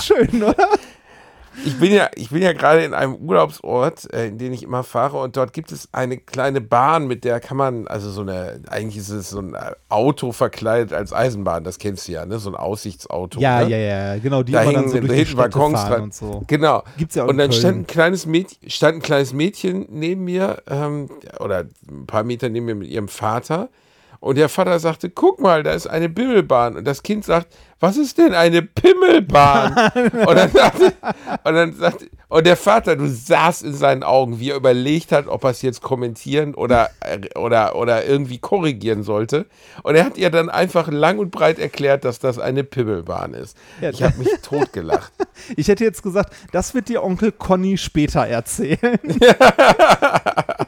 Schön, 0.01 0.43
oder? 0.43 0.69
Ich 1.63 1.79
bin 1.79 1.91
ja, 1.93 2.09
ich 2.15 2.29
bin 2.29 2.41
ja 2.41 2.53
gerade 2.53 2.83
in 2.83 2.93
einem 2.93 3.15
Urlaubsort, 3.15 4.11
äh, 4.13 4.27
in 4.27 4.37
den 4.37 4.53
ich 4.53 4.63
immer 4.63 4.83
fahre, 4.83 5.19
und 5.19 5.37
dort 5.37 5.53
gibt 5.53 5.71
es 5.71 5.89
eine 5.91 6.17
kleine 6.17 6.61
Bahn, 6.61 7.07
mit 7.07 7.23
der 7.23 7.39
kann 7.39 7.57
man, 7.57 7.87
also 7.87 8.11
so 8.11 8.21
eine, 8.21 8.61
eigentlich 8.67 8.97
ist 8.97 9.09
es 9.09 9.29
so 9.29 9.39
ein 9.39 9.53
äh, 9.53 9.71
Auto 9.89 10.31
verkleidet 10.31 10.93
als 10.93 11.13
Eisenbahn, 11.13 11.63
das 11.63 11.79
kennst 11.79 12.07
du 12.07 12.13
ja, 12.13 12.25
ne? 12.25 12.39
So 12.39 12.49
ein 12.49 12.55
Aussichtsauto. 12.55 13.39
Ja, 13.39 13.63
ne? 13.63 13.69
ja, 13.69 13.77
ja, 13.77 14.17
genau, 14.19 14.43
die 14.43 14.51
Da 14.51 14.63
immer 14.63 14.73
dann 14.73 14.81
hängen 14.81 14.91
so 14.91 14.99
durch 14.99 15.11
die 15.11 15.17
hinten 15.17 15.37
Waggons 15.37 15.85
dran. 15.85 16.01
und 16.01 16.13
so. 16.13 16.43
Genau. 16.47 16.83
Gibt's 16.97 17.15
ja 17.15 17.23
auch 17.23 17.27
und 17.29 17.37
dann 17.37 17.51
stand 17.51 17.77
ein 17.77 17.87
kleines 17.87 18.25
Mädchen, 18.25 18.69
stand 18.69 18.97
ein 18.97 19.01
kleines 19.01 19.33
Mädchen 19.33 19.85
neben 19.89 20.23
mir, 20.23 20.63
ähm, 20.67 21.09
oder 21.39 21.65
ein 21.89 22.05
paar 22.05 22.23
Meter 22.23 22.49
neben 22.49 22.65
mir 22.65 22.75
mit 22.75 22.89
ihrem 22.89 23.07
Vater. 23.07 23.69
Und 24.19 24.37
der 24.37 24.49
Vater 24.49 24.79
sagte, 24.79 25.09
guck 25.09 25.39
mal, 25.39 25.63
da 25.63 25.73
ist 25.73 25.87
eine 25.87 26.09
Bimmelbahn. 26.09 26.75
Und 26.75 26.85
das 26.85 27.03
Kind 27.03 27.25
sagt, 27.25 27.47
was 27.79 27.97
ist 27.97 28.17
denn 28.17 28.33
eine 28.33 28.61
Pimmelbahn? 28.61 29.91
und, 29.95 30.35
dann 30.35 30.51
sagte, 30.51 30.93
und 31.43 31.53
dann 31.53 31.73
sagte, 31.73 32.07
und 32.29 32.47
der 32.47 32.57
Vater, 32.57 32.95
du 32.95 33.07
sahst 33.07 33.63
in 33.63 33.73
seinen 33.73 34.03
Augen, 34.03 34.39
wie 34.39 34.49
er 34.49 34.55
überlegt 34.55 35.11
hat, 35.11 35.27
ob 35.27 35.43
er 35.43 35.51
es 35.51 35.61
jetzt 35.61 35.81
kommentieren 35.81 36.55
oder, 36.55 36.89
oder, 37.35 37.75
oder 37.75 38.05
irgendwie 38.05 38.39
korrigieren 38.39 39.03
sollte. 39.03 39.45
Und 39.83 39.95
er 39.95 40.05
hat 40.05 40.17
ihr 40.17 40.29
dann 40.29 40.49
einfach 40.49 40.87
lang 40.87 41.19
und 41.19 41.31
breit 41.31 41.59
erklärt, 41.59 42.03
dass 42.05 42.19
das 42.19 42.39
eine 42.39 42.63
Pimmelbahn 42.63 43.33
ist. 43.33 43.55
Ja. 43.81 43.89
Ich 43.91 44.01
habe 44.01 44.17
mich 44.17 44.29
totgelacht. 44.41 45.13
Ich 45.55 45.67
hätte 45.67 45.83
jetzt 45.83 46.01
gesagt, 46.01 46.33
das 46.51 46.73
wird 46.73 46.89
dir 46.89 47.03
Onkel 47.03 47.31
Conny 47.31 47.77
später 47.77 48.25
erzählen. 48.25 48.99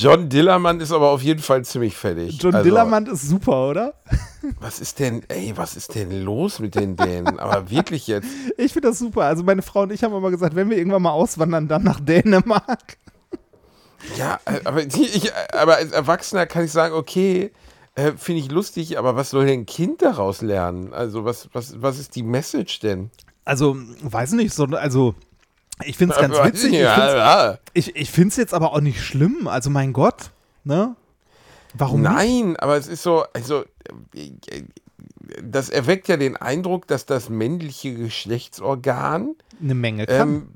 John 0.00 0.28
Dillermann 0.28 0.80
ist 0.80 0.92
aber 0.92 1.10
auf 1.10 1.22
jeden 1.22 1.40
Fall 1.40 1.64
ziemlich 1.64 1.96
fertig. 1.96 2.38
John 2.42 2.54
Also, 2.54 2.68
Dillermand 2.68 3.08
ist 3.08 3.28
super, 3.28 3.68
oder? 3.68 3.94
Was 4.60 4.80
ist 4.80 4.98
denn, 4.98 5.22
ey, 5.28 5.52
was 5.56 5.76
ist 5.76 5.94
denn 5.94 6.22
los 6.22 6.58
mit 6.58 6.74
den 6.74 6.96
Dänen? 6.96 7.38
Aber 7.38 7.70
wirklich 7.70 8.06
jetzt. 8.06 8.26
Ich 8.56 8.72
finde 8.72 8.88
das 8.88 8.98
super. 8.98 9.22
Also 9.24 9.42
meine 9.42 9.62
Frau 9.62 9.82
und 9.82 9.92
ich 9.92 10.02
haben 10.04 10.14
immer 10.14 10.30
gesagt, 10.30 10.54
wenn 10.54 10.70
wir 10.70 10.76
irgendwann 10.78 11.02
mal 11.02 11.10
auswandern, 11.12 11.68
dann 11.68 11.82
nach 11.82 12.00
Dänemark. 12.00 12.96
Ja, 14.16 14.40
äh, 14.46 14.60
aber, 14.64 14.84
die- 14.84 15.04
ich, 15.06 15.30
aber 15.52 15.76
als 15.76 15.92
Erwachsener 15.92 16.46
kann 16.46 16.64
ich 16.64 16.72
sagen, 16.72 16.94
okay, 16.94 17.52
äh, 17.94 18.12
finde 18.16 18.40
ich 18.40 18.50
lustig, 18.50 18.98
aber 18.98 19.16
was 19.16 19.30
soll 19.30 19.46
denn 19.46 19.60
ein 19.60 19.66
Kind 19.66 20.02
daraus 20.02 20.40
lernen? 20.42 20.92
Also, 20.94 21.24
was, 21.24 21.48
was, 21.52 21.80
was 21.82 21.98
ist 21.98 22.16
die 22.16 22.22
Message 22.22 22.80
denn? 22.80 23.10
Also, 23.44 23.76
weiß 24.02 24.32
nicht, 24.32 24.54
so, 24.54 24.64
also 24.64 25.14
ich 25.84 25.96
finde 25.96 26.14
es 26.14 26.20
ganz 26.20 26.36
witzig. 26.44 26.70
nicht, 26.72 26.80
Ich 27.74 27.84
finde 27.84 28.00
es 28.00 28.08
find's 28.10 28.36
jetzt 28.36 28.54
aber 28.54 28.72
auch 28.72 28.80
nicht 28.80 29.02
schlimm. 29.02 29.46
Also 29.48 29.70
mein 29.70 29.92
Gott, 29.92 30.30
ne? 30.64 30.96
Warum 31.74 32.02
nicht? 32.02 32.10
Nein, 32.10 32.56
aber 32.58 32.76
es 32.76 32.88
ist 32.88 33.02
so, 33.02 33.24
also, 33.32 33.64
das 35.42 35.68
erweckt 35.70 36.08
ja 36.08 36.16
den 36.16 36.36
Eindruck, 36.36 36.86
dass 36.86 37.06
das 37.06 37.28
männliche 37.28 37.94
Geschlechtsorgan 37.94 39.34
Eine 39.62 39.74
Menge 39.74 40.06
kann. 40.06 40.28
ähm, 40.28 40.48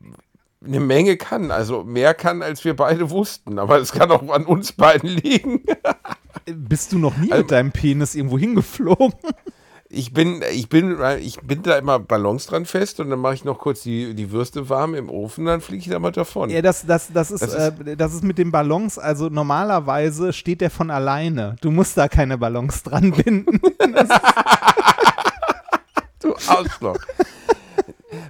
eine 0.64 0.81
Menge 0.81 1.16
kann. 1.16 1.51
Also 1.51 1.85
mehr 1.85 2.14
kann, 2.14 2.43
als 2.43 2.64
wir 2.64 2.75
beide 2.75 3.11
wussten. 3.11 3.59
Aber 3.59 3.79
es 3.79 3.93
kann 3.93 4.11
auch 4.11 4.27
an 4.31 4.47
uns 4.47 4.72
beiden 4.72 5.09
liegen. 5.22 5.62
Bist 6.47 6.93
du 6.93 6.99
noch 6.99 7.16
nie 7.16 7.31
also- 7.31 7.43
mit 7.43 7.51
deinem 7.53 7.70
Penis 7.72 8.14
irgendwo 8.14 8.39
hingeflogen? 8.39 9.12
Ich 9.97 10.12
bin, 10.12 10.42
ich 10.53 10.68
bin, 10.68 10.99
ich 11.20 11.40
bin 11.42 11.62
da 11.62 11.78
immer 11.78 11.99
Ballons 12.01 12.47
dran 12.47 12.66
fest 12.66 12.99
und 13.01 13.11
dann 13.11 13.20
mache 13.20 13.34
ich 13.34 13.45
noch 13.45 13.59
kurz 13.59 13.82
die, 13.82 14.14
die 14.14 14.30
Würste 14.32 14.68
warm 14.68 14.95
im 14.95 15.09
Ofen, 15.09 15.45
dann 15.45 15.61
fliege 15.61 15.82
ich 15.82 15.88
da 15.88 15.99
mal 16.01 16.11
davon. 16.11 16.51
Ja, 16.51 16.62
das, 16.62 16.84
das, 16.84 17.12
das, 17.12 17.30
ist, 17.30 17.42
Das 17.42 17.55
ist- 17.55 17.86
äh, 17.86 17.97
das 17.97 18.12
ist 18.14 18.24
mit 18.24 18.38
den 18.38 18.51
Ballons, 18.51 18.99
also 18.99 19.28
normalerweise 19.28 20.32
steht 20.32 20.61
der 20.61 20.70
von 20.70 20.90
alleine. 20.90 21.55
Du 21.61 21.70
musst 21.70 21.97
da 21.97 22.09
keine 22.09 22.38
Ballons 22.38 22.82
dran 22.82 23.12
binden. 23.12 23.61
Du 26.20 26.34
Arschloch. 26.49 26.97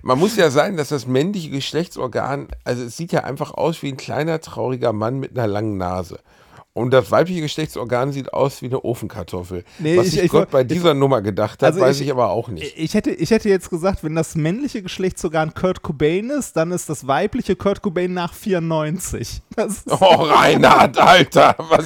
Man 0.02 0.18
muss 0.18 0.36
ja 0.36 0.50
sagen, 0.50 0.76
dass 0.76 0.88
das 0.88 1.06
männliche 1.06 1.50
Geschlechtsorgan, 1.50 2.48
also 2.64 2.82
es 2.84 2.96
sieht 2.96 3.12
ja 3.12 3.20
einfach 3.24 3.52
aus 3.54 3.82
wie 3.82 3.88
ein 3.88 3.96
kleiner, 3.96 4.40
trauriger 4.40 4.92
Mann 4.92 5.20
mit 5.20 5.30
einer 5.38 5.46
langen 5.46 5.76
Nase. 5.78 6.18
Und 6.76 6.90
das 6.90 7.12
weibliche 7.12 7.40
Geschlechtsorgan 7.40 8.10
sieht 8.10 8.32
aus 8.32 8.60
wie 8.60 8.66
eine 8.66 8.84
Ofenkartoffel. 8.84 9.62
Nee, 9.78 9.96
Was 9.96 10.06
ich- 10.08 10.12
sich 10.14 10.22
ich 10.24 10.30
Gott 10.32 10.40
woll- 10.52 10.60
bei 10.62 10.64
dieser 10.64 10.92
Nummer 10.92 11.22
gedacht 11.22 11.62
hat, 11.62 11.68
Also 11.68 11.80
weiß 11.80 12.00
ich- 12.00 12.06
ich, 12.06 12.12
aber 12.12 12.30
auch 12.30 12.48
nicht. 12.48 12.76
Ich 12.76 12.94
hätte, 12.94 13.12
ich 13.12 13.30
hätte 13.30 13.48
jetzt 13.48 13.70
gesagt, 13.70 14.02
wenn 14.02 14.16
das 14.16 14.34
männliche 14.34 14.82
Geschlechtsorgan 14.82 15.54
Kurt 15.54 15.82
Cobain 15.82 16.30
ist, 16.30 16.56
dann 16.56 16.72
ist 16.72 16.88
das 16.90 17.06
weibliche 17.06 17.54
Kurt 17.54 17.80
Cobain 17.80 18.12
nach 18.12 18.34
94. 18.34 19.40
Das 19.56 19.72
ist, 19.78 19.90
Oh, 19.92 20.04
Reinhard, 20.04 20.98
Alter. 20.98 21.54
Was? 21.58 21.84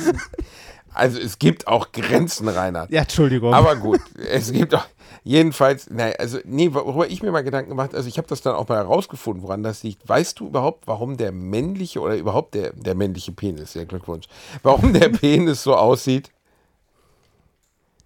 Also 0.94 1.18
es 1.20 1.38
gibt 1.38 1.68
auch 1.68 1.92
Grenzen, 1.92 2.48
Reinhard. 2.48 2.90
ja, 2.90 3.02
Entschuldigung. 3.02 3.52
Aber 3.52 3.76
gut, 3.76 4.00
es 4.30 4.50
gibt 4.50 4.74
auch. 4.74 4.86
Jedenfalls, 5.28 5.90
nein, 5.90 6.14
also, 6.18 6.38
nee, 6.44 6.72
worüber 6.72 7.06
ich 7.06 7.22
mir 7.22 7.30
mal 7.30 7.42
Gedanken 7.42 7.68
gemacht 7.68 7.94
also 7.94 8.08
ich 8.08 8.16
habe 8.16 8.26
das 8.26 8.40
dann 8.40 8.54
auch 8.54 8.66
mal 8.66 8.78
herausgefunden, 8.78 9.42
woran 9.42 9.62
das 9.62 9.82
liegt. 9.82 10.08
Weißt 10.08 10.40
du 10.40 10.46
überhaupt, 10.46 10.86
warum 10.86 11.18
der 11.18 11.32
männliche 11.32 12.00
oder 12.00 12.16
überhaupt 12.16 12.54
der, 12.54 12.72
der 12.72 12.94
männliche 12.94 13.32
Penis, 13.32 13.74
ja 13.74 13.84
Glückwunsch, 13.84 14.26
warum 14.62 14.94
der 14.94 15.08
Penis 15.10 15.62
so 15.62 15.76
aussieht, 15.76 16.30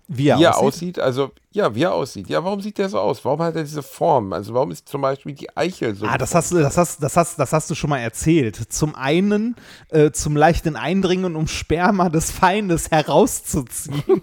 wie 0.09 0.31
er 0.31 0.39
wie 0.41 0.43
er 0.43 0.59
aussieht. 0.59 0.99
aussieht? 0.99 0.99
Also, 0.99 1.31
ja, 1.53 1.73
wie 1.77 1.85
er 1.85 1.95
aussieht. 1.95 2.29
Ja, 2.29 2.43
warum 2.43 2.61
sieht 2.61 2.77
der 2.79 2.89
so 2.89 2.99
aus? 2.99 3.25
Warum 3.25 3.41
hat 3.41 3.55
er 3.55 3.63
diese 3.63 3.85
Form? 3.85 4.33
Also, 4.33 4.53
warum 4.53 4.73
ist 4.73 4.89
zum 4.89 5.03
Beispiel 5.03 5.33
die 5.33 5.57
Eichel 5.57 5.95
so? 5.95 6.07
Ah, 6.07 6.19
das 6.19 6.35
hast, 6.35 6.51
du, 6.51 6.59
das, 6.59 6.77
hast, 6.77 7.01
das, 7.01 7.17
hast, 7.17 7.39
das 7.39 7.53
hast 7.53 7.71
du 7.71 7.77
schon 7.77 7.91
mal 7.91 8.01
erzählt. 8.01 8.57
Zum 8.57 8.97
einen 8.97 9.55
äh, 9.91 10.11
zum 10.11 10.37
leichten 10.37 10.75
Eindringen, 10.75 11.37
um 11.37 11.47
Sperma 11.47 12.09
des 12.09 12.33
Feindes 12.33 12.91
herauszuziehen. 12.91 14.03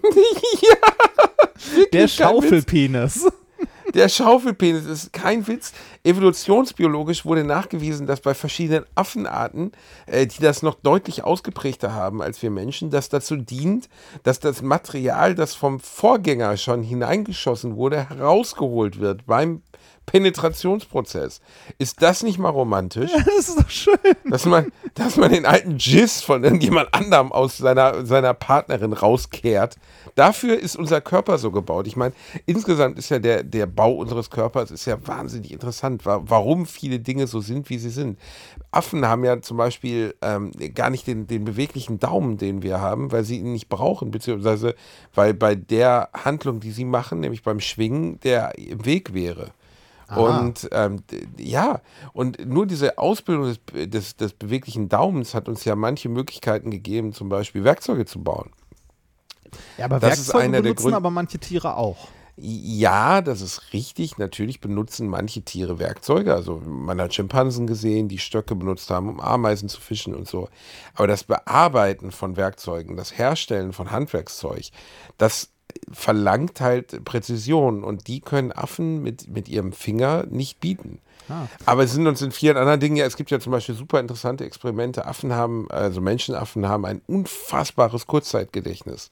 Der 0.60 1.29
Witz. 1.74 1.90
Schaufelpenis. 2.08 3.26
der 3.94 4.08
Schaufelpenis 4.08 4.84
ist 4.84 5.12
kein 5.12 5.46
Witz. 5.46 5.72
Evolutionsbiologisch 6.04 7.24
wurde 7.24 7.44
nachgewiesen, 7.44 8.06
dass 8.06 8.20
bei 8.20 8.34
verschiedenen 8.34 8.84
Affenarten, 8.94 9.72
äh, 10.06 10.26
die 10.26 10.40
das 10.40 10.62
noch 10.62 10.74
deutlich 10.74 11.24
ausgeprägter 11.24 11.92
haben 11.92 12.22
als 12.22 12.42
wir 12.42 12.50
Menschen, 12.50 12.90
das 12.90 13.08
dazu 13.08 13.36
dient, 13.36 13.88
dass 14.22 14.40
das 14.40 14.62
Material, 14.62 15.34
das 15.34 15.54
vom 15.54 15.80
Vorgänger 15.80 16.56
schon 16.56 16.82
hineingeschossen 16.82 17.76
wurde, 17.76 18.08
herausgeholt 18.08 19.00
wird 19.00 19.26
beim 19.26 19.62
Penetrationsprozess. 20.10 21.40
Ist 21.78 22.02
das 22.02 22.22
nicht 22.22 22.38
mal 22.38 22.50
romantisch? 22.50 23.10
Ja, 23.20 23.24
das 23.24 23.48
ist 23.48 23.58
doch 23.58 23.70
schön. 23.70 23.96
Dass 24.24 24.46
man, 24.46 24.72
dass 24.94 25.16
man 25.16 25.32
den 25.32 25.44
alten 25.44 25.76
Giss 25.76 26.22
von 26.22 26.44
irgendjemand 26.44 26.94
anderem 26.94 27.32
aus 27.32 27.58
seiner, 27.58 28.06
seiner 28.06 28.34
Partnerin 28.34 28.92
rauskehrt. 28.92 29.76
Dafür 30.14 30.58
ist 30.58 30.76
unser 30.76 31.00
Körper 31.00 31.38
so 31.38 31.50
gebaut. 31.50 31.86
Ich 31.86 31.96
meine, 31.96 32.14
insgesamt 32.46 32.98
ist 32.98 33.10
ja 33.10 33.18
der, 33.18 33.42
der 33.42 33.66
Bau 33.66 33.94
unseres 33.94 34.30
Körpers 34.30 34.70
ist 34.70 34.84
ja 34.86 34.96
wahnsinnig 35.06 35.52
interessant, 35.52 36.02
warum 36.04 36.66
viele 36.66 37.00
Dinge 37.00 37.26
so 37.26 37.40
sind, 37.40 37.68
wie 37.68 37.78
sie 37.78 37.90
sind. 37.90 38.18
Affen 38.70 39.06
haben 39.06 39.24
ja 39.24 39.40
zum 39.42 39.56
Beispiel 39.56 40.14
ähm, 40.22 40.52
gar 40.74 40.90
nicht 40.90 41.06
den, 41.06 41.26
den 41.26 41.44
beweglichen 41.44 41.98
Daumen, 41.98 42.38
den 42.38 42.62
wir 42.62 42.80
haben, 42.80 43.12
weil 43.12 43.24
sie 43.24 43.38
ihn 43.38 43.52
nicht 43.52 43.68
brauchen, 43.68 44.10
beziehungsweise 44.10 44.74
weil 45.14 45.34
bei 45.34 45.54
der 45.54 46.10
Handlung, 46.14 46.60
die 46.60 46.70
sie 46.70 46.84
machen, 46.84 47.20
nämlich 47.20 47.42
beim 47.42 47.60
Schwingen, 47.60 48.20
der 48.20 48.56
im 48.58 48.84
Weg 48.84 49.12
wäre. 49.12 49.52
Und 50.16 50.68
ähm, 50.72 51.02
ja, 51.38 51.80
und 52.12 52.44
nur 52.46 52.66
diese 52.66 52.98
Ausbildung 52.98 53.44
des, 53.46 53.90
des, 53.90 54.16
des 54.16 54.32
beweglichen 54.32 54.88
Daumens 54.88 55.34
hat 55.34 55.48
uns 55.48 55.64
ja 55.64 55.76
manche 55.76 56.08
Möglichkeiten 56.08 56.70
gegeben, 56.70 57.12
zum 57.12 57.28
Beispiel 57.28 57.64
Werkzeuge 57.64 58.06
zu 58.06 58.22
bauen. 58.22 58.50
Ja, 59.78 59.86
aber 59.86 60.00
das 60.00 60.18
Werkzeuge 60.32 60.56
ist 60.56 60.62
benutzen 60.62 60.82
Grund 60.82 60.94
aber 60.94 61.10
manche 61.10 61.38
Tiere 61.38 61.76
auch. 61.76 62.08
Ja, 62.42 63.20
das 63.20 63.42
ist 63.42 63.74
richtig. 63.74 64.16
Natürlich 64.16 64.60
benutzen 64.60 65.08
manche 65.08 65.42
Tiere 65.42 65.78
Werkzeuge. 65.78 66.34
Also 66.34 66.56
man 66.64 66.98
hat 66.98 67.12
Schimpansen 67.12 67.66
gesehen, 67.66 68.08
die 68.08 68.18
Stöcke 68.18 68.54
benutzt 68.54 68.88
haben, 68.88 69.10
um 69.10 69.20
Ameisen 69.20 69.68
zu 69.68 69.78
fischen 69.78 70.14
und 70.14 70.26
so. 70.26 70.48
Aber 70.94 71.06
das 71.06 71.24
Bearbeiten 71.24 72.12
von 72.12 72.36
Werkzeugen, 72.36 72.96
das 72.96 73.18
Herstellen 73.18 73.74
von 73.74 73.90
Handwerkszeug, 73.90 74.70
das 75.18 75.50
verlangt 75.90 76.60
halt 76.60 77.04
Präzision 77.04 77.84
und 77.84 78.08
die 78.08 78.20
können 78.20 78.52
Affen 78.52 79.02
mit, 79.02 79.28
mit 79.28 79.48
ihrem 79.48 79.72
Finger 79.72 80.24
nicht 80.28 80.60
bieten. 80.60 81.00
Ah. 81.28 81.46
Aber 81.66 81.84
es 81.84 81.92
sind 81.92 82.06
uns 82.06 82.22
in 82.22 82.32
vielen 82.32 82.56
anderen 82.56 82.80
Dingen 82.80 82.96
ja, 82.96 83.06
es 83.06 83.16
gibt 83.16 83.30
ja 83.30 83.40
zum 83.40 83.52
Beispiel 83.52 83.74
super 83.74 84.00
interessante 84.00 84.44
Experimente. 84.44 85.06
Affen 85.06 85.32
haben, 85.32 85.70
also 85.70 86.00
Menschenaffen 86.00 86.68
haben 86.68 86.84
ein 86.84 87.00
unfassbares 87.06 88.06
Kurzzeitgedächtnis. 88.06 89.10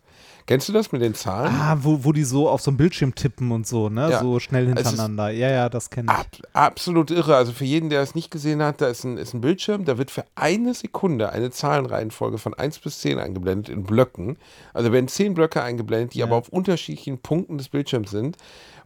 Kennst 0.49 0.67
du 0.67 0.73
das 0.73 0.93
mit 0.93 1.03
den 1.03 1.15
Zahlen? 1.15 1.55
Ah, 1.55 1.77
wo, 1.83 2.05
wo 2.05 2.13
die 2.13 2.25
so 2.25 2.49
auf 2.49 2.63
so 2.63 2.71
einem 2.71 2.79
Bildschirm 2.79 3.15
tippen 3.15 3.53
und 3.53 3.67
so, 3.67 3.91
ne? 3.91 4.09
Ja. 4.11 4.21
So 4.21 4.41
schnell 4.41 4.65
hintereinander. 4.65 5.29
Ja, 5.29 5.51
ja, 5.51 5.69
das 5.69 5.91
kenne 5.91 6.11
ich. 6.11 6.19
Ab, 6.19 6.27
absolut 6.55 7.11
irre. 7.11 7.37
Also 7.37 7.53
für 7.53 7.67
jeden, 7.67 7.91
der 7.91 8.01
es 8.01 8.15
nicht 8.15 8.31
gesehen 8.31 8.63
hat, 8.63 8.81
da 8.81 8.87
ist 8.87 9.05
ein, 9.05 9.19
ist 9.19 9.35
ein 9.35 9.43
Bildschirm, 9.43 9.85
da 9.85 9.99
wird 9.99 10.11
für 10.11 10.25
eine 10.37 10.73
Sekunde 10.73 11.33
eine 11.33 11.51
Zahlenreihenfolge 11.51 12.39
von 12.39 12.55
1 12.55 12.79
bis 12.79 13.01
10 13.01 13.19
eingeblendet 13.19 13.69
in 13.69 13.85
Blöcken. 13.85 14.39
Also 14.73 14.91
werden 14.91 15.09
10 15.09 15.35
Blöcke 15.35 15.63
eingeblendet, 15.63 16.15
die 16.15 16.21
ja. 16.21 16.25
aber 16.25 16.37
auf 16.37 16.49
unterschiedlichen 16.49 17.19
Punkten 17.19 17.59
des 17.59 17.69
Bildschirms 17.69 18.11
sind. 18.11 18.39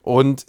Und 0.03 0.47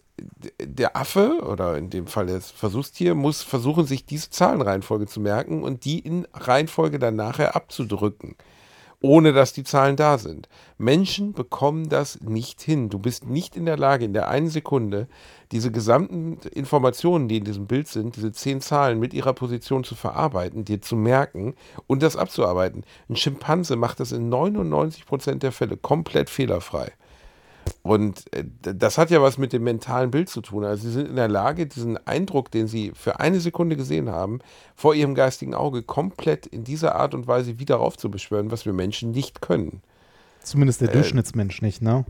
der 0.59 0.97
Affe, 0.97 1.43
oder 1.43 1.78
in 1.78 1.91
dem 1.91 2.07
Fall 2.07 2.26
das 2.26 2.49
Versuchstier, 2.49 3.14
muss 3.14 3.43
versuchen, 3.43 3.86
sich 3.86 4.07
diese 4.07 4.32
Zahlenreihenfolge 4.32 5.05
zu 5.05 5.20
merken 5.20 5.61
und 5.61 5.86
die 5.86 5.99
in 5.99 6.26
Reihenfolge 6.34 6.97
dann 6.97 7.16
nachher 7.16 7.55
abzudrücken 7.55 8.36
ohne 9.03 9.33
dass 9.33 9.51
die 9.51 9.65
Zahlen 9.65 9.97
da 9.97 10.17
sind. 10.17 10.47
Menschen 10.77 11.33
bekommen 11.33 11.89
das 11.89 12.21
nicht 12.21 12.61
hin. 12.61 12.89
Du 12.89 12.99
bist 12.99 13.25
nicht 13.27 13.57
in 13.57 13.65
der 13.65 13.77
Lage, 13.77 14.05
in 14.05 14.13
der 14.13 14.29
einen 14.29 14.47
Sekunde 14.47 15.07
diese 15.51 15.71
gesamten 15.71 16.37
Informationen, 16.53 17.27
die 17.27 17.37
in 17.37 17.43
diesem 17.43 17.67
Bild 17.67 17.89
sind, 17.89 18.15
diese 18.15 18.31
zehn 18.31 18.61
Zahlen 18.61 18.99
mit 18.99 19.13
ihrer 19.13 19.33
Position 19.33 19.83
zu 19.83 19.95
verarbeiten, 19.95 20.63
dir 20.63 20.81
zu 20.81 20.95
merken 20.95 21.53
und 21.85 22.01
das 22.01 22.15
abzuarbeiten. 22.15 22.85
Ein 23.09 23.17
Schimpanse 23.17 23.75
macht 23.75 23.99
das 23.99 24.13
in 24.13 24.29
99 24.29 25.05
Prozent 25.05 25.43
der 25.43 25.51
Fälle 25.51 25.75
komplett 25.75 26.29
fehlerfrei. 26.29 26.93
Und 27.82 28.34
äh, 28.34 28.45
das 28.61 28.97
hat 28.97 29.09
ja 29.09 29.22
was 29.22 29.38
mit 29.38 29.53
dem 29.53 29.64
mentalen 29.64 30.11
Bild 30.11 30.30
zu 30.30 30.41
tun. 30.41 30.64
Also 30.64 30.88
sie 30.88 30.93
sind 30.93 31.09
in 31.09 31.16
der 31.16 31.28
Lage, 31.28 31.68
diesen 31.68 31.97
Eindruck, 32.07 32.49
den 32.51 32.68
sie 32.68 32.91
für 32.95 33.20
eine 33.20 33.39
Sekunde 33.39 33.76
gesehen 33.76 34.09
haben, 34.09 34.39
vor 34.76 34.95
ihrem 34.95 35.16
geistigen 35.16 35.53
Auge 35.53 35.84
komplett 35.84 36.45
in 36.45 36.64
dieser 36.64 36.95
Art 36.95 37.14
und 37.14 37.28
Weise 37.28 37.59
wieder 37.59 37.80
aufzubeschwören, 37.80 38.51
was 38.51 38.66
wir 38.66 38.74
Menschen 38.74 39.11
nicht 39.11 39.41
können. 39.41 39.82
Zumindest 40.41 40.82
der 40.82 40.89
äh, 40.89 40.93
Durchschnittsmensch 40.93 41.61
nicht, 41.61 41.82
ne? 41.82 42.05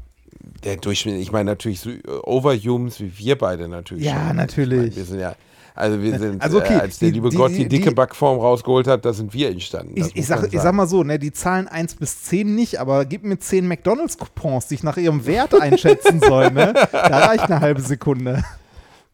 Der 0.63 0.77
Durchschnitt, 0.77 1.21
ich 1.21 1.31
meine 1.31 1.51
natürlich 1.51 1.79
so 1.79 1.91
Overhumans 2.23 2.99
wie 2.99 3.17
wir 3.17 3.37
beide 3.37 3.67
natürlich. 3.67 4.05
Ja, 4.05 4.27
schon. 4.27 4.37
natürlich. 4.37 4.79
Meine, 4.79 4.95
wir 4.95 5.05
sind 5.05 5.19
ja 5.19 5.35
also 5.75 6.01
wir 6.01 6.19
sind, 6.19 6.41
also 6.41 6.59
okay, 6.59 6.75
äh, 6.75 6.81
als 6.81 6.99
der 6.99 7.09
die, 7.09 7.15
liebe 7.15 7.29
die, 7.29 7.37
Gott 7.37 7.51
die, 7.51 7.67
die 7.67 7.67
dicke 7.67 7.91
Backform 7.91 8.39
rausgeholt 8.39 8.87
hat, 8.87 9.05
da 9.05 9.13
sind 9.13 9.33
wir 9.33 9.49
entstanden. 9.49 9.93
Ich, 9.95 10.15
ich, 10.15 10.27
sag, 10.27 10.53
ich 10.53 10.59
sag 10.59 10.73
mal 10.73 10.87
so, 10.87 11.03
ne, 11.03 11.17
die 11.17 11.31
Zahlen 11.31 11.67
1 11.67 11.95
bis 11.95 12.23
10 12.23 12.53
nicht, 12.53 12.79
aber 12.79 13.05
gib 13.05 13.23
mir 13.23 13.39
10 13.39 13.67
McDonalds-Coupons, 13.67 14.67
die 14.67 14.75
ich 14.75 14.83
nach 14.83 14.97
ihrem 14.97 15.25
Wert 15.25 15.53
einschätzen 15.59 16.19
soll, 16.19 16.51
ne? 16.51 16.73
Da 16.91 17.25
reicht 17.25 17.45
eine 17.45 17.59
halbe 17.59 17.81
Sekunde. 17.81 18.43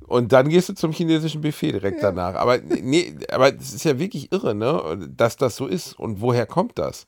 Und 0.10 0.34
dann 0.34 0.50
gehst 0.50 0.68
du 0.68 0.74
zum 0.74 0.92
chinesischen 0.92 1.42
Buffet 1.42 1.72
direkt 1.72 2.02
ja. 2.02 2.12
danach. 2.12 2.34
Aber 2.36 2.58
nee, 2.58 3.14
aber 3.32 3.56
es 3.56 3.74
ist 3.74 3.86
ja 3.86 4.00
wirklich 4.00 4.32
irre, 4.32 4.56
ne, 4.56 5.08
dass 5.16 5.38
das 5.38 5.56
so 5.56 5.68
ist. 5.68 5.98
Und 6.00 6.20
woher 6.20 6.46
kommt 6.48 6.80
das? 6.80 7.06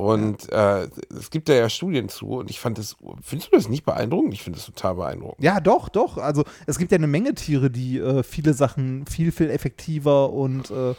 Und 0.00 0.50
äh, 0.50 0.88
es 1.14 1.28
gibt 1.28 1.50
da 1.50 1.52
ja 1.52 1.68
Studien 1.68 2.08
zu 2.08 2.28
und 2.28 2.48
ich 2.48 2.58
fand 2.58 2.78
das, 2.78 2.96
findest 3.20 3.52
du 3.52 3.56
das 3.56 3.68
nicht 3.68 3.84
beeindruckend? 3.84 4.32
Ich 4.32 4.42
finde 4.42 4.58
das 4.58 4.64
total 4.64 4.94
beeindruckend. 4.94 5.44
Ja, 5.44 5.60
doch, 5.60 5.90
doch. 5.90 6.16
Also 6.16 6.44
es 6.66 6.78
gibt 6.78 6.90
ja 6.90 6.96
eine 6.96 7.06
Menge 7.06 7.34
Tiere, 7.34 7.70
die 7.70 7.98
äh, 7.98 8.22
viele 8.22 8.54
Sachen 8.54 9.04
viel, 9.04 9.30
viel 9.30 9.50
effektiver 9.50 10.32
und 10.32 10.70
äh, 10.70 10.92
äh 10.92 10.94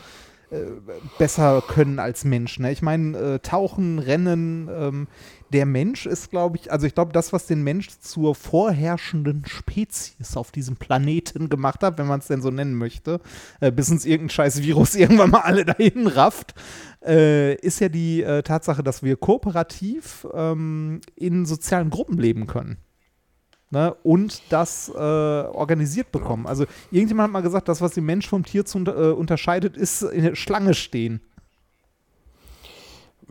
besser 1.17 1.63
können 1.67 1.97
als 1.97 2.25
Menschen. 2.25 2.61
Ne? 2.61 2.71
Ich 2.71 2.83
meine, 2.83 3.17
äh, 3.17 3.39
Tauchen, 3.39 3.97
Rennen, 3.97 4.69
ähm, 4.71 5.07
der 5.53 5.65
Mensch 5.65 6.05
ist, 6.05 6.29
glaube 6.29 6.57
ich, 6.57 6.71
also 6.71 6.87
ich 6.87 6.95
glaube, 6.95 7.11
das, 7.11 7.33
was 7.33 7.45
den 7.45 7.63
Mensch 7.63 7.89
zur 7.99 8.35
vorherrschenden 8.35 9.43
Spezies 9.45 10.37
auf 10.37 10.51
diesem 10.51 10.77
Planeten 10.77 11.49
gemacht 11.49 11.83
hat, 11.83 11.97
wenn 11.97 12.07
man 12.07 12.19
es 12.19 12.27
denn 12.27 12.41
so 12.41 12.51
nennen 12.51 12.75
möchte, 12.75 13.19
äh, 13.59 13.71
bis 13.71 13.91
uns 13.91 14.05
irgendein 14.05 14.29
scheiß 14.29 14.61
Virus 14.61 14.95
irgendwann 14.95 15.31
mal 15.31 15.41
alle 15.41 15.65
dahin 15.65 16.07
rafft, 16.07 16.55
äh, 17.05 17.55
ist 17.55 17.81
ja 17.81 17.89
die 17.89 18.23
äh, 18.23 18.43
Tatsache, 18.43 18.83
dass 18.83 19.03
wir 19.03 19.17
kooperativ 19.17 20.25
ähm, 20.33 21.01
in 21.15 21.45
sozialen 21.45 21.89
Gruppen 21.89 22.17
leben 22.17 22.47
können. 22.47 22.77
Ne, 23.73 23.93
und 24.03 24.41
das 24.49 24.89
äh, 24.89 24.99
organisiert 24.99 26.11
bekommen. 26.11 26.45
Also 26.45 26.65
irgendjemand 26.91 27.27
hat 27.27 27.31
mal 27.31 27.41
gesagt, 27.41 27.69
das, 27.69 27.79
was 27.79 27.93
den 27.93 28.03
Mensch 28.03 28.27
vom 28.27 28.43
Tier 28.43 28.65
zu, 28.65 28.79
äh, 28.79 29.13
unterscheidet, 29.13 29.77
ist 29.77 30.01
in 30.01 30.23
der 30.23 30.35
Schlange 30.35 30.73
stehen. 30.73 31.21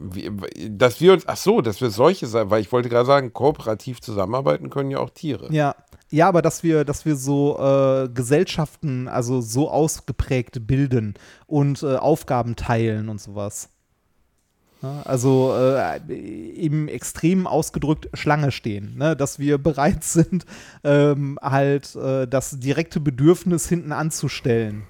Wie, 0.03 0.31
dass 0.71 1.01
wir 1.03 1.13
uns, 1.13 1.29
ach 1.29 1.37
so, 1.37 1.61
dass 1.61 1.83
wir 1.83 1.91
solche 1.91 2.27
sein, 2.27 2.49
weil 2.51 2.63
ich 2.63 2.73
wollte 2.73 2.89
gerade 2.89 3.07
sagen, 3.07 3.35
kooperativ 3.35 4.01
zusammenarbeiten 4.01 4.71
können 4.71 4.91
ja 4.91 4.99
auch 4.99 5.11
Tiere. 5.11 5.53
Ja, 5.53 5.75
ja, 6.09 6.27
aber 6.27 6.41
dass 6.41 6.63
wir, 6.63 6.85
dass 6.85 7.05
wir 7.05 7.17
so 7.17 7.59
äh, 7.59 8.09
Gesellschaften, 8.09 9.09
also 9.09 9.41
so 9.41 9.71
ausgeprägt 9.71 10.67
bilden 10.67 11.15
und 11.47 11.83
äh, 11.83 11.97
Aufgaben 11.97 12.57
teilen 12.57 13.11
und 13.11 13.21
sowas. 13.21 13.69
Ja, 14.83 15.03
also 15.03 15.55
äh, 15.55 15.99
im 16.55 16.89
Extrem 16.89 17.47
ausgedrückt 17.47 18.09
Schlange 18.15 18.51
stehen, 18.51 18.97
ne? 18.97 19.15
dass 19.15 19.39
wir 19.39 19.59
bereit 19.59 20.03
sind, 20.05 20.47
ähm, 20.83 21.39
halt 21.43 21.95
äh, 21.95 22.27
das 22.27 22.59
direkte 22.59 23.01
Bedürfnis 23.01 23.69
hinten 23.69 23.93
anzustellen. 23.93 24.85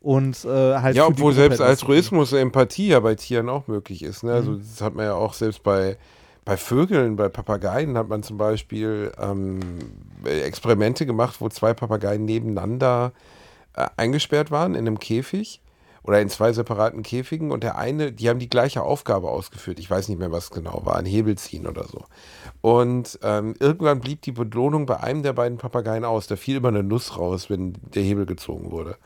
Und 0.00 0.44
äh, 0.44 0.48
halt. 0.48 0.96
Ja, 0.96 1.06
obwohl 1.06 1.32
selbst 1.32 1.60
Altruismus, 1.60 2.32
Empathie 2.32 2.88
ja 2.88 3.00
bei 3.00 3.14
Tieren 3.14 3.48
auch 3.48 3.66
möglich 3.66 4.02
ist. 4.02 4.22
Ne? 4.22 4.32
Also, 4.32 4.52
mhm. 4.52 4.60
das 4.60 4.80
hat 4.80 4.94
man 4.94 5.06
ja 5.06 5.14
auch 5.14 5.34
selbst 5.34 5.62
bei 5.62 5.96
bei 6.48 6.56
Vögeln, 6.56 7.16
bei 7.16 7.28
Papageien 7.28 7.98
hat 7.98 8.08
man 8.08 8.22
zum 8.22 8.38
Beispiel 8.38 9.12
ähm, 9.20 9.60
Experimente 10.24 11.04
gemacht, 11.04 11.42
wo 11.42 11.50
zwei 11.50 11.74
Papageien 11.74 12.24
nebeneinander 12.24 13.12
äh, 13.74 13.86
eingesperrt 13.98 14.50
waren 14.50 14.74
in 14.74 14.86
einem 14.86 14.98
Käfig 14.98 15.60
oder 16.04 16.22
in 16.22 16.30
zwei 16.30 16.54
separaten 16.54 17.02
Käfigen 17.02 17.50
und 17.50 17.64
der 17.64 17.76
eine, 17.76 18.12
die 18.12 18.30
haben 18.30 18.38
die 18.38 18.48
gleiche 18.48 18.82
Aufgabe 18.82 19.28
ausgeführt. 19.28 19.78
Ich 19.78 19.90
weiß 19.90 20.08
nicht 20.08 20.18
mehr, 20.18 20.32
was 20.32 20.50
genau 20.50 20.86
war, 20.86 20.96
ein 20.96 21.04
Hebel 21.04 21.36
ziehen 21.36 21.66
oder 21.66 21.84
so. 21.84 22.06
Und 22.62 23.18
ähm, 23.22 23.54
irgendwann 23.60 24.00
blieb 24.00 24.22
die 24.22 24.32
Belohnung 24.32 24.86
bei 24.86 25.00
einem 25.00 25.22
der 25.22 25.34
beiden 25.34 25.58
Papageien 25.58 26.06
aus. 26.06 26.28
Da 26.28 26.36
fiel 26.36 26.56
immer 26.56 26.68
eine 26.68 26.82
Nuss 26.82 27.18
raus, 27.18 27.50
wenn 27.50 27.74
der 27.94 28.02
Hebel 28.02 28.24
gezogen 28.24 28.70
wurde. 28.70 28.96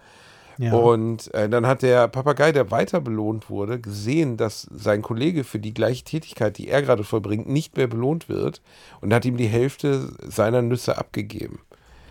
Ja. 0.59 0.75
Und 0.75 1.33
äh, 1.35 1.49
dann 1.49 1.67
hat 1.67 1.83
der 1.83 2.09
Papagei, 2.09 2.53
der 2.53 2.71
weiter 2.71 3.01
belohnt 3.01 3.51
wurde, 3.51 3.81
gesehen, 3.81 4.37
dass 4.37 4.63
sein 4.63 5.03
Kollege 5.03 5.45
für 5.45 5.59
die 5.59 5.75
gleiche 5.75 6.05
Tätigkeit, 6.05 6.59
die 6.59 6.69
er 6.69 6.83
gerade 6.83 7.05
vollbringt, 7.05 7.49
nicht 7.49 7.77
mehr 7.77 7.87
belohnt 7.87 8.29
wird 8.29 8.63
und 9.01 9.13
hat 9.13 9.25
ihm 9.25 9.37
die 9.37 9.47
Hälfte 9.47 10.13
seiner 10.23 10.63
Nüsse 10.63 10.99
abgegeben. 10.99 11.61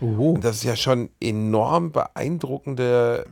Und 0.00 0.44
das 0.44 0.56
ist 0.56 0.64
ja 0.64 0.74
schon 0.74 1.10
enorm 1.20 1.92
beeindruckende 1.92 3.24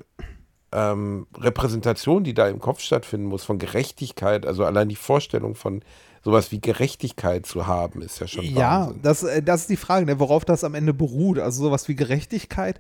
ähm, 0.73 1.27
Repräsentation, 1.37 2.23
die 2.23 2.35
da 2.35 2.49
im 2.49 2.61
Kopf 2.61 2.81
stattfinden 2.81 3.27
muss, 3.27 3.43
von 3.43 3.59
Gerechtigkeit, 3.59 4.47
also 4.47 4.65
allein 4.65 4.89
die 4.89 4.97
Vorstellung 4.97 5.57
von 5.57 5.83
sowas 6.23 6.53
wie 6.53 6.61
Gerechtigkeit 6.61 7.47
zu 7.47 7.67
haben, 7.67 8.03
ist 8.03 8.21
ja 8.21 8.29
schon 8.29 8.45
Ja, 8.45 8.83
Wahnsinn. 8.87 9.03
das, 9.03 9.23
äh, 9.23 9.43
das 9.43 9.63
ist 9.63 9.71
die 9.71 9.77
Frage, 9.77 10.07
ne, 10.07 10.21
worauf 10.21 10.45
das 10.45 10.65
am 10.65 10.75
Ende 10.75 10.93
beruht. 10.95 11.39
Also 11.39 11.65
sowas 11.65 11.89
wie 11.89 11.97
Gerechtigkeit 11.97 12.79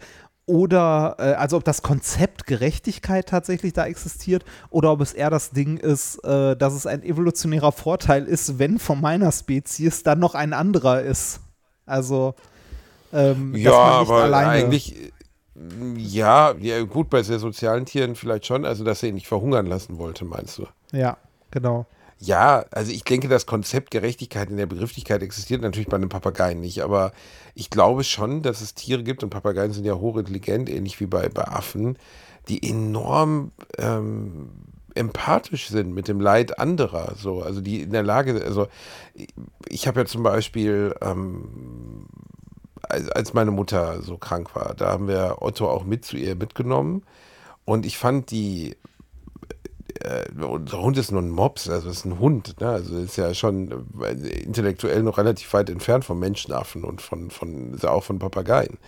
oder, 0.50 1.16
äh, 1.18 1.22
also 1.34 1.56
ob 1.56 1.64
das 1.64 1.82
Konzept 1.82 2.46
Gerechtigkeit 2.46 3.28
tatsächlich 3.28 3.72
da 3.72 3.86
existiert 3.86 4.44
oder 4.70 4.90
ob 4.92 5.00
es 5.00 5.12
eher 5.12 5.30
das 5.30 5.50
Ding 5.50 5.76
ist, 5.76 6.16
äh, 6.24 6.56
dass 6.56 6.74
es 6.74 6.86
ein 6.86 7.04
evolutionärer 7.04 7.70
Vorteil 7.72 8.24
ist, 8.24 8.58
wenn 8.58 8.80
von 8.80 9.00
meiner 9.00 9.30
Spezies 9.30 10.02
dann 10.02 10.18
noch 10.18 10.34
ein 10.34 10.52
anderer 10.52 11.02
ist. 11.02 11.40
Also, 11.86 12.34
ähm, 13.12 13.60
dass 13.62 13.62
Ja, 13.62 13.72
man 13.82 13.98
nicht 13.98 14.16
aber 14.16 14.34
eigentlich, 14.34 14.96
äh, 14.96 15.12
ja, 15.96 16.54
ja, 16.58 16.82
gut, 16.84 17.10
bei 17.10 17.22
sehr 17.22 17.38
sozialen 17.38 17.84
Tieren 17.86 18.14
vielleicht 18.16 18.46
schon, 18.46 18.64
also 18.64 18.84
dass 18.84 19.02
er 19.02 19.10
ihn 19.10 19.14
nicht 19.16 19.28
verhungern 19.28 19.66
lassen 19.66 19.98
wollte, 19.98 20.24
meinst 20.24 20.58
du? 20.58 20.66
Ja, 20.92 21.16
genau. 21.50 21.86
Ja, 22.22 22.66
also 22.70 22.92
ich 22.92 23.02
denke, 23.04 23.28
das 23.28 23.46
Konzept 23.46 23.90
Gerechtigkeit 23.90 24.50
in 24.50 24.58
der 24.58 24.66
Begrifflichkeit 24.66 25.22
existiert 25.22 25.62
natürlich 25.62 25.88
bei 25.88 25.96
einem 25.96 26.10
Papageien 26.10 26.60
nicht, 26.60 26.82
aber 26.82 27.12
ich 27.54 27.70
glaube 27.70 28.04
schon, 28.04 28.42
dass 28.42 28.60
es 28.60 28.74
Tiere 28.74 29.02
gibt 29.02 29.22
und 29.22 29.30
Papageien 29.30 29.72
sind 29.72 29.86
ja 29.86 29.94
hochintelligent, 29.94 30.68
ähnlich 30.68 31.00
wie 31.00 31.06
bei, 31.06 31.30
bei 31.30 31.44
Affen, 31.48 31.96
die 32.48 32.68
enorm 32.68 33.52
ähm, 33.78 34.50
empathisch 34.94 35.68
sind 35.68 35.94
mit 35.94 36.08
dem 36.08 36.20
Leid 36.20 36.58
anderer. 36.58 37.14
So, 37.16 37.40
also 37.40 37.62
die 37.62 37.80
in 37.82 37.92
der 37.92 38.02
Lage, 38.02 38.42
also 38.44 38.68
ich, 39.66 39.88
habe 39.88 40.00
ja 40.00 40.06
zum 40.06 40.22
Beispiel 40.22 40.94
ähm, 41.00 42.06
als 42.82 43.32
meine 43.32 43.50
Mutter 43.50 44.02
so 44.02 44.18
krank 44.18 44.54
war, 44.54 44.74
da 44.74 44.90
haben 44.90 45.08
wir 45.08 45.38
Otto 45.40 45.70
auch 45.70 45.84
mit 45.84 46.04
zu 46.04 46.18
ihr 46.18 46.34
mitgenommen 46.34 47.02
und 47.64 47.86
ich 47.86 47.96
fand 47.96 48.30
die 48.30 48.76
äh, 50.00 50.24
unser 50.42 50.82
Hund 50.82 50.98
ist 50.98 51.12
nur 51.12 51.22
ein 51.22 51.30
Mops, 51.30 51.68
also 51.68 51.90
ist 51.90 52.04
ein 52.04 52.18
Hund, 52.18 52.60
ne? 52.60 52.68
also 52.68 52.96
ist 52.98 53.16
ja 53.16 53.32
schon 53.34 53.86
äh, 54.02 54.12
intellektuell 54.42 55.02
noch 55.02 55.18
relativ 55.18 55.52
weit 55.52 55.70
entfernt 55.70 56.04
vom 56.04 56.18
Menschenaffen 56.18 56.84
und 56.84 57.00
von, 57.00 57.30
von 57.30 57.78
auch 57.82 58.04
von 58.04 58.18
Papageien. 58.18 58.78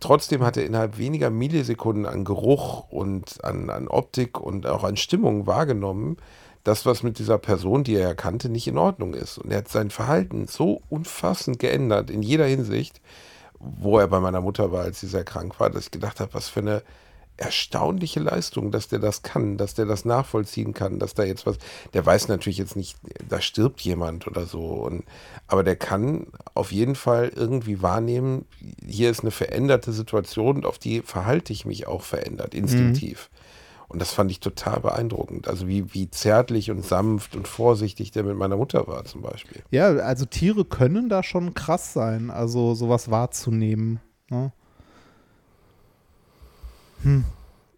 Trotzdem 0.00 0.42
hat 0.42 0.56
er 0.56 0.66
innerhalb 0.66 0.98
weniger 0.98 1.30
Millisekunden 1.30 2.06
an 2.06 2.24
Geruch 2.24 2.90
und 2.90 3.42
an, 3.44 3.70
an 3.70 3.88
Optik 3.88 4.38
und 4.40 4.66
auch 4.66 4.84
an 4.84 4.96
Stimmung 4.96 5.46
wahrgenommen, 5.46 6.18
das, 6.64 6.84
was 6.84 7.02
mit 7.02 7.18
dieser 7.18 7.38
Person, 7.38 7.84
die 7.84 7.94
er 7.94 8.08
ja 8.08 8.14
kannte, 8.14 8.48
nicht 8.48 8.66
in 8.66 8.76
Ordnung 8.76 9.14
ist. 9.14 9.38
Und 9.38 9.52
er 9.52 9.58
hat 9.58 9.68
sein 9.68 9.90
Verhalten 9.90 10.48
so 10.48 10.82
unfassend 10.90 11.58
geändert 11.58 12.10
in 12.10 12.22
jeder 12.22 12.44
Hinsicht, 12.44 13.00
wo 13.58 13.98
er 13.98 14.08
bei 14.08 14.20
meiner 14.20 14.40
Mutter 14.40 14.72
war, 14.72 14.82
als 14.82 15.00
sie 15.00 15.06
sehr 15.06 15.24
krank 15.24 15.58
war, 15.60 15.70
dass 15.70 15.84
ich 15.84 15.90
gedacht 15.90 16.20
habe, 16.20 16.34
was 16.34 16.48
für 16.48 16.60
eine 16.60 16.82
erstaunliche 17.36 18.20
Leistung, 18.20 18.70
dass 18.70 18.88
der 18.88 18.98
das 18.98 19.22
kann, 19.22 19.56
dass 19.56 19.74
der 19.74 19.86
das 19.86 20.04
nachvollziehen 20.04 20.72
kann, 20.72 20.98
dass 20.98 21.14
da 21.14 21.24
jetzt 21.24 21.46
was, 21.46 21.58
der 21.92 22.04
weiß 22.04 22.28
natürlich 22.28 22.58
jetzt 22.58 22.76
nicht, 22.76 22.96
da 23.28 23.40
stirbt 23.40 23.80
jemand 23.80 24.26
oder 24.26 24.46
so, 24.46 24.64
und, 24.66 25.04
aber 25.46 25.62
der 25.62 25.76
kann 25.76 26.28
auf 26.54 26.72
jeden 26.72 26.94
Fall 26.94 27.30
irgendwie 27.34 27.82
wahrnehmen, 27.82 28.46
hier 28.84 29.10
ist 29.10 29.20
eine 29.20 29.30
veränderte 29.30 29.92
Situation 29.92 30.56
und 30.56 30.66
auf 30.66 30.78
die 30.78 31.02
verhalte 31.02 31.52
ich 31.52 31.66
mich 31.66 31.86
auch 31.86 32.02
verändert, 32.02 32.54
instinktiv. 32.54 33.30
Und 33.88 34.00
das 34.00 34.12
fand 34.12 34.30
ich 34.30 34.40
total 34.40 34.80
beeindruckend. 34.80 35.46
Also 35.46 35.68
wie, 35.68 35.94
wie 35.94 36.10
zärtlich 36.10 36.70
und 36.70 36.84
sanft 36.84 37.36
und 37.36 37.46
vorsichtig 37.46 38.10
der 38.10 38.24
mit 38.24 38.36
meiner 38.36 38.56
Mutter 38.56 38.88
war 38.88 39.04
zum 39.04 39.22
Beispiel. 39.22 39.62
Ja, 39.70 39.86
also 39.86 40.24
Tiere 40.24 40.64
können 40.64 41.08
da 41.08 41.22
schon 41.22 41.54
krass 41.54 41.92
sein, 41.92 42.30
also 42.30 42.74
sowas 42.74 43.10
wahrzunehmen. 43.10 44.00
Ne? 44.28 44.52
Hm. 47.06 47.24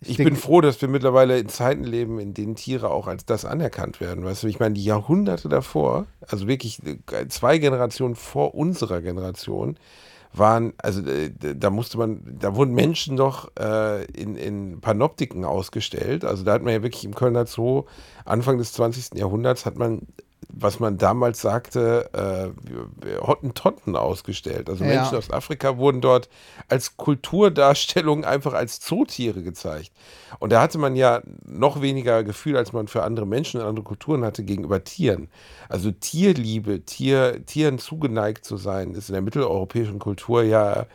Ich, 0.00 0.16
denk- 0.16 0.28
bin 0.28 0.36
froh, 0.36 0.60
dass 0.60 0.80
wir 0.80 0.88
mittlerweile 0.88 1.38
in 1.38 1.48
Zeiten 1.48 1.84
leben, 1.84 2.18
in 2.20 2.32
denen 2.32 2.54
Tiere 2.54 2.90
auch 2.90 3.08
als 3.08 3.26
das 3.26 3.44
anerkannt 3.44 4.00
werden. 4.00 4.24
Weißt 4.24 4.42
du, 4.44 4.46
ich 4.46 4.60
meine, 4.60 4.74
die 4.74 4.84
Jahrhunderte 4.84 5.48
davor, 5.48 6.06
also 6.26 6.46
wirklich 6.46 6.80
äh, 6.84 7.26
zwei 7.28 7.58
Generationen 7.58 8.14
vor 8.14 8.54
unserer 8.54 9.02
Generation, 9.02 9.76
waren, 10.32 10.72
also 10.78 11.02
äh, 11.02 11.30
da 11.30 11.70
musste 11.70 11.98
man, 11.98 12.20
da 12.38 12.54
wurden 12.54 12.74
Menschen 12.74 13.16
noch 13.16 13.50
äh, 13.58 14.04
in, 14.12 14.36
in 14.36 14.80
Panoptiken 14.80 15.44
ausgestellt. 15.44 16.24
Also 16.24 16.44
da 16.44 16.52
hat 16.52 16.62
man 16.62 16.72
ja 16.72 16.82
wirklich 16.82 17.04
im 17.04 17.14
Kölner 17.14 17.46
Zoo 17.46 17.84
Anfang 18.24 18.58
des 18.58 18.72
20. 18.74 19.18
Jahrhunderts 19.18 19.66
hat 19.66 19.76
man, 19.78 20.02
was 20.48 20.80
man 20.80 20.98
damals 20.98 21.40
sagte, 21.40 22.10
äh, 22.12 23.18
Hottentotten 23.20 23.96
ausgestellt. 23.96 24.68
Also 24.68 24.84
Ja. 24.84 24.90
Menschen 24.90 25.18
aus 25.18 25.30
Afrika 25.30 25.76
wurden 25.76 26.00
dort 26.00 26.28
als 26.68 26.96
Kulturdarstellung 26.96 28.24
einfach 28.24 28.54
als 28.54 28.80
Zootiere 28.80 29.42
gezeigt. 29.42 29.92
Und 30.38 30.50
da 30.52 30.60
hatte 30.60 30.78
man 30.78 30.96
ja 30.96 31.22
noch 31.44 31.80
weniger 31.80 32.24
Gefühl, 32.24 32.56
als 32.56 32.72
man 32.72 32.88
für 32.88 33.02
andere 33.02 33.26
Menschen 33.26 33.60
und 33.60 33.66
andere 33.66 33.84
Kulturen 33.84 34.24
hatte 34.24 34.42
gegenüber 34.44 34.82
Tieren. 34.84 35.28
Also 35.68 35.90
Tierliebe, 35.90 36.84
Tier, 36.84 37.44
Tieren 37.46 37.78
zugeneigt 37.78 38.44
zu 38.44 38.56
sein, 38.56 38.94
ist 38.94 39.08
in 39.08 39.14
der 39.14 39.22
mitteleuropäischen 39.22 39.98
Kultur 39.98 40.42
ja 40.42 40.86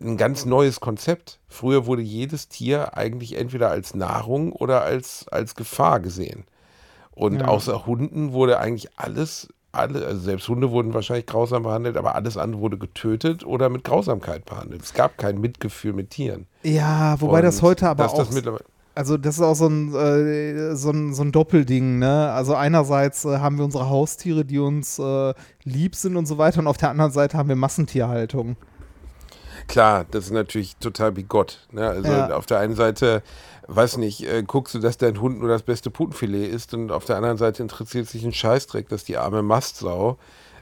ein 0.00 0.16
ganz 0.16 0.44
neues 0.44 0.80
Konzept. 0.80 1.38
Früher 1.48 1.86
wurde 1.86 2.02
jedes 2.02 2.48
Tier 2.48 2.96
eigentlich 2.96 3.36
entweder 3.36 3.70
als 3.70 3.94
Nahrung 3.94 4.52
oder 4.52 4.82
als, 4.82 5.26
als 5.28 5.54
Gefahr 5.54 6.00
gesehen. 6.00 6.44
Und 7.18 7.40
Ja. 7.40 7.48
außer 7.48 7.84
Hunden 7.84 8.32
wurde 8.32 8.60
eigentlich 8.60 8.88
alles, 8.96 9.48
alle, 9.72 10.06
also 10.06 10.20
selbst 10.20 10.48
Hunde 10.48 10.70
wurden 10.70 10.94
wahrscheinlich 10.94 11.26
grausam 11.26 11.64
behandelt, 11.64 11.96
aber 11.96 12.14
alles 12.14 12.36
andere 12.36 12.60
wurde 12.60 12.78
getötet 12.78 13.44
oder 13.44 13.68
mit 13.70 13.82
Grausamkeit 13.82 14.44
behandelt. 14.44 14.82
Es 14.82 14.94
gab 14.94 15.18
kein 15.18 15.40
Mitgefühl 15.40 15.92
mit 15.94 16.10
Tieren. 16.10 16.46
Ja, 16.62 17.20
wobei 17.20 17.38
Und 17.38 17.44
das 17.44 17.60
heute 17.60 17.88
aber 17.88 18.06
auch 18.06 18.16
das 18.16 18.30
Also 18.94 19.16
das 19.16 19.34
ist 19.34 19.42
auch 19.42 19.56
so 19.56 19.66
ein, 19.66 19.92
äh, 19.94 20.76
so 20.76 20.90
ein, 20.90 21.12
so 21.12 21.22
ein 21.22 21.32
Doppelding, 21.32 21.98
ne? 21.98 22.30
Also 22.30 22.54
einerseits 22.54 23.24
äh, 23.24 23.38
haben 23.38 23.58
wir 23.58 23.64
unsere 23.64 23.88
Haustiere, 23.90 24.44
die 24.44 24.60
uns 24.60 25.00
äh, 25.00 25.34
lieb 25.64 25.96
sind 25.96 26.16
und 26.16 26.26
so 26.26 26.38
weiter 26.38 26.60
und 26.60 26.68
auf 26.68 26.76
der 26.76 26.90
anderen 26.90 27.10
Seite 27.10 27.36
haben 27.36 27.48
wir 27.48 27.56
Massentierhaltung. 27.56 28.56
Klar, 29.68 30.06
das 30.10 30.24
ist 30.24 30.32
natürlich 30.32 30.76
total 30.76 31.12
bigott. 31.12 31.66
Ne? 31.70 31.86
Also 31.88 32.10
Ja. 32.10 32.34
auf 32.34 32.46
der 32.46 32.58
einen 32.58 32.74
Seite, 32.74 33.22
weiß 33.68 33.98
nicht, 33.98 34.26
äh, 34.26 34.42
guckst 34.42 34.74
du, 34.74 34.78
dass 34.78 34.96
dein 34.98 35.20
Hund 35.20 35.38
nur 35.40 35.48
das 35.48 35.62
beste 35.62 35.90
Putenfilet 35.90 36.48
ist 36.50 36.74
und 36.74 36.90
auf 36.90 37.04
der 37.04 37.16
anderen 37.16 37.36
Seite 37.36 37.62
interessiert 37.62 38.08
sich 38.08 38.24
ein 38.24 38.32
Scheißdreck, 38.32 38.88
dass 38.88 39.04
die 39.04 39.18
arme 39.18 39.42
Mastsau 39.42 40.18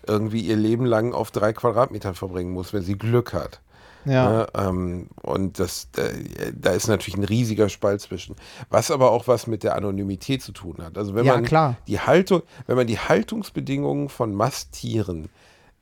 irgendwie 0.06 0.40
ihr 0.40 0.56
Leben 0.56 0.84
lang 0.86 1.14
auf 1.14 1.30
drei 1.30 1.52
Quadratmetern 1.52 2.14
verbringen 2.14 2.52
muss, 2.52 2.72
wenn 2.72 2.82
sie 2.82 2.98
Glück 2.98 3.32
hat. 3.32 3.60
Ja. 4.04 4.28
Ne? 4.30 4.46
Ähm, 4.54 5.08
und 5.22 5.58
das, 5.58 5.88
äh, 5.96 6.52
da 6.54 6.70
ist 6.72 6.86
natürlich 6.86 7.16
ein 7.16 7.24
riesiger 7.24 7.68
Spalt 7.68 8.00
zwischen. 8.00 8.36
Was 8.70 8.90
aber 8.92 9.10
auch 9.10 9.26
was 9.26 9.46
mit 9.48 9.64
der 9.64 9.74
Anonymität 9.74 10.42
zu 10.42 10.52
tun 10.52 10.76
hat. 10.80 10.96
Also 10.96 11.14
wenn 11.16 11.24
Ja, 11.26 11.34
man 11.34 11.44
klar. 11.44 11.76
die 11.88 11.98
Haltung, 11.98 12.42
wenn 12.66 12.76
man 12.76 12.86
die 12.86 12.98
Haltungsbedingungen 13.00 14.08
von 14.08 14.32
Masttieren 14.34 15.28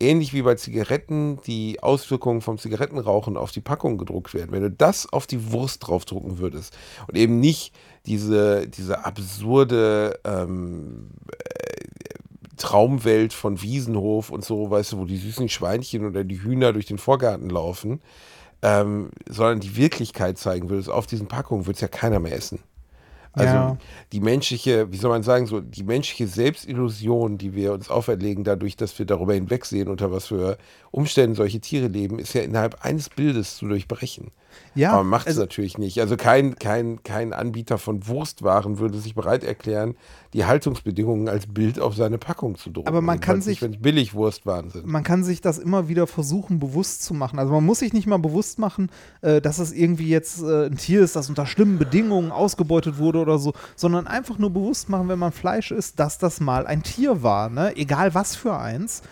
ähnlich 0.05 0.33
wie 0.33 0.43
bei 0.43 0.55
Zigaretten 0.55 1.41
die 1.47 1.83
Auswirkungen 1.83 2.41
vom 2.41 2.59
Zigarettenrauchen 2.59 3.37
auf 3.37 3.53
die 3.53 3.61
Packung 3.61 3.99
gedruckt 3.99 4.35
werden. 4.35 4.53
Wenn 4.53 4.63
du 4.63 4.71
das 4.71 5.13
auf 5.13 5.27
die 5.27 5.53
Wurst 5.53 5.87
draufdrucken 5.87 6.39
würdest 6.39 6.77
und 7.09 7.17
eben 7.17 7.41
nicht 7.41 7.75
diese, 8.07 8.69
diese 8.69 9.05
absurde 9.05 10.21
ähm, 10.25 11.11
äh, 11.33 11.75
Traumwelt 12.57 13.33
von 13.33 13.63
Wiesenhof 13.63 14.31
und 14.31 14.45
so, 14.45 14.71
weißt 14.71 14.93
du, 14.93 14.99
wo 14.99 15.05
die 15.07 15.17
süßen 15.17 15.49
Schweinchen 15.49 16.07
oder 16.07 16.25
die 16.25 16.43
Hühner 16.43 16.73
durch 16.73 16.87
den 16.87 16.99
Vorgarten 16.99 17.51
laufen, 17.51 18.01
ähm, 18.63 19.11
sondern 19.29 19.61
die 19.61 19.77
Wirklichkeit 19.77 20.39
zeigen 20.39 20.71
würdest 20.71 20.89
auf 20.89 21.07
diesen 21.07 21.27
Packungen, 21.27 21.67
würde 21.67 21.75
es 21.75 21.81
ja 21.81 21.89
keiner 21.89 22.21
mehr 22.21 22.37
essen. 22.37 22.61
Also 23.35 23.55
Ja. 23.55 23.79
die 24.13 24.21
menschliche, 24.21 24.91
wie 24.93 24.97
soll 24.97 25.11
man 25.11 25.23
sagen, 25.25 25.47
so 25.47 25.61
die 25.61 25.83
menschliche 25.83 26.29
Selbstillusion, 26.29 27.37
die 27.37 27.55
wir 27.55 27.73
uns 27.73 27.91
auferlegen, 27.91 28.45
dadurch, 28.45 28.77
dass 28.77 28.97
wir 28.99 29.07
darüber 29.07 29.35
hinwegsehen, 29.35 29.89
unter 29.89 30.13
was 30.13 30.27
für 30.29 30.57
Umständen 30.93 31.35
solche 31.35 31.61
Tiere 31.61 31.89
leben, 31.89 32.19
ist 32.19 32.33
ja 32.35 32.43
innerhalb 32.43 32.85
eines 32.85 33.11
Bildes 33.11 33.57
zu 33.57 33.67
durchbrechen. 33.67 34.31
Ja, 34.75 34.91
Aber 34.93 34.99
man 35.05 35.11
macht 35.11 35.27
es 35.27 35.35
also- 35.35 35.43
natürlich 35.43 35.79
nicht. 35.79 36.01
Also 36.01 36.17
kein, 36.17 36.57
kein, 36.57 37.03
kein 37.03 37.33
Anbieter 37.33 37.79
von 37.79 38.07
Wurstwaren 38.09 38.79
würde 38.79 38.99
sich 38.99 39.15
bereit 39.15 39.45
erklären, 39.45 39.95
die 40.33 40.45
Haltungsbedingungen 40.47 41.29
als 41.29 41.47
Bild 41.47 41.79
auf 41.79 41.95
seine 41.95 42.19
Packung 42.19 42.57
zu 42.57 42.71
drucken. 42.71 42.89
Aber 42.89 43.01
man 43.01 43.21
kann 43.21 43.41
sich- 43.41 43.63
wenn 43.63 43.75
es 43.75 43.81
Billigwurstwaren 43.81 44.71
sind. 44.71 44.87
man 44.87 45.05
kann 45.05 45.23
sich 45.23 45.41
das 45.41 45.59
immer 45.59 45.89
wieder 45.89 46.07
versuchen, 46.07 46.59
bewusst 46.59 47.05
zu 47.05 47.15
machen. 47.15 47.39
Also 47.39 47.53
man 47.53 47.65
muss 47.65 47.79
sich 47.79 47.93
nicht 47.93 48.07
mal 48.09 48.19
bewusst 48.19 48.59
machen, 48.59 48.91
äh, 49.21 49.41
dass 49.41 49.59
es 49.59 49.73
irgendwie 49.73 50.09
jetzt 50.09 50.43
äh, 50.43 50.67
ein 50.67 50.77
Tier 50.77 51.03
ist, 51.03 51.15
das 51.15 51.29
unter 51.29 51.47
schlimmen 51.47 51.79
Bedingungen 51.79 52.33
ausgebeutet 52.33 52.99
wurde 52.99 53.21
oder 53.21 53.39
so, 53.39 53.53
sondern 53.77 54.07
einfach 54.09 54.39
nur 54.39 54.51
bewusst 54.51 54.89
machen, 54.89 55.09
wenn 55.09 55.19
man 55.21 55.31
Fleisch 55.33 55.71
isst, 55.71 56.01
dass 56.01 56.19
das 56.19 56.41
mal 56.41 56.67
ein 56.67 56.83
Tier 56.83 57.23
war, 57.23 57.49
ne? 57.49 57.77
Egal 57.77 58.15
was 58.15 58.35
für 58.35 58.57
eins. 58.59 59.03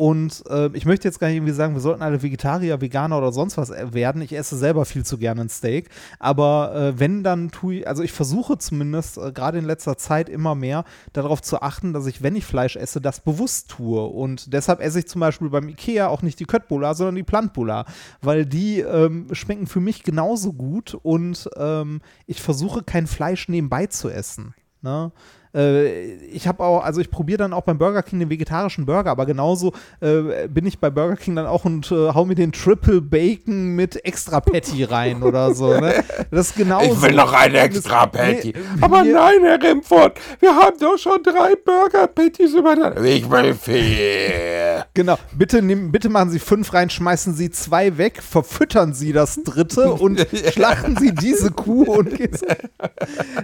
Und 0.00 0.44
äh, 0.48 0.70
ich 0.72 0.86
möchte 0.86 1.06
jetzt 1.06 1.20
gar 1.20 1.26
nicht 1.26 1.36
irgendwie 1.36 1.52
sagen, 1.52 1.74
wir 1.74 1.82
sollten 1.82 2.00
alle 2.00 2.22
Vegetarier, 2.22 2.80
Veganer 2.80 3.18
oder 3.18 3.32
sonst 3.32 3.58
was 3.58 3.68
äh, 3.68 3.92
werden. 3.92 4.22
Ich 4.22 4.32
esse 4.32 4.56
selber 4.56 4.86
viel 4.86 5.04
zu 5.04 5.18
gerne 5.18 5.42
ein 5.42 5.50
Steak. 5.50 5.90
Aber 6.18 6.74
äh, 6.74 6.98
wenn, 6.98 7.22
dann 7.22 7.50
tue 7.50 7.74
ich, 7.74 7.86
also 7.86 8.02
ich 8.02 8.12
versuche 8.12 8.56
zumindest 8.56 9.18
äh, 9.18 9.30
gerade 9.30 9.58
in 9.58 9.66
letzter 9.66 9.98
Zeit 9.98 10.30
immer 10.30 10.54
mehr 10.54 10.84
darauf 11.12 11.42
zu 11.42 11.60
achten, 11.60 11.92
dass 11.92 12.06
ich, 12.06 12.22
wenn 12.22 12.34
ich 12.34 12.46
Fleisch 12.46 12.76
esse, 12.76 13.02
das 13.02 13.20
bewusst 13.20 13.68
tue. 13.68 14.02
Und 14.02 14.54
deshalb 14.54 14.80
esse 14.80 15.00
ich 15.00 15.06
zum 15.06 15.20
Beispiel 15.20 15.50
beim 15.50 15.68
Ikea 15.68 16.08
auch 16.08 16.22
nicht 16.22 16.40
die 16.40 16.46
Köttbullar, 16.46 16.94
sondern 16.94 17.16
die 17.16 17.22
Plantbullar. 17.22 17.84
Weil 18.22 18.46
die 18.46 18.80
ähm, 18.80 19.26
schmecken 19.32 19.66
für 19.66 19.80
mich 19.80 20.02
genauso 20.02 20.54
gut 20.54 20.94
und 20.94 21.46
ähm, 21.58 22.00
ich 22.26 22.40
versuche 22.40 22.82
kein 22.82 23.06
Fleisch 23.06 23.50
nebenbei 23.50 23.84
zu 23.84 24.08
essen. 24.08 24.54
Ne? 24.80 25.12
Äh, 25.54 26.14
ich 26.26 26.46
habe 26.46 26.62
auch, 26.62 26.84
also 26.84 27.00
ich 27.00 27.10
probiere 27.10 27.38
dann 27.38 27.52
auch 27.52 27.62
beim 27.62 27.78
Burger 27.78 28.02
King 28.02 28.20
den 28.20 28.30
vegetarischen 28.30 28.86
Burger, 28.86 29.10
aber 29.10 29.26
genauso 29.26 29.72
äh, 30.00 30.48
bin 30.48 30.66
ich 30.66 30.78
bei 30.78 30.90
Burger 30.90 31.16
King 31.16 31.36
dann 31.36 31.46
auch 31.46 31.64
und 31.64 31.90
äh, 31.90 32.12
hau 32.14 32.24
mir 32.24 32.34
den 32.36 32.52
Triple 32.52 33.00
Bacon 33.00 33.74
mit 33.74 34.04
extra 34.04 34.40
Patty 34.40 34.84
rein 34.84 35.22
oder 35.22 35.54
so. 35.54 35.78
Ne? 35.78 36.04
Das 36.30 36.50
ist 36.50 36.56
genauso. 36.56 36.92
Ich 36.92 37.02
will 37.02 37.14
noch 37.14 37.32
ein 37.32 37.54
extra 37.54 38.06
Patty. 38.06 38.52
nee, 38.56 38.82
Aber 38.82 39.02
nein, 39.04 39.40
Herr 39.42 39.62
Remford, 39.62 40.18
wir 40.38 40.54
haben 40.54 40.76
doch 40.78 40.96
schon 40.98 41.22
drei 41.22 41.54
Burger 41.64 42.06
Patties 42.06 42.54
übereinander. 42.54 43.02
Ich 43.02 43.28
will 43.30 43.54
vier. 43.54 44.86
Genau, 44.94 45.16
bitte, 45.36 45.62
nehmen, 45.62 45.92
bitte 45.92 46.08
machen 46.08 46.30
Sie 46.30 46.38
fünf 46.38 46.72
rein, 46.72 46.90
schmeißen 46.90 47.34
Sie 47.34 47.50
zwei 47.50 47.96
weg, 47.98 48.22
verfüttern 48.22 48.92
Sie 48.94 49.12
das 49.12 49.40
dritte 49.44 49.92
und 49.92 50.26
schlachten 50.52 50.96
Sie 50.96 51.12
diese 51.14 51.50
Kuh 51.50 51.84
und 51.84 52.16
gehen 52.16 52.34
Sie- 52.34 52.46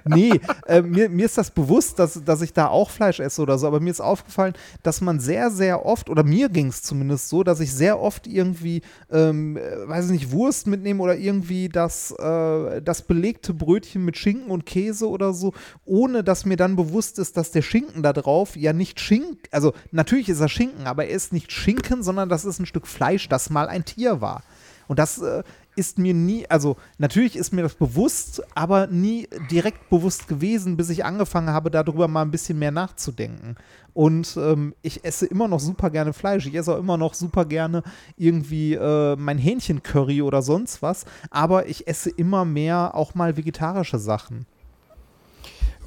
Nee, 0.05 0.41
äh, 0.67 0.83
mir, 0.83 1.09
mir 1.09 1.27
ist 1.27 1.39
das 1.39 1.51
bewusst, 1.51 1.96
dass, 1.99 2.23
dass 2.25 2.43
ich 2.43 2.53
da 2.53 2.69
auch 2.69 2.91
Fleisch 2.91 3.21
esse 3.21 3.43
oder 3.43 3.59
so, 3.59 3.67
aber 3.67 3.81
mir 3.81 3.91
ist 3.91 4.01
aufgefallen, 4.01 4.55
dass 4.83 5.01
man 5.01 5.21
sehr, 5.21 5.51
sehr 5.51 5.85
oft, 5.85 6.09
oder 6.09 6.23
mir 6.23 6.49
ging 6.49 6.69
es 6.69 6.83
zumindest 6.83 7.29
so, 7.29 7.43
dass 7.43 7.61
ich 7.61 7.73
sehr 7.73 8.01
oft 8.01 8.27
irgendwie, 8.27 8.83
ähm, 9.11 9.57
äh, 9.57 9.89
weiß 9.89 10.07
ich 10.07 10.13
nicht, 10.13 10.33
Wurst 10.33 10.67
mitnehme 10.67 11.03
oder 11.03 11.17
irgendwie 11.17 11.69
das, 11.69 12.13
äh, 12.13 12.83
das 12.83 13.03
belegte 13.03 13.55
Brötchen 13.55 14.05
mit 14.05 14.17
Schinken 14.17 14.51
und 14.51 14.67
Käse 14.67 15.09
oder 15.09 15.33
so, 15.33 15.53
ohne 15.85 16.23
dass 16.23 16.45
mir 16.45 16.57
dann 16.57 16.77
bewusst 16.77 17.19
ist, 17.19 17.37
dass 17.37 17.51
der 17.51 17.63
Schinken 17.63 18.03
da 18.03 18.13
drauf 18.13 18.57
ja 18.57 18.73
nicht 18.73 19.01
Schinken, 19.01 19.39
also 19.51 19.73
natürlich 19.91 20.29
ist 20.29 20.41
er 20.41 20.49
Schinken, 20.49 20.87
aber 20.87 21.07
er 21.07 21.17
ist 21.17 21.33
nicht 21.33 21.53
Schinken, 21.53 22.03
sondern 22.03 22.29
das 22.29 22.45
ist 22.45 22.61
ein 22.61 22.67
Stück 22.67 22.87
Fleisch, 22.87 23.29
das 23.29 23.51
mal 23.51 23.69
ein 23.69 23.85
Tier 23.85 24.21
war. 24.21 24.43
Und 24.89 24.99
das 24.99 25.19
äh, 25.19 25.43
ist 25.77 25.99
mir 25.99 26.15
nie, 26.15 26.47
also 26.49 26.77
natürlich 26.99 27.37
ist 27.37 27.53
mir 27.53 27.63
das 27.63 27.75
bewusst, 27.75 28.43
aber 28.55 28.87
nie 28.87 29.29
direkt 29.51 29.89
bewusst 29.91 30.27
gewesen, 30.27 30.77
bis 30.77 30.91
ich 30.91 31.05
angefangen 31.05 31.51
habe, 31.51 31.71
darüber 31.71 32.09
mal 32.09 32.23
ein 32.23 32.31
bisschen 32.31 32.59
mehr 32.59 32.71
nachzudenken. 32.71 33.57
Und 33.97 34.37
ähm, 34.37 34.75
ich 34.83 35.05
esse 35.05 35.25
immer 35.25 35.49
noch 35.49 35.61
super 35.61 35.89
gerne 35.89 36.13
Fleisch. 36.13 36.47
Ich 36.47 36.55
esse 36.55 36.75
auch 36.75 36.79
immer 36.79 36.99
noch 36.99 37.15
super 37.15 37.47
gerne 37.47 37.83
irgendwie 38.19 38.75
äh, 38.75 39.17
mein 39.17 39.39
Hähnchencurry 39.39 40.21
oder 40.21 40.43
sonst 40.43 40.83
was. 40.83 41.07
Aber 41.31 41.69
ich 41.69 41.87
esse 41.89 42.11
immer 42.11 42.45
mehr 42.45 42.95
auch 42.95 43.15
mal 43.15 43.39
vegetarische 43.39 43.99
Sachen. 43.99 44.45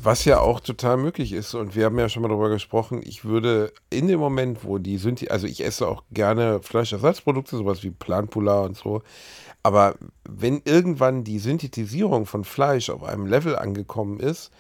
Was 0.01 0.23
ja 0.23 0.39
auch 0.39 0.61
total 0.61 0.95
möglich 0.95 1.33
ist, 1.33 1.53
und 1.53 1.75
wir 1.75 1.83
haben 1.83 1.99
ja 1.99 2.07
schon 2.07 2.21
mal 2.21 2.29
darüber 2.29 2.49
gesprochen, 2.49 3.01
ich 3.03 3.25
würde 3.25 3.73
in 3.89 4.07
dem 4.07 4.19
Moment, 4.19 4.63
wo 4.63 4.77
die 4.77 4.97
Synthi, 4.97 5.27
also 5.27 5.45
ich 5.45 5.63
esse 5.63 5.85
auch 5.89 6.03
gerne 6.11 6.61
Fleischersatzprodukte, 6.61 7.57
sowas 7.57 7.83
wie 7.83 7.91
Planpula 7.91 8.61
und 8.61 8.77
so, 8.77 9.01
aber 9.63 9.95
wenn 10.27 10.61
irgendwann 10.65 11.23
die 11.23 11.39
Synthetisierung 11.39 12.25
von 12.25 12.43
Fleisch 12.43 12.89
auf 12.89 13.03
einem 13.03 13.25
Level 13.25 13.55
angekommen 13.55 14.19
ist, 14.19 14.51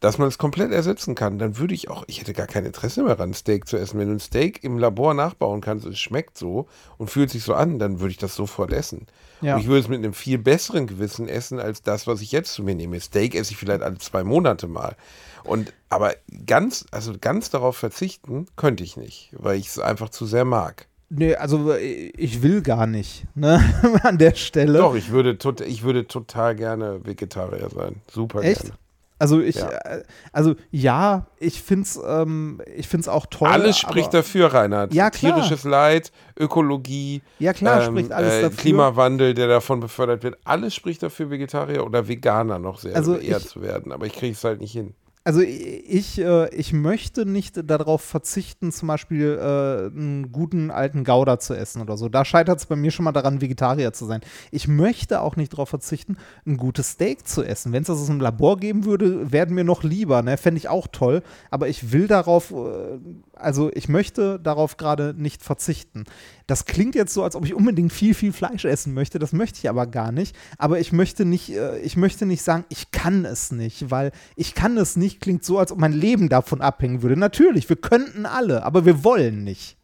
dass 0.00 0.18
man 0.18 0.28
es 0.28 0.36
komplett 0.36 0.72
ersetzen 0.72 1.14
kann, 1.14 1.38
dann 1.38 1.56
würde 1.56 1.74
ich 1.74 1.88
auch, 1.88 2.04
ich 2.06 2.20
hätte 2.20 2.34
gar 2.34 2.46
kein 2.46 2.66
Interesse 2.66 3.02
mehr 3.02 3.16
daran, 3.16 3.32
Steak 3.32 3.66
zu 3.66 3.78
essen. 3.78 3.98
Wenn 3.98 4.08
du 4.08 4.14
ein 4.14 4.20
Steak 4.20 4.62
im 4.62 4.78
Labor 4.78 5.14
nachbauen 5.14 5.62
kannst, 5.62 5.86
es 5.86 5.98
schmeckt 5.98 6.36
so 6.36 6.68
und 6.98 7.10
fühlt 7.10 7.30
sich 7.30 7.42
so 7.42 7.54
an, 7.54 7.78
dann 7.78 7.98
würde 7.98 8.10
ich 8.10 8.18
das 8.18 8.34
sofort 8.34 8.72
essen. 8.72 9.06
Ja. 9.40 9.54
Und 9.54 9.62
ich 9.62 9.68
würde 9.68 9.80
es 9.80 9.88
mit 9.88 9.98
einem 9.98 10.12
viel 10.12 10.38
besseren 10.38 10.86
Gewissen 10.86 11.28
essen, 11.28 11.58
als 11.58 11.82
das, 11.82 12.06
was 12.06 12.20
ich 12.20 12.30
jetzt 12.30 12.52
zu 12.52 12.62
mir 12.62 12.74
nehme. 12.74 13.00
Steak 13.00 13.34
esse 13.34 13.52
ich 13.52 13.56
vielleicht 13.56 13.82
alle 13.82 13.98
zwei 13.98 14.22
Monate 14.22 14.68
mal. 14.68 14.96
Und 15.44 15.72
aber 15.88 16.14
ganz, 16.44 16.84
also 16.90 17.14
ganz 17.18 17.50
darauf 17.50 17.76
verzichten 17.76 18.46
könnte 18.56 18.84
ich 18.84 18.96
nicht, 18.96 19.30
weil 19.32 19.58
ich 19.58 19.68
es 19.68 19.78
einfach 19.78 20.10
zu 20.10 20.26
sehr 20.26 20.44
mag. 20.44 20.88
Nee, 21.08 21.34
also 21.36 21.72
äh, 21.72 22.10
ich 22.16 22.42
will 22.42 22.62
gar 22.62 22.86
nicht, 22.86 23.24
ne, 23.34 23.60
an 24.02 24.18
der 24.18 24.34
Stelle. 24.34 24.78
Doch, 24.78 24.94
ich 24.96 25.10
würde, 25.10 25.38
tot, 25.38 25.60
ich 25.60 25.82
würde 25.84 26.06
total 26.06 26.56
gerne 26.56 27.04
Vegetarier 27.06 27.68
sein. 27.70 27.96
Super 28.10 28.42
Echt? 28.42 28.62
gerne. 28.62 28.74
Also 29.18 29.40
ich, 29.40 29.54
Ja. 29.56 29.68
äh, 29.70 30.02
also 30.32 30.56
ja, 30.70 31.26
ich 31.38 31.62
find's, 31.62 31.98
ähm, 32.06 32.60
ich 32.74 32.86
find's 32.86 33.08
auch 33.08 33.24
toll. 33.26 33.48
Alles 33.48 33.78
spricht 33.78 34.12
dafür, 34.12 34.52
Reinhard. 34.52 34.92
Ja, 34.92 35.08
klar. 35.10 35.36
Tierisches 35.36 35.64
Leid, 35.64 36.12
Ökologie, 36.38 37.22
Ja, 37.38 37.54
klar, 37.54 37.80
ähm, 37.82 37.92
spricht 37.92 38.12
alles 38.12 38.34
äh, 38.34 38.42
dafür. 38.42 38.56
Klimawandel, 38.58 39.32
der 39.32 39.48
davon 39.48 39.80
befördert 39.80 40.22
wird. 40.22 40.36
Alles 40.44 40.74
spricht 40.74 41.02
dafür, 41.02 41.30
Vegetarier 41.30 41.86
oder 41.86 42.08
Veganer 42.08 42.58
noch 42.58 42.78
sehr 42.78 42.94
Also 42.94 43.16
eher 43.16 43.38
ich- 43.38 43.48
zu 43.48 43.62
werden. 43.62 43.90
Aber 43.92 44.04
ich 44.06 44.12
kriege 44.12 44.32
es 44.32 44.44
halt 44.44 44.60
nicht 44.60 44.72
hin. 44.72 44.92
Also 45.26 45.40
ich, 45.40 46.20
äh, 46.20 46.54
ich 46.54 46.72
möchte 46.72 47.26
nicht 47.26 47.68
darauf 47.68 48.00
verzichten, 48.00 48.70
zum 48.70 48.86
Beispiel 48.86 49.36
äh, 49.40 49.86
einen 49.92 50.30
guten 50.30 50.70
alten 50.70 51.02
Gouda 51.02 51.40
zu 51.40 51.52
essen 51.52 51.82
oder 51.82 51.96
so. 51.96 52.08
Da 52.08 52.24
scheitert 52.24 52.60
es 52.60 52.66
bei 52.66 52.76
mir 52.76 52.92
schon 52.92 53.06
mal 53.06 53.10
daran, 53.10 53.40
Vegetarier 53.40 53.92
zu 53.92 54.06
sein. 54.06 54.20
Ich 54.52 54.68
möchte 54.68 55.20
auch 55.20 55.34
nicht 55.34 55.52
darauf 55.52 55.68
verzichten, 55.68 56.16
ein 56.46 56.56
gutes 56.56 56.90
Steak 56.90 57.26
zu 57.26 57.42
essen. 57.42 57.72
Wenn 57.72 57.82
es 57.82 57.88
das 57.88 57.98
aus 57.98 58.06
dem 58.06 58.20
Labor 58.20 58.56
geben 58.58 58.84
würde, 58.84 59.32
werden 59.32 59.56
mir 59.56 59.64
noch 59.64 59.82
lieber, 59.82 60.22
ne? 60.22 60.36
Fände 60.36 60.58
ich 60.58 60.68
auch 60.68 60.86
toll. 60.86 61.24
Aber 61.50 61.66
ich 61.66 61.90
will 61.90 62.06
darauf, 62.06 62.52
äh, 62.52 63.00
also 63.34 63.72
ich 63.74 63.88
möchte 63.88 64.38
darauf 64.38 64.76
gerade 64.76 65.12
nicht 65.18 65.42
verzichten. 65.42 66.04
Das 66.46 66.64
klingt 66.64 66.94
jetzt 66.94 67.12
so, 67.12 67.24
als 67.24 67.34
ob 67.34 67.44
ich 67.44 67.54
unbedingt 67.54 67.92
viel, 67.92 68.14
viel 68.14 68.32
Fleisch 68.32 68.64
essen 68.64 68.94
möchte. 68.94 69.18
Das 69.18 69.32
möchte 69.32 69.58
ich 69.58 69.68
aber 69.68 69.86
gar 69.86 70.12
nicht. 70.12 70.36
Aber 70.58 70.78
ich 70.78 70.92
möchte 70.92 71.24
nicht, 71.24 71.50
äh, 71.50 71.78
ich 71.80 71.96
möchte 71.96 72.24
nicht 72.24 72.42
sagen, 72.42 72.64
ich 72.68 72.92
kann 72.92 73.24
es 73.24 73.50
nicht, 73.50 73.90
weil 73.90 74.12
ich 74.36 74.54
kann 74.54 74.76
es 74.78 74.96
nicht, 74.96 75.20
klingt 75.20 75.44
so, 75.44 75.58
als 75.58 75.72
ob 75.72 75.78
mein 75.78 75.92
Leben 75.92 76.28
davon 76.28 76.60
abhängen 76.60 77.02
würde. 77.02 77.16
Natürlich, 77.16 77.68
wir 77.68 77.76
könnten 77.76 78.26
alle, 78.26 78.64
aber 78.64 78.84
wir 78.84 79.02
wollen 79.02 79.42
nicht. 79.42 79.76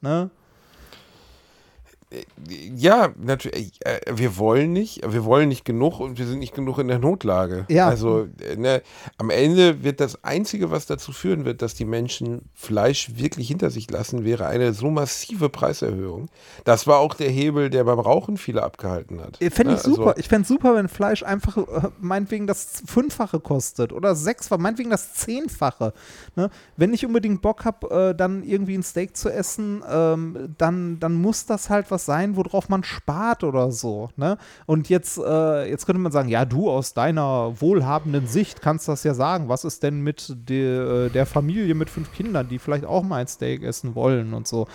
Ne? 0.00 0.30
Ja, 2.48 3.08
natürlich. 3.20 3.84
Äh, 3.84 3.98
wir 4.14 4.36
wollen 4.36 4.72
nicht, 4.72 5.02
wir 5.12 5.24
wollen 5.24 5.48
nicht 5.48 5.64
genug 5.64 5.98
und 5.98 6.18
wir 6.18 6.26
sind 6.26 6.38
nicht 6.38 6.54
genug 6.54 6.78
in 6.78 6.86
der 6.86 7.00
Notlage. 7.00 7.66
Ja. 7.68 7.88
Also 7.88 8.28
äh, 8.40 8.54
ne, 8.56 8.82
am 9.18 9.30
Ende 9.30 9.82
wird 9.82 9.98
das 9.98 10.22
Einzige, 10.22 10.70
was 10.70 10.86
dazu 10.86 11.10
führen 11.10 11.44
wird, 11.44 11.62
dass 11.62 11.74
die 11.74 11.84
Menschen 11.84 12.42
Fleisch 12.54 13.16
wirklich 13.16 13.48
hinter 13.48 13.70
sich 13.70 13.90
lassen, 13.90 14.24
wäre 14.24 14.46
eine 14.46 14.72
so 14.72 14.88
massive 14.88 15.48
Preiserhöhung. 15.48 16.28
Das 16.64 16.86
war 16.86 16.98
auch 16.98 17.14
der 17.14 17.28
Hebel, 17.28 17.70
der 17.70 17.82
beim 17.82 17.98
Rauchen 17.98 18.36
viele 18.36 18.62
abgehalten 18.62 19.20
hat. 19.20 19.38
Fände 19.38 19.72
Ne, 19.72 19.74
ich 19.74 19.80
super. 19.80 20.08
Also, 20.08 20.20
ich 20.20 20.28
fände 20.28 20.46
super, 20.46 20.76
wenn 20.76 20.88
Fleisch 20.88 21.24
einfach 21.24 21.56
äh, 21.56 21.88
meinetwegen 21.98 22.46
das 22.46 22.84
Fünffache 22.86 23.40
kostet 23.40 23.92
oder 23.92 24.14
Sechsfache, 24.14 24.60
meinetwegen 24.60 24.90
das 24.90 25.14
Zehnfache. 25.14 25.92
Ne? 26.36 26.50
Wenn 26.76 26.94
ich 26.94 27.04
unbedingt 27.04 27.42
Bock 27.42 27.64
habe, 27.64 28.10
äh, 28.10 28.14
dann 28.14 28.44
irgendwie 28.44 28.76
ein 28.76 28.84
Steak 28.84 29.16
zu 29.16 29.28
essen, 29.28 29.82
ähm, 29.90 30.54
dann, 30.56 31.00
dann 31.00 31.14
muss 31.14 31.46
das 31.46 31.68
halt 31.68 31.90
was 31.90 31.95
sein, 32.04 32.36
worauf 32.36 32.68
man 32.68 32.84
spart 32.84 33.42
oder 33.44 33.72
so. 33.72 34.10
Ne? 34.16 34.36
Und 34.66 34.88
jetzt, 34.88 35.18
äh, 35.18 35.68
jetzt 35.70 35.86
könnte 35.86 36.00
man 36.00 36.12
sagen, 36.12 36.28
ja, 36.28 36.44
du 36.44 36.68
aus 36.70 36.92
deiner 36.94 37.60
wohlhabenden 37.60 38.26
Sicht 38.26 38.60
kannst 38.60 38.88
das 38.88 39.04
ja 39.04 39.14
sagen. 39.14 39.48
Was 39.48 39.64
ist 39.64 39.82
denn 39.82 40.00
mit 40.02 40.34
der, 40.48 40.80
äh, 41.06 41.10
der 41.10 41.24
Familie 41.26 41.74
mit 41.74 41.88
fünf 41.88 42.12
Kindern, 42.12 42.48
die 42.48 42.58
vielleicht 42.58 42.84
auch 42.84 43.02
mal 43.02 43.16
ein 43.22 43.28
Steak 43.28 43.62
essen 43.62 43.94
wollen 43.94 44.34
und 44.34 44.46
so? 44.46 44.66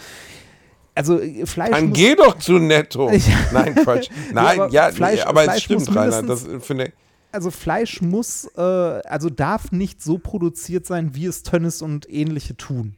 Also 0.96 1.20
äh, 1.20 1.46
Fleisch 1.46 1.72
dann 1.72 1.94
geh 1.94 2.16
doch 2.16 2.38
zu 2.38 2.54
Netto. 2.54 3.12
Nein, 3.54 3.76
Quatsch. 3.76 4.10
Nein, 4.34 4.60
aber 4.60 4.72
ja, 4.72 4.90
Fleisch- 4.92 5.20
nee, 5.20 5.22
aber 5.22 5.44
Fleisch 5.44 5.58
es 5.58 5.64
stimmt, 5.64 5.96
Reinhard. 5.96 6.30
Das 6.30 6.48
finde 6.62 6.92
also 7.34 7.50
Fleisch 7.50 8.02
muss, 8.02 8.46
äh, 8.58 8.62
also 8.62 9.30
darf 9.30 9.72
nicht 9.72 10.02
so 10.04 10.18
produziert 10.18 10.86
sein, 10.86 11.16
wie 11.16 11.26
es 11.28 11.44
Tönnies 11.44 11.82
und 11.82 12.10
ähnliche 12.12 12.58
tun. 12.58 12.96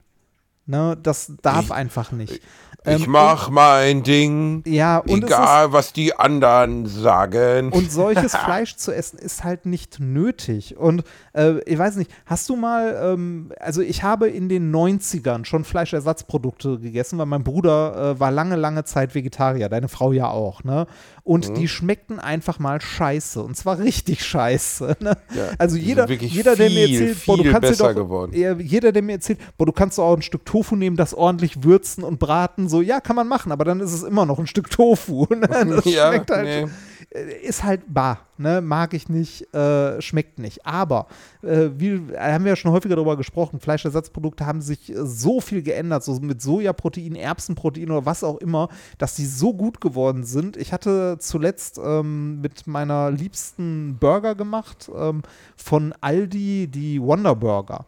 Ne, 0.65 0.97
das 1.01 1.33
darf 1.41 1.65
Ich- 1.65 1.71
einfach 1.71 2.11
nicht. 2.11 2.41
Ich 2.85 3.05
Ähm, 3.05 3.11
mach 3.11 3.49
mein 3.49 4.03
Ding. 4.03 4.63
Ja, 4.65 4.97
und 4.97 5.23
egal, 5.23 5.71
was 5.71 5.93
die 5.93 6.15
anderen 6.15 6.85
sagen. 6.85 7.71
Und 7.71 7.91
solches 7.91 8.35
Fleisch 8.35 8.75
zu 8.75 8.91
essen 8.91 9.19
ist 9.19 9.43
halt 9.43 9.65
nicht 9.65 9.99
nötig. 9.99 10.77
Und 10.77 11.03
äh, 11.33 11.59
ich 11.65 11.77
weiß 11.77 11.95
nicht, 11.95 12.11
hast 12.25 12.49
du 12.49 12.55
mal, 12.55 12.99
ähm, 13.01 13.51
also 13.59 13.81
ich 13.81 14.03
habe 14.03 14.27
in 14.27 14.49
den 14.49 14.73
90ern 14.73 15.45
schon 15.45 15.63
Fleischersatzprodukte 15.63 16.79
gegessen, 16.79 17.17
weil 17.19 17.25
mein 17.25 17.43
Bruder 17.43 18.11
äh, 18.15 18.19
war 18.19 18.31
lange, 18.31 18.55
lange 18.55 18.83
Zeit 18.83 19.15
Vegetarier, 19.15 19.69
deine 19.69 19.87
Frau 19.87 20.11
ja 20.11 20.27
auch, 20.27 20.63
ne? 20.63 20.87
Und 21.25 21.49
Mhm. 21.49 21.53
die 21.55 21.67
schmeckten 21.69 22.19
einfach 22.19 22.59
mal 22.59 22.81
scheiße. 22.81 23.41
Und 23.41 23.55
zwar 23.55 23.79
richtig 23.79 24.25
scheiße. 24.25 24.97
Ne? 24.99 25.17
Ja, 25.33 25.51
also 25.57 25.77
jeder, 25.77 26.09
jeder, 26.09 26.57
der 26.57 26.69
mir 26.69 26.87
viel, 26.87 27.01
erzählt, 27.01 27.25
boah, 27.25 27.37
du 27.37 27.43
viel 27.43 27.51
kannst 27.53 27.79
dir 27.79 27.93
doch, 27.93 28.59
jeder, 28.59 28.91
der 28.91 29.01
mir 29.01 29.13
erzählt, 29.13 29.39
boah, 29.57 29.65
du 29.65 29.71
kannst 29.71 29.99
auch 29.99 30.15
ein 30.17 30.21
Stück 30.21 30.45
Tofu 30.45 30.75
nehmen, 30.75 30.97
das 30.97 31.13
ordentlich 31.13 31.63
würzen 31.63 32.03
und 32.03 32.19
braten, 32.19 32.67
so, 32.67 32.81
ja, 32.81 32.99
kann 32.99 33.15
man 33.15 33.27
machen, 33.29 33.53
aber 33.53 33.63
dann 33.63 33.79
ist 33.79 33.93
es 33.93 34.03
immer 34.03 34.25
noch 34.25 34.37
ein 34.37 34.47
Stück 34.47 34.69
Tofu. 34.69 35.25
Ne? 35.29 35.47
Das 35.75 35.85
Ja, 35.85 36.09
schmeckt 36.11 36.29
halt, 36.29 36.45
nee. 36.45 36.71
Äh, 37.13 37.45
ist 37.45 37.63
halt 37.63 37.93
bar, 37.93 38.19
ne? 38.37 38.61
mag 38.61 38.93
ich 38.93 39.09
nicht, 39.09 39.53
äh, 39.53 40.01
schmeckt 40.01 40.39
nicht. 40.39 40.65
Aber, 40.65 41.07
äh, 41.41 41.69
wie 41.77 41.99
haben 42.17 42.43
wir 42.43 42.51
ja 42.51 42.55
schon 42.55 42.71
häufiger 42.71 42.95
darüber 42.95 43.17
gesprochen, 43.17 43.59
Fleischersatzprodukte 43.59 44.45
haben 44.45 44.61
sich 44.61 44.91
äh, 44.91 45.05
so 45.05 45.41
viel 45.41 45.61
geändert, 45.61 46.03
so 46.03 46.19
mit 46.19 46.41
Sojaprotein, 46.41 47.15
Erbsenprotein 47.15 47.91
oder 47.91 48.05
was 48.05 48.23
auch 48.23 48.37
immer, 48.37 48.69
dass 48.97 49.15
sie 49.15 49.25
so 49.25 49.53
gut 49.53 49.81
geworden 49.81 50.23
sind. 50.23 50.57
Ich 50.57 50.73
hatte 50.73 51.17
zuletzt 51.19 51.79
ähm, 51.83 52.41
mit 52.41 52.67
meiner 52.67 53.11
liebsten 53.11 53.97
Burger 53.99 54.35
gemacht, 54.35 54.89
ähm, 54.95 55.21
von 55.55 55.93
Aldi, 56.01 56.67
die 56.67 57.01
Wonder 57.01 57.35
Burger. 57.35 57.85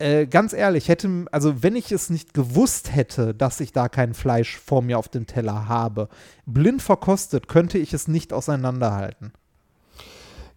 Äh, 0.00 0.26
ganz 0.26 0.52
ehrlich, 0.52 0.88
hätte, 0.88 1.26
also 1.32 1.62
wenn 1.62 1.74
ich 1.74 1.90
es 1.90 2.08
nicht 2.08 2.32
gewusst 2.32 2.94
hätte, 2.94 3.34
dass 3.34 3.58
ich 3.58 3.72
da 3.72 3.88
kein 3.88 4.14
Fleisch 4.14 4.56
vor 4.56 4.80
mir 4.80 4.96
auf 4.96 5.08
dem 5.08 5.26
Teller 5.26 5.68
habe, 5.68 6.08
blind 6.46 6.82
verkostet, 6.82 7.48
könnte 7.48 7.78
ich 7.78 7.92
es 7.92 8.06
nicht 8.06 8.32
auseinanderhalten. 8.32 9.32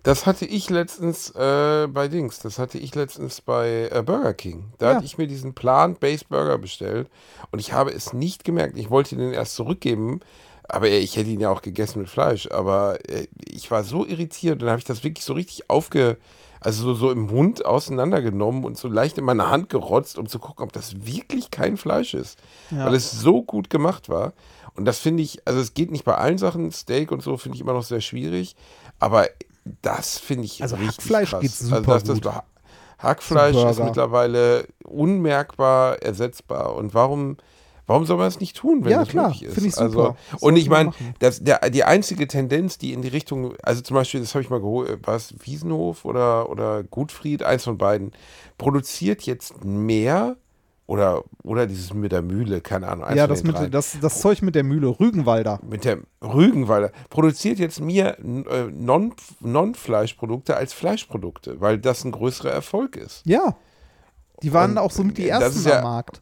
Das 0.03 0.25
hatte 0.25 0.45
ich 0.45 0.69
letztens 0.69 1.29
äh, 1.31 1.87
bei 1.87 2.07
Dings, 2.07 2.39
das 2.39 2.59
hatte 2.59 2.77
ich 2.77 2.93
letztens 2.95 3.41
bei 3.41 3.89
äh, 3.91 4.01
Burger 4.03 4.33
King. 4.33 4.73
Da 4.79 4.89
Ja. 4.89 4.95
hatte 4.95 5.05
ich 5.05 5.17
mir 5.17 5.27
diesen 5.27 5.53
Plant-Based 5.53 6.29
Burger 6.29 6.57
bestellt 6.57 7.09
und 7.51 7.59
ich 7.59 7.73
habe 7.73 7.91
es 7.91 8.13
nicht 8.13 8.43
gemerkt. 8.43 8.77
Ich 8.77 8.89
wollte 8.89 9.15
den 9.15 9.33
erst 9.33 9.55
zurückgeben, 9.55 10.19
aber 10.63 10.87
äh, 10.87 10.99
ich 10.99 11.17
hätte 11.17 11.29
ihn 11.29 11.39
ja 11.39 11.49
auch 11.49 11.61
gegessen 11.63 11.99
mit 11.99 12.09
Fleisch. 12.09 12.47
Aber 12.51 12.97
äh, 13.09 13.27
ich 13.47 13.69
war 13.71 13.83
so 13.83 14.05
irritiert 14.05 14.53
und 14.55 14.61
dann 14.61 14.69
habe 14.69 14.79
ich 14.79 14.85
das 14.85 15.03
wirklich 15.03 15.25
so 15.25 15.33
richtig 15.33 15.69
aufge... 15.69 16.17
Also 16.63 16.83
so, 16.83 16.93
so 16.93 17.11
im 17.11 17.25
Mund 17.25 17.65
auseinandergenommen 17.65 18.63
und 18.65 18.77
so 18.77 18.87
leicht 18.87 19.17
in 19.17 19.25
meine 19.25 19.49
Hand 19.49 19.69
gerotzt, 19.69 20.17
um 20.19 20.27
zu 20.27 20.37
gucken, 20.39 20.63
ob 20.63 20.71
das 20.71 21.05
wirklich 21.05 21.49
kein 21.51 21.75
Fleisch 21.75 22.13
ist. 22.13 22.37
Ja. 22.69 22.85
Weil 22.85 22.93
es 22.93 23.11
so 23.11 23.41
gut 23.41 23.69
gemacht 23.71 24.07
war. 24.09 24.33
Und 24.75 24.85
das 24.85 24.99
finde 24.99 25.23
ich, 25.23 25.39
also 25.45 25.59
es 25.59 25.73
geht 25.73 25.89
nicht 25.91 26.05
bei 26.05 26.15
allen 26.15 26.37
Sachen, 26.37 26.71
Steak 26.71 27.11
und 27.11 27.21
so 27.23 27.35
finde 27.35 27.55
ich 27.55 27.61
immer 27.61 27.73
noch 27.73 27.83
sehr 27.83 27.99
schwierig, 27.99 28.55
aber 28.99 29.27
das 29.81 30.17
finde 30.19 30.45
ich 30.45 30.61
Also 30.61 30.75
richtig 30.75 30.97
Hackfleisch 30.99 31.29
krass. 31.31 31.41
geht 31.41 31.51
super 31.51 31.75
also 31.77 31.91
das, 31.91 32.03
das 32.03 32.21
gut. 32.21 32.25
Ha- 32.33 32.43
Hackfleisch 32.99 33.55
ist 33.55 33.79
mittlerweile 33.83 34.67
unmerkbar 34.83 36.01
ersetzbar. 36.01 36.75
Und 36.75 36.93
warum, 36.93 37.37
warum 37.91 38.05
soll 38.05 38.17
man 38.17 38.27
es 38.27 38.39
nicht 38.39 38.55
tun, 38.57 38.83
wenn 38.83 38.91
Ja, 38.91 39.01
es 39.03 39.09
klar. 39.09 39.27
möglich 39.27 39.43
ist? 39.43 39.53
Finde 39.53 39.69
ich 39.69 39.75
super. 39.75 39.85
Also, 39.87 40.15
Das 40.31 40.41
und 40.41 40.55
ich 40.55 40.69
meine, 40.69 40.91
das- 41.19 41.41
die 41.43 41.83
einzige 41.83 42.27
Tendenz, 42.27 42.77
die 42.77 42.93
in 42.93 43.01
die 43.01 43.09
Richtung, 43.09 43.53
also 43.63 43.81
zum 43.81 43.95
Beispiel, 43.95 44.19
das 44.21 44.33
habe 44.33 44.43
ich 44.43 44.49
mal 44.49 44.59
geholt, 44.61 45.05
war 45.05 45.15
es 45.15 45.33
Wiesenhof 45.43 46.05
oder, 46.05 46.49
oder 46.49 46.83
Gutfried, 46.83 47.43
eins 47.43 47.63
von 47.65 47.77
beiden, 47.77 48.11
produziert 48.57 49.21
jetzt 49.23 49.63
mehr 49.63 50.35
oder, 50.87 51.23
oder 51.43 51.67
dieses 51.67 51.93
mit 51.93 52.11
der 52.11 52.21
Mühle, 52.21 52.59
keine 52.59 52.87
Ahnung. 52.89 53.05
eins 53.05 53.17
Ja, 53.17 53.25
das, 53.27 53.43
mit, 53.43 53.73
das, 53.73 53.97
das 54.01 54.19
Zeug 54.19 54.41
mit 54.41 54.55
der 54.55 54.63
Mühle, 54.63 54.87
Rügenwalder. 54.99 55.59
mit 55.67 55.85
der 55.85 55.99
Rügenwalder, 56.21 56.91
produziert 57.09 57.59
jetzt 57.59 57.79
mehr 57.79 58.19
äh, 58.19 58.23
Non- 58.71 59.13
Non-Fleischprodukte 59.39 60.55
als 60.57 60.73
Fleischprodukte, 60.73 61.61
weil 61.61 61.77
das 61.79 62.03
ein 62.03 62.11
größerer 62.11 62.51
Erfolg 62.51 62.95
ist. 62.97 63.21
Ja. 63.25 63.55
Die 64.43 64.51
waren 64.53 64.71
Und 64.71 64.77
auch 64.79 64.91
somit 64.91 65.17
die 65.17 65.27
das 65.27 65.41
ersten 65.41 65.69
ja- 65.69 65.77
am 65.77 65.83
Markt. 65.83 66.21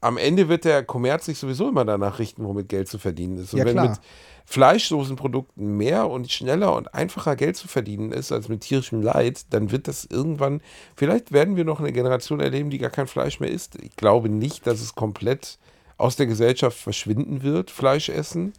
Am 0.00 0.16
Ende 0.16 0.48
wird 0.48 0.64
der 0.64 0.82
Kommerz 0.82 1.26
sich 1.26 1.38
sowieso 1.38 1.68
immer 1.68 1.84
danach 1.84 2.18
richten, 2.18 2.44
womit 2.44 2.68
Geld 2.68 2.88
zu 2.88 2.98
verdienen 2.98 3.36
ist. 3.36 3.52
Und 3.52 3.58
Ja, 3.58 3.64
wenn 3.66 3.74
klar. 3.74 3.90
mit 3.90 4.00
Fleischsoßenprodukten 4.46 5.76
mehr 5.76 6.08
und 6.08 6.30
schneller 6.30 6.74
und 6.74 6.92
einfacher 6.94 7.36
Geld 7.36 7.56
zu 7.56 7.68
verdienen 7.68 8.10
ist 8.10 8.32
als 8.32 8.48
mit 8.48 8.62
tierischem 8.62 9.02
Leid, 9.02 9.44
dann 9.50 9.70
wird 9.70 9.88
das 9.88 10.06
irgendwann, 10.06 10.60
vielleicht 10.96 11.32
werden 11.32 11.56
wir 11.56 11.64
noch 11.64 11.80
eine 11.80 11.92
Generation 11.92 12.40
erleben, 12.40 12.70
die 12.70 12.78
gar 12.78 12.90
kein 12.90 13.06
Fleisch 13.06 13.40
mehr 13.40 13.50
isst. 13.50 13.76
Ich 13.82 13.94
glaube 13.96 14.28
nicht, 14.28 14.66
dass 14.66 14.80
es 14.80 14.94
komplett 14.94 15.58
aus 15.98 16.16
der 16.16 16.26
Gesellschaft 16.26 16.78
verschwinden 16.78 17.42
wird, 17.42 17.70
Fleisch 17.70 18.08
essen. 18.08 18.54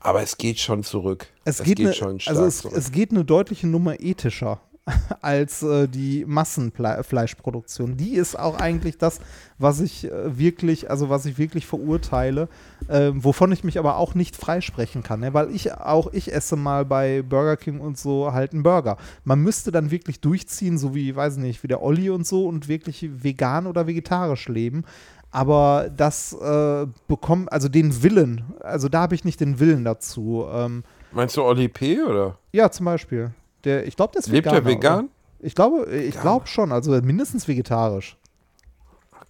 Aber 0.00 0.22
es 0.22 0.36
geht 0.36 0.60
schon 0.60 0.84
zurück. 0.84 1.28
Es, 1.46 1.62
geht, 1.62 1.80
eine, 1.80 1.94
schon 1.94 2.20
stark 2.20 2.36
also 2.36 2.46
es, 2.46 2.58
zurück. 2.58 2.76
es 2.76 2.92
geht 2.92 3.10
eine 3.10 3.24
deutliche 3.24 3.66
Nummer 3.66 3.98
ethischer 4.00 4.60
als 5.22 5.62
äh, 5.62 5.88
die 5.88 6.24
Massenfleischproduktion. 6.26 7.96
Die 7.96 8.14
ist 8.14 8.38
auch 8.38 8.58
eigentlich 8.58 8.98
das, 8.98 9.20
was 9.58 9.80
ich 9.80 10.04
äh, 10.04 10.38
wirklich, 10.38 10.90
also 10.90 11.08
was 11.08 11.24
ich 11.24 11.38
wirklich 11.38 11.66
verurteile, 11.66 12.48
äh, 12.88 13.12
wovon 13.14 13.50
ich 13.52 13.64
mich 13.64 13.78
aber 13.78 13.96
auch 13.96 14.14
nicht 14.14 14.36
freisprechen 14.36 15.02
kann, 15.02 15.20
ne? 15.20 15.32
weil 15.32 15.50
ich 15.54 15.72
auch 15.72 16.12
ich 16.12 16.32
esse 16.32 16.56
mal 16.56 16.84
bei 16.84 17.22
Burger 17.22 17.56
King 17.56 17.80
und 17.80 17.96
so 17.96 18.32
halt 18.32 18.52
einen 18.52 18.62
Burger. 18.62 18.98
Man 19.24 19.40
müsste 19.40 19.72
dann 19.72 19.90
wirklich 19.90 20.20
durchziehen, 20.20 20.76
so 20.76 20.94
wie, 20.94 21.16
weiß 21.16 21.38
nicht, 21.38 21.62
wie 21.62 21.68
der 21.68 21.82
Olli 21.82 22.10
und 22.10 22.26
so 22.26 22.46
und 22.46 22.68
wirklich 22.68 23.08
vegan 23.10 23.66
oder 23.66 23.86
vegetarisch 23.86 24.48
leben. 24.48 24.84
Aber 25.30 25.90
das 25.96 26.32
äh, 26.32 26.86
bekommt, 27.08 27.50
also 27.50 27.68
den 27.68 28.02
Willen, 28.02 28.44
also 28.60 28.88
da 28.88 29.00
habe 29.00 29.16
ich 29.16 29.24
nicht 29.24 29.40
den 29.40 29.58
Willen 29.58 29.84
dazu. 29.84 30.46
Ähm, 30.52 30.84
Meinst 31.10 31.36
du 31.36 31.42
Oli 31.42 31.68
P. 31.68 32.02
oder? 32.02 32.38
ja, 32.52 32.70
zum 32.70 32.86
Beispiel. 32.86 33.32
Der, 33.64 33.86
ich 33.86 33.96
glaube, 33.96 34.12
der 34.12 34.20
ist 34.20 34.28
Lebt 34.28 34.46
Veganer, 34.46 34.58
er 34.58 34.64
vegan? 34.66 34.98
Oder? 35.04 35.08
Ich 35.40 35.54
glaube, 35.54 35.86
ich 35.94 36.18
glaube 36.20 36.46
schon, 36.46 36.72
also 36.72 36.92
mindestens 37.02 37.46
vegetarisch, 37.48 38.16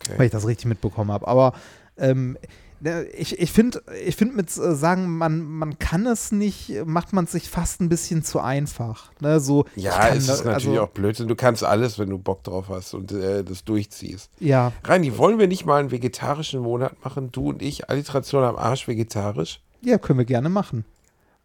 wenn 0.07 0.15
Okay. 0.15 0.27
ich 0.27 0.33
das 0.33 0.47
richtig 0.47 0.67
mitbekommen 0.67 1.11
habe. 1.11 1.27
Aber 1.27 1.55
ähm, 1.97 2.37
ne, 2.81 3.05
ich, 3.05 3.39
ich 3.39 3.51
finde, 3.53 3.83
ich 4.05 4.15
find 4.17 4.37
mit 4.37 4.49
äh, 4.57 4.75
sagen, 4.75 5.17
man, 5.17 5.43
man 5.45 5.79
kann 5.79 6.07
es 6.07 6.31
nicht, 6.31 6.73
macht 6.85 7.13
man 7.13 7.25
es 7.25 7.33
sich 7.33 7.49
fast 7.49 7.81
ein 7.81 7.89
bisschen 7.89 8.23
zu 8.23 8.41
einfach. 8.41 9.11
Ne? 9.21 9.41
So, 9.41 9.65
Ja, 9.77 9.93
kann 9.93 10.17
es 10.19 10.29
ist 10.29 10.45
natürlich 10.45 10.69
also, 10.69 10.83
auch 10.83 10.89
Blödsinn. 10.91 11.27
Du 11.29 11.35
kannst 11.37 11.65
alles, 11.65 11.99
wenn 11.99 12.11
du 12.11 12.19
Bock 12.19 12.43
drauf 12.45 12.67
hast 12.69 12.95
und 12.95 13.13
äh, 13.13 13.43
das 13.45 13.65
durchziehst. 13.65 14.31
Ja, 14.41 14.73
Reini, 14.85 15.17
wollen 15.19 15.39
wir 15.39 15.49
nicht 15.49 15.65
mal 15.65 15.81
einen 15.81 15.91
vegetarischen 15.91 16.61
Monat 16.61 17.03
machen? 17.05 17.33
Du 17.33 17.51
und 17.51 17.63
ich, 17.63 17.89
Alliteration 17.89 18.45
am 18.45 18.57
Arsch 18.57 18.87
vegetarisch? 18.87 19.61
ja, 19.81 19.99
können 19.99 20.19
wir 20.19 20.27
gerne 20.27 20.49
machen. 20.49 20.85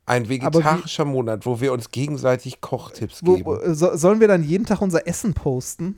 Ein 0.09 0.23
Aber 0.23 0.29
wie- 0.29 0.29
vegetarischer 0.41 1.05
Monat, 1.05 1.45
wo 1.45 1.61
wir 1.61 1.71
uns 1.71 1.91
gegenseitig 1.91 2.61
Kochtipps 2.61 3.21
Wo, 3.23 3.35
geben. 3.35 3.45
wo, 3.45 3.73
so, 3.73 3.95
sollen 3.95 4.19
wir 4.19 4.27
dann 4.27 4.43
jeden 4.43 4.65
Tag 4.65 4.81
unser 4.81 5.07
Essen 5.07 5.33
posten? 5.33 5.97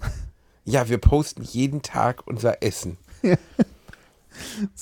Ja, 0.65 0.89
wir 0.89 0.97
posten 0.99 1.41
jeden 1.43 1.81
Tag 1.81 2.21
unser 2.27 2.61
Essen. 2.61 2.97
Sehr 3.23 3.37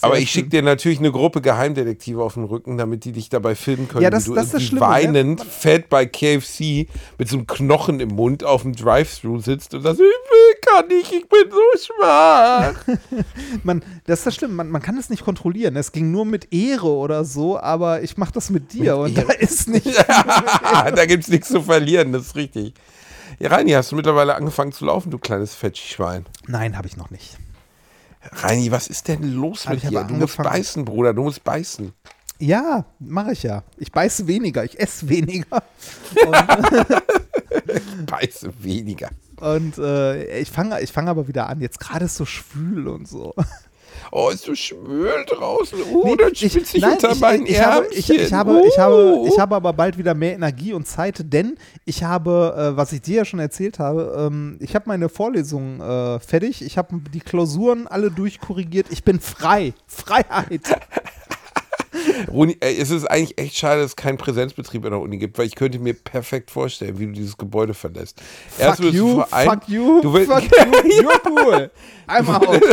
Aber 0.01 0.17
ich 0.19 0.29
schicke 0.31 0.49
dir 0.49 0.61
natürlich 0.61 0.99
eine 0.99 1.11
Gruppe 1.11 1.41
Geheimdetektive 1.41 2.21
auf 2.23 2.35
den 2.35 2.43
Rücken, 2.43 2.77
damit 2.77 3.03
die 3.05 3.11
dich 3.11 3.29
dabei 3.29 3.55
filmen 3.55 3.87
können, 3.87 4.03
Ja, 4.03 4.09
das- 4.09 4.25
wie 4.25 4.29
du 4.29 4.35
das 4.35 4.45
ist 4.45 4.53
das 4.55 4.63
Schlimme, 4.63 4.81
ne? 4.85 4.91
weinend, 4.91 5.41
fett 5.43 5.89
bei 5.89 6.05
KFC 6.05 6.87
mit 7.17 7.27
so 7.29 7.37
einem 7.37 7.47
Knochen 7.47 7.99
im 7.99 8.09
Mund 8.09 8.43
auf 8.43 8.61
dem 8.61 8.75
Drive-Thru 8.75 9.39
sitzt 9.39 9.73
und 9.73 9.81
sagst, 9.83 9.99
ich 9.99 10.05
will, 10.05 10.55
kann 10.61 10.87
nicht, 10.87 11.11
ich 11.11 11.27
bin 11.27 11.49
so 11.49 11.83
schwach. 11.85 12.73
Man, 13.63 13.83
das 14.05 14.19
ist 14.19 14.25
das 14.27 14.35
Schlimme, 14.35 14.53
man, 14.53 14.69
man 14.69 14.81
kann 14.81 14.97
es 14.97 15.09
nicht 15.09 15.23
kontrollieren. 15.23 15.75
Es 15.75 15.91
ging 15.91 16.11
nur 16.11 16.25
mit 16.25 16.53
Ehre 16.53 16.87
oder 16.89 17.25
so, 17.25 17.59
aber 17.59 18.01
ich 18.03 18.17
mache 18.17 18.31
das 18.33 18.49
mit 18.49 18.73
dir 18.73 18.97
und 18.97 19.17
da 19.17 19.23
ist 19.33 19.67
nicht. 19.69 19.85
da 20.07 21.05
gibt 21.05 21.23
es 21.23 21.29
nichts 21.29 21.47
zu 21.49 21.61
verlieren, 21.63 22.11
das 22.11 22.27
ist 22.27 22.35
richtig. 22.35 22.73
Ja, 23.39 23.49
Reini, 23.49 23.71
hast 23.71 23.91
du 23.91 23.95
mittlerweile 23.95 24.35
angefangen 24.35 24.71
zu 24.73 24.85
laufen, 24.85 25.11
du 25.11 25.17
kleines 25.17 25.55
Fettschwein? 25.55 26.25
Nein, 26.47 26.77
habe 26.77 26.87
ich 26.87 26.97
noch 26.97 27.09
nicht. 27.09 27.37
Reini, 28.21 28.71
was 28.71 28.87
ist 28.87 29.07
denn 29.07 29.23
los 29.33 29.67
mit 29.67 29.83
ich 29.83 29.89
dir? 29.89 30.03
Du 30.03 30.13
musst 30.13 30.37
beißen, 30.37 30.85
Bruder, 30.85 31.13
du 31.13 31.23
musst 31.23 31.43
beißen. 31.43 31.93
Ja, 32.39 32.85
mache 32.99 33.33
ich 33.33 33.43
ja. 33.43 33.63
Ich 33.77 33.91
beiße 33.91 34.27
weniger, 34.27 34.63
ich 34.63 34.79
esse 34.79 35.09
weniger. 35.09 35.61
Beiße 38.05 38.51
weniger. 38.63 39.09
Und 39.37 39.77
äh, 39.77 40.39
ich 40.39 40.49
fange 40.49 40.79
ich 40.81 40.91
fang 40.91 41.07
aber 41.09 41.27
wieder 41.27 41.47
an. 41.47 41.61
Jetzt 41.61 41.79
gerade 41.79 42.05
ist 42.05 42.15
so 42.15 42.25
schwül 42.25 42.87
und 42.87 43.07
so. 43.07 43.33
Oh, 44.11 44.29
ist 44.29 44.43
so 44.43 44.55
schwül 44.55 45.25
draußen. 45.27 45.79
Oh, 45.91 46.03
Nee, 46.05 46.15
dann 46.15 46.33
spitzt 46.33 46.71
sich 46.71 46.81
nein, 46.81 46.93
unter 46.93 47.11
ich, 47.11 47.19
meinen 47.19 47.45
ich, 47.45 47.61
habe, 47.61 47.87
ich, 47.91 48.09
ich, 48.09 48.33
habe, 48.33 48.61
ich, 48.67 48.79
habe, 48.79 49.23
ich 49.27 49.39
habe 49.39 49.55
aber 49.55 49.73
bald 49.73 49.97
wieder 49.97 50.13
mehr 50.15 50.33
Energie 50.33 50.73
und 50.73 50.87
Zeit, 50.87 51.31
denn 51.31 51.57
ich 51.85 52.03
habe, 52.03 52.55
äh, 52.57 52.77
was 52.77 52.91
ich 52.91 53.01
dir 53.01 53.17
ja 53.17 53.25
schon 53.25 53.39
erzählt 53.39 53.79
habe, 53.79 54.15
ähm, 54.17 54.57
ich 54.61 54.73
habe 54.75 54.85
meine 54.87 55.09
Vorlesung 55.09 55.79
äh, 55.79 56.19
fertig. 56.19 56.61
Ich 56.63 56.77
habe 56.77 56.99
die 57.13 57.19
Klausuren 57.19 57.87
alle 57.87 58.09
durchkorrigiert. 58.09 58.87
Ich 58.89 59.03
bin 59.03 59.19
frei. 59.19 59.73
Freiheit. 59.87 60.61
Ey, 61.91 62.77
es 62.79 62.91
ist 62.91 63.05
eigentlich 63.05 63.37
echt 63.37 63.55
schade, 63.57 63.81
dass 63.81 63.91
es 63.91 63.95
keinen 63.95 64.17
Präsenzbetrieb 64.17 64.85
in 64.85 64.91
der 64.91 64.99
Uni 64.99 65.17
gibt, 65.17 65.37
weil 65.37 65.45
ich 65.47 65.55
könnte 65.55 65.79
mir 65.79 65.93
perfekt 65.93 66.51
vorstellen, 66.51 66.99
wie 66.99 67.07
du 67.07 67.11
dieses 67.13 67.37
Gebäude 67.37 67.73
verlässt. 67.73 68.21
Fuck 68.57 68.77
du 68.77 68.89
you, 68.89 69.21
allem- 69.31 69.49
fuck 69.51 69.67
you, 69.69 70.01
du 70.01 70.13
willst, 70.13 70.31
fuck 70.31 70.43
you, 70.85 71.01
you're 71.01 71.29
cool. 71.29 71.71
I'm 72.07 72.27
out. 72.29 72.61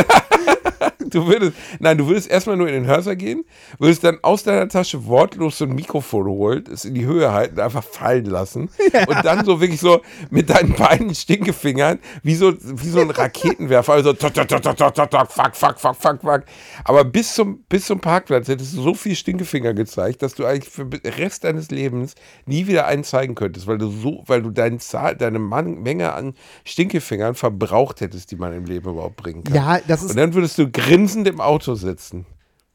Du 1.09 1.25
würdest, 1.25 1.53
nein, 1.79 1.97
du 1.97 2.05
würdest 2.07 2.29
erstmal 2.29 2.57
nur 2.57 2.67
in 2.67 2.73
den 2.73 2.85
Hörsaal 2.85 3.15
gehen, 3.15 3.45
würdest 3.79 4.03
dann 4.03 4.17
aus 4.23 4.43
deiner 4.43 4.67
Tasche 4.67 5.05
wortlos 5.05 5.57
so 5.57 5.63
ein 5.65 5.73
Mikrofon 5.73 6.27
holen, 6.27 6.65
es 6.71 6.83
in 6.83 6.95
die 6.95 7.05
Höhe 7.05 7.31
halten, 7.31 7.61
einfach 7.61 7.83
fallen 7.83 8.25
lassen 8.25 8.69
und 9.07 9.23
dann 9.25 9.45
so 9.45 9.61
wirklich 9.61 9.79
so 9.79 10.01
mit 10.31 10.49
deinen 10.49 10.73
beiden 10.73 11.15
Stinkefingern 11.15 11.99
wie 12.23 12.35
so, 12.35 12.53
wie 12.61 12.89
so 12.89 12.99
ein 12.99 13.09
Raketenwerfer, 13.09 13.93
also 13.93 14.13
fuck, 14.13 14.33
fuck, 15.55 15.55
fuck, 15.55 15.79
fuck, 15.79 16.21
fuck. 16.21 16.43
Aber 16.83 17.05
bis 17.05 17.33
zum, 17.33 17.59
bis 17.69 17.85
zum 17.85 18.01
Parkplatz 18.01 18.49
hättest 18.49 18.75
du 18.75 18.81
so 18.81 18.93
viel 18.93 19.06
Stinkefinger 19.15 19.73
gezeigt, 19.73 20.21
dass 20.21 20.33
du 20.35 20.45
eigentlich 20.45 20.69
für 20.69 20.85
den 20.85 20.99
Rest 21.13 21.43
deines 21.43 21.71
Lebens 21.71 22.15
nie 22.45 22.67
wieder 22.67 22.85
einen 22.87 23.03
zeigen 23.03 23.35
könntest, 23.35 23.67
weil 23.67 23.77
du 23.77 23.89
so, 23.89 24.23
weil 24.27 24.41
du 24.41 24.49
deine 24.49 24.77
Zahl, 24.79 25.15
deine 25.15 25.39
Menge 25.39 26.13
an 26.13 26.33
Stinkefingern 26.65 27.35
verbraucht 27.35 28.01
hättest, 28.01 28.31
die 28.31 28.35
man 28.35 28.53
im 28.53 28.65
Leben 28.65 28.89
überhaupt 28.89 29.15
bringen 29.17 29.43
kann. 29.43 29.55
Ja, 29.55 29.79
das 29.87 30.01
Und 30.01 30.09
ist, 30.09 30.17
dann 30.17 30.33
würdest 30.33 30.57
du 30.57 30.69
grinsend 30.69 31.27
im 31.27 31.39
Auto 31.41 31.75
sitzen. 31.75 32.25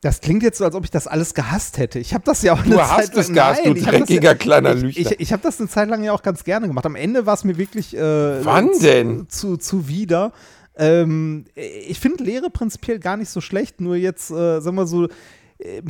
das 0.00 0.20
klingt 0.20 0.42
jetzt 0.42 0.58
so, 0.58 0.64
als 0.64 0.74
ob 0.74 0.84
ich 0.84 0.90
das 0.90 1.06
alles 1.06 1.32
gehasst 1.34 1.78
hätte. 1.78 1.98
Ich 2.00 2.12
habe 2.12 2.24
das 2.24 2.42
ja 2.42 2.54
auch 2.54 2.64
eine 2.64 2.70
Du 2.70 2.76
Zeit 2.76 2.88
hast 2.88 3.14
lang. 3.14 3.20
es 3.20 3.32
gehasst, 3.32 3.64
du 3.64 3.68
Nein, 3.68 3.76
ich 3.76 3.84
das 3.84 3.92
dreckiger 3.92 4.30
ja, 4.30 4.34
kleiner 4.34 4.74
ich, 4.74 4.82
Lügner. 4.82 5.12
Ich, 5.12 5.20
ich 5.20 5.32
habe 5.32 5.42
das 5.42 5.60
eine 5.60 5.68
Zeit 5.68 5.88
lang 5.88 6.02
ja 6.02 6.12
auch 6.12 6.22
ganz 6.22 6.42
gerne 6.44 6.66
gemacht. 6.66 6.86
Am 6.86 6.96
Ende 6.96 7.24
war 7.26 7.34
es 7.34 7.44
mir 7.44 7.56
wirklich. 7.56 7.96
Äh, 7.96 8.44
Wann 8.44 8.72
zu, 8.74 8.80
denn? 8.82 9.28
Zu, 9.28 9.56
zuwider. 9.58 10.32
Ähm, 10.74 11.44
ich 11.54 12.00
finde 12.00 12.24
Lehre 12.24 12.50
prinzipiell 12.50 12.98
gar 12.98 13.16
nicht 13.16 13.28
so 13.28 13.40
schlecht, 13.40 13.80
nur 13.80 13.94
jetzt, 13.94 14.30
äh, 14.30 14.60
sagen 14.60 14.74
wir 14.76 14.86
so, 14.86 15.06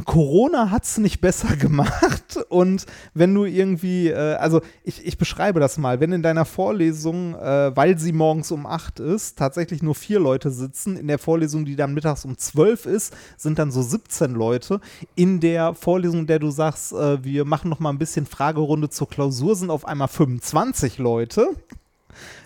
Corona 0.04 0.70
hat 0.70 0.84
es 0.84 0.98
nicht 0.98 1.20
besser 1.20 1.56
gemacht. 1.56 2.38
Und 2.48 2.86
wenn 3.14 3.34
du 3.34 3.44
irgendwie, 3.44 4.08
äh, 4.08 4.34
also 4.34 4.60
ich, 4.84 5.06
ich 5.06 5.18
beschreibe 5.18 5.60
das 5.60 5.78
mal, 5.78 6.00
wenn 6.00 6.12
in 6.12 6.22
deiner 6.22 6.44
Vorlesung, 6.44 7.34
äh, 7.34 7.74
weil 7.74 7.98
sie 7.98 8.12
morgens 8.12 8.50
um 8.50 8.66
8 8.66 9.00
ist, 9.00 9.38
tatsächlich 9.38 9.82
nur 9.82 9.94
vier 9.94 10.20
Leute 10.20 10.50
sitzen, 10.50 10.96
in 10.96 11.08
der 11.08 11.18
Vorlesung, 11.18 11.64
die 11.64 11.76
dann 11.76 11.94
mittags 11.94 12.24
um 12.24 12.36
12 12.36 12.86
ist, 12.86 13.14
sind 13.36 13.58
dann 13.58 13.70
so 13.70 13.82
17 13.82 14.32
Leute. 14.32 14.80
In 15.14 15.40
der 15.40 15.74
Vorlesung, 15.74 16.20
in 16.20 16.26
der 16.26 16.38
du 16.38 16.50
sagst, 16.50 16.92
äh, 16.92 17.24
wir 17.24 17.44
machen 17.44 17.70
noch 17.70 17.80
mal 17.80 17.90
ein 17.90 17.98
bisschen 17.98 18.26
Fragerunde 18.26 18.90
zur 18.90 19.08
Klausur, 19.08 19.56
sind 19.56 19.70
auf 19.70 19.86
einmal 19.86 20.08
25 20.08 20.98
Leute. 20.98 21.48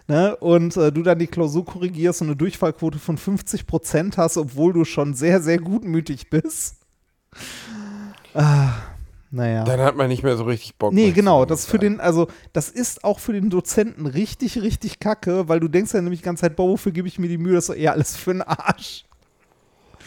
Ne, 0.09 0.37
und 0.37 0.77
äh, 0.77 0.93
du 0.93 1.03
dann 1.03 1.19
die 1.19 1.27
Klausur 1.27 1.65
korrigierst 1.65 2.23
und 2.23 2.29
eine 2.29 2.37
Durchfallquote 2.37 3.01
von 3.01 3.19
50 3.19 3.67
Prozent 3.67 4.17
hast, 4.17 4.37
obwohl 4.37 4.73
du 4.73 4.85
schon 4.85 5.15
sehr, 5.15 5.43
sehr 5.43 5.59
gutmütig 5.59 6.31
bist. 6.31 6.86
Ah, 8.35 8.75
naja. 9.31 9.65
Dann 9.65 9.81
hat 9.81 9.97
man 9.97 10.09
nicht 10.09 10.23
mehr 10.23 10.37
so 10.37 10.45
richtig 10.45 10.77
Bock. 10.77 10.93
Nee, 10.93 11.13
genau. 11.13 11.45
Das 11.45 11.67
für 11.67 11.79
den, 11.79 12.01
also 12.01 12.29
das 12.53 12.69
ist 12.69 13.03
auch 13.03 13.19
für 13.19 13.33
den 13.33 13.49
Dozenten 13.49 14.07
richtig, 14.07 14.61
richtig 14.61 15.01
kacke, 15.01 15.49
weil 15.49 15.61
du 15.61 15.69
denkst 15.69 15.95
ja 15.95 16.03
nämlich 16.03 16.21
die 16.21 16.25
ganze 16.25 16.43
Zeit, 16.43 16.57
boah, 16.57 16.69
wofür 16.69 16.93
gebe 16.93 17.09
ich 17.09 17.19
mir 17.19 17.29
die 17.29 17.39
Mühe, 17.39 17.55
das 17.55 17.65
ist 17.65 17.71
doch 17.71 17.77
eher 17.77 17.93
alles 17.93 18.17
für 18.17 18.33
den 18.33 18.43
Arsch. 18.43 19.06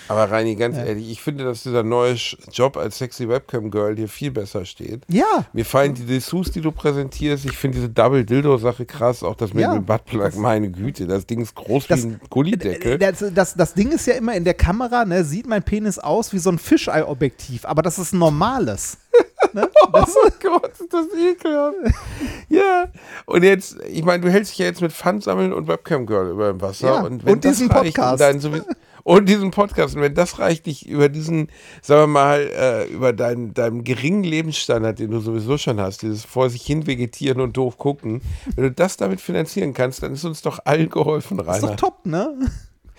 Aber 0.10 0.30
Reini, 0.30 0.56
ganz 0.56 0.76
Ja. 0.76 0.84
ehrlich, 0.86 1.10
ich 1.12 1.22
finde, 1.22 1.44
dass 1.46 1.64
dieser 1.64 1.84
neue 1.84 2.16
Job 2.52 2.76
als 2.78 2.98
sexy 2.98 3.30
Webcam-Girl 3.30 3.96
dir 3.96 4.10
viel 4.10 4.32
besser 4.32 4.66
steht. 4.66 5.04
Ja. 5.08 5.46
Mir 5.54 5.64
fallen 5.66 5.94
die 5.94 6.04
Dessous, 6.06 6.52
die 6.52 6.62
du 6.62 6.72
präsentierst, 6.72 7.46
ich 7.46 7.56
finde 7.56 7.78
diese 7.78 7.90
Double-Dildo-Sache 7.90 8.86
krass, 8.86 9.24
auch 9.24 9.36
das 9.36 9.54
mit 9.54 9.62
Ja. 9.64 9.74
dem 9.74 9.86
Buttplug, 9.86 10.36
meine 10.36 10.70
Güte, 10.72 11.06
das 11.08 11.26
Ding 11.28 11.42
ist 11.42 11.54
groß 11.56 11.88
Das- 11.88 12.04
wie 12.04 12.08
ein 12.08 12.22
Gullideckel. 12.30 12.98
Das, 12.98 13.24
das, 13.34 13.54
das 13.54 13.74
Ding 13.76 13.92
ist 13.92 14.08
ja 14.08 14.16
immer 14.16 14.34
in 14.36 14.44
der 14.44 14.56
Kamera, 14.56 15.06
ne, 15.06 15.24
sieht 15.24 15.48
mein 15.48 15.64
Penis 15.64 16.00
aus 16.00 16.34
wie 16.34 16.40
so 16.40 16.50
ein 16.50 16.58
Fischei-Objektiv, 16.60 17.66
aber 17.66 17.82
das 17.84 18.00
ist 18.00 18.12
normales. 18.14 18.98
ne? 19.54 19.70
das, 19.94 20.16
Oh 20.16 20.30
Gott, 20.42 20.72
ist 20.72 20.92
das 20.92 21.06
ekelhaft. 21.16 21.76
ja. 22.50 22.88
Und 23.28 23.44
jetzt, 23.44 23.78
ich 23.88 24.04
meine, 24.04 24.22
du 24.24 24.32
hältst 24.32 24.54
dich 24.54 24.60
ja 24.60 24.66
jetzt 24.66 24.82
mit 24.82 24.92
Pfandsammeln 24.92 25.54
und 25.54 25.68
Webcam 25.68 26.06
Girl 26.08 26.32
über 26.32 26.48
dem 26.52 26.62
Wasser. 26.62 26.88
Ja, 26.88 27.02
Und, 27.02 27.24
wenn 27.26 27.34
und 27.34 27.46
das 27.46 27.58
diesen 27.58 27.70
reicht, 27.72 27.98
um 27.98 28.04
Podcast. 28.06 28.42
sowieso- 28.42 28.66
und 29.10 29.28
diesen 29.28 29.50
Podcast. 29.50 29.96
Und 29.96 30.04
wenn 30.04 30.14
das 30.14 30.38
reicht, 30.38 30.68
dich 30.68 30.88
über 30.88 31.10
diesen, 31.10 31.48
sagen 31.82 32.04
wir 32.04 32.08
mal, 32.08 32.42
äh, 32.42 32.86
über 32.94 33.12
deinen, 33.12 33.56
deinen 33.56 33.84
geringen 33.84 34.24
Lebensstandard, 34.24 35.00
den 35.00 35.10
du 35.10 35.20
sowieso 35.20 35.58
schon 35.58 35.80
hast, 35.80 36.04
dieses 36.04 36.26
vor 36.26 36.52
sich 36.52 36.62
hin 36.62 36.86
vegetieren 36.86 37.42
und 37.42 37.58
doof 37.58 37.80
gucken, 37.80 38.22
wenn 38.56 38.66
du 38.66 38.72
das 38.72 38.98
damit 38.98 39.20
finanzieren 39.20 39.74
kannst, 39.74 40.04
dann 40.04 40.14
ist 40.14 40.26
uns 40.26 40.44
doch 40.44 40.60
allen 40.64 40.92
geholfen, 40.92 41.40
ist 41.40 41.48
Rainer. 41.48 41.70
doch 41.70 41.76
top, 41.76 42.06
ne? 42.06 42.38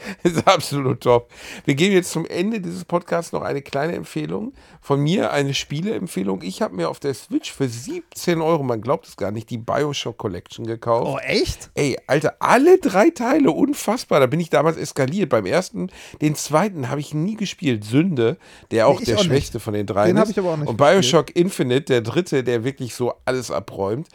ist 0.23 0.47
absolut 0.47 1.01
top. 1.01 1.31
Wir 1.65 1.75
geben 1.75 1.95
jetzt 1.95 2.11
zum 2.11 2.27
Ende 2.27 2.61
dieses 2.61 2.85
Podcasts 2.85 3.33
noch 3.33 3.43
eine 3.43 3.63
kleine 3.63 3.95
Empfehlung. 3.95 4.53
Von 4.81 5.01
mir 5.01 5.33
eine 5.33 5.55
Spieleempfehlung. 5.55 6.43
Ich 6.43 6.63
habe 6.63 6.75
mir 6.75 6.89
auf 6.89 7.01
der 7.01 7.15
Switch 7.15 7.53
für 7.53 7.69
17 7.69 8.41
Euro, 8.41 8.63
man 8.63 8.81
glaubt 8.81 9.07
es 9.07 9.17
gar 9.17 9.31
nicht, 9.31 9.51
die 9.51 9.59
Bioshock 9.59 10.17
Collection 10.19 10.67
gekauft. 10.67 11.07
Oh, 11.07 11.19
echt? 11.19 11.71
Ey, 11.75 11.97
Alter, 12.07 12.37
alle 12.41 12.79
drei 12.79 13.11
Teile, 13.11 13.51
unfassbar. 13.51 14.21
Da 14.21 14.27
bin 14.27 14.41
ich 14.41 14.51
damals 14.51 14.77
eskaliert. 14.77 15.29
Beim 15.31 15.47
ersten, 15.47 15.91
den 16.21 16.35
zweiten 16.35 16.89
habe 16.89 17.01
ich 17.01 17.15
nie 17.15 17.37
gespielt. 17.37 17.85
Sünde, 17.85 18.37
der 18.71 18.89
auch 18.89 19.01
ich 19.01 19.07
der 19.07 19.17
auch 19.17 19.21
nicht. 19.21 19.29
schwächste 19.29 19.61
von 19.61 19.75
den 19.75 19.87
dreien 19.87 20.15
Den 20.17 20.23
ist. 20.23 20.31
ich 20.31 20.39
aber 20.39 20.53
auch 20.53 20.57
nicht 20.57 20.69
Und 20.69 20.77
gespielt. 20.79 21.03
Bioshock 21.03 21.37
Infinite, 21.37 21.83
der 21.83 22.01
dritte, 22.01 22.43
der 22.45 22.65
wirklich 22.65 22.95
so 22.95 23.15
alles 23.25 23.51
abräumt. 23.51 24.09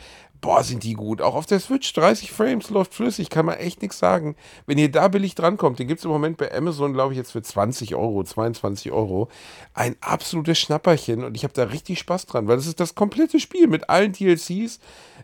Boah, 0.45 0.63
sind 0.63 0.84
die 0.84 0.93
gut. 0.93 1.23
Auch 1.23 1.34
auf 1.34 1.47
der 1.47 1.59
Switch, 1.59 1.91
30 1.93 2.31
Frames, 2.31 2.69
läuft 2.69 2.93
flüssig, 2.93 3.31
kann 3.31 3.47
man 3.47 3.57
echt 3.57 3.81
nichts 3.81 3.97
sagen. 3.97 4.35
Wenn 4.67 4.77
ihr 4.77 4.91
da 4.91 5.07
billig 5.07 5.34
drankommt, 5.34 5.80
den 5.80 5.88
gibt 5.88 5.97
es 5.97 6.05
im 6.05 6.11
Moment 6.11 6.38
bei 6.38 6.53
Amazon, 6.53 6.93
glaube 6.93 7.13
ich, 7.13 7.17
jetzt 7.17 7.31
für 7.31 7.41
20 7.41 7.95
Euro, 7.95 8.23
22 8.23 8.91
Euro. 8.91 9.27
Ein 9.73 9.95
absolutes 10.01 10.59
Schnapperchen 10.59 11.23
und 11.23 11.35
ich 11.35 11.45
habe 11.45 11.55
da 11.55 11.63
richtig 11.63 11.97
Spaß 11.97 12.27
dran, 12.27 12.47
weil 12.47 12.57
das 12.57 12.67
ist 12.67 12.80
das 12.80 12.93
komplette 12.93 13.39
Spiel 13.39 13.65
mit 13.65 13.89
allen 13.89 14.11
DLCs. 14.11 14.80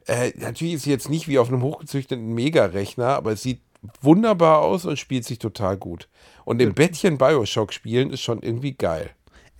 Äh, 0.07 0.31
natürlich 0.37 0.73
ist 0.73 0.81
es 0.81 0.85
jetzt 0.87 1.09
nicht 1.11 1.27
wie 1.27 1.37
auf 1.37 1.49
einem 1.49 1.61
hochgezüchteten 1.61 2.33
Mega-Rechner, 2.33 3.09
aber 3.09 3.33
es 3.33 3.43
sieht 3.43 3.61
wunderbar 4.01 4.63
aus 4.63 4.85
und 4.85 4.97
spielt 4.97 5.25
sich 5.25 5.37
total 5.37 5.77
gut. 5.77 6.09
Und 6.45 6.63
im 6.63 6.73
Bettchen 6.73 7.19
Bioshock 7.19 7.73
spielen 7.73 8.09
ist 8.09 8.21
schon 8.21 8.41
irgendwie 8.41 8.73
geil. 8.73 9.11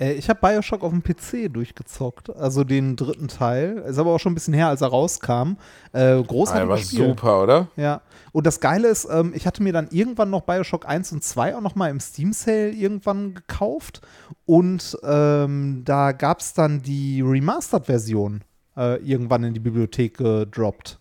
Äh, 0.02 0.14
ich 0.14 0.30
habe 0.30 0.40
Bioshock 0.42 0.84
auf 0.84 0.92
dem 0.92 1.04
PC 1.04 1.54
durchgezockt, 1.54 2.36
also 2.36 2.64
den 2.64 2.96
dritten 2.96 3.28
Teil. 3.28 3.78
Ist 3.88 4.00
aber 4.00 4.12
auch 4.12 4.20
schon 4.20 4.32
ein 4.32 4.36
bisschen 4.36 4.54
her, 4.54 4.68
als 4.68 4.82
er 4.82 4.88
rauskam. 4.88 5.58
Äh, 5.94 6.22
großartiges 6.24 6.66
Ah, 6.66 6.70
war 6.70 6.78
Spiel. 6.78 7.08
super, 7.10 7.44
oder? 7.44 7.68
Ja. 7.76 8.02
Und 8.32 8.48
das 8.48 8.60
Geile 8.60 8.88
ist, 8.88 9.08
ähm, 9.12 9.34
ich 9.36 9.46
hatte 9.46 9.62
mir 9.62 9.74
dann 9.74 9.90
irgendwann 9.92 10.30
noch 10.30 10.42
Bioshock 10.42 10.88
1 10.88 11.12
und 11.12 11.24
2 11.24 11.56
auch 11.56 11.62
noch 11.62 11.76
mal 11.76 11.90
im 11.90 12.00
Steam 12.00 12.34
Sale 12.34 12.72
irgendwann 12.72 13.34
gekauft. 13.36 14.02
Und 14.46 14.98
ähm, 15.04 15.84
da 15.86 16.12
gab 16.14 16.40
es 16.40 16.54
dann 16.54 16.82
die 16.82 17.22
Remastered-Version 17.22 18.44
äh, 18.78 18.98
irgendwann 19.04 19.44
in 19.44 19.54
die 19.54 19.60
Bibliothek 19.60 20.18
gedroppt. 20.18 21.00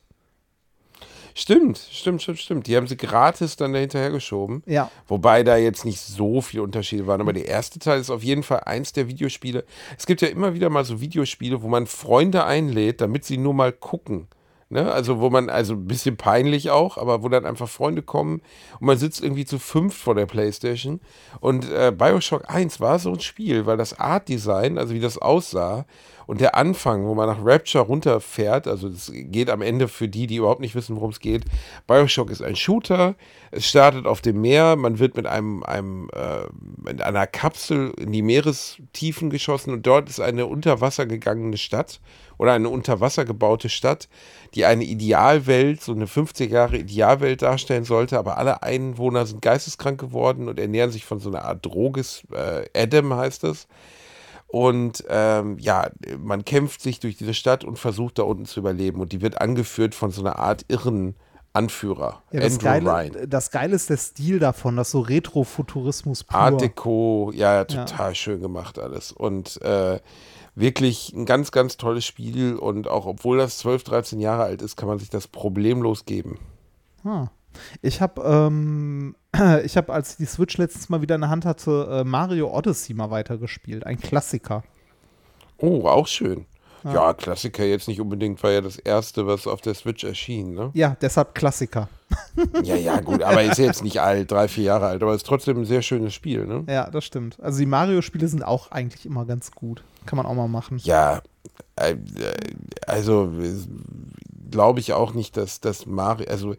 Stimmt, 1.34 1.78
stimmt, 1.78 2.22
stimmt, 2.22 2.38
stimmt. 2.38 2.66
Die 2.66 2.76
haben 2.76 2.86
sie 2.86 2.96
gratis 2.96 3.56
dann 3.56 3.72
dahinterher 3.72 4.10
geschoben. 4.10 4.62
Ja. 4.66 4.90
Wobei 5.06 5.42
da 5.42 5.56
jetzt 5.56 5.84
nicht 5.84 6.00
so 6.00 6.40
viele 6.40 6.62
Unterschiede 6.62 7.06
waren. 7.06 7.20
Aber 7.20 7.32
der 7.32 7.46
erste 7.46 7.78
Teil 7.78 8.00
ist 8.00 8.10
auf 8.10 8.22
jeden 8.22 8.42
Fall 8.42 8.60
eins 8.60 8.92
der 8.92 9.08
Videospiele. 9.08 9.64
Es 9.98 10.06
gibt 10.06 10.22
ja 10.22 10.28
immer 10.28 10.54
wieder 10.54 10.70
mal 10.70 10.84
so 10.84 11.00
Videospiele, 11.00 11.62
wo 11.62 11.68
man 11.68 11.86
Freunde 11.86 12.44
einlädt, 12.44 13.00
damit 13.00 13.24
sie 13.24 13.38
nur 13.38 13.54
mal 13.54 13.72
gucken. 13.72 14.28
Ne? 14.72 14.90
Also 14.90 15.18
wo 15.18 15.30
man, 15.30 15.50
also 15.50 15.74
ein 15.74 15.86
bisschen 15.86 16.16
peinlich 16.16 16.70
auch, 16.70 16.96
aber 16.96 17.24
wo 17.24 17.28
dann 17.28 17.44
einfach 17.44 17.68
Freunde 17.68 18.02
kommen 18.02 18.40
und 18.78 18.86
man 18.86 18.98
sitzt 18.98 19.20
irgendwie 19.20 19.44
zu 19.44 19.58
fünf 19.58 19.96
vor 19.96 20.14
der 20.14 20.26
Playstation. 20.26 21.00
Und 21.40 21.68
äh, 21.68 21.90
Bioshock 21.90 22.48
1 22.48 22.78
war 22.78 23.00
so 23.00 23.12
ein 23.12 23.18
Spiel, 23.18 23.66
weil 23.66 23.76
das 23.76 23.98
Art-Design, 23.98 24.78
also 24.78 24.94
wie 24.94 25.00
das 25.00 25.18
aussah, 25.18 25.86
und 26.30 26.40
der 26.40 26.54
Anfang, 26.54 27.06
wo 27.06 27.14
man 27.16 27.26
nach 27.26 27.44
Rapture 27.44 27.82
runterfährt, 27.82 28.68
also 28.68 28.86
es 28.86 29.10
geht 29.12 29.50
am 29.50 29.62
Ende 29.62 29.88
für 29.88 30.06
die, 30.06 30.28
die 30.28 30.36
überhaupt 30.36 30.60
nicht 30.60 30.76
wissen, 30.76 30.94
worum 30.94 31.10
es 31.10 31.18
geht. 31.18 31.44
Bioshock 31.88 32.30
ist 32.30 32.40
ein 32.40 32.54
Shooter, 32.54 33.16
es 33.50 33.68
startet 33.68 34.06
auf 34.06 34.20
dem 34.20 34.40
Meer, 34.40 34.76
man 34.76 35.00
wird 35.00 35.16
mit 35.16 35.26
einem, 35.26 35.64
einem 35.64 36.08
äh, 36.14 36.46
mit 36.76 37.02
einer 37.02 37.26
Kapsel 37.26 37.92
in 37.98 38.12
die 38.12 38.22
Meerestiefen 38.22 39.28
geschossen. 39.28 39.72
Und 39.72 39.88
dort 39.88 40.08
ist 40.08 40.20
eine 40.20 40.46
unter 40.46 40.80
Wasser 40.80 41.04
gegangene 41.04 41.56
Stadt 41.56 41.98
oder 42.38 42.52
eine 42.52 42.68
unter 42.68 43.00
Wasser 43.00 43.24
gebaute 43.24 43.68
Stadt, 43.68 44.08
die 44.54 44.64
eine 44.66 44.84
Idealwelt, 44.84 45.82
so 45.82 45.90
eine 45.90 46.06
50 46.06 46.48
Jahre 46.48 46.76
Idealwelt 46.76 47.42
darstellen 47.42 47.82
sollte, 47.82 48.20
aber 48.20 48.38
alle 48.38 48.62
Einwohner 48.62 49.26
sind 49.26 49.42
geisteskrank 49.42 49.98
geworden 49.98 50.48
und 50.48 50.60
ernähren 50.60 50.92
sich 50.92 51.04
von 51.04 51.18
so 51.18 51.28
einer 51.28 51.44
Art 51.44 51.66
Droges, 51.66 52.22
äh, 52.32 52.66
Adam 52.80 53.14
heißt 53.14 53.42
es. 53.42 53.66
Und 54.52 55.04
ähm, 55.08 55.58
ja, 55.58 55.88
man 56.18 56.44
kämpft 56.44 56.82
sich 56.82 56.98
durch 56.98 57.16
diese 57.16 57.34
Stadt 57.34 57.64
und 57.64 57.78
versucht 57.78 58.18
da 58.18 58.24
unten 58.24 58.46
zu 58.46 58.60
überleben. 58.60 59.00
Und 59.00 59.12
die 59.12 59.20
wird 59.20 59.40
angeführt 59.40 59.94
von 59.94 60.10
so 60.10 60.22
einer 60.22 60.38
Art 60.38 60.64
irren 60.68 61.14
Anführer, 61.52 62.22
Ja, 62.30 62.40
das, 62.40 62.52
Andrew 62.54 62.64
Geile, 62.64 62.90
Ryan. 62.92 63.30
das 63.30 63.50
Geile 63.50 63.74
ist 63.74 63.90
der 63.90 63.96
Stil 63.96 64.38
davon, 64.38 64.76
das 64.76 64.92
so 64.92 65.00
Retrofuturismus 65.00 66.22
pur. 66.22 66.38
Art 66.38 66.60
Deco, 66.60 67.32
ja, 67.34 67.64
total 67.64 68.14
schön 68.14 68.40
gemacht 68.40 68.78
alles. 68.78 69.10
Und 69.10 69.60
äh, 69.62 69.98
wirklich 70.54 71.12
ein 71.12 71.26
ganz, 71.26 71.50
ganz 71.50 71.76
tolles 71.76 72.04
Spiel. 72.04 72.54
Und 72.54 72.86
auch 72.86 73.06
obwohl 73.06 73.38
das 73.38 73.58
12, 73.58 73.82
13 73.82 74.20
Jahre 74.20 74.44
alt 74.44 74.62
ist, 74.62 74.76
kann 74.76 74.88
man 74.88 75.00
sich 75.00 75.10
das 75.10 75.26
problemlos 75.26 76.04
geben. 76.04 76.38
Ah. 77.04 77.28
Ich 77.82 78.00
habe, 78.00 78.22
ähm, 78.22 79.16
ich 79.64 79.76
habe, 79.76 79.92
als 79.92 80.12
ich 80.12 80.16
die 80.16 80.26
Switch 80.26 80.56
letztens 80.58 80.88
mal 80.88 81.02
wieder 81.02 81.14
in 81.14 81.22
der 81.22 81.30
Hand 81.30 81.44
hatte, 81.44 81.88
äh, 81.90 82.04
Mario 82.04 82.54
Odyssey 82.56 82.94
mal 82.94 83.10
weitergespielt. 83.10 83.86
Ein 83.86 83.98
Klassiker. 83.98 84.64
Oh, 85.58 85.86
auch 85.86 86.06
schön. 86.06 86.46
Ja. 86.84 87.12
Klassiker 87.12 87.64
jetzt 87.64 87.88
nicht 87.88 88.00
unbedingt, 88.00 88.42
war 88.42 88.52
ja 88.52 88.60
das 88.60 88.78
erste, 88.78 89.26
was 89.26 89.46
auf 89.46 89.60
der 89.60 89.74
Switch 89.74 90.02
erschien, 90.02 90.54
ne? 90.54 90.70
Ja, 90.74 90.96
deshalb 91.00 91.34
Klassiker. 91.34 91.88
Ja, 92.62 92.74
ja, 92.74 93.00
gut, 93.00 93.22
aber 93.22 93.42
ist 93.42 93.58
jetzt 93.58 93.84
nicht 93.84 94.00
alt, 94.00 94.30
drei, 94.30 94.48
vier 94.48 94.64
Jahre 94.64 94.86
alt, 94.86 95.02
aber 95.02 95.14
ist 95.14 95.26
trotzdem 95.26 95.58
ein 95.58 95.64
sehr 95.64 95.82
schönes 95.82 96.12
Spiel, 96.12 96.46
ne? 96.46 96.64
Ja, 96.68 96.90
das 96.90 97.04
stimmt. 97.04 97.38
Also 97.40 97.60
die 97.60 97.66
Mario-Spiele 97.66 98.26
sind 98.26 98.42
auch 98.42 98.70
eigentlich 98.72 99.06
immer 99.06 99.24
ganz 99.26 99.52
gut. 99.52 99.84
Kann 100.06 100.16
man 100.16 100.26
auch 100.26 100.34
mal 100.34 100.48
machen. 100.48 100.78
Ja, 100.82 101.22
äh, 101.76 101.92
äh, 101.92 101.96
also 102.86 103.32
glaube 104.50 104.80
ich 104.80 104.92
auch 104.92 105.14
nicht, 105.14 105.36
dass 105.36 105.60
das 105.60 105.86
Mario, 105.86 106.28
also 106.28 106.54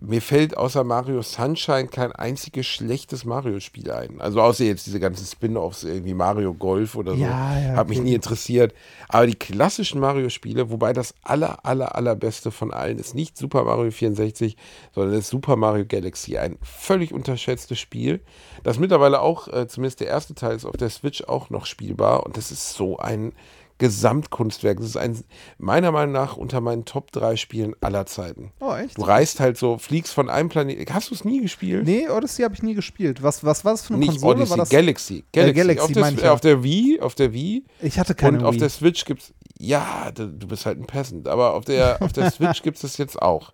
mir 0.00 0.20
fällt 0.20 0.56
außer 0.56 0.82
Mario 0.82 1.22
Sunshine 1.22 1.86
kein 1.86 2.10
einziges 2.12 2.66
schlechtes 2.66 3.24
Mario-Spiel 3.24 3.90
ein. 3.92 4.20
Also 4.20 4.40
außer 4.40 4.64
jetzt 4.64 4.86
diese 4.86 4.98
ganzen 4.98 5.24
Spin-offs, 5.24 5.84
irgendwie 5.84 6.14
Mario 6.14 6.52
Golf 6.52 6.96
oder 6.96 7.12
so. 7.12 7.18
Ja, 7.18 7.58
ja, 7.58 7.76
Hat 7.76 7.88
mich 7.88 7.98
okay. 7.98 8.08
nie 8.08 8.14
interessiert. 8.14 8.74
Aber 9.08 9.26
die 9.26 9.36
klassischen 9.36 10.00
Mario-Spiele, 10.00 10.68
wobei 10.70 10.92
das 10.92 11.14
aller, 11.22 11.64
aller, 11.64 11.94
allerbeste 11.94 12.50
von 12.50 12.72
allen 12.72 12.98
ist 12.98 13.14
nicht 13.14 13.36
Super 13.36 13.64
Mario 13.64 13.90
64, 13.92 14.56
sondern 14.94 15.16
ist 15.16 15.28
Super 15.28 15.54
Mario 15.54 15.84
Galaxy. 15.86 16.38
Ein 16.38 16.58
völlig 16.62 17.12
unterschätztes 17.12 17.78
Spiel, 17.78 18.20
das 18.64 18.80
mittlerweile 18.80 19.20
auch, 19.20 19.46
äh, 19.46 19.68
zumindest 19.68 20.00
der 20.00 20.08
erste 20.08 20.34
Teil 20.34 20.56
ist 20.56 20.64
auf 20.64 20.76
der 20.76 20.90
Switch 20.90 21.22
auch 21.22 21.50
noch 21.50 21.66
spielbar. 21.66 22.26
Und 22.26 22.36
das 22.36 22.50
ist 22.50 22.74
so 22.74 22.98
ein 22.98 23.32
Gesamtkunstwerk. 23.78 24.78
Das 24.78 24.86
ist 24.86 24.96
ein, 24.96 25.22
meiner 25.58 25.92
Meinung 25.92 26.12
nach 26.12 26.36
unter 26.36 26.60
meinen 26.60 26.84
Top 26.84 27.10
3 27.12 27.36
Spielen 27.36 27.74
aller 27.80 28.06
Zeiten. 28.06 28.52
Oh, 28.60 28.74
echt? 28.74 28.98
Du 28.98 29.02
reist 29.02 29.40
halt 29.40 29.56
so, 29.56 29.78
fliegst 29.78 30.12
von 30.12 30.30
einem 30.30 30.48
Planeten. 30.48 30.92
Hast 30.94 31.10
du 31.10 31.14
es 31.14 31.24
nie 31.24 31.40
gespielt? 31.40 31.84
Nee, 31.84 32.08
Odyssey 32.08 32.44
habe 32.44 32.54
ich 32.54 32.62
nie 32.62 32.74
gespielt. 32.74 33.22
Was, 33.22 33.44
was 33.44 33.64
war 33.64 33.72
das 33.72 33.86
für 33.86 33.94
eine 33.94 34.00
Nicht 34.00 34.12
Konsole? 34.12 34.36
Odyssey, 34.36 34.50
war 34.50 34.56
das? 34.58 34.68
Galaxy. 34.70 35.24
Galaxy. 35.32 35.54
Galaxy 35.54 36.00
auf, 36.00 36.12
ich 36.12 36.22
ja. 36.22 36.32
auf 36.32 36.40
der 36.40 36.62
Wii, 36.62 37.00
auf 37.00 37.14
der 37.14 37.32
Wii. 37.32 37.64
Ich 37.82 37.98
hatte 37.98 38.14
keine 38.14 38.38
und 38.38 38.44
auf 38.44 38.54
Wii. 38.54 38.60
der 38.60 38.68
Switch 38.70 39.04
gibt's, 39.04 39.32
ja, 39.58 40.10
du 40.12 40.28
du 40.28 40.46
bist 40.46 40.66
halt 40.66 40.78
ein 40.78 40.86
Peasant, 40.86 41.28
aber 41.28 41.54
auf 41.54 41.64
der, 41.64 42.00
auf 42.00 42.12
der 42.12 42.30
Switch 42.30 42.62
gibt 42.62 42.76
es 42.76 42.82
das 42.82 42.96
jetzt 42.98 43.20
auch. 43.20 43.52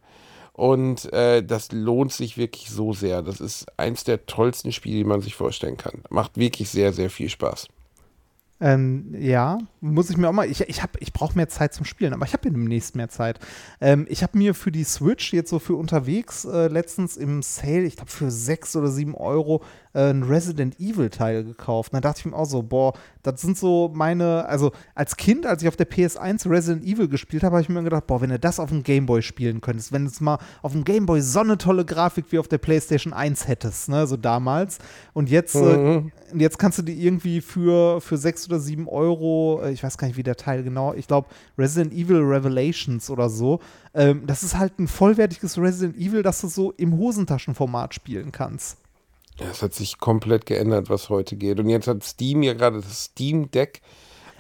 Und 0.53 1.11
äh, 1.13 1.43
das 1.43 1.73
lohnt 1.73 2.13
sich 2.13 2.37
wirklich 2.37 2.69
so 2.69 2.93
sehr. 2.93 3.23
Das 3.23 3.41
ist 3.41 3.67
eins 3.79 4.05
der 4.05 4.27
tollsten 4.27 4.73
Spiele, 4.73 4.99
die 4.99 5.05
man 5.05 5.23
sich 5.23 5.35
vorstellen 5.35 5.79
kann. 5.79 6.03
Macht 6.11 6.37
wirklich 6.37 6.69
sehr, 6.69 6.93
sehr 6.93 7.09
viel 7.09 7.31
Spaß. 7.31 7.69
Ähm, 8.63 9.15
ja, 9.19 9.59
muss 9.81 10.11
ich 10.11 10.19
mir 10.19 10.29
auch 10.29 10.33
mal. 10.35 10.51
Ich, 10.51 10.61
ich, 10.61 10.83
hab- 10.83 11.01
ich 11.01 11.15
brauche 11.15 11.35
mehr 11.35 11.49
Zeit 11.49 11.73
zum 11.73 11.87
Spielen, 11.87 12.13
aber 12.13 12.27
ich 12.27 12.35
habe 12.35 12.47
ja 12.47 12.51
demnächst 12.53 12.95
mehr 12.95 13.09
Zeit. 13.09 13.39
Ähm, 13.81 14.07
ich 14.11 14.23
habe 14.23 14.37
mir 14.37 14.55
für 14.55 14.71
die 14.71 14.85
Switch 14.85 15.33
jetzt 15.33 15.49
so 15.49 15.59
für 15.59 15.77
unterwegs 15.77 16.45
äh, 16.45 16.69
letztens 16.69 17.17
im 17.17 17.41
Sale, 17.43 17.85
ich 17.85 17.97
glaube 17.97 18.11
für 18.11 18.31
6 18.31 18.77
oder 18.77 18.89
7 18.89 19.15
Euro, 19.15 19.63
ein 19.93 20.23
Resident 20.23 20.79
Evil-Teil 20.79 21.45
gekauft. 21.45 21.93
Und 21.93 21.97
da 21.97 22.09
dachte 22.09 22.21
ich 22.21 22.27
mir 22.27 22.37
auch 22.37 22.45
so, 22.45 22.63
boah, 22.63 22.93
das 23.23 23.41
sind 23.41 23.59
so 23.59 23.91
meine. 23.93 24.47
Also 24.47 24.73
als 24.95 25.17
Kind, 25.17 25.47
als 25.47 25.63
ich 25.63 25.69
auf 25.69 25.77
der 25.77 25.89
PS1 25.89 26.49
Resident 26.49 26.85
Evil 26.85 27.09
gespielt 27.09 27.43
habe, 27.43 27.57
habe 27.57 27.63
ich 27.63 27.69
mir 27.69 27.83
gedacht, 27.83 28.07
boah, 28.07 28.21
wenn 28.21 28.31
du 28.31 28.39
das 28.39 28.61
auf 28.61 28.71
dem 28.71 28.83
Gameboy 28.83 29.23
spielen 29.23 29.61
könntest, 29.61 29.93
wenn 29.93 30.05
du 30.05 30.11
es 30.11 30.21
mal 30.21 30.39
auf 30.63 30.73
dem 30.73 30.85
Gameboy 30.85 31.21
so 31.21 31.41
eine 31.41 31.59
tolle 31.59 31.85
Grafik 31.85 32.27
wie 32.31 32.39
auf 32.39 32.49
der 32.49 32.59
PlayStation 32.59 33.13
1 33.13 33.49
hättest, 33.49 33.89
ne, 33.89 34.07
so 34.07 34.17
damals. 34.17 34.79
Und 35.13 35.29
jetzt. 35.29 35.55
Äh, 35.55 36.03
und 36.33 36.39
jetzt 36.39 36.59
kannst 36.59 36.79
du 36.79 36.83
die 36.83 37.05
irgendwie 37.05 37.41
für, 37.41 38.01
für 38.01 38.17
6 38.17 38.49
oder 38.49 38.61
7 38.61 38.87
Euro, 38.89 39.61
äh, 39.65 39.73
ich 39.73 39.83
weiß 39.83 39.99
gar 39.99 40.07
nicht, 40.07 40.17
wie 40.17 40.23
der 40.23 40.37
Teil 40.37 40.63
genau, 40.63 40.95
ich 40.95 41.09
glaube 41.09 41.29
Resident 41.59 41.93
Evil 41.93 42.19
Revelations 42.19 43.11
oder 43.11 43.29
so. 43.29 43.61
Ähm, 43.95 44.23
das 44.27 44.43
ist 44.43 44.57
halt 44.57 44.79
ein 44.79 44.87
vollwertiges 44.87 45.59
Resident 45.59 45.97
Evil, 45.97 46.23
das 46.23 46.41
du 46.41 46.49
so 46.49 46.73
im 46.73 46.97
Hosentaschenformat 46.97 47.95
spielen 47.95 48.31
kannst. 48.33 48.79
Es 49.41 49.63
hat 49.63 49.75
sich 49.75 49.99
komplett 49.99 50.47
geändert, 50.47 50.91
was 50.91 51.09
heute 51.09 51.37
geht. 51.37 51.59
Und 51.61 51.69
jetzt 51.69 51.87
hat 51.89 52.05
Steam 52.05 52.43
ja 52.43 52.53
gerade 52.55 52.81
das 52.81 53.05
Steam 53.05 53.51
Deck 53.51 53.81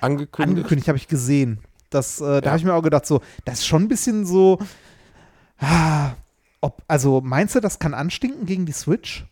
angekündigt. 0.00 0.56
Angekündigt 0.58 0.88
habe 0.88 0.98
ich 0.98 1.08
gesehen. 1.08 1.60
Das, 1.90 2.20
äh, 2.20 2.24
Da 2.24 2.40
Ja. 2.40 2.46
habe 2.48 2.58
ich 2.58 2.64
mir 2.64 2.74
auch 2.74 2.82
gedacht, 2.82 3.06
so, 3.06 3.20
das 3.44 3.60
ist 3.60 3.66
schon 3.66 3.82
ein 3.84 3.88
bisschen 3.88 4.26
so. 4.26 4.58
Ah, 5.58 6.12
ob, 6.60 6.82
also 6.86 7.20
meinst 7.22 7.54
du, 7.54 7.60
das 7.60 7.78
kann 7.78 7.94
anstinken 7.94 8.46
gegen 8.46 8.66
die 8.66 8.72
Switch? 8.72 9.26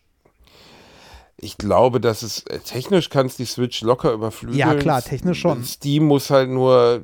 Ich 1.37 1.57
glaube, 1.57 2.01
dass 2.01 2.21
es 2.21 2.43
äh, 2.47 2.59
technisch 2.59 3.09
kann 3.09 3.27
es 3.27 3.37
die 3.37 3.45
Switch 3.45 3.81
locker 3.81 4.11
überflügeln. 4.11 4.59
Ja, 4.59 4.75
klar, 4.75 5.01
technisch 5.01 5.39
schon. 5.39 5.63
Steam 5.63 6.03
muss 6.05 6.29
halt 6.29 6.49
nur 6.49 7.01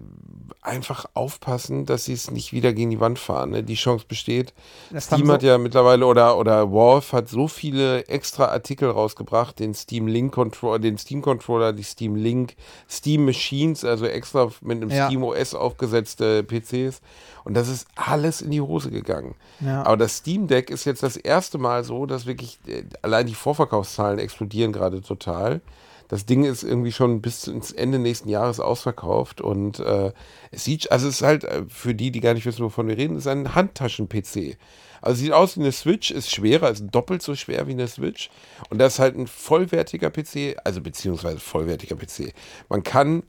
einfach 0.61 1.05
aufpassen, 1.13 1.85
dass 1.85 2.05
sie 2.05 2.13
es 2.13 2.31
nicht 2.31 2.53
wieder 2.53 2.73
gegen 2.73 2.89
die 2.89 2.99
Wand 2.99 3.19
fahren. 3.19 3.51
Ne? 3.51 3.63
Die 3.63 3.75
Chance 3.75 4.05
besteht. 4.07 4.53
Das 4.91 5.05
Steam 5.05 5.29
hat 5.31 5.43
ja 5.43 5.57
mittlerweile 5.57 6.05
oder 6.05 6.37
oder 6.37 6.71
Valve 6.71 7.11
hat 7.11 7.29
so 7.29 7.47
viele 7.47 8.07
extra 8.07 8.45
Artikel 8.45 8.89
rausgebracht, 8.89 9.59
den 9.59 9.73
Steam 9.73 10.07
Link 10.07 10.33
Controller, 10.33 10.79
den 10.79 10.97
Steam 10.97 11.21
Controller, 11.21 11.73
die 11.73 11.83
Steam 11.83 12.15
Link, 12.15 12.55
Steam 12.89 13.25
Machines, 13.25 13.85
also 13.85 14.05
extra 14.05 14.49
mit 14.61 14.81
einem 14.81 14.89
Ja. 14.89 15.07
Steam 15.07 15.23
OS 15.23 15.53
aufgesetzte 15.53 16.43
PCs 16.43 17.01
und 17.43 17.53
das 17.53 17.67
ist 17.67 17.87
alles 17.95 18.41
in 18.41 18.51
die 18.51 18.61
Hose 18.61 18.91
gegangen. 18.91 19.35
Ja. 19.59 19.83
Aber 19.83 19.97
das 19.97 20.17
Steam 20.17 20.47
Deck 20.47 20.69
ist 20.69 20.85
jetzt 20.85 21.03
das 21.03 21.15
erste 21.17 21.57
Mal 21.57 21.83
so, 21.83 22.05
dass 22.05 22.25
wirklich 22.25 22.59
äh, 22.67 22.83
allein 23.01 23.27
die 23.27 23.35
Vorverkaufszahlen 23.35 24.19
explodieren 24.19 24.71
gerade 24.71 25.01
total. 25.01 25.61
Das 26.07 26.25
Ding 26.25 26.43
ist 26.43 26.63
irgendwie 26.63 26.91
schon 26.91 27.21
bis 27.21 27.47
ins 27.47 27.71
Ende 27.71 27.99
nächsten 27.99 28.29
Jahres 28.29 28.59
ausverkauft 28.59 29.41
und 29.41 29.79
äh, 29.79 30.11
es 30.51 30.63
sieht, 30.63 30.91
also 30.91 31.07
es 31.07 31.15
ist 31.15 31.21
halt 31.21 31.43
äh, 31.43 31.63
für 31.67 31.95
die, 31.95 32.11
die 32.11 32.19
gar 32.19 32.33
nicht 32.33 32.45
wissen, 32.45 32.63
wovon 32.63 32.87
wir 32.87 32.97
reden, 32.97 33.17
ist 33.17 33.27
ein 33.27 33.55
Handtaschen-PC. 33.55 34.57
Also 35.01 35.21
sieht 35.21 35.33
aus 35.33 35.57
wie 35.57 35.61
eine 35.61 35.71
Switch, 35.71 36.11
ist 36.11 36.31
schwerer, 36.31 36.69
ist 36.71 36.85
doppelt 36.91 37.21
so 37.21 37.35
schwer 37.35 37.67
wie 37.67 37.71
eine 37.71 37.87
Switch 37.87 38.29
und 38.69 38.79
das 38.79 38.93
ist 38.93 38.99
halt 38.99 39.17
ein 39.17 39.27
vollwertiger 39.27 40.09
PC, 40.09 40.57
also 40.63 40.81
beziehungsweise 40.81 41.39
vollwertiger 41.39 41.95
PC. 41.95 42.33
Man 42.69 42.83
kann 42.83 43.23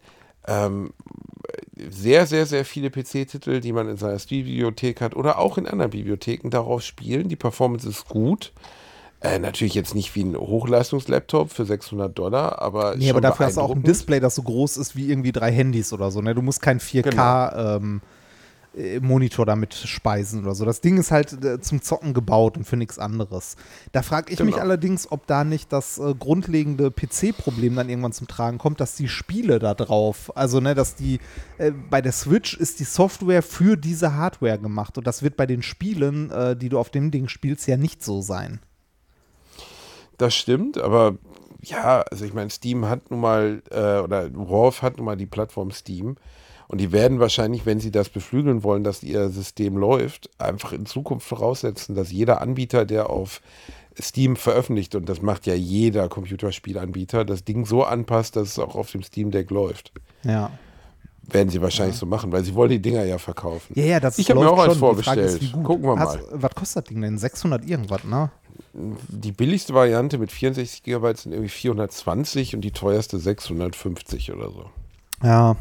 ähm, 0.46 0.92
sehr, 1.76 2.26
sehr, 2.26 2.46
sehr 2.46 2.64
viele 2.64 2.90
PC-Titel, 2.90 3.60
die 3.60 3.72
man 3.72 3.88
in 3.88 3.96
seiner 3.96 4.18
Steam-Bibliothek 4.18 5.00
hat 5.00 5.14
oder 5.16 5.38
auch 5.38 5.58
in 5.58 5.66
anderen 5.66 5.90
Bibliotheken 5.90 6.50
darauf 6.50 6.82
spielen. 6.82 7.28
Die 7.28 7.36
Performance 7.36 7.88
ist 7.88 8.08
gut. 8.08 8.52
Äh, 9.26 9.38
natürlich 9.38 9.74
jetzt 9.74 9.94
nicht 9.94 10.14
wie 10.14 10.22
ein 10.24 10.36
Hochleistungslaptop 10.36 11.50
für 11.50 11.64
600 11.64 12.16
Dollar, 12.16 12.60
aber 12.62 12.94
Nee, 12.96 13.06
schon 13.06 13.10
aber 13.16 13.20
dafür 13.20 13.46
hast 13.46 13.56
du 13.56 13.60
auch 13.60 13.74
ein. 13.74 13.82
Display, 13.82 14.20
das 14.20 14.36
so 14.36 14.42
groß 14.42 14.76
ist 14.76 14.94
wie 14.94 15.10
irgendwie 15.10 15.32
drei 15.32 15.50
Handys 15.50 15.92
oder 15.92 16.10
so. 16.10 16.20
Ne? 16.20 16.34
Du 16.34 16.42
musst 16.42 16.62
kein 16.62 16.78
4K 16.78 17.76
ähm, 17.76 18.02
äh, 18.76 19.00
Monitor 19.00 19.44
damit 19.44 19.74
speisen 19.74 20.44
oder 20.44 20.54
so. 20.54 20.64
Das 20.64 20.80
Ding 20.80 20.96
ist 20.98 21.10
halt 21.10 21.44
äh, 21.44 21.60
zum 21.60 21.82
Zocken 21.82 22.14
gebaut 22.14 22.56
und 22.56 22.64
für 22.64 22.76
nichts 22.76 22.98
anderes. 23.00 23.56
Da 23.90 24.02
frage 24.02 24.32
ich 24.32 24.38
mich 24.38 24.50
Genau. 24.54 24.62
allerdings, 24.62 25.10
ob 25.10 25.26
da 25.26 25.42
nicht 25.44 25.72
das 25.72 25.98
äh, 25.98 26.14
grundlegende 26.14 26.90
PC-Problem 26.92 27.74
dann 27.74 27.88
irgendwann 27.88 28.12
zum 28.12 28.28
Tragen 28.28 28.58
kommt, 28.58 28.78
dass 28.80 28.94
die 28.94 29.08
Spiele 29.08 29.58
da 29.58 29.74
drauf, 29.74 30.30
also 30.36 30.60
ne, 30.60 30.74
dass 30.74 30.94
die 30.94 31.18
bei 31.90 32.00
der 32.02 32.12
Switch 32.12 32.56
ist 32.56 32.78
die 32.80 32.84
Software 32.84 33.42
für 33.42 33.76
diese 33.76 34.14
Hardware 34.14 34.58
gemacht 34.58 34.98
und 34.98 35.06
das 35.06 35.22
wird 35.22 35.36
bei 35.36 35.46
den 35.46 35.62
Spielen, 35.62 36.30
die 36.60 36.68
du 36.68 36.78
auf 36.78 36.90
dem 36.90 37.10
Ding 37.10 37.28
spielst, 37.28 37.66
ja 37.66 37.76
nicht 37.76 38.04
so 38.04 38.20
sein. 38.20 38.60
Das 40.18 40.34
stimmt, 40.34 40.78
aber 40.78 41.16
ja, 41.60 42.02
also 42.10 42.24
ich 42.24 42.32
meine, 42.32 42.50
Steam 42.50 42.88
hat 42.88 43.10
nun 43.10 43.20
mal, 43.20 43.62
äh, 43.70 44.00
oder 44.00 44.30
Valve 44.34 44.82
hat 44.82 44.96
nun 44.96 45.06
mal 45.06 45.16
die 45.16 45.26
Plattform 45.26 45.70
Steam. 45.70 46.16
Und 46.68 46.80
die 46.80 46.90
werden 46.90 47.20
wahrscheinlich, 47.20 47.64
wenn 47.64 47.78
sie 47.78 47.92
das 47.92 48.08
beflügeln 48.08 48.64
wollen, 48.64 48.82
dass 48.82 49.02
ihr 49.02 49.28
System 49.28 49.76
läuft, 49.76 50.30
einfach 50.38 50.72
in 50.72 50.84
Zukunft 50.84 51.26
voraussetzen, 51.26 51.94
dass 51.94 52.10
jeder 52.10 52.40
Anbieter, 52.40 52.84
der 52.84 53.08
auf 53.08 53.40
Steam 54.00 54.34
veröffentlicht, 54.36 54.94
und 54.96 55.08
das 55.08 55.22
macht 55.22 55.46
ja 55.46 55.54
jeder 55.54 56.08
Computerspielanbieter, 56.08 57.24
das 57.24 57.44
Ding 57.44 57.66
so 57.66 57.84
anpasst, 57.84 58.34
dass 58.36 58.48
es 58.48 58.58
auch 58.58 58.74
auf 58.74 58.90
dem 58.90 59.02
Steam 59.04 59.30
Deck 59.30 59.50
läuft. 59.50 59.92
Ja. 60.24 60.50
Werden 61.22 61.50
sie 61.50 61.62
wahrscheinlich 61.62 61.96
so 61.96 62.06
machen, 62.06 62.30
weil 62.32 62.44
sie 62.44 62.54
wollen 62.54 62.70
die 62.70 62.82
Dinger 62.82 63.04
ja 63.04 63.18
verkaufen. 63.18 63.72
Ja, 63.74 63.84
ja, 63.84 64.00
das 64.00 64.18
Ich 64.18 64.28
habe 64.30 64.40
mir 64.40 64.50
auch 64.50 64.58
eins 64.58 64.76
Frage 64.76 65.20
ist. 65.20 65.52
Gucken 65.52 65.84
wir 65.84 65.98
Hast- 65.98 66.16
mal. 66.16 66.42
Was 66.42 66.54
kostet 66.54 66.84
das 66.84 66.88
Ding 66.88 67.00
denn? 67.00 67.18
600 67.18 67.64
irgendwas, 67.64 68.04
ne? 68.04 68.30
Die 68.72 69.32
billigste 69.32 69.74
Variante 69.74 70.18
mit 70.18 70.32
64 70.32 70.82
GB 70.82 71.14
sind 71.14 71.32
irgendwie 71.32 71.48
420 71.48 72.54
und 72.54 72.60
die 72.60 72.70
teuerste 72.70 73.18
650 73.18 74.32
oder 74.32 74.50
so. 74.50 74.70
Ja. 75.22 75.56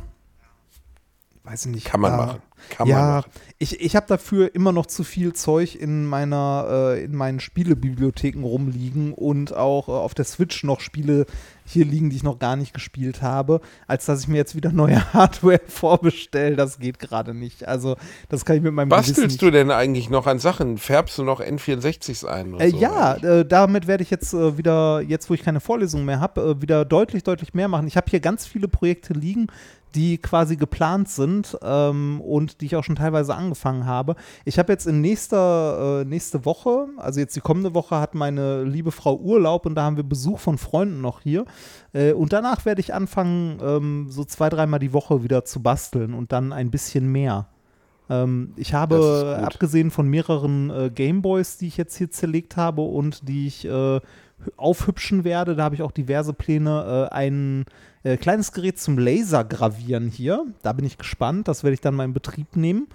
Weiß 1.46 1.68
ich 1.68 1.72
nicht. 1.72 1.86
Kann 1.86 2.02
man 2.02 2.12
Ja. 2.12 2.18
machen. 2.18 2.42
Kann 2.70 2.88
ja, 2.88 2.98
man 2.98 3.08
machen. 3.18 3.32
ich, 3.60 3.80
ich 3.80 3.96
habe 3.96 4.08
dafür 4.08 4.56
immer 4.56 4.72
noch 4.72 4.88
zu 4.88 5.04
viel 5.04 5.34
Zeug 5.34 5.76
in 5.76 6.06
meiner, 6.06 6.66
äh, 6.96 7.04
in 7.04 7.16
meinen 7.16 7.40
Spielebibliotheken 7.40 8.42
rumliegen 8.44 9.14
und 9.14 9.54
auch 9.54 9.88
äh, 9.88 9.92
auf 9.92 10.16
der 10.16 10.26
Switch 10.26 10.64
noch 10.64 10.80
Spiele 10.80 11.28
hier 11.66 11.86
liegen, 11.86 12.10
die 12.10 12.16
ich 12.16 12.24
noch 12.24 12.40
gar 12.40 12.56
nicht 12.56 12.74
gespielt 12.74 13.22
habe, 13.22 13.62
als 13.86 14.06
dass 14.06 14.22
ich 14.22 14.28
mir 14.28 14.38
jetzt 14.38 14.56
wieder 14.56 14.72
neue 14.72 15.02
Hardware 15.14 15.62
vorbestelle. 15.68 16.56
Das 16.56 16.80
geht 16.80 16.98
gerade 16.98 17.36
nicht. 17.36 17.68
Also, 17.68 17.96
das 18.30 18.46
kann 18.46 18.56
ich 18.56 18.64
mit 18.64 18.74
meinem 18.74 18.90
Gewissen 18.90 19.10
Bastelst 19.14 19.28
nicht 19.34 19.42
du 19.44 19.52
denn 19.52 19.70
eigentlich 19.70 20.10
noch 20.10 20.26
an 20.26 20.40
Sachen? 20.40 20.80
Färbst 20.80 21.18
du 21.20 21.24
noch 21.24 21.42
N64s 21.42 22.26
ein? 22.26 22.60
Äh, 22.60 22.72
so, 22.72 22.78
ja, 22.78 23.16
äh, 23.18 23.46
damit 23.46 23.86
werde 23.86 24.02
ich 24.02 24.10
jetzt 24.10 24.34
äh, 24.34 24.58
wieder, 24.58 25.02
jetzt 25.02 25.30
wo 25.30 25.36
ich 25.36 25.44
keine 25.44 25.60
Vorlesung 25.60 26.06
mehr 26.06 26.20
habe, 26.20 26.42
äh, 26.42 26.62
wieder 26.62 26.86
deutlich, 26.86 27.24
deutlich 27.24 27.54
mehr 27.54 27.68
machen. 27.68 27.86
Ich 27.88 27.98
habe 27.98 28.10
hier 28.10 28.20
ganz 28.20 28.48
viele 28.48 28.68
Projekte 28.68 29.14
liegen, 29.14 29.48
die 29.96 30.18
quasi 30.18 30.58
geplant 30.58 31.10
sind 31.10 31.58
ähm, 31.62 32.22
und 32.22 32.62
die 32.62 32.66
ich 32.66 32.76
auch 32.76 32.84
schon 32.84 32.98
teilweise 32.98 33.34
angefangen 33.34 33.86
habe. 33.86 34.16
Ich 34.44 34.60
habe 34.60 34.72
jetzt 34.72 34.86
in 34.86 35.02
nächster, 35.02 36.02
äh, 36.02 36.06
nächste 36.06 36.46
Woche, 36.46 36.88
also 36.98 37.20
jetzt 37.20 37.36
die 37.36 37.42
kommende 37.42 37.74
Woche, 37.74 38.00
hat 38.00 38.14
meine 38.14 38.64
liebe 38.64 38.92
Frau 38.92 39.18
Urlaub 39.18 39.66
und 39.66 39.76
da 39.76 39.84
haben 39.84 39.98
wir 39.98 40.04
Besuch 40.04 40.40
von 40.40 40.58
Freunden 40.58 41.02
noch 41.02 41.22
hier. 41.22 41.46
Äh, 41.94 42.14
und 42.14 42.34
danach 42.34 42.66
werde 42.66 42.82
ich 42.82 42.94
anfangen, 42.94 43.60
ähm, 43.64 44.08
so 44.10 44.26
zwei, 44.26 44.50
dreimal 44.50 44.80
die 44.80 44.94
Woche 44.94 45.24
wieder 45.24 45.46
zu 45.46 45.64
basteln 45.64 46.14
und 46.14 46.32
dann 46.32 46.52
ein 46.52 46.70
bisschen 46.70 47.12
mehr. 47.12 47.48
Ähm, 48.10 48.54
ich 48.56 48.74
habe, 48.74 49.40
abgesehen 49.42 49.92
von 49.92 50.08
mehreren 50.08 50.70
äh, 50.70 50.90
Gameboys, 50.94 51.58
die 51.58 51.68
ich 51.68 51.78
jetzt 51.78 51.98
hier 51.98 52.12
zerlegt 52.12 52.58
habe 52.58 52.82
und 52.82 53.28
die 53.28 53.48
ich 53.48 53.66
äh, 53.66 54.00
aufhübschen 54.58 55.24
werde, 55.24 55.56
da 55.56 55.64
habe 55.64 55.76
ich 55.76 55.82
auch 55.82 55.92
diverse 55.92 56.34
Pläne, 56.34 57.10
äh, 57.10 57.14
ein 57.14 57.66
äh, 58.06 58.18
kleines 58.18 58.52
Gerät 58.52 58.80
zum 58.80 58.98
Lasergravieren 58.98 60.10
hier. 60.10 60.46
Da 60.62 60.74
bin 60.74 60.86
ich 60.86 60.98
gespannt, 60.98 61.48
das 61.48 61.64
werde 61.64 61.74
ich 61.74 61.82
dann 61.82 61.96
mal 61.96 62.06
in 62.06 62.14
Betrieb 62.14 62.56
nehmen. 62.56 62.88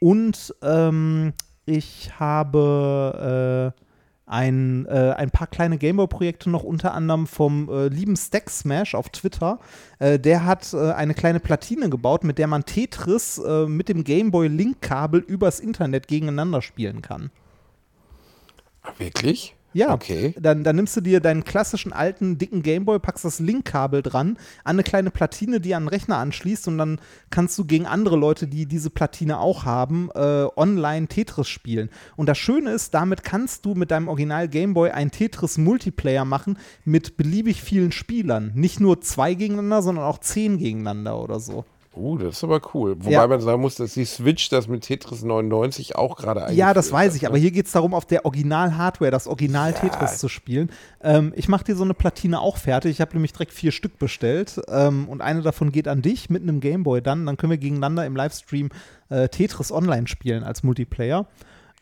Und 0.00 0.54
ähm, 0.62 1.32
ich 1.64 2.10
habe 2.18 3.72
äh, 3.76 3.82
ein, 4.26 4.86
äh, 4.86 5.14
ein 5.16 5.30
paar 5.30 5.46
kleine 5.46 5.78
Gameboy-Projekte 5.78 6.50
noch, 6.50 6.64
unter 6.64 6.92
anderem 6.94 7.26
vom 7.28 7.68
äh, 7.68 7.88
lieben 7.88 8.16
Stack 8.16 8.50
Smash 8.50 8.94
auf 8.94 9.08
Twitter. 9.08 9.60
Äh, 10.00 10.18
der 10.18 10.44
hat 10.44 10.74
äh, 10.74 10.92
eine 10.92 11.14
kleine 11.14 11.40
Platine 11.40 11.88
gebaut, 11.88 12.24
mit 12.24 12.38
der 12.38 12.48
man 12.48 12.64
Tetris 12.64 13.38
äh, 13.38 13.66
mit 13.66 13.88
dem 13.88 14.02
Gameboy-Link-Kabel 14.02 15.20
übers 15.20 15.60
Internet 15.60 16.08
gegeneinander 16.08 16.60
spielen 16.60 17.02
kann. 17.02 17.30
Wirklich? 18.98 19.55
Ja, 19.76 19.92
Okay. 19.92 20.34
dann, 20.40 20.64
dann 20.64 20.76
nimmst 20.76 20.96
du 20.96 21.02
dir 21.02 21.20
deinen 21.20 21.44
klassischen 21.44 21.92
alten, 21.92 22.38
dicken 22.38 22.62
Gameboy, 22.62 22.98
packst 22.98 23.26
das 23.26 23.40
Linkkabel 23.40 24.02
dran, 24.02 24.38
an 24.64 24.76
eine 24.76 24.82
kleine 24.82 25.10
Platine, 25.10 25.60
die 25.60 25.74
an 25.74 25.84
den 25.84 25.88
Rechner 25.88 26.16
anschließt 26.16 26.66
und 26.68 26.78
dann 26.78 26.98
kannst 27.28 27.58
du 27.58 27.64
gegen 27.66 27.86
andere 27.86 28.16
Leute, 28.16 28.46
die 28.46 28.64
diese 28.64 28.88
Platine 28.88 29.38
auch 29.38 29.64
haben, 29.66 30.08
äh, 30.14 30.46
online 30.56 31.08
Tetris 31.08 31.48
spielen. 31.48 31.90
Und 32.16 32.26
das 32.26 32.38
Schöne 32.38 32.70
ist, 32.70 32.94
damit 32.94 33.22
kannst 33.22 33.66
du 33.66 33.74
mit 33.74 33.90
deinem 33.90 34.08
Original 34.08 34.48
Gameboy 34.48 34.90
ein 34.92 35.10
Tetris-Multiplayer 35.10 36.24
machen 36.24 36.58
mit 36.84 37.18
beliebig 37.18 37.62
vielen 37.62 37.92
Spielern. 37.92 38.52
Nicht 38.54 38.80
nur 38.80 39.02
zwei 39.02 39.34
gegeneinander, 39.34 39.82
sondern 39.82 40.04
auch 40.06 40.18
zehn 40.18 40.56
gegeneinander 40.56 41.20
oder 41.20 41.38
so. 41.38 41.66
Uh, 41.96 42.18
das 42.18 42.36
ist 42.36 42.44
aber 42.44 42.60
cool. 42.74 42.96
Wobei 42.98 43.10
Ja. 43.10 43.26
man 43.26 43.40
sagen 43.40 43.60
muss, 43.60 43.76
dass 43.76 43.94
die 43.94 44.04
Switch 44.04 44.48
das 44.50 44.68
mit 44.68 44.82
Tetris 44.82 45.22
99 45.22 45.96
auch 45.96 46.16
gerade 46.16 46.40
eingeführt 46.40 46.58
Ja, 46.58 46.74
das 46.74 46.92
weiß 46.92 47.10
hat, 47.10 47.16
ich, 47.16 47.22
ne? 47.22 47.28
aber 47.28 47.38
hier 47.38 47.50
geht 47.50 47.66
es 47.66 47.72
darum, 47.72 47.94
auf 47.94 48.04
der 48.04 48.24
Original-Hardware 48.24 49.10
das 49.10 49.26
Original-Tetris 49.26 50.18
zu 50.18 50.28
spielen. 50.28 50.70
Ähm, 51.02 51.32
ich 51.36 51.48
mache 51.48 51.64
dir 51.64 51.76
so 51.76 51.84
eine 51.84 51.94
Platine 51.94 52.40
auch 52.40 52.56
fertig. 52.58 52.90
Ich 52.92 53.00
habe 53.00 53.12
nämlich 53.14 53.32
direkt 53.32 53.52
vier 53.52 53.72
Stück 53.72 53.98
bestellt 53.98 54.60
ähm, 54.68 55.08
und 55.08 55.20
eine 55.22 55.42
davon 55.42 55.72
geht 55.72 55.88
an 55.88 56.02
dich 56.02 56.30
mit 56.30 56.42
einem 56.42 56.60
Gameboy 56.60 57.00
dann. 57.02 57.26
Dann 57.26 57.36
können 57.36 57.50
wir 57.50 57.58
gegeneinander 57.58 58.04
im 58.06 58.14
Livestream 58.16 58.68
äh, 59.08 59.28
Tetris 59.28 59.72
online 59.72 60.06
spielen 60.06 60.44
als 60.44 60.62
Multiplayer. 60.62 61.26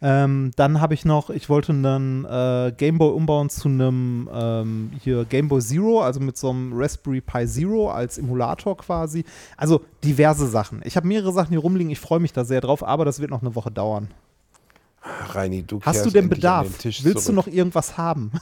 Ähm, 0.02 0.50
dann 0.56 0.80
habe 0.80 0.92
ich 0.94 1.04
noch, 1.04 1.30
ich 1.30 1.48
wollte 1.48 1.72
einen 1.72 2.24
äh, 2.24 2.72
Gameboy 2.76 3.12
umbauen 3.12 3.48
zu 3.48 3.68
einem 3.68 4.28
ähm, 4.32 4.90
hier 5.02 5.24
Gameboy 5.24 5.60
Zero, 5.60 6.02
also 6.02 6.20
mit 6.20 6.36
so 6.36 6.50
einem 6.50 6.72
Raspberry 6.74 7.20
Pi 7.20 7.46
Zero 7.46 7.90
als 7.90 8.18
Emulator 8.18 8.76
quasi. 8.76 9.24
Also 9.56 9.82
diverse 10.02 10.46
Sachen. 10.46 10.82
Ich 10.84 10.96
habe 10.96 11.06
mehrere 11.06 11.32
Sachen 11.32 11.50
hier 11.50 11.60
rumliegen, 11.60 11.90
ich 11.90 12.00
freue 12.00 12.20
mich 12.20 12.32
da 12.32 12.44
sehr 12.44 12.60
drauf, 12.60 12.82
aber 12.86 13.04
das 13.04 13.20
wird 13.20 13.30
noch 13.30 13.40
eine 13.42 13.54
Woche 13.54 13.70
dauern. 13.70 14.08
Reini, 15.30 15.62
du 15.62 15.80
Hast 15.82 16.04
du 16.04 16.10
denn 16.10 16.28
Bedarf? 16.28 16.78
den 16.78 16.84
Willst 16.84 17.02
zurück. 17.02 17.24
du 17.26 17.32
noch 17.32 17.46
irgendwas 17.46 17.96
haben? 17.98 18.32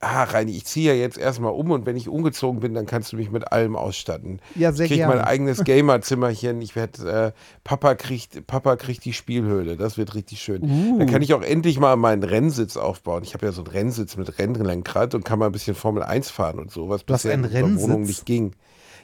Ah, 0.00 0.24
Reini, 0.24 0.52
ich 0.52 0.66
ziehe 0.66 0.92
ja 0.92 1.00
jetzt 1.00 1.16
erstmal 1.16 1.52
um 1.52 1.70
und 1.70 1.86
wenn 1.86 1.96
ich 1.96 2.08
umgezogen 2.08 2.60
bin, 2.60 2.74
dann 2.74 2.84
kannst 2.84 3.12
du 3.12 3.16
mich 3.16 3.30
mit 3.30 3.50
allem 3.50 3.76
ausstatten. 3.76 4.40
Ja, 4.54 4.70
sehr 4.70 4.84
ich 4.84 4.90
krieg 4.90 4.98
gerne. 4.98 5.16
mein 5.16 5.24
eigenes 5.24 5.64
Gamerzimmerchen. 5.64 6.60
Ich 6.60 6.76
werde, 6.76 7.10
äh, 7.10 7.32
Papa 7.64 7.94
kriegt, 7.94 8.46
Papa 8.46 8.76
kriegt 8.76 9.06
die 9.06 9.14
Spielhöhle. 9.14 9.78
Das 9.78 9.96
wird 9.96 10.14
richtig 10.14 10.42
schön. 10.42 10.62
Uh. 10.62 10.98
Dann 10.98 11.08
kann 11.08 11.22
ich 11.22 11.32
auch 11.32 11.42
endlich 11.42 11.80
mal 11.80 11.96
meinen 11.96 12.24
Rennsitz 12.24 12.76
aufbauen. 12.76 13.22
Ich 13.22 13.32
habe 13.32 13.46
ja 13.46 13.52
so 13.52 13.62
einen 13.62 13.70
Rennsitz 13.70 14.18
mit 14.18 14.38
Rennlenkrad 14.38 15.14
und 15.14 15.24
kann 15.24 15.38
mal 15.38 15.46
ein 15.46 15.52
bisschen 15.52 15.74
Formel 15.74 16.02
1 16.02 16.28
fahren 16.28 16.58
und 16.58 16.70
so, 16.70 16.90
was 16.90 17.06
Du 17.06 17.14
bisher 17.14 17.32
in 17.32 17.44
unserer 17.44 17.80
Wohnung 17.80 18.02
nicht 18.02 18.26
ging. 18.26 18.52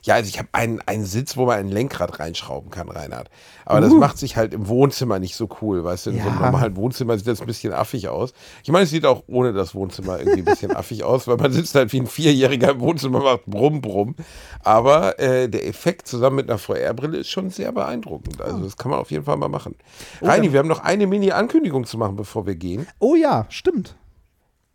Ja, 0.05 0.15
also 0.17 0.29
ich 0.29 0.39
habe 0.39 0.49
einen, 0.53 0.81
einen 0.87 1.05
Sitz, 1.05 1.37
wo 1.37 1.47
man 1.47 1.59
ein 1.61 1.69
Lenkrad 1.69 2.19
reinschrauben 2.19 2.71
kann, 2.71 2.89
Reinhard. 2.89 3.31
Aber 3.65 3.81
das 3.81 3.93
Uh. 3.93 3.99
macht 3.99 4.19
sich 4.19 4.37
halt 4.37 4.53
im 4.53 4.67
Wohnzimmer 4.67 5.19
nicht 5.21 5.37
so 5.37 5.49
cool, 5.61 5.85
weißt 5.85 6.07
du? 6.07 6.11
In 6.11 6.17
so 6.23 6.29
einem 6.29 6.41
Ja. 6.41 6.47
normalen 6.51 6.75
Wohnzimmer 6.77 7.17
sieht 7.17 7.29
das 7.29 7.41
ein 7.41 7.47
bisschen 7.47 7.73
affig 7.73 8.09
aus. 8.09 8.33
Ich 8.65 8.71
meine, 8.73 8.83
es 8.85 8.91
sieht 8.91 9.07
auch 9.07 9.23
ohne 9.29 9.53
das 9.53 9.75
Wohnzimmer 9.77 10.19
irgendwie 10.19 10.41
ein 10.41 10.45
bisschen 10.45 10.71
affig 10.77 11.05
aus, 11.05 11.29
weil 11.29 11.37
man 11.37 11.53
sitzt 11.53 11.75
halt 11.77 11.93
wie 11.93 12.01
ein 12.01 12.07
Vierjähriger 12.09 12.71
im 12.73 12.81
Wohnzimmer, 12.81 13.21
macht 13.21 13.47
brumm, 13.47 13.81
brumm. 13.81 14.17
Aber 14.65 15.19
äh, 15.21 15.49
der 15.49 15.67
Effekt 15.69 16.09
zusammen 16.09 16.37
mit 16.37 16.49
einer 16.51 16.59
VR-Brille 16.59 17.19
ist 17.19 17.31
schon 17.31 17.51
sehr 17.51 17.71
beeindruckend. 17.73 18.41
Also 18.43 18.59
das 18.59 18.77
kann 18.77 18.91
man 18.91 18.99
auf 19.01 19.11
jeden 19.13 19.25
Fall 19.25 19.37
mal 19.37 19.49
machen. 19.49 19.77
Reini, 20.21 20.53
wir 20.53 20.59
haben 20.59 20.69
noch 20.69 20.81
eine 20.81 21.07
Mini-Ankündigung 21.07 21.87
zu 21.87 21.97
machen, 21.97 22.17
bevor 22.17 22.45
wir 22.47 22.57
gehen. 22.57 22.89
Oh 22.99 23.15
ja, 23.15 23.47
stimmt. 23.51 23.95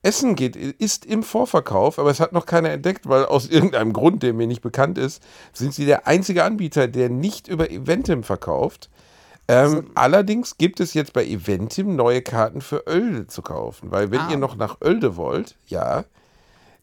Essen 0.07 0.35
geht, 0.35 0.55
ist 0.55 1.05
im 1.05 1.21
Vorverkauf, 1.21 1.99
aber 1.99 2.09
es 2.09 2.19
hat 2.21 2.31
noch 2.31 2.45
keiner 2.45 2.69
entdeckt, 2.69 3.09
weil 3.09 3.25
aus 3.25 3.47
irgendeinem 3.49 3.91
Grund, 3.93 4.23
der 4.23 4.33
mir 4.33 4.47
nicht 4.47 4.61
bekannt 4.61 4.97
ist, 4.97 5.21
sind 5.53 5.73
sie 5.73 5.85
der 5.85 6.07
einzige 6.07 6.43
Anbieter, 6.45 6.87
der 6.87 7.09
nicht 7.09 7.47
über 7.47 7.69
Eventim 7.69 8.23
verkauft. 8.23 8.89
Ähm, 9.49 9.91
allerdings 9.95 10.57
gibt 10.57 10.79
es 10.81 10.93
jetzt 10.93 11.13
bei 11.13 11.25
Eventim 11.25 11.95
neue 11.95 12.21
Karten 12.21 12.59
für 12.61 12.85
Oelde 12.87 13.27
zu 13.27 13.41
kaufen, 13.41 13.91
weil 13.91 14.11
wenn 14.11 14.19
Ah. 14.19 14.31
ihr 14.31 14.37
noch 14.37 14.55
nach 14.57 14.81
Oelde 14.81 15.15
wollt, 15.15 15.55
ja, 15.67 16.03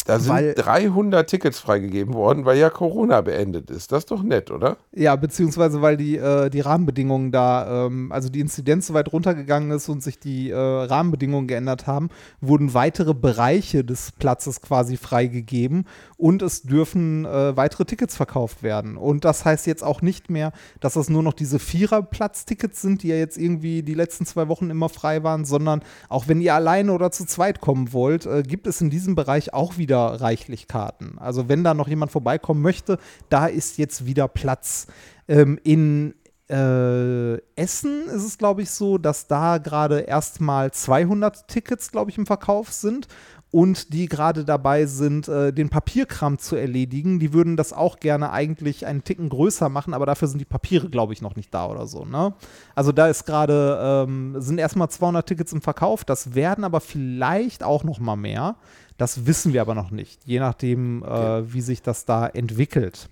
da 0.04 0.18
sind 0.18 0.32
Weil- 0.32 0.54
300 0.54 1.28
Tickets 1.28 1.58
freigegeben 1.58 2.12
worden, 2.12 2.44
weil 2.44 2.58
ja 2.58 2.68
Corona 2.68 3.22
beendet 3.22 3.70
ist. 3.70 3.90
Das 3.90 4.00
ist 4.00 4.10
doch 4.10 4.22
nett, 4.22 4.50
oder? 4.50 4.76
Ja, 4.92 5.16
beziehungsweise 5.16 5.80
weil 5.80 5.96
die, 5.96 6.16
äh, 6.16 6.50
die 6.50 6.60
Rahmenbedingungen 6.60 7.32
da, 7.32 7.86
ähm, 7.86 8.12
also 8.12 8.28
die 8.28 8.40
Inzidenz 8.40 8.86
so 8.88 8.94
weit 8.94 9.10
runtergegangen 9.12 9.70
ist 9.70 9.88
und 9.88 10.02
sich 10.02 10.18
die 10.18 10.50
äh, 10.50 10.56
Rahmenbedingungen 10.56 11.48
geändert 11.48 11.86
haben, 11.86 12.10
wurden 12.42 12.74
weitere 12.74 13.14
Bereiche 13.14 13.82
des 13.82 14.12
Platzes 14.12 14.60
quasi 14.60 14.98
freigegeben 14.98 15.86
und 16.18 16.42
es 16.42 16.62
dürfen 16.62 17.24
äh, 17.24 17.56
weitere 17.56 17.86
Tickets 17.86 18.14
verkauft 18.14 18.62
werden. 18.62 18.98
Und 18.98 19.24
das 19.24 19.46
heißt 19.46 19.66
jetzt 19.66 19.82
auch 19.82 20.02
nicht 20.02 20.28
mehr, 20.28 20.52
dass 20.80 20.96
es 20.96 21.08
nur 21.08 21.22
noch 21.22 21.32
diese 21.32 21.58
Vierer-Platz-Tickets 21.58 22.82
sind, 22.82 23.02
die 23.02 23.08
ja 23.08 23.16
jetzt 23.16 23.38
irgendwie 23.38 23.82
die 23.82 23.94
letzten 23.94 24.26
zwei 24.26 24.48
Wochen 24.48 24.68
immer 24.68 24.90
frei 24.90 25.22
waren, 25.22 25.46
sondern 25.46 25.82
auch 26.10 26.28
wenn 26.28 26.42
ihr 26.42 26.54
alleine 26.54 26.92
oder 26.92 27.10
zu 27.10 27.24
zweit 27.24 27.62
kommen 27.62 27.94
wollt, 27.94 28.26
äh, 28.26 28.42
gibt 28.42 28.66
es 28.66 28.82
in 28.82 28.90
diesem 28.90 29.14
Bereich 29.14 29.54
auch 29.54 29.78
wieder 29.78 29.93
reichlich 29.98 30.68
Karten. 30.68 31.18
Also 31.18 31.48
wenn 31.48 31.64
da 31.64 31.74
noch 31.74 31.88
jemand 31.88 32.12
vorbeikommen 32.12 32.62
möchte, 32.62 32.98
da 33.28 33.46
ist 33.46 33.78
jetzt 33.78 34.06
wieder 34.06 34.28
Platz. 34.28 34.86
Ähm, 35.28 35.58
in 35.62 36.14
äh, 36.50 37.36
Essen 37.56 38.06
ist 38.08 38.24
es, 38.24 38.38
glaube 38.38 38.62
ich, 38.62 38.70
so, 38.70 38.98
dass 38.98 39.26
da 39.26 39.58
gerade 39.58 40.00
erstmal 40.00 40.72
200 40.72 41.48
Tickets, 41.48 41.90
glaube 41.90 42.10
ich, 42.10 42.18
im 42.18 42.26
Verkauf 42.26 42.70
sind 42.70 43.08
und 43.54 43.92
die 43.94 44.08
gerade 44.08 44.44
dabei 44.44 44.84
sind, 44.84 45.28
äh, 45.28 45.52
den 45.52 45.68
Papierkram 45.68 46.38
zu 46.38 46.56
erledigen. 46.56 47.20
Die 47.20 47.32
würden 47.32 47.56
das 47.56 47.72
auch 47.72 48.00
gerne 48.00 48.32
eigentlich 48.32 48.84
einen 48.84 49.04
Ticken 49.04 49.28
größer 49.28 49.68
machen, 49.68 49.94
aber 49.94 50.06
dafür 50.06 50.26
sind 50.26 50.40
die 50.40 50.44
Papiere, 50.44 50.90
glaube 50.90 51.12
ich, 51.12 51.22
noch 51.22 51.36
nicht 51.36 51.54
da 51.54 51.68
oder 51.68 51.86
so. 51.86 52.04
Ne? 52.04 52.34
Also 52.74 52.90
da 52.90 53.06
ist 53.06 53.26
gerade, 53.26 53.78
ähm, 53.80 54.34
sind 54.40 54.58
erstmal 54.58 54.90
200 54.90 55.24
Tickets 55.24 55.52
im 55.52 55.62
Verkauf, 55.62 56.04
das 56.04 56.34
werden 56.34 56.64
aber 56.64 56.80
vielleicht 56.80 57.62
auch 57.62 57.84
noch 57.84 58.00
mal 58.00 58.16
mehr. 58.16 58.56
Das 58.96 59.26
wissen 59.26 59.52
wir 59.52 59.60
aber 59.60 59.74
noch 59.74 59.90
nicht, 59.90 60.20
je 60.24 60.38
nachdem, 60.38 61.02
äh, 61.02 61.52
wie 61.52 61.60
sich 61.60 61.82
das 61.82 62.04
da 62.04 62.26
entwickelt. 62.26 63.08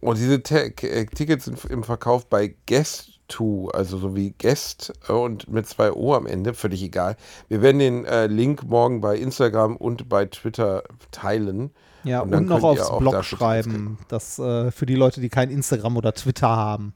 Und 0.00 0.18
diese 0.18 0.42
Te 0.42 0.74
äh, 0.82 1.06
Tickets 1.06 1.46
sind 1.46 1.64
im 1.64 1.82
Verkauf 1.82 2.26
bei 2.26 2.54
Guest2, 2.68 3.70
also 3.70 3.96
so 3.96 4.14
wie 4.14 4.34
Guest 4.38 4.92
äh, 5.08 5.12
und 5.12 5.48
mit 5.48 5.66
zwei 5.66 5.92
O 5.92 6.14
am 6.14 6.26
Ende, 6.26 6.52
völlig 6.52 6.82
egal. 6.82 7.16
Wir 7.48 7.62
werden 7.62 7.78
den 7.78 8.04
äh, 8.04 8.26
Link 8.26 8.64
morgen 8.64 9.00
bei 9.00 9.16
Instagram 9.16 9.76
und 9.76 10.10
bei 10.10 10.26
Twitter 10.26 10.82
teilen. 11.10 11.70
Ja, 12.02 12.20
Und 12.20 12.34
und, 12.34 12.46
noch 12.48 12.62
aufs 12.62 12.98
Blog 12.98 13.24
schreiben, 13.24 13.96
das 14.08 14.38
äh, 14.38 14.70
für 14.70 14.84
die 14.84 14.94
Leute, 14.94 15.22
die 15.22 15.30
kein 15.30 15.48
Instagram 15.48 15.96
oder 15.96 16.12
Twitter 16.12 16.48
haben. 16.48 16.94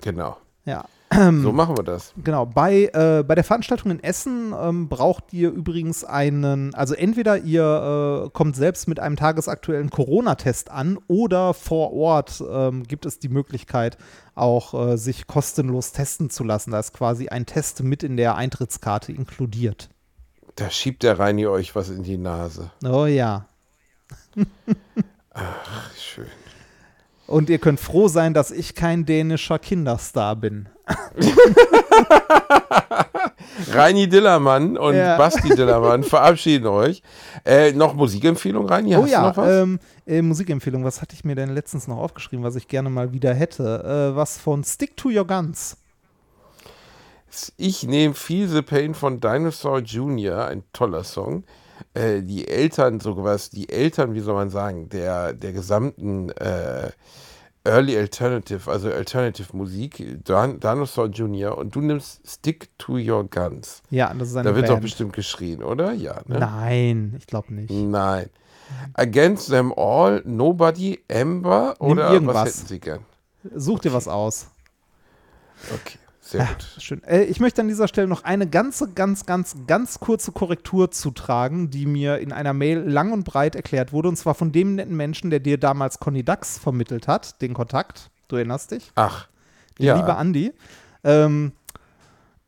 Genau. 0.00 0.36
Ja. 0.64 0.84
So 1.12 1.52
machen 1.52 1.76
wir 1.76 1.84
das. 1.84 2.12
Genau, 2.22 2.46
bei, 2.46 2.90
äh, 2.92 3.22
bei 3.22 3.34
der 3.34 3.44
Veranstaltung 3.44 3.90
in 3.90 4.02
Essen 4.02 4.54
ähm, 4.58 4.88
braucht 4.88 5.32
ihr 5.32 5.50
übrigens 5.50 6.04
einen, 6.04 6.74
also 6.74 6.94
entweder 6.94 7.38
ihr 7.38 8.26
äh, 8.26 8.30
kommt 8.30 8.56
selbst 8.56 8.88
mit 8.88 8.98
einem 8.98 9.16
tagesaktuellen 9.16 9.90
Corona-Test 9.90 10.70
an 10.70 10.98
oder 11.08 11.54
vor 11.54 11.92
Ort 11.92 12.42
ähm, 12.50 12.84
gibt 12.84 13.04
es 13.04 13.18
die 13.18 13.28
Möglichkeit, 13.28 13.98
auch 14.34 14.74
äh, 14.74 14.96
sich 14.96 15.26
kostenlos 15.26 15.92
testen 15.92 16.30
zu 16.30 16.44
lassen. 16.44 16.70
Da 16.70 16.80
ist 16.80 16.94
quasi 16.94 17.28
ein 17.28 17.46
Test 17.46 17.82
mit 17.82 18.02
in 18.02 18.16
der 18.16 18.36
Eintrittskarte 18.36 19.12
inkludiert. 19.12 19.90
Da 20.56 20.70
schiebt 20.70 21.02
der 21.02 21.18
Reini 21.18 21.46
euch 21.46 21.74
was 21.74 21.88
in 21.90 22.02
die 22.02 22.18
Nase. 22.18 22.70
Oh 22.84 23.06
ja. 23.06 23.46
Ach, 25.34 25.90
schön. 25.96 26.26
Und 27.32 27.48
ihr 27.48 27.58
könnt 27.58 27.80
froh 27.80 28.08
sein, 28.08 28.34
dass 28.34 28.50
ich 28.50 28.74
kein 28.74 29.06
dänischer 29.06 29.58
Kinderstar 29.58 30.36
bin. 30.36 30.68
Reini 33.72 34.06
Dillermann 34.06 34.76
und 34.76 34.94
Ja. 34.94 35.16
Basti 35.16 35.48
Dillermann 35.48 36.02
verabschieden 36.02 36.66
euch. 36.66 37.02
Äh, 37.46 37.72
noch 37.72 37.94
Musikempfehlung, 37.94 38.66
Reini? 38.66 38.90
Hast 38.90 39.04
oh 39.04 39.06
ja, 39.06 39.22
du 39.22 39.28
noch 39.28 39.36
was? 39.38 39.62
ähm, 39.62 39.80
äh, 40.06 40.20
Musikempfehlung. 40.20 40.84
Was 40.84 41.00
hatte 41.00 41.14
ich 41.14 41.24
mir 41.24 41.34
denn 41.34 41.54
letztens 41.54 41.88
noch 41.88 41.96
aufgeschrieben, 41.96 42.44
was 42.44 42.54
ich 42.54 42.68
gerne 42.68 42.90
mal 42.90 43.14
wieder 43.14 43.32
hätte? 43.32 44.12
Äh, 44.12 44.14
was 44.14 44.36
von 44.36 44.62
Stick 44.62 44.94
to 44.98 45.08
Your 45.08 45.26
Guns. 45.26 45.78
Ich 47.56 47.84
nehme 47.84 48.12
Feel 48.12 48.46
the 48.46 48.60
Pain 48.60 48.92
von 48.92 49.20
Dinosaur 49.20 49.78
Jr., 49.78 50.48
ein 50.48 50.64
toller 50.74 51.02
Song. 51.02 51.44
Äh, 51.94 52.22
die 52.22 52.48
Eltern, 52.48 53.00
sowas, 53.00 53.50
die 53.50 53.68
Eltern, 53.68 54.14
wie 54.14 54.20
soll 54.20 54.34
man 54.34 54.50
sagen, 54.50 54.88
der, 54.88 55.32
der 55.32 55.52
gesamten 55.52 56.30
äh, 56.30 56.90
Early 57.64 57.96
Alternative, 57.96 58.68
also 58.70 58.90
Alternative 58.90 59.56
Musik, 59.56 60.18
Dan 60.24 60.58
Dinosaur 60.58 61.06
Jr. 61.06 61.56
und 61.56 61.74
du 61.74 61.80
nimmst 61.80 62.20
Stick 62.28 62.76
to 62.78 62.94
Your 62.94 63.24
Guns. 63.28 63.82
Ja, 63.90 64.12
das 64.14 64.30
ist 64.30 64.36
eine 64.36 64.50
Da 64.50 64.56
wird 64.56 64.68
doch 64.68 64.80
bestimmt 64.80 65.12
geschrien, 65.12 65.62
oder? 65.62 65.92
Ja, 65.92 66.20
ne? 66.26 66.40
Nein, 66.40 67.14
ich 67.18 67.26
glaube 67.26 67.54
nicht. 67.54 67.70
Nein. 67.70 68.30
Against 68.94 69.48
Them 69.50 69.72
All, 69.76 70.22
Nobody, 70.24 71.00
Amber 71.10 71.74
Nimm 71.80 71.90
oder 71.90 72.10
irgendwas. 72.12 72.34
was 72.34 72.56
hätten 72.56 72.66
Sie 72.66 72.80
gern? 72.80 73.00
Such 73.54 73.80
dir 73.80 73.92
was 73.92 74.08
aus. 74.08 74.48
Okay, 75.72 75.98
sehr 76.24 76.46
gut. 76.46 76.66
schön. 76.78 77.02
Äh, 77.04 77.24
ich 77.24 77.40
möchte 77.40 77.60
an 77.60 77.68
dieser 77.68 77.88
Stelle 77.88 78.06
noch 78.06 78.22
eine 78.24 78.46
ganze, 78.48 78.88
ganz, 78.92 79.26
ganz, 79.26 79.56
ganz 79.66 79.98
kurze 79.98 80.30
Korrektur 80.32 80.90
zutragen, 80.90 81.68
die 81.68 81.84
mir 81.84 82.18
in 82.18 82.32
einer 82.32 82.52
Mail 82.52 82.78
lang 82.78 83.12
und 83.12 83.24
breit 83.24 83.56
erklärt 83.56 83.92
wurde. 83.92 84.08
Und 84.08 84.16
zwar 84.16 84.34
von 84.34 84.52
dem 84.52 84.76
netten 84.76 84.96
Menschen, 84.96 85.30
der 85.30 85.40
dir 85.40 85.58
damals 85.58 85.98
Conny 85.98 86.24
Dax 86.24 86.58
vermittelt 86.58 87.08
hat, 87.08 87.42
den 87.42 87.54
Kontakt. 87.54 88.10
Du 88.28 88.36
erinnerst 88.36 88.70
dich? 88.70 88.92
Ach, 88.94 89.26
Der 89.78 89.86
ja. 89.86 89.96
liebe 89.96 90.14
Andi. 90.14 90.52
Ähm, 91.04 91.52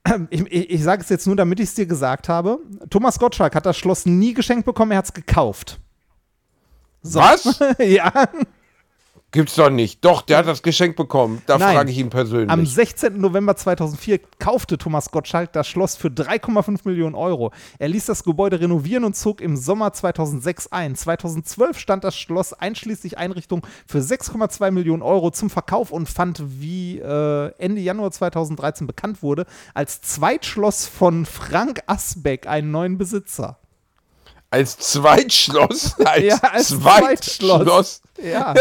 ich, 0.31 0.41
ich, 0.41 0.71
ich 0.71 0.83
sage 0.83 1.03
es 1.03 1.09
jetzt 1.09 1.27
nur, 1.27 1.37
damit 1.37 1.59
ich 1.59 1.69
es 1.71 1.75
dir 1.75 1.87
gesagt 1.87 2.29
habe. 2.29 2.61
Thomas 2.91 3.19
Gottschalk 3.19 3.55
hat 3.55 3.67
das 3.67 3.77
Schloss 3.77 4.07
nie 4.07 4.35
geschenkt 4.35 4.67
bekommen, 4.67 4.93
er 4.93 4.99
hat 4.99 5.07
es 5.07 5.13
gekauft. 5.13 5.81
So. 7.03 7.19
Was? 7.19 7.61
ja. 7.79 8.13
Gibt's 9.35 9.56
doch 9.56 9.69
nicht. 9.69 10.05
Doch, 10.05 10.23
der 10.23 10.39
hat 10.39 10.47
das 10.47 10.62
Geschenk 10.62 10.94
bekommen. 10.94 11.43
Da 11.47 11.59
Nein. 11.59 11.74
frage 11.74 11.90
ich 11.90 11.98
ihn 11.98 12.09
persönlich. 12.09 12.51
Am 12.51 12.65
16. 12.65 13.20
November 13.20 13.56
2004 13.56 14.20
kaufte 14.39 14.78
Thomas 14.78 15.11
Gottschalk 15.11 15.52
das 15.52 15.66
Schloss 15.66 15.97
für 15.97 16.06
3,5 16.06 16.82
Millionen 16.85 17.16
Euro. 17.16 17.51
Er 17.81 17.89
ließ 17.89 18.06
das 18.06 18.23
Gebäude 18.23 18.61
renovieren 18.61 19.02
und 19.02 19.16
zog 19.16 19.40
im 19.40 19.56
Sommer 19.56 19.93
2006 19.93 20.70
ein. 20.70 20.94
2012 20.94 21.77
stand 21.81 22.05
das 22.05 22.16
Schloss 22.16 22.52
einschließlich 22.52 23.19
Einrichtung 23.19 23.66
für 23.89 23.98
6,2 23.98 24.70
Millionen 24.70 25.02
Euro 25.02 25.32
zum 25.32 25.51
Verkauf 25.51 25.90
und 25.90 26.09
fand, 26.09 26.40
wie 26.61 27.01
äh, 27.01 27.51
Ende 27.59 27.81
Januar 27.81 28.12
2013 28.12 28.86
bekannt 28.86 29.20
wurde, 29.20 29.47
als 29.74 30.01
Zweitschloss 30.01 30.86
von 30.86 31.27
Frank 31.27 31.81
Asbeck 31.89 32.47
einen 32.47 32.70
neuen 32.70 32.98
Besitzer. 32.98 33.59
Als 34.55 34.79
Zweitschloss? 34.79 35.99
Als, 36.05 36.23
Ja, 36.25 36.37
als 36.37 36.69
Zweitschloss. 36.69 37.59
Zweitschloss. 37.59 38.01
Ja. 38.23 38.55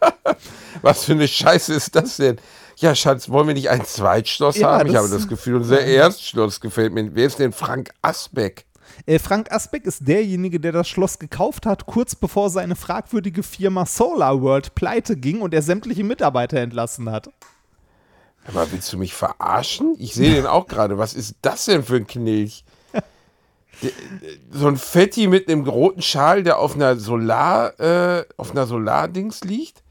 Was 0.82 1.04
für 1.04 1.12
eine 1.12 1.26
Scheiße 1.26 1.72
ist 1.72 1.96
das 1.96 2.18
denn? 2.18 2.36
Ja, 2.76 2.94
Schatz, 2.94 3.30
wollen 3.30 3.46
wir 3.46 3.54
nicht 3.54 3.70
ein 3.70 3.82
Zweitschloss 3.86 4.58
Ja, 4.58 4.72
haben? 4.78 4.90
Ich 4.90 4.94
habe 4.96 5.08
das 5.08 5.26
Gefühl, 5.26 5.56
unser 5.56 5.80
Erstschloss 5.80 6.60
gefällt 6.60 6.92
mir. 6.92 7.14
Wer 7.14 7.26
ist 7.28 7.38
denn 7.38 7.52
Frank 7.52 7.92
Asbeck? 8.02 8.66
Äh, 9.06 9.18
Frank 9.18 9.50
Asbeck 9.50 9.86
ist 9.86 10.06
derjenige, 10.06 10.60
der 10.60 10.72
das 10.72 10.86
Schloss 10.86 11.18
gekauft 11.18 11.64
hat, 11.64 11.86
kurz 11.86 12.14
bevor 12.14 12.50
seine 12.50 12.76
fragwürdige 12.76 13.42
Firma 13.42 13.86
Solar 13.86 14.42
World 14.42 14.74
pleite 14.74 15.16
ging 15.16 15.40
und 15.40 15.54
er 15.54 15.62
sämtliche 15.62 16.04
Mitarbeiter 16.04 16.58
entlassen 16.60 17.10
hat. 17.10 17.30
Aber 18.46 18.70
willst 18.70 18.92
du 18.92 18.98
mich 18.98 19.14
verarschen? 19.14 19.94
Ich 19.98 20.12
sehe 20.12 20.34
den 20.34 20.46
auch 20.46 20.66
gerade. 20.66 20.98
Was 20.98 21.14
ist 21.14 21.36
das 21.40 21.64
denn 21.64 21.82
für 21.82 21.96
ein 21.96 22.06
Knilch? 22.06 22.65
So 24.50 24.68
ein 24.68 24.76
Fetti 24.76 25.26
mit 25.26 25.48
einem 25.48 25.66
roten 25.68 26.02
Schal, 26.02 26.42
der 26.42 26.58
auf 26.58 26.74
einer 26.74 26.96
Solar, 26.96 27.78
äh, 27.78 28.24
auf 28.36 28.52
einer 28.52 28.66
Solardings 28.66 29.44
liegt. 29.44 29.82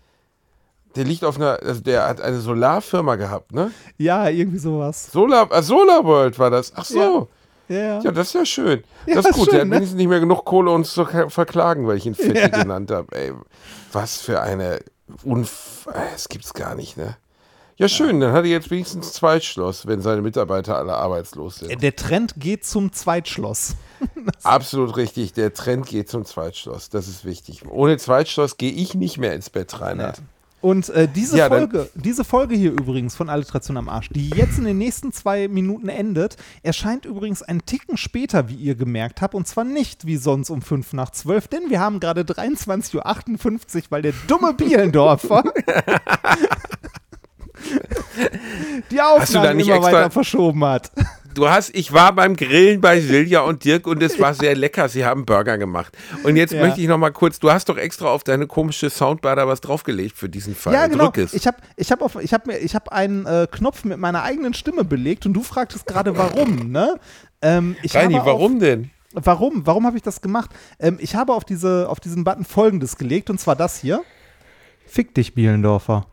Der 0.95 1.03
liegt 1.03 1.24
auf 1.26 1.36
einer, 1.36 1.60
also 1.62 1.82
der 1.82 2.07
hat 2.07 2.22
eine 2.22 2.40
Solarfirma 2.40 3.16
gehabt, 3.16 3.52
ne? 3.53 3.72
Ja, 3.98 4.30
irgendwie 4.30 4.60
sowas. 4.60 5.12
Solar, 5.12 5.52
äh, 5.52 5.62
Solar 5.62 6.03
World 6.06 6.40
war 6.40 6.49
das. 6.49 6.72
Ach 6.76 6.86
so. 6.86 7.28
Ja, 7.68 7.78
ja. 7.78 8.02
Ja, 8.02 8.12
das 8.12 8.28
ist 8.28 8.34
ja 8.34 8.45
schön. 8.45 8.84
Ja, 9.06 9.16
das 9.16 9.26
ist 9.26 9.34
gut. 9.34 9.45
schön, 9.45 9.52
der 9.53 9.62
hat 9.62 9.68
ne? 9.68 9.76
wenigstens 9.76 9.98
nicht 9.98 10.07
mehr 10.07 10.20
genug 10.20 10.45
Kohle, 10.45 10.72
uns 10.72 10.94
zu 10.94 11.06
verklagen, 11.06 11.86
weil 11.88 11.98
ich 11.98 12.06
ihn 12.06 12.16
Fetti 12.16 12.49
genannt 12.49 12.91
habe. 12.91 13.14
Ey, 13.16 13.34
was 13.91 14.22
für 14.22 14.41
eine 14.41 14.80
Unf... 15.24 15.88
äh, 15.91 16.12
Das 16.14 16.30
gibt's 16.30 16.53
gar 16.53 16.76
nicht, 16.76 16.95
ne? 16.95 17.18
Ja, 17.78 17.90
schön. 17.90 18.22
Dann 18.22 18.32
hat 18.32 18.46
er 18.46 18.52
jetzt 18.52 18.72
wenigstens 18.72 19.12
Zweitschloss, 19.14 19.86
wenn 19.86 20.02
seine 20.02 20.22
Mitarbeiter 20.22 20.78
alle 20.78 20.94
arbeitslos 20.94 21.58
sind. 21.58 21.84
Der 21.84 21.96
Trend 21.96 22.36
geht 22.38 22.64
zum 22.64 22.94
Zweitschloss. 22.94 23.76
Absolut 24.44 24.96
richtig. 24.96 25.34
Der 25.34 25.54
Trend 25.54 25.86
geht 25.86 26.10
zum 26.10 26.24
Zweitschloss. 26.24 26.90
Das 26.90 27.10
ist 27.10 27.26
wichtig. 27.26 27.64
Ohne 27.70 27.98
Zweitschloss 27.98 28.56
gehe 28.58 28.72
ich 28.72 28.96
nicht 28.96 29.18
mehr 29.18 29.34
ins 29.34 29.50
Bett, 29.50 29.82
Reinhard. 29.82 30.22
Und 30.62 30.90
äh, 30.90 31.08
diese, 31.08 31.38
Ja, 31.38 31.50
Folge, 31.50 31.90
diese 31.94 32.24
Folge 32.24 32.56
hier 32.56 32.72
übrigens 32.72 33.16
von 33.16 33.30
Alliteration 33.30 33.78
am 33.78 33.88
Arsch, 33.88 34.10
die 34.10 34.30
jetzt 34.30 34.58
in 34.58 34.64
den 34.64 34.80
nächsten 34.80 35.12
zwei 35.12 35.48
Minuten 35.48 35.90
endet, 35.90 36.38
erscheint 36.64 37.06
übrigens 37.06 37.44
einen 37.44 37.66
Ticken 37.66 37.98
später, 37.98 38.50
wie 38.50 38.56
ihr 38.56 38.74
gemerkt 38.74 39.22
habt, 39.22 39.36
und 39.36 39.48
zwar 39.48 39.64
nicht 39.64 40.08
wie 40.08 40.18
sonst 40.18 40.50
um 40.50 40.64
5 40.64 40.94
nach 40.94 41.12
12, 41.12 41.50
denn 41.50 41.70
wir 41.70 41.82
haben 41.82 42.00
gerade 42.00 42.22
23.58 42.22 42.96
Uhr, 42.96 43.84
weil 43.90 44.02
der 44.02 44.14
dumme 44.28 44.56
Bielendorfer 44.56 45.44
die 48.92 48.96
du 48.96 48.96
da 48.98 49.10
Aufnahme 49.12 49.56
nicht 49.56 49.68
immer 49.68 49.78
extra- 49.78 49.92
weiter 49.94 50.12
verschoben 50.12 50.64
hat. 50.66 50.92
Du 51.34 51.50
hast, 51.50 51.76
ich 51.76 51.92
war 51.92 52.14
beim 52.14 52.38
Grillen 52.38 52.80
bei 52.80 53.02
Silja 53.02 53.42
und 53.42 53.66
Dirk 53.66 53.88
und 53.88 54.02
es 54.02 54.18
war 54.22 54.34
sehr 54.34 54.56
lecker. 54.56 54.88
Sie 54.88 55.04
haben 55.04 55.26
Burger 55.26 55.58
gemacht. 55.58 55.94
Und 56.24 56.38
jetzt 56.38 56.54
Ja. 56.54 56.62
möchte 56.62 56.80
ich 56.80 56.88
noch 56.88 56.98
mal 56.98 57.12
kurz, 57.12 57.40
du 57.40 57.52
hast 57.52 57.68
doch 57.68 57.76
extra 57.78 58.08
auf 58.08 58.24
deine 58.24 58.48
komische 58.48 58.90
Soundbar 58.90 59.36
da 59.36 59.46
was 59.46 59.60
draufgelegt 59.60 60.16
für 60.16 60.30
diesen 60.30 60.56
Fall. 60.56 60.74
Ja, 60.74 60.88
genau. 60.88 61.06
Drück 61.06 61.18
es. 61.18 61.34
Ich 61.34 61.46
habe 61.46 61.58
ich 61.76 61.92
hab 61.92 62.02
auf- 62.02 62.16
ich 62.22 62.34
hab 62.34 62.48
mir- 62.48 62.60
ich 62.60 62.74
hab 62.74 62.88
einen 62.90 63.26
äh, 63.26 63.48
Knopf 63.52 63.84
mit 63.84 63.98
meiner 63.98 64.24
eigenen 64.24 64.54
Stimme 64.54 64.86
belegt 64.86 65.26
und 65.26 65.34
du 65.34 65.44
fragtest 65.44 65.86
gerade, 65.86 66.18
warum, 66.18 66.72
ne? 66.72 66.98
Ähm, 67.42 67.76
ich 67.84 67.94
Reini, 67.96 68.14
habe 68.14 68.32
auf- 68.32 68.38
warum 68.40 68.60
denn? 68.60 68.92
Warum? 69.12 69.66
Warum 69.68 69.86
habe 69.86 69.98
ich 69.98 70.04
das 70.04 70.22
gemacht? 70.22 70.52
Ähm, 70.80 70.98
ich 71.02 71.16
habe 71.16 71.34
auf, 71.34 71.44
diese, 71.44 71.88
auf 71.90 72.00
diesen 72.00 72.24
Button 72.24 72.46
folgendes 72.46 72.96
gelegt 72.98 73.30
und 73.30 73.42
zwar 73.42 73.58
das 73.58 73.78
hier. 73.80 74.04
Fick 74.88 75.14
dich, 75.14 75.34
Bielendorfer. 75.36 76.06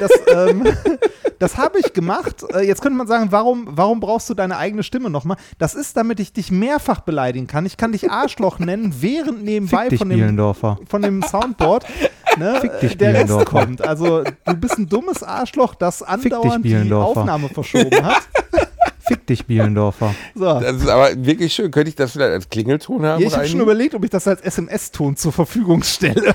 Das 0.00 0.10
ähm, 0.32 0.64
das 1.38 1.56
habe 1.56 1.78
ich 1.78 1.92
gemacht. 1.92 2.44
Äh, 2.54 2.66
jetzt 2.66 2.82
könnte 2.82 2.96
man 2.96 3.06
sagen, 3.06 3.28
warum, 3.30 3.66
warum 3.70 4.00
brauchst 4.00 4.28
du 4.30 4.34
deine 4.34 4.56
eigene 4.56 4.82
Stimme 4.82 5.10
nochmal? 5.10 5.36
Das 5.58 5.74
ist, 5.74 5.96
damit 5.96 6.20
ich 6.20 6.32
dich 6.32 6.50
mehrfach 6.50 7.00
beleidigen 7.00 7.46
kann. 7.46 7.66
Ich 7.66 7.76
kann 7.76 7.92
dich 7.92 8.10
Arschloch 8.10 8.58
nennen, 8.58 8.94
während 9.00 9.44
nebenbei 9.44 9.90
von, 9.90 10.08
dem, 10.08 10.54
von 10.86 11.02
dem 11.02 11.22
Soundboard 11.22 11.86
ne, 12.36 12.58
Fick 12.60 12.80
dich, 12.80 12.96
der 12.96 13.14
Rest 13.14 13.46
kommt. 13.46 13.82
Also 13.82 14.22
du 14.22 14.54
bist 14.54 14.78
ein 14.78 14.88
dummes 14.88 15.22
Arschloch, 15.22 15.74
das 15.74 16.02
andauernd 16.02 16.64
die. 16.64 16.92
Aufnahme 16.92 17.48
verschoben 17.48 18.02
hat. 18.02 18.22
Fick 19.00 19.26
dich, 19.26 19.44
Bielendorfer. 19.44 20.14
So. 20.34 20.60
Das 20.60 20.76
ist 20.76 20.88
aber 20.88 21.10
wirklich 21.24 21.52
schön. 21.52 21.70
Könnte 21.70 21.88
ich 21.88 21.96
das 21.96 22.12
vielleicht 22.12 22.32
als 22.32 22.48
Klingelton 22.48 23.04
haben? 23.04 23.20
Ja, 23.20 23.26
ich 23.26 23.36
habe 23.36 23.48
schon 23.48 23.60
überlegt, 23.60 23.94
ob 23.94 24.04
ich 24.04 24.10
das 24.10 24.28
als 24.28 24.40
SMS-Ton 24.40 25.16
zur 25.16 25.32
Verfügung 25.32 25.82
stelle. 25.82 26.34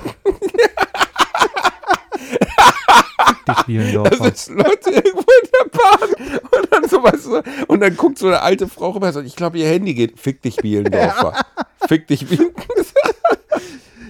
Fick 3.46 3.56
dich, 3.56 3.66
Bielendorfer. 3.66 4.16
Das 4.16 4.48
ist 4.48 4.48
Leute 4.50 4.90
irgendwo 4.90 5.20
in 5.42 5.48
der 5.52 5.78
Bahn 5.78 6.40
und 6.60 6.72
dann 6.72 6.88
so, 6.88 7.42
und 7.68 7.80
dann 7.80 7.96
guckt 7.96 8.18
so 8.18 8.26
eine 8.26 8.42
alte 8.42 8.68
Frau 8.68 8.90
rüber 8.90 9.06
und 9.08 9.12
sagt, 9.12 9.26
ich 9.26 9.36
glaube, 9.36 9.58
ihr 9.58 9.68
Handy 9.68 9.94
geht. 9.94 10.18
Fick 10.18 10.42
dich, 10.42 10.56
Bielendorfer. 10.56 11.34
Fick 11.86 12.06
dich, 12.06 12.26
Bielendorfer. 12.26 12.66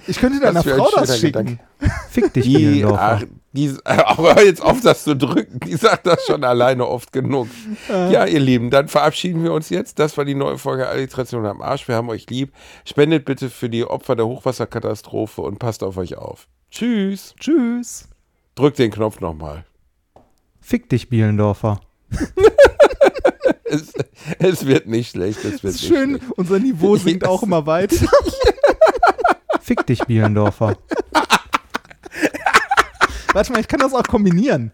Ich 0.09 0.19
könnte 0.19 0.39
deiner 0.39 0.63
Frau 0.63 0.89
das 0.95 1.19
schicken. 1.19 1.59
Gedanke. 1.79 1.99
Fick 2.09 2.33
dich, 2.33 2.45
Die, 2.45 2.85
ach, 2.85 3.23
die, 3.51 3.75
aber 3.83 4.35
hör 4.35 4.45
jetzt 4.45 4.61
auf, 4.61 4.79
das 4.81 5.03
zu 5.03 5.15
drücken. 5.15 5.59
Die 5.59 5.75
sagt 5.75 6.07
das 6.07 6.25
schon 6.25 6.43
alleine 6.43 6.87
oft 6.87 7.11
genug. 7.11 7.47
Ja, 7.89 8.25
ihr 8.25 8.39
Lieben, 8.39 8.69
dann 8.69 8.87
verabschieden 8.87 9.43
wir 9.43 9.51
uns 9.51 9.69
jetzt. 9.69 9.99
Das 9.99 10.17
war 10.17 10.23
die 10.23 10.35
neue 10.35 10.57
Folge 10.57 10.87
Alliteration 10.87 11.45
am 11.45 11.61
Arsch. 11.61 11.87
Wir 11.87 11.95
haben 11.95 12.09
euch 12.09 12.29
lieb. 12.29 12.53
Spendet 12.85 13.25
bitte 13.25 13.49
für 13.49 13.69
die 13.69 13.83
Opfer 13.83 14.15
der 14.15 14.27
Hochwasserkatastrophe 14.27 15.41
und 15.41 15.59
passt 15.59 15.83
auf 15.83 15.97
euch 15.97 16.17
auf. 16.17 16.47
Tschüss. 16.71 17.35
Tschüss. 17.39 18.07
Drückt 18.57 18.79
den 18.79 18.89
Knopf 18.91 19.19
nochmal. 19.21 19.65
Fick 20.59 20.89
dich, 20.89 21.07
Bielendorfer. 21.09 21.79
Es, 23.69 23.91
es 24.39 24.65
wird 24.65 24.87
nicht 24.87 25.11
schlecht. 25.11 25.39
Es 25.39 25.61
wird 25.61 25.75
ist 25.75 25.81
nicht 25.81 25.87
schön, 25.87 26.11
schlecht. 26.17 26.31
unser 26.37 26.57
Niveau 26.57 26.95
sinkt 26.97 27.23
Yes. 27.23 27.29
auch 27.29 27.43
immer 27.43 27.65
weiter. 27.65 28.07
Fick 29.61 29.85
dich, 29.85 29.99
Bielendorfer. 30.05 30.77
Warte 33.33 33.51
mal, 33.51 33.59
ich 33.59 33.67
kann 33.67 33.81
das 33.81 33.93
auch 33.93 34.03
kombinieren. 34.03 34.71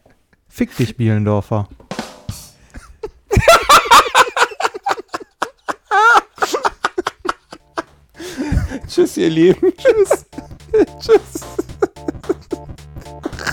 Fick 0.48 0.78
dich, 0.78 0.96
Bielendorfer. 0.96 1.68
Tschüss, 8.88 9.18
ihr 9.18 9.30
Lieben. 9.30 9.74
Tschüss. 9.78 10.26
Tschüss. 11.00 11.42